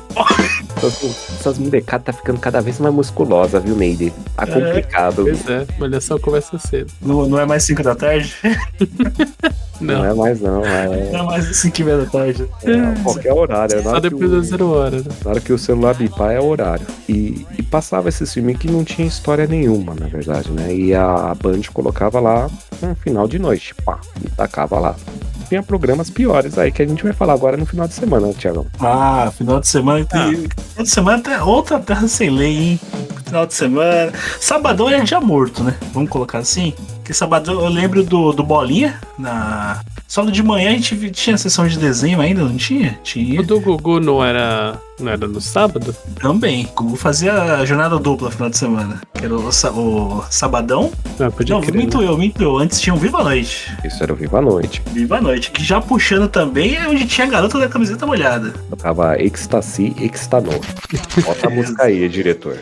Essas, 0.78 1.04
essas 1.38 1.58
molecadas 1.58 2.06
tá 2.06 2.12
ficando 2.14 2.38
cada 2.40 2.60
vez 2.62 2.78
mais 2.80 2.94
musculosa, 2.94 3.60
viu, 3.60 3.76
Neide? 3.76 4.12
Tá 4.34 4.44
É, 4.44 4.46
complicado. 4.46 5.24
Pois 5.24 5.46
é, 5.48 5.66
olha 5.78 6.00
só, 6.00 6.18
começa 6.18 6.58
cedo. 6.58 6.90
Não, 7.02 7.26
não 7.28 7.38
é 7.38 7.44
mais 7.44 7.64
5 7.64 7.82
da 7.82 7.94
tarde? 7.94 8.34
Não. 9.80 10.04
é 10.04 10.14
mais 10.14 10.40
não, 10.40 10.64
é, 10.64 11.10
Não 11.12 11.20
é 11.20 11.22
mais 11.22 11.56
5 11.56 11.80
e 11.80 11.84
meia 11.84 11.98
da 11.98 12.06
tarde. 12.06 12.48
é 12.62 13.02
qualquer 13.02 13.32
horário. 13.32 13.76
Na 13.76 13.82
Só 13.82 13.94
que 13.96 14.00
depois 14.10 14.32
o, 14.32 14.36
da 14.36 14.40
zero 14.42 14.70
hora, 14.70 14.96
né? 14.98 15.04
na 15.24 15.30
hora 15.30 15.40
que 15.40 15.52
o 15.52 15.58
celular 15.58 15.94
bipar 15.94 16.30
é 16.32 16.40
horário. 16.40 16.86
E, 17.08 17.46
e 17.58 17.62
passava 17.62 18.08
esse 18.08 18.26
filme 18.26 18.54
que 18.54 18.70
não 18.70 18.84
tinha 18.84 19.06
história 19.06 19.46
nenhuma, 19.46 19.94
na 19.94 20.06
verdade, 20.06 20.50
né? 20.50 20.74
E 20.74 20.94
a 20.94 21.34
Band 21.40 21.60
colocava 21.72 22.20
lá 22.20 22.48
um 22.82 22.94
final 22.94 23.26
de 23.28 23.38
noite, 23.38 23.74
pá, 23.84 23.98
e 24.24 24.28
tacava 24.30 24.78
lá. 24.78 24.96
Tinha 25.48 25.62
programas 25.62 26.10
piores 26.10 26.58
aí 26.58 26.72
que 26.72 26.82
a 26.82 26.86
gente 26.86 27.04
vai 27.04 27.12
falar 27.12 27.34
agora 27.34 27.56
no 27.56 27.64
final 27.64 27.86
de 27.86 27.94
semana, 27.94 28.32
Tiagão. 28.32 28.66
Ah, 28.80 29.30
final 29.36 29.60
de 29.60 29.68
semana 29.68 30.04
tem. 30.04 30.34
Final 30.34 30.84
de 30.84 30.90
semana 30.90 31.22
tem 31.22 31.38
outra 31.40 31.78
terra 31.78 32.08
sem 32.08 32.30
lei, 32.30 32.56
hein? 32.58 32.80
Final 33.26 33.44
de 33.44 33.54
semana. 33.54 34.12
Sabadão 34.40 34.88
é 34.88 35.00
dia 35.00 35.20
morto, 35.20 35.64
né? 35.64 35.74
Vamos 35.92 36.08
colocar 36.08 36.38
assim? 36.38 36.72
Porque 36.94 37.12
sabadão 37.12 37.60
eu 37.60 37.68
lembro 37.68 38.04
do, 38.04 38.32
do 38.32 38.42
Bolinha 38.42 39.00
na. 39.18 39.80
Só 40.06 40.22
no 40.22 40.30
de 40.30 40.42
manhã 40.42 40.70
a 40.70 40.72
gente 40.72 41.10
tinha 41.10 41.36
sessão 41.36 41.66
de 41.66 41.76
desenho 41.76 42.20
ainda, 42.20 42.44
não 42.44 42.56
tinha? 42.56 42.98
Tinha. 43.02 43.40
O 43.40 43.42
do 43.44 43.60
Gugu 43.60 43.98
não 43.98 44.24
era, 44.24 44.80
não 45.00 45.10
era 45.10 45.26
no 45.26 45.40
sábado? 45.40 45.94
Também. 46.20 46.66
O 46.66 46.82
Gugu 46.82 46.96
fazia 46.96 47.32
a 47.32 47.64
jornada 47.64 47.98
dupla 47.98 48.30
final 48.30 48.48
de 48.48 48.56
semana. 48.56 49.00
Que 49.12 49.24
era 49.24 49.34
o, 49.34 49.48
o 49.48 50.24
Sabadão. 50.30 50.92
Ah, 51.18 51.28
podia 51.28 51.56
não, 51.56 51.60
crer, 51.60 51.74
minto 51.74 51.98
né? 51.98 52.06
eu, 52.06 52.16
minto 52.16 52.40
eu. 52.40 52.56
Antes 52.56 52.80
tinha 52.80 52.94
o 52.94 52.98
Viva 52.98 53.18
a 53.18 53.24
Noite. 53.24 53.76
Isso 53.84 54.00
era 54.00 54.12
o 54.12 54.16
Viva 54.16 54.38
a 54.38 54.42
Noite. 54.42 54.80
Viva 54.92 55.16
a 55.16 55.20
Noite. 55.20 55.50
Que 55.50 55.64
já 55.64 55.80
puxando 55.80 56.28
também 56.28 56.76
é 56.76 56.88
onde 56.88 57.04
tinha 57.04 57.26
a 57.26 57.30
garota 57.30 57.58
da 57.58 57.68
camiseta 57.68 58.06
molhada. 58.06 58.54
Tocava 58.70 59.20
Ecstasy, 59.20 59.94
Extanor. 60.00 60.60
Bota 61.24 61.48
a 61.48 61.50
música 61.54 61.82
aí, 61.82 62.08
diretor. 62.08 62.56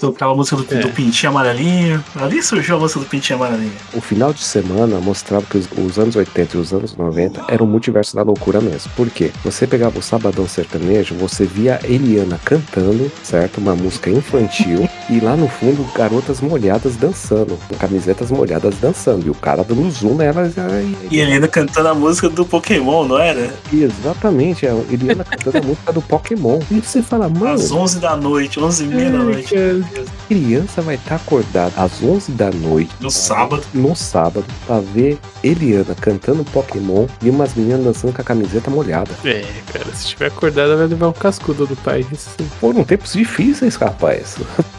Tocava 0.00 0.32
a 0.32 0.34
música 0.34 0.56
do, 0.56 0.74
É. 0.74 0.78
do 0.80 0.88
Pintinho 0.90 1.30
Amarelinho. 1.30 2.04
Ali 2.16 2.42
surgiu 2.42 2.76
a 2.76 2.78
música 2.78 3.00
do 3.00 3.06
Pintinho 3.06 3.38
Amarelinho. 3.38 3.72
O 3.94 4.00
final 4.00 4.32
de 4.32 4.42
semana 4.42 4.98
mostrava 5.00 5.44
que 5.46 5.56
os, 5.58 5.68
os 5.76 5.98
anos 5.98 6.16
80 6.16 6.56
e 6.56 6.60
os 6.60 6.72
anos 6.72 6.94
90 6.96 7.44
eram 7.48 7.64
o 7.64 7.68
multiverso 7.68 8.14
da 8.14 8.22
loucura 8.22 8.60
mesmo. 8.60 8.90
Por 8.96 9.08
quê? 9.10 9.30
Você 9.44 9.66
pegava 9.66 9.98
o 9.98 10.02
Sabadão 10.02 10.46
Sertanejo, 10.46 11.14
você 11.14 11.44
via 11.44 11.80
a 11.82 11.86
Eliana 11.86 12.38
cantando, 12.44 13.10
certo? 13.22 13.58
Uma 13.58 13.74
música 13.74 14.10
infantil. 14.10 14.88
e 15.08 15.20
lá 15.20 15.36
no 15.36 15.48
fundo, 15.48 15.86
garotas 15.94 16.40
molhadas 16.40 16.96
dançando. 16.96 17.58
Com 17.68 17.74
camisetas 17.76 18.30
molhadas 18.30 18.74
dançando. 18.76 19.26
E 19.26 19.30
o 19.30 19.34
cara 19.34 19.64
dando 19.64 19.90
zoom 19.90 20.14
nelas. 20.16 20.54
E, 20.56 21.14
E 21.16 21.20
ele 21.20 21.32
ainda 21.34 21.48
cantando 21.48 21.88
a 21.88 21.94
música 21.94 22.28
do 22.28 22.44
Pokémon, 22.44 23.04
não 23.06 23.18
era? 23.18 23.50
e 23.72 23.82
exatamente, 23.82 24.66
a 24.66 24.74
Eliana 24.90 25.24
cantando 25.24 25.58
a 25.58 25.62
música 25.62 25.92
do 25.92 26.02
Pokémon. 26.02 26.58
E 26.70 26.80
você 26.80 27.02
fala, 27.02 27.28
mano. 27.28 27.46
Às 27.52 27.70
11 27.70 27.98
da 28.00 28.16
noite, 28.16 28.58
11 28.60 28.84
e 28.84 28.86
meia 28.86 29.10
da 29.10 29.18
noite. 29.18 29.54
Criança 30.28 30.82
vai 30.82 30.96
estar 30.96 31.16
acordada 31.16 31.72
às 31.76 32.02
11 32.02 32.32
da 32.32 32.50
noite. 32.50 32.90
No 33.00 33.10
sábado. 33.10 33.62
No 33.72 33.94
sábado, 33.94 34.46
pra 34.66 34.80
ver 34.80 35.18
Eliana 35.42 35.94
cantando 35.94 36.44
Pokémon 36.44 37.06
e 37.22 37.30
umas 37.30 37.54
meninas 37.54 37.84
dançando 37.84 38.12
com 38.12 38.20
a 38.20 38.24
camiseta 38.24 38.70
molhada. 38.70 39.10
É, 39.24 39.44
cara, 39.72 39.84
se 39.86 40.04
estiver 40.04 40.26
acordada 40.26 40.76
vai 40.76 40.86
levar 40.86 41.08
um 41.08 41.12
cascudo 41.12 41.66
do 41.66 41.76
pai. 41.76 42.04
Foram 42.60 42.84
tempos 42.84 43.12
difíceis, 43.12 43.76
rapaz. 43.76 44.36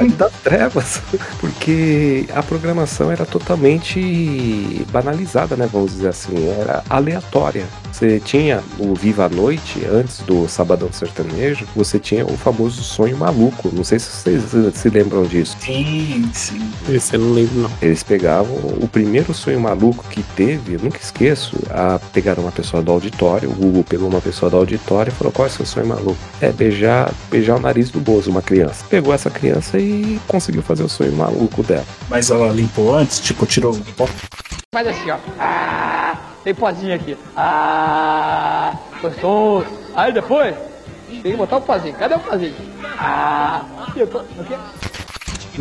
Idade 0.00 0.14
das 0.16 0.32
trevas. 0.42 1.02
Porque 1.40 2.26
a 2.34 2.42
programação 2.42 3.10
era 3.10 3.26
totalmente 3.26 4.86
banalizada, 4.90 5.56
né? 5.56 5.68
Vamos 5.70 5.92
dizer 5.92 6.08
assim. 6.08 6.48
Era 6.48 6.82
aleatória. 6.88 7.66
Você 7.92 8.20
tinha 8.20 8.62
o 8.78 8.94
Viva 8.94 9.24
a 9.24 9.28
Noite, 9.28 9.84
antes 9.90 10.18
do 10.18 10.48
Sabadão 10.48 10.92
Sertanejo, 10.92 11.66
você 11.74 11.98
tinha 11.98 12.24
o 12.24 12.36
famoso 12.36 12.82
Sonho 12.82 13.16
Maluco. 13.16 13.70
Não 13.72 13.82
sei 13.88 13.98
se 13.98 14.10
vocês 14.10 14.74
se 14.74 14.90
lembram 14.90 15.22
disso. 15.22 15.56
Sim, 15.60 16.30
sim. 16.34 16.70
Esse 16.88 17.14
eu 17.16 17.20
não 17.20 17.32
lembro, 17.32 17.60
não. 17.60 17.70
Eles 17.80 18.02
pegavam 18.02 18.54
o 18.54 18.86
primeiro 18.86 19.32
sonho 19.32 19.58
maluco 19.58 20.04
que 20.10 20.22
teve, 20.22 20.74
eu 20.74 20.80
nunca 20.80 20.98
esqueço. 20.98 21.56
A, 21.70 21.98
pegaram 22.12 22.42
uma 22.42 22.52
pessoa 22.52 22.82
do 22.82 22.92
auditório, 22.92 23.50
o 23.50 23.54
Google 23.54 23.82
pegou 23.82 24.08
uma 24.08 24.20
pessoa 24.20 24.50
do 24.50 24.58
auditório 24.58 25.10
e 25.10 25.14
falou: 25.14 25.32
Qual 25.32 25.46
é 25.46 25.50
o 25.50 25.52
seu 25.52 25.64
sonho 25.64 25.86
maluco? 25.86 26.18
É 26.40 26.52
beijar, 26.52 27.12
beijar 27.30 27.56
o 27.56 27.60
nariz 27.60 27.90
do 27.90 27.98
Bozo, 27.98 28.30
uma 28.30 28.42
criança. 28.42 28.84
Pegou 28.90 29.14
essa 29.14 29.30
criança 29.30 29.78
e 29.78 30.20
conseguiu 30.28 30.62
fazer 30.62 30.82
o 30.82 30.88
sonho 30.88 31.12
maluco 31.12 31.62
dela. 31.62 31.86
Mas 32.10 32.30
ela 32.30 32.52
limpou 32.52 32.94
antes, 32.94 33.20
tipo, 33.20 33.46
tirou 33.46 33.72
o 33.72 33.80
pó. 33.94 34.06
Faz 34.70 34.86
assim, 34.86 35.10
ó. 35.10 35.16
Ah, 35.38 36.18
tem 36.44 36.54
pozinho 36.54 36.94
aqui. 36.94 37.16
Ah, 37.34 38.76
gostoso. 39.00 39.66
Aí 39.94 40.12
depois, 40.12 40.54
tem 41.08 41.32
que 41.32 41.36
botar 41.36 41.56
o 41.56 41.62
pozinho. 41.62 41.94
Cadê 41.94 42.14
o 42.14 42.20
pozinho? 42.20 42.54
Ah, 42.98 43.64
eu 43.96 44.06
tô, 44.06 44.18
aqui. 44.18 44.54
Ah, 44.54 44.72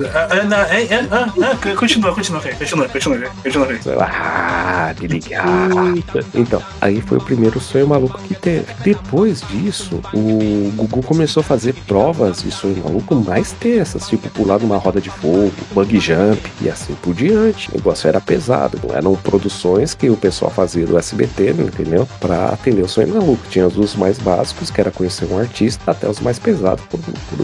ah, 0.05 1.75
continua, 1.75 2.13
continua, 2.13 2.41
Fê, 2.41 2.53
continua, 2.53 2.87
continua, 2.89 3.17
Fê, 3.17 3.29
continua, 3.43 3.67
Fê. 3.67 3.79
Ah, 3.99 4.93
me 4.99 5.07
ligar. 5.07 5.47
Então, 6.33 6.61
aí 6.81 7.01
foi 7.01 7.17
o 7.17 7.21
primeiro 7.21 7.59
sonho 7.59 7.87
maluco 7.87 8.19
que 8.21 8.35
teve. 8.35 8.65
Depois 8.83 9.41
disso, 9.41 10.01
o 10.13 10.71
Gugu 10.75 11.01
começou 11.03 11.41
a 11.41 11.43
fazer 11.43 11.73
provas 11.87 12.43
de 12.43 12.51
sonho 12.51 12.77
maluco 12.83 13.15
mais 13.15 13.51
tensas, 13.53 14.07
tipo 14.07 14.29
pular 14.29 14.59
numa 14.59 14.77
roda 14.77 15.01
de 15.01 15.09
fogo, 15.09 15.51
bug 15.73 15.99
jump 15.99 16.41
e 16.61 16.69
assim 16.69 16.93
por 16.95 17.13
diante. 17.13 17.69
O 17.71 17.75
negócio 17.75 18.07
era 18.07 18.21
pesado, 18.21 18.79
não 18.83 18.95
eram 18.95 19.15
produções 19.15 19.93
que 19.93 20.09
o 20.09 20.17
pessoal 20.17 20.51
fazia 20.51 20.85
do 20.85 20.97
SBT, 20.97 21.51
entendeu? 21.51 22.07
Pra 22.19 22.49
atender 22.49 22.83
o 22.83 22.87
sonho 22.87 23.09
maluco. 23.09 23.41
Tinha 23.49 23.67
os 23.67 23.95
mais 23.95 24.17
básicos, 24.17 24.69
que 24.69 24.79
era 24.79 24.91
conhecer 24.91 25.25
um 25.31 25.39
artista, 25.39 25.91
até 25.91 26.09
os 26.09 26.19
mais 26.19 26.39
pesados, 26.39 26.83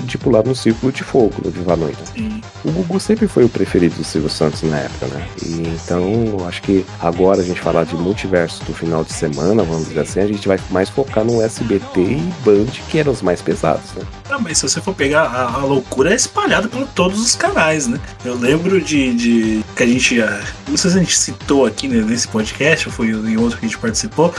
de 0.03 0.17
pular 0.17 0.43
no 0.43 0.55
círculo 0.55 0.91
de 0.91 1.03
fogo, 1.03 1.35
no 1.43 1.51
Viva 1.51 1.75
Noite. 1.75 2.42
O 2.63 2.71
Gugu 2.71 2.99
sempre 2.99 3.27
foi 3.27 3.43
o 3.43 3.49
preferido 3.49 3.95
do 3.95 4.03
Silvio 4.03 4.29
Santos 4.29 4.63
na 4.63 4.77
época, 4.79 5.07
né? 5.07 5.27
E 5.45 5.67
então, 5.67 6.45
acho 6.47 6.61
que 6.61 6.85
agora 7.01 7.41
a 7.41 7.43
gente 7.43 7.59
falar 7.59 7.83
de 7.83 7.95
multiverso 7.95 8.63
do 8.63 8.73
final 8.73 9.03
de 9.03 9.11
semana, 9.11 9.63
vamos 9.63 9.89
dizer 9.89 9.99
assim, 9.99 10.19
a 10.21 10.27
gente 10.27 10.47
vai 10.47 10.57
mais 10.69 10.89
focar 10.89 11.25
no 11.25 11.41
SBT 11.41 11.99
e 11.99 12.33
Band, 12.45 12.71
que 12.89 12.99
eram 12.99 13.11
os 13.11 13.21
mais 13.21 13.41
pesados, 13.41 13.91
né? 13.95 14.03
Ah, 14.29 14.39
mas 14.39 14.57
se 14.57 14.67
você 14.67 14.79
for 14.79 14.95
pegar, 14.95 15.23
a, 15.23 15.55
a 15.55 15.57
loucura 15.57 16.11
é 16.11 16.15
espalhada 16.15 16.67
por 16.69 16.87
todos 16.87 17.19
os 17.19 17.35
canais, 17.35 17.87
né? 17.87 17.99
Eu 18.23 18.35
lembro 18.35 18.81
de, 18.81 19.13
de 19.13 19.65
que 19.75 19.83
a 19.83 19.85
gente, 19.85 20.21
ah, 20.21 20.41
não 20.67 20.77
sei 20.77 20.91
se 20.91 20.97
a 20.97 20.99
gente 21.01 21.17
citou 21.17 21.65
aqui 21.65 21.87
né, 21.87 22.01
nesse 22.01 22.27
podcast, 22.29 22.87
ou 22.87 22.93
foi 22.93 23.07
em 23.07 23.37
outro 23.37 23.59
que 23.59 23.65
a 23.65 23.69
gente 23.69 23.77
participou, 23.77 24.33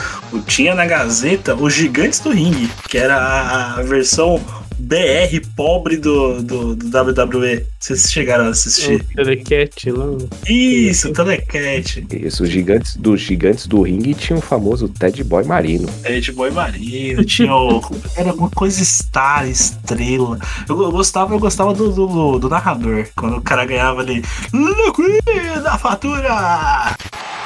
tinha 0.46 0.74
na 0.74 0.86
Gazeta 0.86 1.54
os 1.54 1.74
Gigantes 1.74 2.20
do 2.20 2.30
Ringue, 2.30 2.70
que 2.88 2.96
era 2.96 3.16
a, 3.16 3.74
a 3.78 3.82
versão 3.82 4.40
BR 4.78 5.40
pobre 5.56 5.96
do, 5.96 6.42
do, 6.42 6.76
do 6.76 6.86
WWE. 6.86 7.66
Vocês 7.78 8.10
chegaram 8.10 8.46
a 8.46 8.48
assistir? 8.48 9.00
O 9.00 9.14
Telecat 9.14 9.90
lá. 9.90 10.06
Isso, 10.48 11.12
Telecat. 11.12 12.06
Isso, 12.10 12.42
os 12.42 12.48
gigantes 12.48 12.96
dos 12.96 13.20
gigantes 13.20 13.66
do 13.66 13.82
ringue 13.82 14.14
tinha 14.14 14.38
o 14.38 14.42
famoso 14.42 14.88
Ted 14.88 15.22
Boy 15.24 15.44
Marino. 15.44 15.88
Ted 16.02 16.32
Boy 16.32 16.50
Marino, 16.50 17.24
tinha 17.24 17.54
o. 17.54 17.80
Era 18.16 18.30
alguma 18.30 18.50
coisa 18.50 18.84
Star, 18.84 19.48
estrela. 19.48 20.38
Eu, 20.68 20.82
eu 20.82 20.90
gostava, 20.90 21.34
eu 21.34 21.38
gostava 21.38 21.72
do, 21.72 21.92
do, 21.92 22.38
do 22.38 22.48
narrador. 22.48 23.06
Quando 23.16 23.36
o 23.36 23.42
cara 23.42 23.64
ganhava 23.64 24.00
ali. 24.00 24.22
Liquida 24.52 25.70
a 25.70 25.78
fatura! 25.78 26.96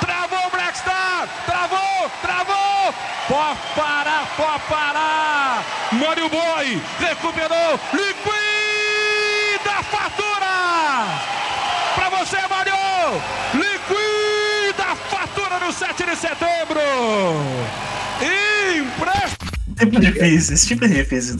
Travou 0.01 0.47
o 0.47 0.51
Blackstar! 0.51 1.29
Travou! 1.47 2.11
Travou! 2.23 2.95
Pode 3.29 3.59
parar, 3.75 4.37
pode 4.37 4.63
parar! 4.69 5.88
Mário 5.99 6.29
Boy 6.29 6.81
recuperou! 7.01 7.81
Liquida 7.93 9.71
a 9.79 9.83
fatura! 9.83 11.21
Pra 11.97 12.09
você, 12.19 12.37
Mário! 12.49 12.73
Liquida 13.55 14.85
a 14.93 14.95
fatura 14.95 15.59
no 15.59 15.73
7 15.73 16.05
de 16.05 16.17
setembro! 16.17 16.81
Impressionante! 18.77 19.38
Sempre 19.79 20.01
difícil, 20.01 20.55
esse 20.55 20.67
tipo 20.67 20.85
é 20.85 20.89
difícil. 20.89 21.37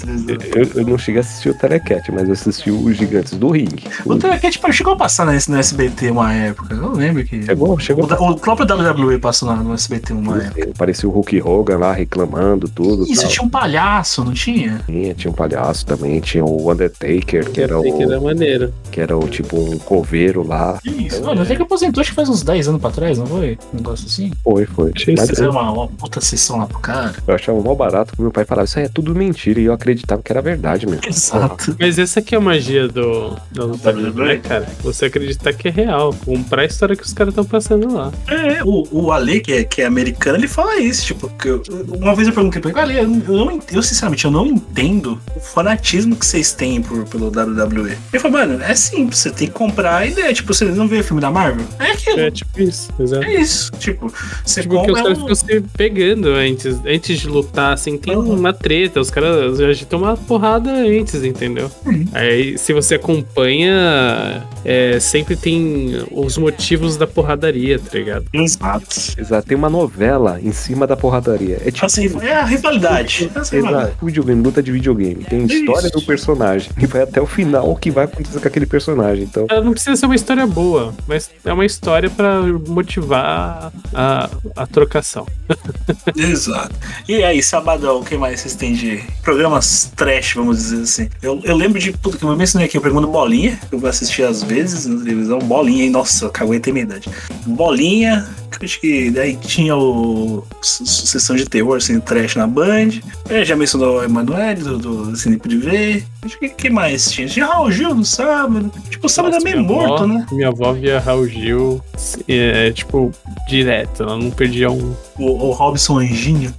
Eu, 0.55 0.83
eu 0.83 0.87
não 0.87 0.99
cheguei 0.99 1.21
a 1.21 1.25
assistir 1.25 1.51
o 1.51 1.55
Telecat, 1.55 2.11
mas 2.13 2.27
eu 2.27 2.33
assisti 2.33 2.71
os 2.71 2.97
gigantes 2.97 3.33
do 3.35 3.49
ringue. 3.51 3.85
O 4.05 4.17
Telecat 4.17 4.53
tipo, 4.53 4.73
chegou 4.73 4.93
a 4.93 4.97
passar 4.97 5.27
nesse- 5.27 5.51
no 5.51 5.57
SBT 5.59 6.11
uma 6.11 6.33
época. 6.33 6.75
Eu 6.75 6.81
não 6.83 6.93
lembro 6.93 7.25
que. 7.25 7.43
Chegou, 7.45 7.79
chegou. 7.79 8.05
O, 8.05 8.31
o 8.33 8.39
próprio 8.39 8.67
WWE 8.67 9.19
passou 9.19 9.49
na- 9.49 9.57
no 9.63 9.75
SBT 9.75 10.13
uma 10.13 10.43
época. 10.43 10.71
Parecia 10.77 11.09
o 11.09 11.13
Hulk 11.13 11.43
Hogan 11.43 11.79
lá 11.79 11.93
reclamando 11.93 12.69
tudo. 12.69 13.05
Isso, 13.05 13.23
tal. 13.23 13.31
tinha 13.31 13.45
um 13.47 13.49
palhaço, 13.51 14.25
não 14.25 14.33
tinha? 14.33 14.81
Tinha, 14.87 15.15
tinha 15.15 15.31
um 15.31 15.35
palhaço 15.35 15.85
também, 15.87 16.21
tinha 16.21 16.45
o 16.45 16.71
Undertaker, 16.71 17.51
que 17.51 17.61
era 17.61 17.79
Undertaker 17.79 18.07
o. 18.09 18.13
era 18.13 18.21
maneiro. 18.21 18.75
Que 18.91 19.01
era 19.01 19.17
o 19.17 19.29
tipo 19.29 19.59
um 19.59 19.79
coveiro 19.79 20.47
lá. 20.47 20.79
Isso, 20.85 21.23
mano, 21.25 21.43
até 21.43 21.57
que 21.57 21.63
aposentou 21.63 22.01
acho 22.01 22.11
que 22.11 22.17
faz 22.17 22.29
uns 22.29 22.43
10 22.43 22.69
anos 22.69 22.81
pra 22.81 22.91
trás, 22.91 23.19
não 23.19 23.27
foi? 23.27 23.59
Um 23.73 23.77
negócio 23.77 24.07
assim? 24.07 24.33
Foi, 24.45 24.65
foi. 24.67 24.93
Mas 25.17 25.29
Fizeram 25.29 25.51
uma, 25.53 25.71
uma 25.73 25.89
puta 25.89 26.21
sessão 26.21 26.59
lá 26.59 26.67
pro 26.67 26.79
cara. 26.79 27.15
eu 27.27 27.35
achava 27.35 27.61
mal 27.61 27.77
barato 27.77 28.15
que 28.15 28.23
meu 28.29 28.33
pai 28.33 28.45
falava, 28.45 28.67
isso 28.67 28.79
aí 28.79 28.85
é 28.85 28.89
tudo 28.89 29.15
mentira, 29.15 29.61
e 29.61 29.65
eu 29.65 29.73
acreditava 29.73 30.23
que 30.23 30.31
era 30.33 30.41
verdade 30.43 30.87
mesmo. 30.87 31.01
Exato. 31.07 31.77
Mas 31.79 31.99
essa 31.99 32.21
aqui 32.21 32.35
é 32.35 32.39
a 32.39 32.41
magia 32.41 32.87
do, 32.89 33.37
do 33.51 33.71
WWE, 33.73 34.27
né, 34.27 34.37
cara? 34.37 34.67
Você 34.83 35.07
acreditar 35.07 35.53
que 35.53 35.69
é 35.69 35.71
real. 35.71 36.15
Comprar 36.25 36.63
a 36.63 36.65
história 36.67 36.95
que 36.97 37.03
os 37.05 37.13
caras 37.13 37.33
estão 37.33 37.45
passando 37.45 37.93
lá. 37.93 38.13
É, 38.29 38.63
o, 38.65 38.87
o 38.93 39.13
Ale, 39.13 39.41
que 39.41 39.53
é, 39.53 39.65
que 39.65 39.83
é 39.83 39.87
americano, 39.87 40.39
ele 40.39 40.49
fala 40.49 40.77
isso, 40.79 41.07
tipo, 41.07 41.29
que 41.31 41.49
eu- 41.49 41.63
uma 41.89 42.15
vez 42.15 42.29
eu 42.29 42.35
perguntei 42.35 42.61
pra 42.61 42.71
ele, 42.71 42.81
Ale, 42.81 42.99
eu, 42.99 43.09
não, 43.09 43.61
eu 43.73 43.83
sinceramente, 43.83 44.25
eu 44.25 44.31
não 44.31 44.47
entendo 44.47 45.21
o 45.37 45.41
fanatismo 45.41 46.15
que 46.17 46.27
vocês 46.27 46.53
têm 46.53 46.83
por, 46.83 47.05
pelo 47.07 47.29
WWE. 47.29 47.97
Ele 48.13 48.21
falou, 48.21 48.39
mano, 48.39 48.63
é 48.63 48.75
simples, 48.75 49.19
você 49.21 49.31
tem 49.31 49.49
que 49.49 49.55
comprar 49.55 49.97
a 49.99 50.07
ideia, 50.07 50.33
tipo, 50.35 50.53
você 50.53 50.65
não 50.67 50.87
vê 50.89 50.99
o 51.01 51.05
filme 51.05 51.21
da 51.21 51.31
Marvel? 51.31 51.65
É 51.79 51.93
aquilo. 51.93 52.21
É 52.21 52.31
tipo 52.31 52.61
isso, 52.61 52.89
exato. 52.99 53.25
É 53.25 53.35
isso, 53.41 53.71
tipo, 53.79 54.13
você 54.45 54.63
Tipo, 54.63 54.75
porque 54.75 54.91
os 54.93 54.99
compra 54.99 55.03
caras 55.03 55.19
um... 55.19 55.21
ficam 55.23 55.35
se 55.35 55.61
pegando 55.77 56.29
antes, 56.31 56.77
antes 56.87 57.19
de 57.21 57.29
lutar, 57.29 57.73
assim, 57.73 57.97
tem 57.97 58.15
uma 58.21 58.53
treta, 58.53 59.01
os 59.01 59.11
caras 59.11 59.59
já 59.59 59.87
tomam 59.87 60.11
uma 60.11 60.17
porrada 60.17 60.71
antes, 60.71 61.23
entendeu? 61.25 61.71
Aí, 62.13 62.57
se 62.59 62.73
você 62.73 62.97
acompanha, 62.97 64.47
é, 64.65 64.99
sempre 65.01 65.37
tem 65.37 66.07
os 66.11 66.37
motivos 66.37 66.97
da 66.97 67.07
porradaria, 67.07 67.79
tá 67.79 67.99
ligado? 67.99 68.27
Exato. 68.33 68.87
Exato, 69.17 69.47
tem 69.47 69.57
uma 69.57 69.71
novela 69.71 70.41
em 70.43 70.53
cima 70.53 70.87
da 70.87 70.97
porradaria. 70.97 71.61
É 71.65 71.71
tipo. 71.71 71.87
Assim, 71.87 72.11
é 72.21 72.35
a 72.35 72.45
rivalidade. 72.45 73.31
É 73.35 73.39
a 73.39 73.43
rivalidade. 73.43 73.57
Exato, 73.57 74.07
videogame, 74.07 74.43
luta 74.43 74.63
de 74.63 74.73
videogame. 74.73 75.25
Tem 75.25 75.45
história 75.45 75.91
do 75.91 76.03
personagem. 76.03 76.71
E 76.79 76.87
vai 76.87 77.03
até 77.03 77.21
o 77.21 77.27
final 77.27 77.71
o 77.71 77.77
que 77.77 77.91
vai 77.91 78.05
acontecer 78.05 78.41
com 78.41 78.49
aquele 78.49 78.67
personagem. 78.67 79.25
Então, 79.25 79.47
Ela 79.51 79.63
não 79.63 79.73
precisa 79.73 79.97
ser 79.97 80.07
uma 80.07 80.15
história 80.15 80.47
boa, 80.47 80.95
mas 81.07 81.31
é 81.45 81.53
uma 81.53 81.65
história 81.65 82.11
pra 82.11 82.43
motivar 82.67 83.73
a, 83.95 84.31
a 84.57 84.67
trocação. 84.67 85.27
Exato. 86.17 86.75
E 87.09 87.23
aí, 87.23 87.43
sabadão, 87.43 88.01
o 88.01 88.05
que 88.09 88.17
mais 88.17 88.41
vocês 88.41 88.55
têm 88.55 88.73
de 88.73 89.03
programas 89.23 89.93
trash, 89.95 90.35
vamos 90.35 90.59
dizer 90.59 90.83
assim? 90.83 91.09
Eu, 91.23 91.41
eu 91.45 91.57
lembro 91.57 91.79
de. 91.79 91.93
Puta, 91.93 92.17
que 92.17 92.25
eu 92.25 92.37
mencionei 92.37 92.67
aqui 92.67 92.79
o 92.79 92.81
programa 92.81 93.07
do 93.07 93.13
Bolinha, 93.13 93.59
que 93.69 93.75
eu 93.75 93.79
vou 93.79 93.89
assistir 93.89 94.23
às 94.23 94.43
vezes 94.43 94.87
na 94.87 94.99
televisão. 95.03 95.39
Bolinha, 95.39 95.85
hein? 95.85 95.91
Nossa, 95.91 96.27
eu 96.27 96.31
caguei 96.31 96.61
minha 96.73 96.85
idade. 96.85 97.09
Bolinha, 97.47 98.27
que 98.51 98.65
eu 98.65 98.65
acho 98.65 98.81
que 98.81 99.11
daí 99.11 99.37
tinha 99.37 99.77
o. 99.77 100.45
Sessão 100.63 101.37
de 101.37 101.45
terror, 101.45 101.77
assim, 101.77 102.01
trash 102.01 102.37
na 102.37 102.47
Band. 102.47 102.91
É, 103.29 103.45
já 103.45 103.55
mencionou 103.57 103.99
o 103.99 104.03
Emanuele, 104.05 104.63
do, 104.63 104.79
do 104.79 105.17
Cine 105.17 105.37
Privé. 105.39 106.03
Acho 106.25 106.39
que 106.39 106.49
que 106.49 106.71
mais 106.71 107.11
tinha? 107.11 107.29
Tinha 107.29 107.47
Raul 107.47 107.71
Gil 107.71 107.95
no 107.95 108.05
sábado. 108.05 108.71
Tipo, 108.91 109.07
o 109.07 109.11
sábado 109.11 109.37
é 109.37 109.41
meio 109.41 109.59
Minha 109.59 109.69
morto, 109.69 109.95
avó- 110.05 110.07
né? 110.07 110.27
Minha 110.33 110.49
avó 110.49 110.73
via 110.73 110.99
Raul 110.99 111.29
Gil, 111.29 111.81
é, 112.27 112.71
tipo, 112.73 113.13
direto, 113.49 114.03
ela 114.03 114.17
não 114.17 114.31
perdia 114.31 114.71
um. 114.71 114.95
O, 115.19 115.49
o 115.49 115.53
Robson 115.53 115.99
Anjinho. 115.99 116.55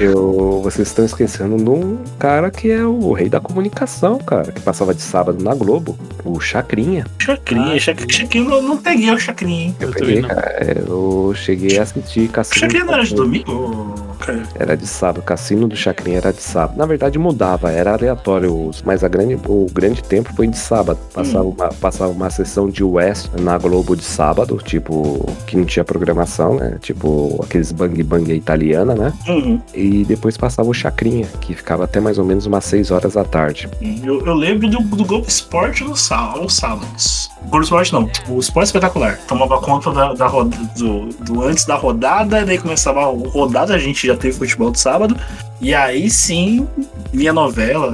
eu, 0.00 0.23
vocês 0.62 0.88
estão 0.88 1.04
esquecendo 1.04 1.56
de 1.56 1.68
um 1.70 1.98
cara 2.18 2.50
que 2.50 2.70
é 2.70 2.84
o 2.84 3.12
rei 3.12 3.28
da 3.28 3.40
comunicação, 3.40 4.18
cara, 4.18 4.52
que 4.52 4.60
passava 4.60 4.94
de 4.94 5.02
sábado 5.02 5.42
na 5.42 5.54
Globo, 5.54 5.98
o 6.24 6.40
Chacrinha. 6.40 7.06
Chacrinha, 7.18 7.78
Chac- 7.78 8.10
Chacrinha, 8.10 8.44
eu 8.44 8.50
não, 8.50 8.62
não 8.62 8.76
peguei 8.78 9.10
o 9.10 9.18
Chacrinha, 9.18 9.66
hein? 9.66 9.76
Eu 9.80 9.90
peguei, 9.90 10.22
cara, 10.22 10.82
eu 10.86 11.32
cheguei 11.36 11.78
a 11.78 11.82
assistir 11.82 12.28
Caçando. 12.28 12.60
Chacrinha 12.60 12.84
não 12.84 12.94
era 12.94 13.04
de 13.04 13.14
domingo? 13.14 14.13
Era 14.54 14.76
de 14.76 14.86
sábado, 14.86 15.18
o 15.20 15.22
cassino 15.22 15.66
do 15.68 15.76
Chacrinha 15.76 16.18
era 16.18 16.32
de 16.32 16.42
sábado. 16.42 16.76
Na 16.76 16.86
verdade 16.86 17.18
mudava, 17.18 17.70
era 17.70 17.92
aleatório, 17.94 18.70
mas 18.84 19.02
a 19.04 19.08
grande, 19.08 19.38
o 19.46 19.66
grande 19.72 20.02
tempo 20.02 20.32
foi 20.34 20.46
de 20.46 20.56
sábado. 20.58 20.98
Passava, 21.12 21.44
uma, 21.44 21.68
passava 21.68 22.10
uma 22.12 22.30
sessão 22.30 22.68
de 22.68 22.82
West 22.84 23.28
na 23.40 23.58
Globo 23.58 23.96
de 23.96 24.04
sábado, 24.04 24.58
tipo, 24.64 25.24
que 25.46 25.56
não 25.56 25.64
tinha 25.64 25.84
programação, 25.84 26.54
né? 26.56 26.78
Tipo, 26.80 27.40
aqueles 27.44 27.72
bang 27.72 28.02
bang 28.02 28.32
italiana, 28.34 28.94
né? 28.94 29.12
Uhum. 29.28 29.60
E 29.74 30.04
depois 30.04 30.36
passava 30.36 30.68
o 30.68 30.74
Chacrinha, 30.74 31.26
que 31.40 31.54
ficava 31.54 31.84
até 31.84 32.00
mais 32.00 32.18
ou 32.18 32.24
menos 32.24 32.46
umas 32.46 32.64
6 32.64 32.90
horas 32.90 33.14
da 33.14 33.24
tarde. 33.24 33.68
Eu, 34.02 34.24
eu 34.26 34.34
lembro 34.34 34.68
do, 34.68 34.78
do 34.80 35.04
Globo 35.04 35.26
Esporte 35.28 35.84
no 35.84 35.96
sá- 35.96 36.16
aos 36.36 36.54
sábados. 36.56 37.30
O 37.44 37.48
Globo 37.48 37.64
Esporte 37.64 37.92
não, 37.92 38.10
o 38.28 38.38
Esporte 38.38 38.66
Espetacular. 38.66 39.18
Tomava 39.28 39.60
conta 39.60 39.90
da, 39.92 40.12
da 40.14 40.26
roda, 40.26 40.56
do, 40.76 41.06
do 41.24 41.42
antes 41.42 41.64
da 41.64 41.74
rodada, 41.76 42.44
daí 42.44 42.58
começava 42.58 43.00
a 43.00 43.04
rodada, 43.06 43.74
a 43.74 43.78
gente 43.78 44.06
já 44.06 44.13
teve 44.16 44.36
futebol 44.36 44.70
de 44.70 44.80
sábado. 44.80 45.16
E 45.60 45.72
aí 45.72 46.10
sim, 46.10 46.68
via 47.12 47.32
novela. 47.32 47.92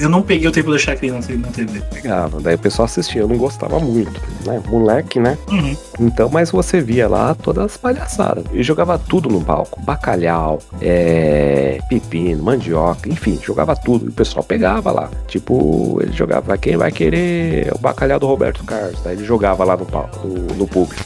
Eu 0.00 0.08
não 0.08 0.22
peguei 0.22 0.48
o 0.48 0.52
tempo 0.52 0.70
da 0.70 0.78
Chacrinha 0.78 1.14
na 1.14 1.48
TV. 1.48 1.82
Pegava, 1.92 2.40
daí 2.40 2.54
o 2.54 2.58
pessoal 2.58 2.86
assistia, 2.86 3.20
eu 3.20 3.28
não 3.28 3.36
gostava 3.36 3.78
muito, 3.78 4.20
né? 4.46 4.62
Moleque, 4.68 5.20
né? 5.20 5.36
Uhum. 5.48 5.76
Então, 6.00 6.30
mas 6.30 6.50
você 6.50 6.80
via 6.80 7.08
lá 7.08 7.34
todas 7.34 7.64
as 7.64 7.76
palhaçadas. 7.76 8.44
E 8.52 8.62
jogava 8.62 8.98
tudo 8.98 9.28
no 9.28 9.42
palco. 9.42 9.80
Bacalhau, 9.82 10.60
é, 10.80 11.78
pepino, 11.88 12.42
mandioca, 12.42 13.08
enfim, 13.08 13.38
jogava 13.42 13.76
tudo. 13.76 14.06
E 14.06 14.08
o 14.08 14.12
pessoal 14.12 14.44
pegava 14.44 14.90
lá. 14.90 15.10
Tipo, 15.26 15.98
ele 16.00 16.12
jogava 16.12 16.56
quem 16.56 16.76
vai 16.76 16.90
querer 16.90 17.72
o 17.74 17.78
bacalhau 17.78 18.18
do 18.18 18.26
Roberto 18.26 18.64
Carlos. 18.64 19.00
Daí 19.02 19.16
ele 19.16 19.24
jogava 19.24 19.64
lá 19.64 19.76
no 19.76 19.84
palco, 19.84 20.26
no, 20.26 20.54
no 20.54 20.66
público. 20.66 21.04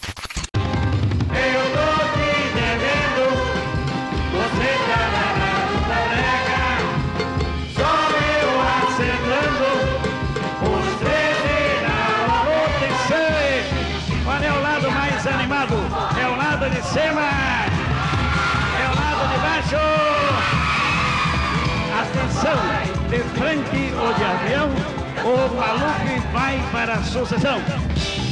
Sucessão. 27.02 27.60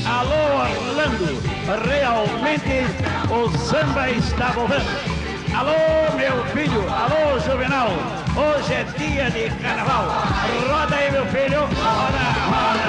Alô, 0.06 0.62
Orlando! 0.88 1.42
Realmente 1.88 2.86
o 3.30 3.58
samba 3.58 4.10
está 4.10 4.50
voltando. 4.50 4.84
Alô, 5.54 6.16
meu 6.16 6.44
filho! 6.46 6.84
Alô, 6.90 7.38
Juvenal! 7.40 7.88
Hoje 8.36 8.74
é 8.74 8.84
dia 8.98 9.30
de 9.30 9.50
carnaval! 9.62 10.06
Roda 10.68 10.96
aí, 10.96 11.10
meu 11.10 11.26
filho! 11.26 11.60
Roda, 11.60 12.18
roda! 12.46 12.86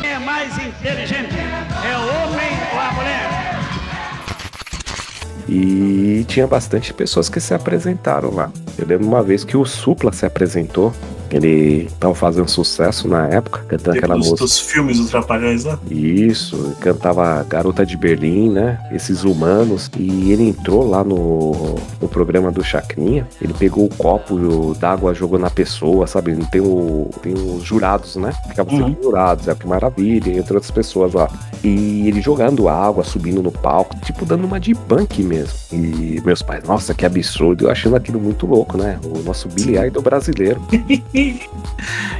Quem 0.00 0.10
é 0.10 0.18
mais 0.18 0.58
inteligente? 0.58 1.36
É 1.36 1.96
o 1.96 2.02
homem 2.02 2.50
ou 2.72 2.80
a 2.80 2.92
mulher? 2.92 3.45
E 5.48 6.24
tinha 6.26 6.46
bastante 6.46 6.92
pessoas 6.92 7.28
que 7.28 7.40
se 7.40 7.54
apresentaram 7.54 8.34
lá. 8.34 8.50
Eu 8.78 8.86
lembro 8.86 9.06
uma 9.06 9.22
vez 9.22 9.44
que 9.44 9.56
o 9.56 9.64
Supla 9.64 10.12
se 10.12 10.26
apresentou. 10.26 10.92
Ele 11.30 11.88
tava 11.98 12.14
fazendo 12.14 12.48
sucesso 12.48 13.08
na 13.08 13.26
época, 13.26 13.64
cantando 13.68 13.98
aquela 13.98 14.14
Dos, 14.14 14.30
música. 14.30 14.44
dos 14.44 14.60
filmes 14.60 14.98
dos 14.98 15.10
Trapalhões 15.10 15.64
lá. 15.64 15.78
Isso, 15.90 16.76
cantava 16.80 17.44
Garota 17.48 17.84
de 17.84 17.96
Berlim, 17.96 18.50
né? 18.50 18.78
Esses 18.92 19.24
humanos. 19.24 19.90
E 19.98 20.32
ele 20.32 20.48
entrou 20.48 20.88
lá 20.88 21.02
no, 21.02 21.76
no 22.00 22.08
programa 22.08 22.50
do 22.50 22.62
Chacrinha. 22.62 23.26
Ele 23.40 23.54
pegou 23.54 23.86
o 23.86 23.94
copo 23.94 24.74
d'água, 24.78 25.14
jogou 25.14 25.38
na 25.38 25.50
pessoa, 25.50 26.06
sabe? 26.06 26.36
Tem, 26.50 26.60
o, 26.60 27.10
tem 27.22 27.34
os 27.34 27.62
jurados, 27.62 28.16
né? 28.16 28.32
Ficavam 28.48 28.76
sempre 28.76 29.02
jurados, 29.02 29.48
é 29.48 29.54
que 29.54 29.66
maravilha, 29.66 30.30
entre 30.30 30.54
outras 30.54 30.70
pessoas 30.70 31.12
lá. 31.12 31.28
E 31.62 32.06
ele 32.08 32.20
jogando 32.20 32.68
água, 32.68 33.02
subindo 33.02 33.42
no 33.42 33.50
palco, 33.50 33.96
tipo 34.00 34.24
dando 34.24 34.44
uma 34.44 34.60
de 34.60 34.74
punk 34.74 35.22
mesmo. 35.22 35.54
E 35.72 36.20
meus 36.24 36.42
pais, 36.42 36.62
nossa, 36.64 36.94
que 36.94 37.04
absurdo. 37.04 37.64
Eu 37.66 37.70
achando 37.70 37.96
aquilo 37.96 38.20
muito 38.20 38.46
louco, 38.46 38.76
né? 38.76 38.98
O 39.04 39.18
nosso 39.22 39.48
Billy 39.48 39.76
Idol 39.78 40.02
brasileiro. 40.02 40.60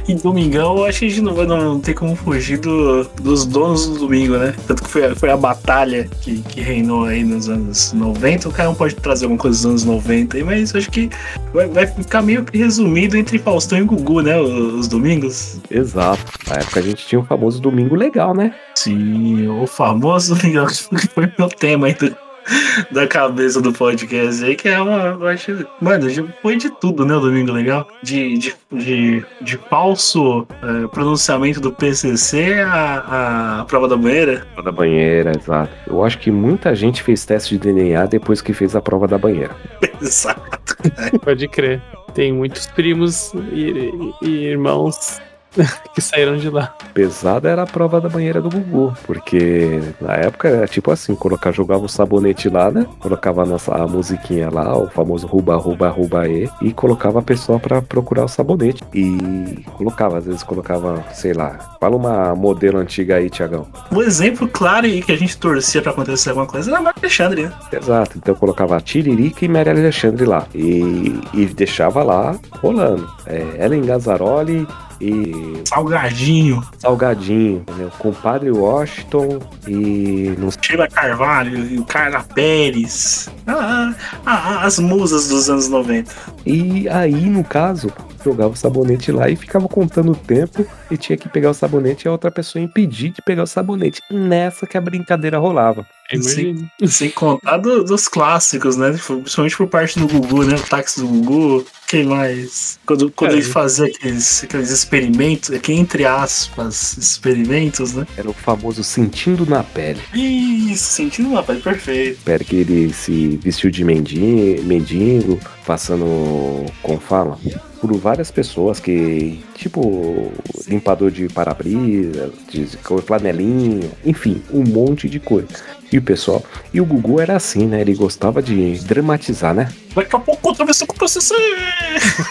E 0.07 0.15
Domingão, 0.15 0.77
eu 0.77 0.85
acho 0.85 0.99
que 0.99 1.05
a 1.05 1.09
gente 1.09 1.21
não 1.21 1.33
vai 1.35 1.45
não 1.45 1.79
ter 1.79 1.93
como 1.93 2.15
fugir 2.15 2.57
do- 2.59 3.03
dos 3.21 3.45
donos 3.45 3.85
do 3.87 3.99
domingo, 3.99 4.37
né? 4.37 4.53
Tanto 4.65 4.83
que 4.83 4.89
foi, 4.89 5.05
a- 5.05 5.15
foi 5.15 5.29
a 5.29 5.35
batalha 5.37 6.09
que, 6.21 6.41
que 6.43 6.61
reinou 6.61 7.03
aí 7.05 7.23
nos 7.23 7.49
anos 7.49 7.91
90. 7.93 8.47
O 8.47 8.51
cara 8.51 8.69
não 8.69 8.75
pode 8.75 8.95
trazer 8.95 9.25
alguma 9.25 9.39
coisa 9.39 9.57
dos 9.57 9.65
anos 9.65 9.83
90 9.83 10.37
aí, 10.37 10.43
mas 10.43 10.73
acho 10.73 10.89
que 10.89 11.09
vai, 11.53 11.67
vai 11.67 11.85
ficar 11.87 12.21
meio 12.21 12.43
que 12.45 12.57
resumido 12.57 13.17
entre 13.17 13.37
Faustão 13.37 13.77
e 13.77 13.83
Gugu, 13.83 14.21
né? 14.21 14.39
Os, 14.39 14.49
os 14.75 14.87
domingos. 14.87 15.57
Exato. 15.69 16.23
Na 16.47 16.55
época 16.55 16.79
a 16.79 16.83
gente 16.83 17.05
tinha 17.05 17.19
o 17.19 17.25
famoso 17.25 17.61
Domingo 17.61 17.95
Legal, 17.95 18.33
né? 18.33 18.53
Sim, 18.75 19.47
o 19.49 19.67
famoso 19.67 20.33
Domingão, 20.39 20.65
que 20.67 21.07
foi 21.09 21.31
meu 21.37 21.49
tema 21.49 21.87
aí 21.87 21.93
do- 21.93 22.15
da 22.91 23.07
cabeça 23.07 23.61
do 23.61 23.71
podcast 23.73 24.43
aí, 24.43 24.55
que 24.55 24.69
é 24.69 24.79
uma. 24.81 25.17
Eu 25.19 25.27
acho, 25.27 25.67
mano, 25.81 26.09
já 26.09 26.23
foi 26.41 26.55
de 26.57 26.69
tudo, 26.79 27.05
né? 27.05 27.15
O 27.15 27.19
Domingo 27.19 27.51
Legal. 27.51 27.87
De, 28.03 28.37
de, 28.37 28.55
de, 28.71 29.25
de 29.41 29.57
falso 29.69 30.47
eh, 30.63 30.87
pronunciamento 30.91 31.59
do 31.59 31.71
PCC 31.71 32.61
a, 32.61 33.59
a 33.61 33.65
prova 33.65 33.87
da 33.87 33.97
banheira. 33.97 34.45
Prova 34.53 34.63
da 34.63 34.71
banheira, 34.71 35.31
exato. 35.35 35.71
Eu 35.87 36.03
acho 36.03 36.17
que 36.19 36.31
muita 36.31 36.73
gente 36.75 37.03
fez 37.03 37.25
teste 37.25 37.57
de 37.57 37.71
DNA 37.73 38.05
depois 38.05 38.41
que 38.41 38.53
fez 38.53 38.75
a 38.75 38.81
prova 38.81 39.07
da 39.07 39.17
banheira. 39.17 39.55
Exato. 40.01 40.75
Pode 41.23 41.47
crer. 41.47 41.81
Tem 42.13 42.31
muitos 42.31 42.67
primos 42.67 43.33
e, 43.51 43.61
e- 43.61 44.13
e 44.27 44.29
irmãos 44.45 45.19
que 45.93 46.01
saíram 46.01 46.37
de 46.37 46.49
lá. 46.49 46.73
Pesada 46.93 47.49
era 47.49 47.63
a 47.63 47.67
prova 47.67 47.99
da 47.99 48.09
banheira 48.09 48.41
do 48.41 48.49
Gugu, 48.49 48.93
porque 49.05 49.81
na 49.99 50.13
época 50.13 50.47
era 50.47 50.67
tipo 50.67 50.91
assim, 50.91 51.15
colocar, 51.15 51.51
jogava 51.51 51.85
o 51.85 51.89
sabonete 51.89 52.49
lá, 52.49 52.71
né? 52.71 52.85
Colocava 52.99 53.43
a, 53.43 53.45
nossa, 53.45 53.73
a 53.73 53.87
musiquinha 53.87 54.49
lá, 54.49 54.77
o 54.77 54.89
famoso 54.89 55.27
ruba, 55.27 55.55
ruba, 55.57 55.89
ruba 55.89 56.27
e, 56.27 56.49
e 56.61 56.73
colocava 56.73 57.19
a 57.19 57.21
pessoa 57.21 57.59
pra 57.59 57.81
procurar 57.81 58.25
o 58.25 58.27
sabonete. 58.27 58.83
E 58.93 59.63
colocava, 59.73 60.17
às 60.17 60.25
vezes 60.25 60.43
colocava, 60.43 61.03
sei 61.13 61.33
lá, 61.33 61.77
fala 61.79 61.95
uma 61.95 62.35
modelo 62.35 62.79
antiga 62.79 63.15
aí, 63.15 63.29
Tiagão. 63.29 63.67
Um 63.91 64.01
exemplo 64.01 64.47
claro 64.47 64.85
e 64.85 65.01
que 65.01 65.11
a 65.11 65.17
gente 65.17 65.37
torcia 65.37 65.81
pra 65.81 65.91
acontecer 65.91 66.29
alguma 66.29 66.47
coisa 66.47 66.71
era 66.71 66.79
a 66.79 66.81
Marca 66.81 66.99
Alexandre, 66.99 67.43
né? 67.43 67.53
Exato, 67.71 68.17
então 68.17 68.33
eu 68.33 68.39
colocava 68.39 68.79
Tiririca 68.81 69.45
e 69.45 69.47
Maria 69.47 69.73
Alexandre 69.73 70.25
lá. 70.25 70.45
E, 70.53 71.19
e 71.33 71.45
deixava 71.45 72.03
lá 72.03 72.37
rolando. 72.61 73.09
É, 73.25 73.65
Ellen 73.65 73.83
Gazzaroli 73.83 74.67
e. 75.01 75.61
Salgadinho. 75.65 76.61
Salgadinho, 76.79 77.57
entendeu? 77.67 77.91
Compadre 77.99 78.51
Washington 78.51 79.39
e. 79.67 80.33
Não 80.37 80.51
sei. 80.51 80.59
Sheila 80.63 80.87
Carvalho 80.87 81.65
e 81.65 81.79
o 81.79 81.85
Carla 81.85 82.23
Pérez. 82.35 83.29
Ah, 83.45 83.93
ah, 84.25 84.31
ah, 84.61 84.65
as 84.65 84.79
musas 84.79 85.27
dos 85.29 85.49
anos 85.49 85.67
90. 85.69 86.11
E 86.45 86.87
aí, 86.89 87.25
no 87.29 87.43
caso, 87.43 87.91
jogava 88.23 88.53
o 88.53 88.57
sabonete 88.57 89.11
lá 89.11 89.29
e 89.29 89.35
ficava 89.35 89.67
contando 89.67 90.11
o 90.11 90.15
tempo 90.15 90.65
e 90.91 90.97
tinha 90.97 91.17
que 91.17 91.29
pegar 91.29 91.51
o 91.51 91.53
sabonete 91.53 92.05
e 92.05 92.09
a 92.09 92.11
outra 92.11 92.31
pessoa 92.31 92.61
impedir 92.63 93.09
de 93.11 93.21
pegar 93.21 93.43
o 93.43 93.47
sabonete. 93.47 94.01
Nessa 94.11 94.65
que 94.67 94.77
a 94.77 94.81
brincadeira 94.81 95.37
rolava. 95.37 95.85
Sem, 96.21 96.69
sem 96.87 97.09
contar 97.09 97.57
do- 97.57 97.83
dos 97.83 98.07
clássicos, 98.07 98.77
né? 98.77 98.91
Principalmente 98.91 99.57
por 99.57 99.67
parte 99.67 99.99
do 99.99 100.07
Gugu, 100.07 100.43
né? 100.45 100.55
O 100.55 100.63
táxi 100.69 101.01
do 101.01 101.07
Gugu. 101.07 101.65
Quem 101.87 102.03
mais? 102.03 102.77
Quando, 102.85 103.09
quando 103.11 103.31
É. 103.31 103.33
ele 103.35 103.43
fazia 103.43 103.85
aqueles, 103.85 104.43
aqueles 104.43 104.69
experimentos, 104.71 105.51
aqui 105.51 105.71
entre 105.71 106.05
aspas, 106.05 106.97
experimentos, 106.97 107.93
né? 107.93 108.05
Era 108.17 108.29
o 108.29 108.33
famoso 108.33 108.83
sentindo 108.83 109.45
na 109.45 109.63
pele. 109.63 110.01
Isso, 110.13 110.83
sentindo 110.91 111.29
uma 111.29 111.41
pele 111.41 111.61
perfeito. 111.61 112.17
Espero 112.17 112.43
que 112.43 112.57
ele 112.57 112.93
se 112.93 113.39
vestiu 113.41 113.69
de 113.71 113.85
mendigo, 113.85 114.63
mendigo 114.63 115.39
passando, 115.65 116.65
como 116.81 116.99
fala, 116.99 117.39
por 117.79 117.93
várias 117.97 118.31
pessoas 118.31 118.79
que, 118.79 119.39
tipo, 119.55 120.31
limpador 120.67 121.11
de 121.11 121.27
para-brisa, 121.29 122.31
de 122.49 122.67
flanelinha, 123.05 123.89
enfim, 124.05 124.41
um 124.51 124.63
monte 124.63 125.07
de 125.09 125.19
coisa. 125.19 125.47
E 125.91 125.97
o 125.97 126.01
pessoal, 126.01 126.43
e 126.73 126.81
o 126.81 126.85
Gugu 126.85 127.21
era 127.21 127.35
assim, 127.35 127.65
né? 127.65 127.79
Ele 127.81 127.93
gostava 127.95 128.41
de 128.41 128.77
dramatizar, 128.79 129.53
né? 129.53 129.69
Daqui 129.95 130.15
a 130.15 130.19
pouco 130.19 130.41
controversão 130.41 130.85
com 130.85 130.95
o 130.95 130.99
PCC. 130.99 131.33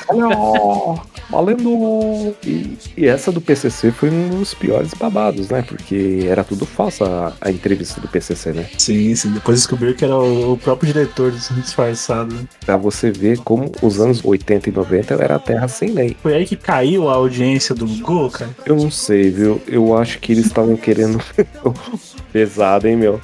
Olha, 0.08 1.00
valendo! 1.30 2.34
E, 2.44 2.76
e 2.96 3.06
essa 3.06 3.32
do 3.32 3.40
PCC 3.40 3.90
foi 3.90 4.10
um 4.10 4.28
dos 4.30 4.54
piores 4.54 4.92
babados, 4.94 5.48
né? 5.48 5.62
Porque 5.62 6.24
era 6.28 6.44
tudo 6.44 6.64
falsa 6.64 7.04
a, 7.40 7.48
a 7.48 7.50
entrevista 7.50 8.00
do 8.00 8.08
PCC, 8.08 8.52
né? 8.52 8.68
Sim, 8.78 9.14
sim. 9.14 9.30
Depois 9.32 9.58
descobriu 9.58 9.94
que 9.94 10.04
era 10.04 10.16
o, 10.16 10.52
o 10.52 10.58
próprio 10.58 10.92
diretor 10.92 11.32
disfarçado. 11.32 12.34
né? 12.34 12.44
Pra 12.64 12.76
você 12.76 13.10
ver 13.10 13.38
como 13.38 13.72
os 13.82 14.00
anos 14.00 14.24
80 14.24 14.68
e 14.68 14.72
90 14.72 15.14
era 15.14 15.36
a 15.36 15.38
terra 15.40 15.66
sem 15.66 15.90
lei. 15.90 16.16
Foi 16.22 16.34
aí 16.34 16.44
que 16.46 16.56
caiu 16.56 17.08
a 17.08 17.14
audiência 17.14 17.74
do 17.74 17.86
Gugu, 17.86 18.30
cara. 18.30 18.50
Eu 18.64 18.76
não 18.76 18.90
sei, 18.90 19.30
viu? 19.30 19.60
Eu 19.66 19.96
acho 19.96 20.18
que 20.20 20.32
eles 20.32 20.46
estavam 20.46 20.76
querendo. 20.76 21.20
Pesado, 22.36 22.86
hein, 22.86 22.96
meu? 22.96 23.18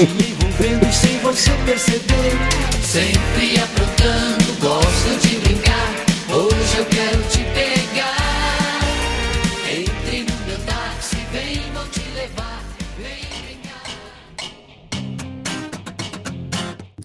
envolvendo 0.00 0.90
sem 0.90 1.18
você 1.18 1.50
perceber. 1.66 2.32
Sempre 2.82 3.60
aprontando, 3.60 4.60
gosto 4.62 5.28
de 5.28 5.36
brincar. 5.40 5.94
Hoje 6.32 6.78
eu 6.78 6.86
quero 6.86 7.22
te 7.24 7.44
pegar. 7.52 7.63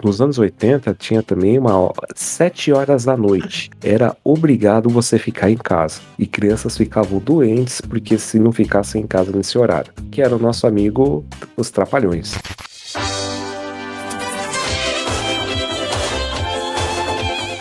Nos 0.02 0.22
anos 0.22 0.40
80 0.40 0.96
tinha 0.98 1.22
também 1.22 1.60
uma 1.60 1.92
sete 2.16 2.72
horas 2.72 3.04
da 3.04 3.18
noite. 3.18 3.70
Era 3.84 4.16
obrigado 4.24 4.90
você 4.90 5.20
ficar 5.20 5.52
em 5.52 5.58
casa. 5.58 6.00
E 6.18 6.26
crianças 6.26 6.78
ficavam 6.78 7.20
doentes 7.20 7.82
porque 7.82 8.18
se 8.18 8.40
não 8.40 8.54
ficassem 8.54 9.02
em 9.02 9.08
casa 9.08 9.32
nesse 9.36 9.58
horário. 9.58 9.92
Que 10.10 10.22
era 10.22 10.34
o 10.34 10.40
nosso 10.40 10.66
amigo 10.66 11.26
os 11.58 11.70
Trapalhões. 11.70 12.34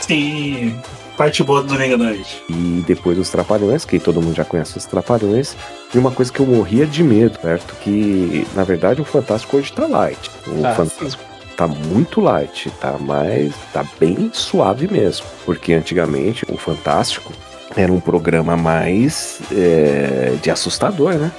Sim. 0.00 0.74
Parte 1.16 1.42
boa 1.42 1.62
do 1.62 1.68
domingo 1.74 1.94
à 1.94 1.98
noite. 1.98 2.40
E 2.48 2.84
depois 2.86 3.16
dos 3.16 3.28
Trapalhões, 3.30 3.84
que 3.84 3.98
todo 3.98 4.22
mundo 4.22 4.36
já 4.36 4.44
conhece 4.44 4.78
os 4.78 4.84
Trapalhões, 4.84 5.56
e 5.92 5.98
uma 5.98 6.12
coisa 6.12 6.32
que 6.32 6.38
eu 6.38 6.46
morria 6.46 6.86
de 6.86 7.02
medo, 7.02 7.36
certo? 7.40 7.74
Que 7.82 8.46
na 8.54 8.62
verdade 8.62 9.00
o 9.00 9.04
Fantástico 9.04 9.56
hoje 9.56 9.72
tá 9.72 9.88
light. 9.88 10.30
O 10.46 10.64
Ah, 10.64 10.74
Fantástico 10.74 11.37
tá 11.58 11.66
muito 11.66 12.20
light, 12.20 12.70
tá 12.80 12.96
mais. 12.96 13.52
tá 13.72 13.84
bem 13.98 14.30
suave 14.32 14.86
mesmo. 14.86 15.26
Porque 15.44 15.72
antigamente 15.72 16.46
o 16.48 16.56
Fantástico 16.56 17.32
era 17.80 17.92
um 17.92 18.00
programa 18.00 18.56
mais 18.56 19.38
é, 19.52 20.32
de 20.42 20.50
assustador, 20.50 21.14
né? 21.14 21.30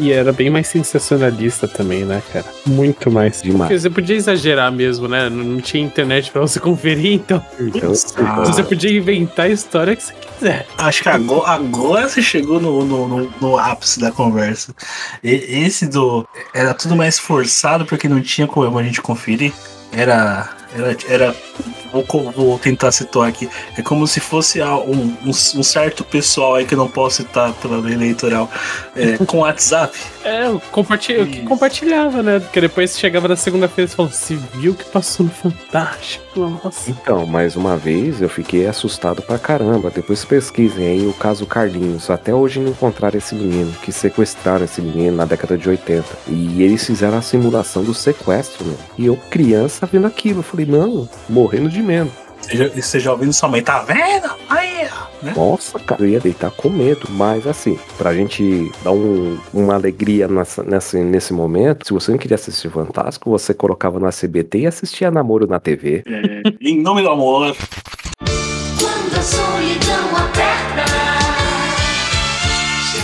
E 0.00 0.10
era 0.10 0.32
bem 0.32 0.50
mais 0.50 0.66
sensacionalista 0.66 1.68
também, 1.68 2.04
né, 2.04 2.20
cara? 2.32 2.44
Muito 2.66 3.10
mais. 3.12 3.40
Demais. 3.40 3.68
Porque 3.68 3.78
você 3.78 3.88
podia 3.90 4.16
exagerar 4.16 4.72
mesmo, 4.72 5.06
né? 5.06 5.30
Não 5.30 5.60
tinha 5.60 5.84
internet 5.84 6.32
pra 6.32 6.40
você 6.40 6.58
conferir, 6.60 7.12
então. 7.14 7.40
Então, 7.60 7.92
Você 7.94 8.62
podia 8.64 8.90
inventar 8.96 9.46
a 9.46 9.50
história 9.50 9.94
que 9.94 10.02
você 10.02 10.14
quiser. 10.14 10.66
Acho 10.76 11.02
que 11.04 11.08
agora, 11.08 11.50
agora 11.52 12.08
você 12.08 12.20
chegou 12.20 12.60
no, 12.60 12.84
no, 12.84 13.06
no- 13.08 13.32
no 13.40 13.56
ápice 13.56 14.00
da 14.00 14.10
conversa. 14.10 14.74
E- 15.22 15.62
esse 15.64 15.86
do. 15.86 16.26
Era 16.52 16.74
tudo 16.74 16.96
mais 16.96 17.20
forçado 17.20 17.86
porque 17.86 18.08
não 18.08 18.20
tinha 18.20 18.48
como 18.48 18.76
a 18.78 18.82
gente 18.82 19.00
conferir. 19.00 19.52
Era. 19.92 20.48
Era. 20.74 20.96
era 21.08 21.36
vou, 21.92 22.04
vou 22.32 22.58
tentar 22.58 22.90
citar 22.92 23.22
aqui. 23.28 23.48
É 23.78 23.82
como 23.82 24.06
se 24.06 24.18
fosse 24.20 24.60
ah, 24.60 24.76
um, 24.76 25.14
um, 25.24 25.30
um 25.30 25.62
certo 25.62 26.02
pessoal 26.04 26.56
aí 26.56 26.64
que 26.64 26.74
eu 26.74 26.78
não 26.78 26.88
posso 26.88 27.16
citar 27.22 27.52
pela 27.54 27.78
lei 27.78 27.94
eleitoral. 27.94 28.50
é, 28.96 29.16
com 29.24 29.38
WhatsApp. 29.38 29.96
É, 30.24 30.46
eu 30.46 30.60
comparti- 30.72 31.12
eu 31.12 31.26
que 31.26 31.42
compartilhava, 31.42 32.22
né? 32.22 32.40
Porque 32.40 32.60
depois 32.60 32.98
chegava 32.98 33.28
na 33.28 33.36
segunda-feira 33.36 33.90
e 33.90 33.94
falou: 33.94 34.10
Você 34.10 34.36
viu 34.54 34.74
que 34.74 34.84
passou 34.84 35.26
no 35.26 35.32
Fantástico? 35.32 36.24
Nossa. 36.36 36.90
Então, 36.90 37.26
mais 37.26 37.54
uma 37.54 37.76
vez, 37.76 38.20
eu 38.20 38.28
fiquei 38.28 38.66
assustado 38.66 39.22
pra 39.22 39.38
caramba. 39.38 39.90
Depois 39.90 40.24
pesquisem 40.24 40.86
aí 40.86 41.06
o 41.06 41.12
caso 41.12 41.46
Carlinhos. 41.46 42.10
Até 42.10 42.34
hoje 42.34 42.58
não 42.58 42.70
encontraram 42.70 43.16
esse 43.16 43.34
menino, 43.34 43.72
que 43.82 43.92
sequestraram 43.92 44.64
esse 44.64 44.80
menino 44.80 45.16
na 45.16 45.24
década 45.24 45.56
de 45.56 45.68
80. 45.68 46.04
E 46.28 46.62
eles 46.62 46.84
fizeram 46.84 47.18
a 47.18 47.22
simulação 47.22 47.84
do 47.84 47.94
sequestro, 47.94 48.64
meu. 48.64 48.78
E 48.98 49.06
eu, 49.06 49.16
criança, 49.30 49.86
vendo 49.86 50.06
aquilo. 50.06 50.40
Eu 50.40 50.42
falei, 50.42 50.63
morrendo 51.28 51.68
de 51.68 51.82
medo. 51.82 52.10
Você 52.40 52.56
já, 52.56 52.68
você 52.68 53.00
já 53.00 53.10
ouvindo 53.12 53.32
sua 53.32 53.48
mãe, 53.48 53.62
tá 53.62 53.80
vendo? 53.82 54.28
Aí, 54.50 54.86
ó. 54.92 55.24
Né? 55.24 55.32
Nossa, 55.34 55.78
cara, 55.78 56.02
eu 56.02 56.08
ia 56.08 56.20
deitar 56.20 56.50
com 56.50 56.68
medo. 56.68 57.06
Mas 57.08 57.46
assim, 57.46 57.78
pra 57.96 58.12
gente 58.12 58.70
dar 58.82 58.90
um- 58.92 59.38
uma 59.52 59.74
alegria 59.74 60.28
nessa, 60.28 60.62
nessa- 60.62 60.98
nesse 60.98 61.32
momento, 61.32 61.86
se 61.86 61.92
você 61.94 62.10
não 62.10 62.18
queria 62.18 62.34
assistir 62.34 62.70
Fantástico, 62.70 63.30
você 63.30 63.54
colocava 63.54 63.98
no 63.98 64.06
SBT 64.06 64.58
e 64.58 64.66
assistia 64.66 65.10
Namoro 65.10 65.46
na 65.46 65.58
TV. 65.58 66.02
É, 66.06 66.42
em 66.60 66.82
nome 66.82 67.00
do 67.00 67.08
amor. 67.08 67.56
Quando 68.78 69.18
a 69.18 69.22
solidão 69.22 70.16
aperta. 70.16 70.84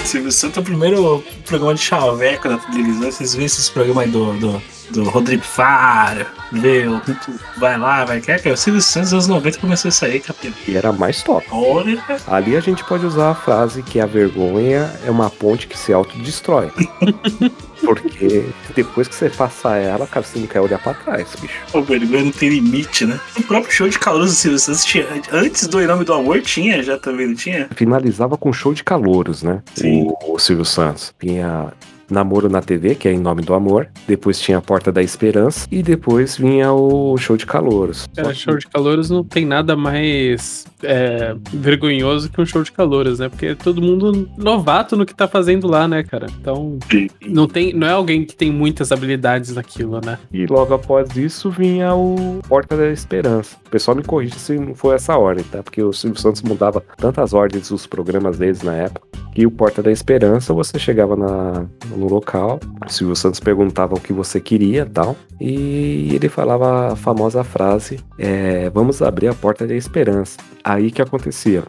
Silvio 0.05 0.33
Santos 0.33 0.59
é 0.59 0.61
o 0.61 0.65
primeiro 0.65 1.25
programa 1.47 1.75
de 1.75 1.81
chaveco 1.81 2.49
da 2.49 2.59
televisão. 2.59 3.11
Vocês 3.13 3.33
veem 3.35 3.47
esses 3.47 3.71
programas 3.71 4.05
aí 4.07 4.11
do, 4.11 4.33
do, 4.35 4.63
do 4.91 5.05
Rodrigo 5.05 5.43
Faro, 5.43 6.27
o 6.53 7.61
vai 7.61 7.79
lá, 7.79 8.05
vai 8.05 8.21
quer 8.21 8.43
que 8.43 8.49
é 8.49 8.53
o 8.53 8.57
Silvio 8.57 8.81
Santos 8.81 9.13
anos 9.13 9.29
90 9.29 9.59
começou 9.59 9.89
a 9.89 9.93
sair, 9.93 10.21
capitão. 10.21 10.53
E 10.67 10.77
era 10.77 10.93
mais 10.93 11.23
top. 11.23 11.47
Olha, 11.51 12.03
Ali 12.27 12.57
a 12.57 12.61
gente 12.61 12.85
pode 12.85 13.07
usar 13.07 13.31
a 13.31 13.35
frase 13.35 13.83
que 13.83 14.01
a 14.01 14.07
vergonha 14.07 14.93
é 15.05 15.11
uma 15.11 15.31
ponte 15.31 15.67
que 15.67 15.79
se 15.79 15.93
autodestrói. 15.93 16.71
Porque 17.81 18.45
depois 18.75 19.09
que 19.09 19.15
você 19.15 19.31
passa 19.31 19.77
ela, 19.77 20.07
cara, 20.07 20.25
você 20.25 20.39
não 20.39 20.47
quer 20.47 20.61
olhar 20.61 20.79
pra 20.79 20.93
trás, 20.93 21.29
bicho. 21.41 21.55
o 21.73 21.83
vergonha 21.83 22.25
não 22.25 22.33
tem 22.33 22.51
limite, 22.51 23.07
né? 23.07 23.19
O 23.39 23.43
próprio 23.43 23.73
show 23.73 23.89
de 23.89 23.99
calor 23.99 24.25
do 24.25 24.29
Silvio 24.29 24.59
Santos 24.59 24.85
tinha, 24.85 25.07
antes 25.33 25.67
do 25.67 25.81
Em 25.81 25.87
Nome 25.87 26.05
do 26.05 26.13
Amor 26.13 26.43
tinha, 26.43 26.83
já 26.83 26.99
também 26.99 27.29
não 27.29 27.35
tinha? 27.35 27.69
Finalizava 27.75 28.37
com 28.37 28.53
show 28.53 28.75
de 28.75 28.85
calouros, 28.85 29.43
né? 29.43 29.63
Sim. 29.75 30.03
O, 30.03 30.35
o 30.35 30.39
Silvio 30.39 30.65
Santos. 30.65 31.15
Tinha 31.19 31.73
Namoro 32.11 32.49
na 32.49 32.61
TV, 32.61 32.95
que 32.95 33.09
é 33.09 33.13
Em 33.13 33.19
Nome 33.19 33.43
do 33.43 33.55
Amor. 33.55 33.89
Depois 34.07 34.41
tinha 34.41 34.59
a 34.59 34.63
Porta 34.63 34.91
da 34.91 35.03
Esperança. 35.03 35.67
E 35.71 35.83
depois 35.83 36.37
vinha 36.37 36.73
o 36.73 37.17
show 37.17 37.37
de 37.37 37.47
calouros. 37.47 38.09
Cara, 38.15 38.35
show 38.35 38.57
de 38.57 38.67
calouros 38.67 39.11
não 39.11 39.25
tem 39.25 39.45
nada 39.45 39.77
mais 39.77 40.67
é, 40.83 41.35
vergonhoso 41.53 42.31
que 42.31 42.41
um 42.41 42.47
show 42.47 42.63
de 42.63 42.73
calouros, 42.73 43.19
né? 43.19 43.29
Porque 43.29 43.47
é 43.47 43.55
todo 43.55 43.81
mundo 43.81 44.29
novato 44.37 44.97
no 44.97 45.07
que 45.07 45.15
tá 45.15 45.29
fazendo 45.29 45.69
lá, 45.69 45.87
né, 45.87 46.03
cara? 46.03 46.27
Então, 46.41 46.79
não, 47.27 47.47
tem, 47.47 47.73
não 47.73 47.87
é 47.87 47.93
alguém 47.93 48.25
que 48.25 48.35
tem 48.35 48.51
muitas 48.51 48.93
habilidades 48.93 49.55
naquilo, 49.55 50.01
né? 50.05 50.19
E 50.33 50.47
logo 50.47 50.75
após 50.75 51.17
isso 51.17 51.51
vinha 51.51 51.95
o 51.95 52.41
Porta 52.49 52.77
da 52.77 52.89
Esperança. 52.89 53.57
O 53.67 53.71
pessoal 53.71 53.97
me 53.97 54.03
corrige 54.03 54.39
se 54.39 54.59
não 54.59 54.75
foi 54.75 54.95
essa 54.95 55.17
ordem, 55.17 55.45
tá? 55.45 55.63
Porque 55.63 55.83
o 55.83 55.93
Silvio 55.93 56.21
Santos 56.21 56.43
mudava 56.43 56.83
tantas 56.97 57.33
ordens 57.33 57.69
dos 57.69 57.87
programas 57.87 58.39
deles 58.39 58.63
na 58.63 58.75
época. 58.75 59.09
Que 59.35 59.47
o 59.47 59.51
Porta 59.51 59.83
da 59.83 59.93
Esperança, 59.93 60.53
você 60.53 60.79
chegava 60.79 61.15
na, 61.15 61.67
no 62.01 62.09
local, 62.09 62.59
o 62.85 62.91
Silvio 62.91 63.15
Santos 63.15 63.39
perguntava 63.39 63.95
o 63.95 64.01
que 64.01 64.13
você 64.13 64.41
queria 64.41 64.87
tal. 64.87 65.17
E 65.41 66.11
ele 66.13 66.29
falava 66.29 66.93
a 66.93 66.97
famosa 66.97 67.45
frase: 67.45 68.01
é, 68.19 68.69
Vamos 68.71 69.01
abrir 69.03 69.29
a 69.29 69.35
Porta 69.35 69.67
da 69.67 69.75
Esperança. 69.75 70.39
Aí 70.65 70.91
que 70.91 71.03
acontecia? 71.03 71.63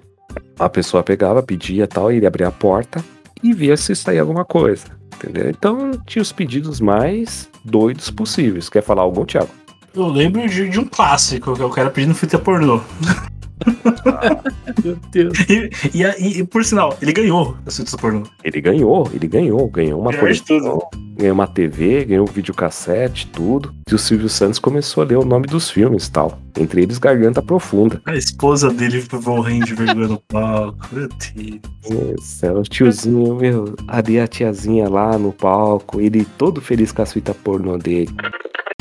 A 0.57 0.69
pessoa 0.69 1.03
pegava, 1.03 1.43
pedia 1.43 1.87
tal, 1.87 2.11
e 2.11 2.17
ele 2.17 2.25
abria 2.25 2.47
a 2.47 2.51
porta 2.51 3.03
e 3.43 3.53
via 3.53 3.75
se 3.75 3.95
saía 3.95 4.21
alguma 4.21 4.45
coisa. 4.45 4.85
Entendeu? 5.15 5.49
Então 5.49 5.91
tinha 6.05 6.21
os 6.21 6.31
pedidos 6.31 6.79
mais 6.79 7.49
doidos 7.63 8.09
possíveis. 8.09 8.69
Quer 8.69 8.81
falar 8.81 9.03
algum, 9.03 9.25
Thiago? 9.25 9.49
Eu 9.93 10.07
lembro 10.07 10.47
de, 10.47 10.69
de 10.69 10.79
um 10.79 10.85
clássico, 10.85 11.53
que 11.53 11.61
é 11.61 11.65
o 11.65 11.69
cara 11.69 11.89
pedindo 11.89 12.15
fita 12.15 12.39
pornô. 12.39 12.79
Meu 14.83 14.97
Deus. 15.11 15.37
E, 15.49 15.69
e, 15.99 16.05
a- 16.05 16.17
e- 16.17 16.39
e, 16.39 16.43
por 16.43 16.63
sinal, 16.63 16.97
ele 17.01 17.13
ganhou 17.13 17.55
as 17.65 17.77
fitas 17.77 17.95
pornô. 17.95 18.23
Ele 18.43 18.61
ganhou, 18.61 19.09
ele 19.13 19.27
ganhou, 19.27 19.67
ganhou 19.67 19.99
uma 20.01 20.11
Ganhou 20.11 20.21
coleção, 20.25 20.79
ganhou 21.17 21.33
uma 21.33 21.47
TV, 21.47 22.05
ganhou 22.05 22.27
um 22.27 22.31
videocassete, 22.31 23.27
tudo. 23.27 23.73
E 23.89 23.93
o 23.95 23.97
Silvio 23.99 24.29
Santos 24.29 24.59
começou 24.59 25.03
a 25.03 25.05
ler 25.05 25.17
o 25.17 25.25
nome 25.25 25.47
dos 25.47 25.69
filmes 25.69 26.07
e 26.07 26.11
tal. 26.11 26.39
Entre 26.57 26.81
eles 26.81 26.97
Garganta 26.97 27.41
Profunda. 27.41 28.01
A 28.05 28.15
esposa 28.15 28.69
dele 28.71 29.03
morrendo 29.25 29.65
de 29.65 29.73
vergonha 29.75 30.07
no 30.07 30.19
palco. 30.27 30.77
Meu 30.91 31.07
Deus. 31.07 31.59
Meu 31.89 32.21
céu, 32.21 32.57
o 32.59 32.63
tiozinho, 32.63 33.35
meu, 33.35 33.75
ali 33.87 34.19
a 34.19 34.27
tiazinha 34.27 34.89
lá 34.89 35.17
no 35.17 35.31
palco, 35.31 35.99
ele 36.01 36.25
todo 36.37 36.59
feliz 36.61 36.91
com 36.91 37.01
as 37.01 37.13
fitas 37.13 37.35
pornô 37.37 37.77
dele. 37.77 38.09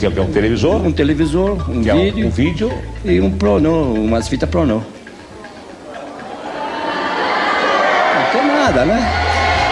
Que 0.01 0.07
é 0.07 0.23
um 0.23 0.33
televisor? 0.33 0.77
Um 0.87 0.93
televisor, 0.93 1.71
um 1.71 1.83
Que 1.83 1.91
é 1.91 1.95
um- 1.95 1.99
vídeo. 2.01 2.27
um 2.27 2.31
vídeo 2.31 2.73
e 3.05 3.21
um 3.21 3.31
pronô, 3.31 3.83
umas 3.93 4.27
fitas 4.29 4.49
pronô. 4.49 4.81
Não 8.15 8.33
tem 8.33 8.47
nada, 8.47 8.85
né? 8.87 9.13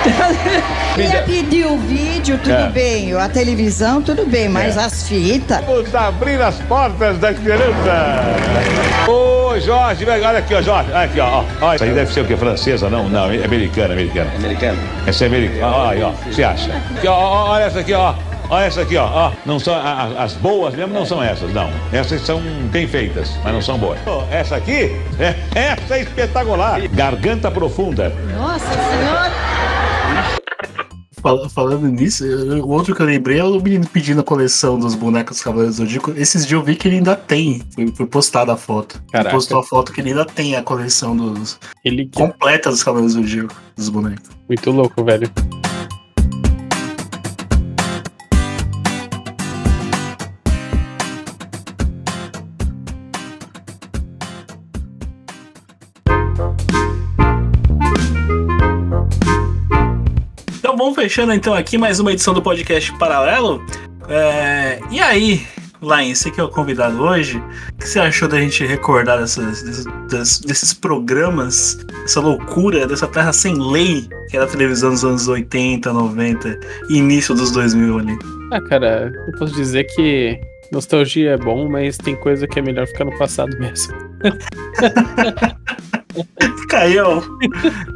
Queria 0.94 1.22
pedir 1.22 1.64
o 1.66 1.78
vídeo, 1.78 2.38
tudo 2.42 2.52
É. 2.54 2.68
bem. 2.68 3.14
A 3.14 3.28
televisão, 3.28 4.02
tudo 4.02 4.26
bem, 4.26 4.48
mas 4.48 4.76
as 4.76 5.08
fitas. 5.08 5.64
Vamos 5.64 5.94
abrir 5.94 6.40
as 6.42 6.56
portas 6.62 7.18
da 7.18 7.32
esperança. 7.32 8.22
Ô, 9.08 9.58
Jorge, 9.60 10.04
olha 10.08 10.38
aqui, 10.38 10.54
ó, 10.54 10.60
Jorge. 10.62 10.90
Olha 10.92 11.04
aqui, 11.04 11.20
ó. 11.20 11.42
ó. 11.60 11.74
Isso 11.74 11.84
aí 11.84 11.90
deve 11.92 12.12
ser 12.12 12.20
o 12.20 12.24
quê? 12.26 12.36
Francesa? 12.36 12.90
Não, 12.90 13.08
não, 13.08 13.30
é 13.30 13.44
americana, 13.44 13.94
americana. 13.94 14.30
Americana? 14.36 14.78
Essa 15.06 15.24
é 15.24 15.26
americana. 15.26 15.66
Ó, 15.68 15.88
aí, 15.88 16.02
ó. 16.02 16.10
O 16.10 16.12
que 16.14 16.34
você 16.34 16.42
acha? 16.44 16.70
Aqui, 16.96 17.08
ó, 17.08 17.50
olha 17.52 17.64
essa 17.64 17.80
aqui, 17.80 17.92
ó. 17.94 18.14
Olha 18.50 18.64
essa 18.64 18.80
aqui, 18.82 18.96
ó. 18.96 19.06
ó. 19.06 19.32
Não 19.44 19.58
são, 19.58 19.74
a- 19.74 19.80
a- 19.80 20.24
as 20.24 20.32
boas 20.34 20.74
mesmo 20.74 20.94
não 20.94 21.04
são 21.04 21.22
essas, 21.22 21.52
não. 21.52 21.70
Essas 21.92 22.22
são 22.22 22.40
bem 22.70 22.86
feitas, 22.88 23.30
mas 23.44 23.52
não 23.52 23.60
são 23.62 23.78
boas. 23.78 23.98
Essa 24.30 24.56
aqui, 24.56 24.90
é, 25.18 25.34
essa 25.54 25.96
é 25.98 26.02
espetacular. 26.02 26.80
Garganta 26.88 27.50
profunda. 27.50 28.10
Nossa 28.36 28.64
Senhora! 28.66 29.32
Fal- 31.20 31.48
Falando 31.50 31.88
nisso, 31.88 32.24
o 32.24 32.68
outro 32.70 32.94
que 32.94 33.02
eu 33.02 33.06
lembrei 33.06 33.40
é 33.40 33.44
o 33.44 33.60
menino 33.60 33.84
pedindo 33.88 34.20
a 34.20 34.24
coleção 34.24 34.78
dos 34.78 34.94
bonecos 34.94 35.42
Cavaleiros 35.42 35.76
do 35.76 35.82
Zodíaco. 35.84 36.12
Esses 36.16 36.46
dias 36.46 36.58
eu 36.60 36.64
vi 36.64 36.76
que 36.76 36.86
ele 36.88 36.96
ainda 36.98 37.16
tem. 37.16 37.60
Foi, 37.74 37.88
foi 37.88 38.06
postada 38.06 38.52
a 38.52 38.56
foto. 38.56 39.02
Caraca. 39.10 39.28
Ele 39.30 39.34
postou 39.36 39.58
a 39.58 39.62
foto 39.64 39.92
que 39.92 40.00
ele 40.00 40.10
ainda 40.10 40.24
tem 40.24 40.54
a 40.56 40.62
coleção 40.62 41.16
dos. 41.16 41.58
Ele 41.84 42.08
completa 42.14 42.70
dos 42.70 42.82
Cavaleiros 42.84 43.14
do 43.14 43.22
Zodíaco, 43.22 43.54
dos 43.76 43.88
bonecos. 43.88 44.30
Muito 44.48 44.70
louco, 44.70 45.04
velho. 45.04 45.28
Fechando 60.98 61.32
então 61.32 61.54
aqui 61.54 61.78
mais 61.78 62.00
uma 62.00 62.12
edição 62.12 62.34
do 62.34 62.42
podcast 62.42 62.92
Paralelo. 62.98 63.64
É, 64.08 64.80
E 64.90 64.98
aí, 64.98 65.46
Lain, 65.80 66.12
você 66.12 66.28
que 66.28 66.40
é 66.40 66.42
o 66.42 66.48
convidado 66.48 67.00
hoje, 67.00 67.38
o 67.38 67.78
que 67.78 67.88
você 67.88 68.00
achou 68.00 68.26
da 68.26 68.40
gente 68.40 68.66
recordar 68.66 69.20
dessas, 69.20 69.86
desses, 70.42 70.74
programas, 70.74 71.78
essa 72.02 72.18
loucura, 72.18 72.84
dessa 72.84 73.06
terra 73.06 73.32
sem 73.32 73.54
lei, 73.54 74.08
que 74.28 74.36
era 74.36 74.44
a 74.44 74.48
televisão 74.48 74.90
dos 74.90 75.04
anos 75.04 75.28
80, 75.28 75.92
90 75.92 76.58
e 76.90 76.96
início 76.96 77.32
dos 77.32 77.52
2000 77.52 77.98
ali? 78.00 78.18
Ah, 78.50 78.60
cara, 78.60 79.12
eu 79.28 79.38
posso 79.38 79.54
dizer 79.54 79.84
que 79.84 80.40
nostalgia 80.72 81.30
é 81.30 81.36
bom, 81.36 81.68
mas 81.68 81.96
tem 81.96 82.16
coisa 82.16 82.44
que 82.48 82.58
é 82.58 82.62
melhor 82.62 82.88
ficar 82.88 83.04
no 83.04 83.16
passado 83.16 83.56
mesmo. 83.60 83.94
Caião, 86.68 87.22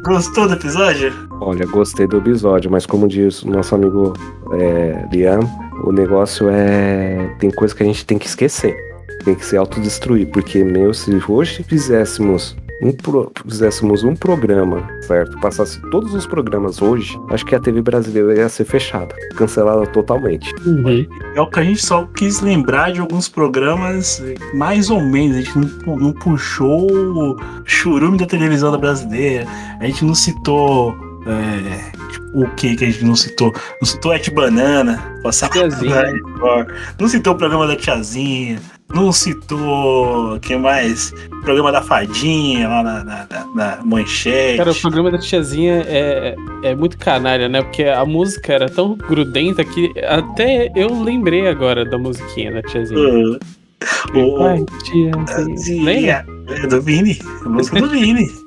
gostou 0.03 0.47
do 0.47 0.53
episódio? 0.53 1.13
Olha, 1.41 1.65
gostei 1.65 2.07
do 2.07 2.17
episódio, 2.17 2.71
mas 2.71 2.85
como 2.85 3.07
diz 3.07 3.43
o 3.43 3.49
nosso 3.49 3.75
amigo 3.75 4.13
é, 4.53 5.07
Liam, 5.11 5.41
o 5.83 5.91
negócio 5.91 6.49
é. 6.49 7.35
Tem 7.39 7.51
coisa 7.51 7.75
que 7.75 7.83
a 7.83 7.85
gente 7.85 8.05
tem 8.05 8.17
que 8.17 8.27
esquecer. 8.27 8.75
Tem 9.23 9.35
que 9.35 9.45
se 9.45 9.55
autodestruir. 9.55 10.27
Porque, 10.27 10.63
meu, 10.63 10.93
se 10.93 11.11
hoje 11.27 11.63
fizéssemos 11.63 12.55
um, 12.81 12.91
pro- 12.91 13.31
fizéssemos 13.47 14.03
um 14.03 14.15
programa, 14.15 14.87
certo? 15.01 15.39
Passasse 15.39 15.79
todos 15.89 16.13
os 16.13 16.25
programas 16.25 16.81
hoje, 16.81 17.17
acho 17.29 17.45
que 17.45 17.55
a 17.55 17.59
TV 17.59 17.81
brasileira 17.81 18.35
ia 18.35 18.49
ser 18.49 18.65
fechada, 18.65 19.15
cancelada 19.35 19.85
totalmente. 19.87 20.51
É 21.35 21.41
o 21.41 21.47
que 21.47 21.59
a 21.59 21.63
gente 21.63 21.83
só 21.85 22.05
quis 22.15 22.41
lembrar 22.41 22.91
de 22.91 22.99
alguns 22.99 23.29
programas, 23.29 24.21
mais 24.53 24.89
ou 24.89 25.01
menos. 25.01 25.37
A 25.37 25.41
gente 25.41 25.57
não, 25.85 25.95
não 25.97 26.11
puxou 26.13 26.91
o 26.91 27.37
churume 27.65 28.17
da 28.17 28.25
televisão 28.25 28.71
da 28.71 28.77
brasileira. 28.77 29.45
A 29.79 29.85
gente 29.85 30.03
não 30.05 30.13
citou. 30.15 30.95
é, 31.25 32.09
tipo, 32.11 32.23
o 32.43 32.49
que 32.55 32.75
que 32.75 32.83
a 32.83 32.87
gente 32.91 33.05
não 33.05 33.15
citou? 33.15 33.53
Não 33.81 33.87
citou 33.87 34.13
Et 34.13 34.29
Banana, 34.33 35.01
passava 35.23 35.53
Tiazinha. 35.53 36.03
Não 36.99 37.07
citou 37.07 37.33
o 37.33 37.37
programa 37.37 37.65
da 37.67 37.75
Tiazinha. 37.75 38.59
Não 38.93 39.11
citou. 39.11 40.39
que 40.39 40.55
mais? 40.55 41.13
O 41.31 41.41
programa 41.41 41.71
da 41.71 41.81
Fadinha 41.81 42.67
lá 42.67 42.83
na, 42.83 43.03
na, 43.03 43.27
na- 43.55 43.79
manchete. 43.83 44.57
Cara, 44.57 44.71
o 44.71 44.75
programa 44.75 45.11
da 45.11 45.17
tiazinha 45.17 45.83
é, 45.87 46.35
é 46.63 46.75
muito 46.75 46.97
canalha, 46.97 47.49
né? 47.49 47.61
Porque 47.61 47.83
a 47.83 48.05
música 48.05 48.53
era 48.53 48.69
tão 48.69 48.95
grudenta 48.95 49.63
que 49.65 49.91
até 50.07 50.71
eu 50.75 51.01
lembrei 51.03 51.47
agora 51.47 51.83
da 51.85 51.97
musiquinha 51.97 52.51
da 52.53 52.61
tiazinha. 52.61 52.99
Uh, 52.99 53.39
o- 54.15 54.43
Ai, 54.45 54.63
tiazinha. 54.83 55.83
Lembra? 55.83 56.25
É 56.63 56.67
do 56.67 56.81
Vini. 56.81 57.19
A 57.45 57.49
música 57.49 57.81
do 57.81 57.89
Vini. 57.89 58.27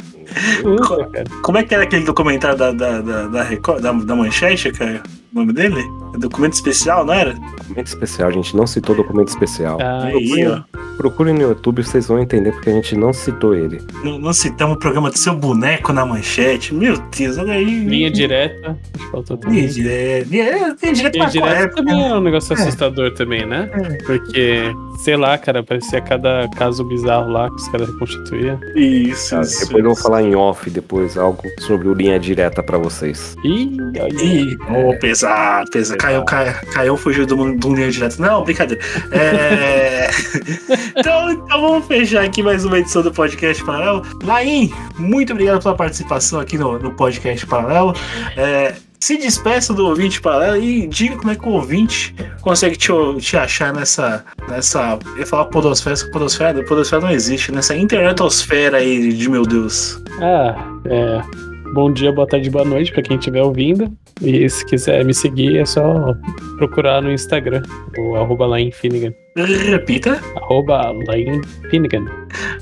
Cara. 0.86 1.24
Como 1.42 1.56
é 1.58 1.62
que 1.62 1.74
era 1.74 1.84
aquele 1.84 2.04
documentário 2.04 2.56
da, 2.58 2.70
da, 2.72 3.00
da, 3.00 3.26
da, 3.28 3.42
Record- 3.42 3.80
da, 3.80 3.92
da 3.92 4.14
Manchete, 4.16 4.70
cara? 4.72 5.02
O 5.34 5.38
nome 5.38 5.52
dele? 5.52 5.82
É 6.16 6.18
documento 6.18 6.54
especial, 6.54 7.04
não 7.04 7.12
era? 7.12 7.34
Documento 7.34 7.86
especial, 7.88 8.28
a 8.28 8.32
gente 8.32 8.56
não 8.56 8.66
citou 8.66 8.96
documento 8.96 9.28
especial. 9.28 9.78
Ah, 9.80 10.04
Aí, 10.06 10.46
ó. 10.46 10.60
Procure 10.96 11.30
no 11.30 11.42
YouTube, 11.42 11.82
vocês 11.84 12.06
vão 12.08 12.18
entender 12.18 12.52
porque 12.52 12.70
a 12.70 12.72
gente 12.72 12.96
não 12.96 13.12
citou 13.12 13.54
ele. 13.54 13.82
Não, 14.02 14.18
não 14.18 14.32
citamos 14.32 14.76
o 14.76 14.78
programa 14.78 15.10
do 15.10 15.18
seu 15.18 15.34
boneco 15.36 15.92
na 15.92 16.06
manchete. 16.06 16.72
Meu 16.74 16.96
Deus, 17.16 17.36
olha 17.36 17.52
aí. 17.52 17.84
Linha 17.84 18.10
direta. 18.10 18.78
Acho 18.94 19.04
que 19.04 19.10
faltou 19.10 19.36
também. 19.36 19.58
Linha 19.66 19.68
direta. 19.68 20.26
Linha, 20.30 20.44
linha 20.82 20.92
direta 20.94 21.18
Linha 21.18 21.28
direta 21.30 21.54
época? 21.54 21.76
também 21.76 22.08
é 22.08 22.14
um 22.14 22.20
negócio 22.22 22.54
É. 22.54 22.58
assustador 22.62 23.12
também, 23.12 23.44
né? 23.44 23.68
Porque, 24.06 24.72
sei 25.04 25.16
lá, 25.18 25.36
cara, 25.36 25.62
parecia 25.62 26.00
cada 26.00 26.48
caso 26.56 26.82
bizarro 26.84 27.30
lá 27.30 27.50
que 27.50 27.56
os 27.56 27.68
caras 27.68 27.88
reconstituíam. 27.90 28.58
Isso, 28.74 29.36
Ah, 29.36 29.40
isso. 29.42 29.66
depois 29.66 29.84
eu 29.84 29.90
vou 29.92 30.02
falar 30.02 30.22
em 30.22 30.34
off 30.34 30.70
depois 30.70 31.18
algo 31.18 31.42
sobre 31.60 31.88
o 31.88 31.92
linha 31.94 32.18
direta 32.18 32.62
pra 32.62 32.78
vocês. 32.78 33.36
Ih, 33.44 33.76
olha. 34.00 34.24
Ih, 34.24 34.56
ô, 34.70 34.98
pesado, 34.98 35.70
pesado. 35.70 35.98
Caiu, 36.06 36.22
caiu, 36.22 36.54
caiu, 36.72 36.96
fugiu 36.96 37.26
do, 37.26 37.52
do 37.56 37.74
linha 37.74 37.90
direto. 37.90 38.22
Não, 38.22 38.44
brincadeira. 38.44 38.80
É... 39.10 40.08
então, 40.96 41.32
então 41.32 41.60
vamos 41.60 41.84
fechar 41.84 42.24
aqui 42.24 42.44
mais 42.44 42.64
uma 42.64 42.78
edição 42.78 43.02
do 43.02 43.10
podcast 43.10 43.64
Paralelo. 43.64 44.06
Laim, 44.22 44.72
muito 44.96 45.32
obrigado 45.32 45.60
pela 45.60 45.74
participação 45.74 46.38
aqui 46.38 46.56
no, 46.56 46.78
no 46.78 46.92
podcast 46.92 47.44
Paralelo. 47.44 47.92
É, 48.36 48.76
se 49.00 49.16
despeça 49.16 49.74
do 49.74 49.84
ouvinte 49.84 50.20
paralelo 50.20 50.62
e 50.62 50.86
diga 50.86 51.16
como 51.16 51.32
é 51.32 51.34
que 51.34 51.44
o 51.44 51.50
ouvinte 51.50 52.14
consegue 52.40 52.76
te, 52.76 52.92
te 53.18 53.36
achar 53.36 53.74
nessa. 53.74 54.24
nessa. 54.48 55.00
Eu 55.06 55.18
ia 55.18 55.26
falar 55.26 55.46
podosfera, 55.46 55.96
podosfera, 56.12 56.64
podosfera 56.66 57.02
não 57.02 57.10
existe, 57.10 57.50
nessa 57.50 57.76
internetosfera 57.76 58.76
aí 58.76 59.12
de 59.12 59.28
meu 59.28 59.42
Deus. 59.42 60.00
Ah, 60.20 60.54
é. 60.84 61.45
Bom 61.76 61.92
dia, 61.92 62.10
boa 62.10 62.26
tarde, 62.26 62.48
boa 62.48 62.64
noite 62.64 62.90
pra 62.90 63.02
quem 63.02 63.18
estiver 63.18 63.42
ouvindo. 63.42 63.94
E 64.22 64.48
se 64.48 64.64
quiser 64.64 65.04
me 65.04 65.12
seguir, 65.12 65.58
é 65.58 65.66
só 65.66 66.14
procurar 66.56 67.02
no 67.02 67.12
Instagram, 67.12 67.62
o 67.98 68.16
arroba 68.16 68.46
Lain 68.46 68.70
Finnegan. 68.70 69.12
Repita. 69.36 70.18
Arroba 70.36 70.90
Lain 71.06 71.42
Finnegan. 71.68 72.06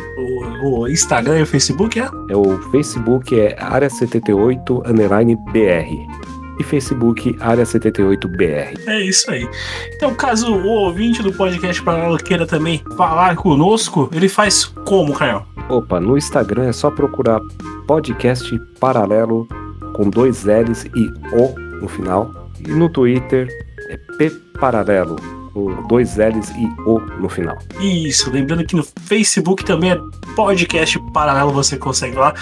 O, 0.64 0.80
o 0.80 0.88
Instagram 0.88 1.38
e 1.38 1.44
o 1.44 1.46
Facebook 1.46 2.00
é? 2.00 2.10
É 2.32 2.36
o 2.36 2.58
Facebook 2.72 3.40
é 3.40 3.56
área78 3.58 4.90
underline 4.90 5.36
BR 5.36 6.39
e 6.60 6.64
Facebook 6.64 7.36
área 7.40 7.64
78BR. 7.64 8.80
É 8.86 9.02
isso 9.02 9.32
aí. 9.32 9.48
Então, 9.96 10.14
caso 10.14 10.54
o 10.54 10.68
ouvinte 10.68 11.24
do 11.24 11.32
podcast 11.32 11.82
Paralelo 11.82 12.18
queira 12.18 12.46
também 12.46 12.84
falar 12.98 13.36
conosco, 13.36 14.10
ele 14.14 14.30
faz 14.30 14.66
como, 14.66 15.14
Caião? 15.14 15.46
Opa, 15.70 16.00
no 16.00 16.18
Instagram 16.18 16.66
é 16.66 16.74
só 16.74 16.92
procurar 16.92 17.40
podcast 17.88 18.60
paralelo 18.80 19.48
com 19.94 20.10
dois 20.10 20.44
L's 20.44 20.86
e 20.96 21.10
O 21.34 21.60
no 21.82 21.88
final. 21.88 22.50
E 22.68 22.72
no 22.72 22.90
Twitter 22.90 23.48
é 23.90 23.98
P 24.18 24.30
paralelo 24.60 25.39
com 25.60 25.88
dois 25.88 26.16
L's 26.16 26.50
e 26.52 26.66
O 26.86 27.00
no 27.20 27.28
final. 27.28 27.58
Isso, 27.80 28.32
lembrando 28.32 28.66
que 28.66 28.76
no 28.76 28.84
Facebook 28.84 29.64
também 29.64 29.92
é 29.92 30.00
podcast 30.36 31.00
paralelo, 31.14 31.52
você 31.52 31.78
consegue 31.78 32.16
lá. 32.16 32.34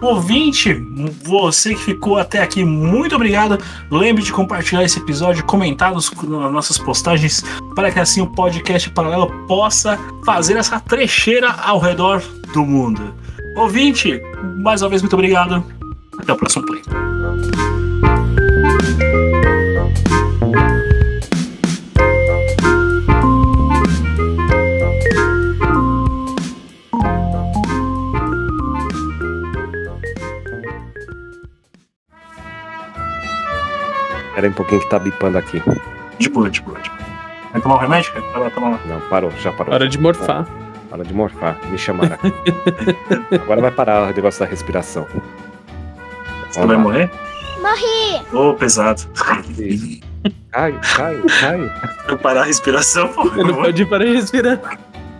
Ouvinte, 0.00 0.74
você 1.22 1.74
que 1.74 1.82
ficou 1.82 2.18
até 2.18 2.42
aqui, 2.42 2.64
muito 2.64 3.14
obrigado. 3.14 3.58
Lembre 3.90 4.22
de 4.22 4.32
compartilhar 4.32 4.82
esse 4.82 4.98
episódio, 4.98 5.44
comentar 5.44 5.92
nos, 5.92 6.10
nas 6.10 6.52
nossas 6.52 6.78
postagens, 6.78 7.44
para 7.74 7.90
que 7.90 8.00
assim 8.00 8.20
o 8.20 8.26
podcast 8.26 8.90
paralelo 8.90 9.30
possa 9.46 9.98
fazer 10.24 10.56
essa 10.56 10.80
trecheira 10.80 11.50
ao 11.50 11.78
redor 11.78 12.22
do 12.52 12.64
mundo. 12.64 13.14
Ouvinte, 13.56 14.20
mais 14.62 14.82
uma 14.82 14.88
vez, 14.88 15.02
muito 15.02 15.14
obrigado. 15.14 15.64
Até 16.18 16.32
o 16.32 16.36
próximo 16.36 16.64
play. 16.66 16.82
Espera 34.34 34.46
aí 34.48 34.50
um 34.50 34.54
pouquinho 34.54 34.80
que 34.80 34.88
tá 34.90 34.98
bipando 34.98 35.38
aqui. 35.38 35.62
De 36.18 36.28
boa, 36.28 36.50
de 36.50 36.60
boa, 36.60 36.80
de 36.80 36.90
boa. 36.90 37.00
Vai 37.52 37.60
tomar 37.62 37.74
um 37.76 37.78
remédio, 37.78 38.12
cara? 38.12 38.26
Vai 38.32 38.40
lá 38.42 38.50
tomar 38.50 38.68
lá. 38.70 38.80
Não, 38.86 39.00
parou, 39.02 39.30
já 39.40 39.52
parou. 39.52 39.72
Hora 39.74 39.88
de 39.88 39.96
morfar. 39.96 40.44
Hora 40.90 41.04
de 41.04 41.14
morfar, 41.14 41.56
me 41.70 41.78
chamaram 41.78 42.14
aqui. 42.14 42.32
Agora 43.34 43.60
vai 43.60 43.70
parar 43.70 44.02
o 44.02 44.06
negócio 44.12 44.40
da 44.40 44.46
respiração. 44.46 45.06
Você 46.50 46.66
vai 46.66 46.76
morrer? 46.76 47.10
Morri! 47.60 48.22
Ô, 48.32 48.54
pesado. 48.54 49.02
Cai, 50.50 50.78
cai, 50.96 51.20
cai. 51.40 51.72
Eu 52.08 52.18
parar 52.18 52.42
a 52.42 52.44
respiração, 52.44 53.08
pô. 53.08 53.28
Eu 53.36 53.46
não 53.46 53.54
pode 53.54 53.84
parar 53.86 54.04
de 54.04 54.12
respirar. 54.14 54.58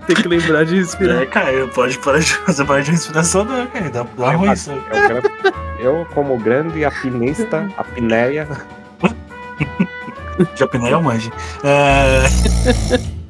Tem 0.07 0.17
que 0.17 0.29
lembrar 0.29 0.65
de 0.65 0.77
respirar. 0.77 1.23
É, 1.23 1.27
cara, 1.27 1.53
eu 1.53 1.69
pode 1.69 1.99
parar 1.99 2.19
de 2.19 2.35
fazer 2.35 2.65
parar 2.65 2.81
de 2.83 2.91
respiração, 2.91 3.45
não, 3.45 3.67
cara. 3.69 3.91
Dá, 3.91 4.05
dá 4.19 4.31
ruim 4.33 4.53
isso 4.53 4.71
quero- 4.91 5.23
eu, 5.79 6.07
como 6.15 6.37
grande 6.39 6.85
apinista, 6.85 7.69
apneia, 7.77 8.47
Já 10.57 10.67
pneu, 10.67 11.03
manje. 11.03 11.33
É... 11.63 12.25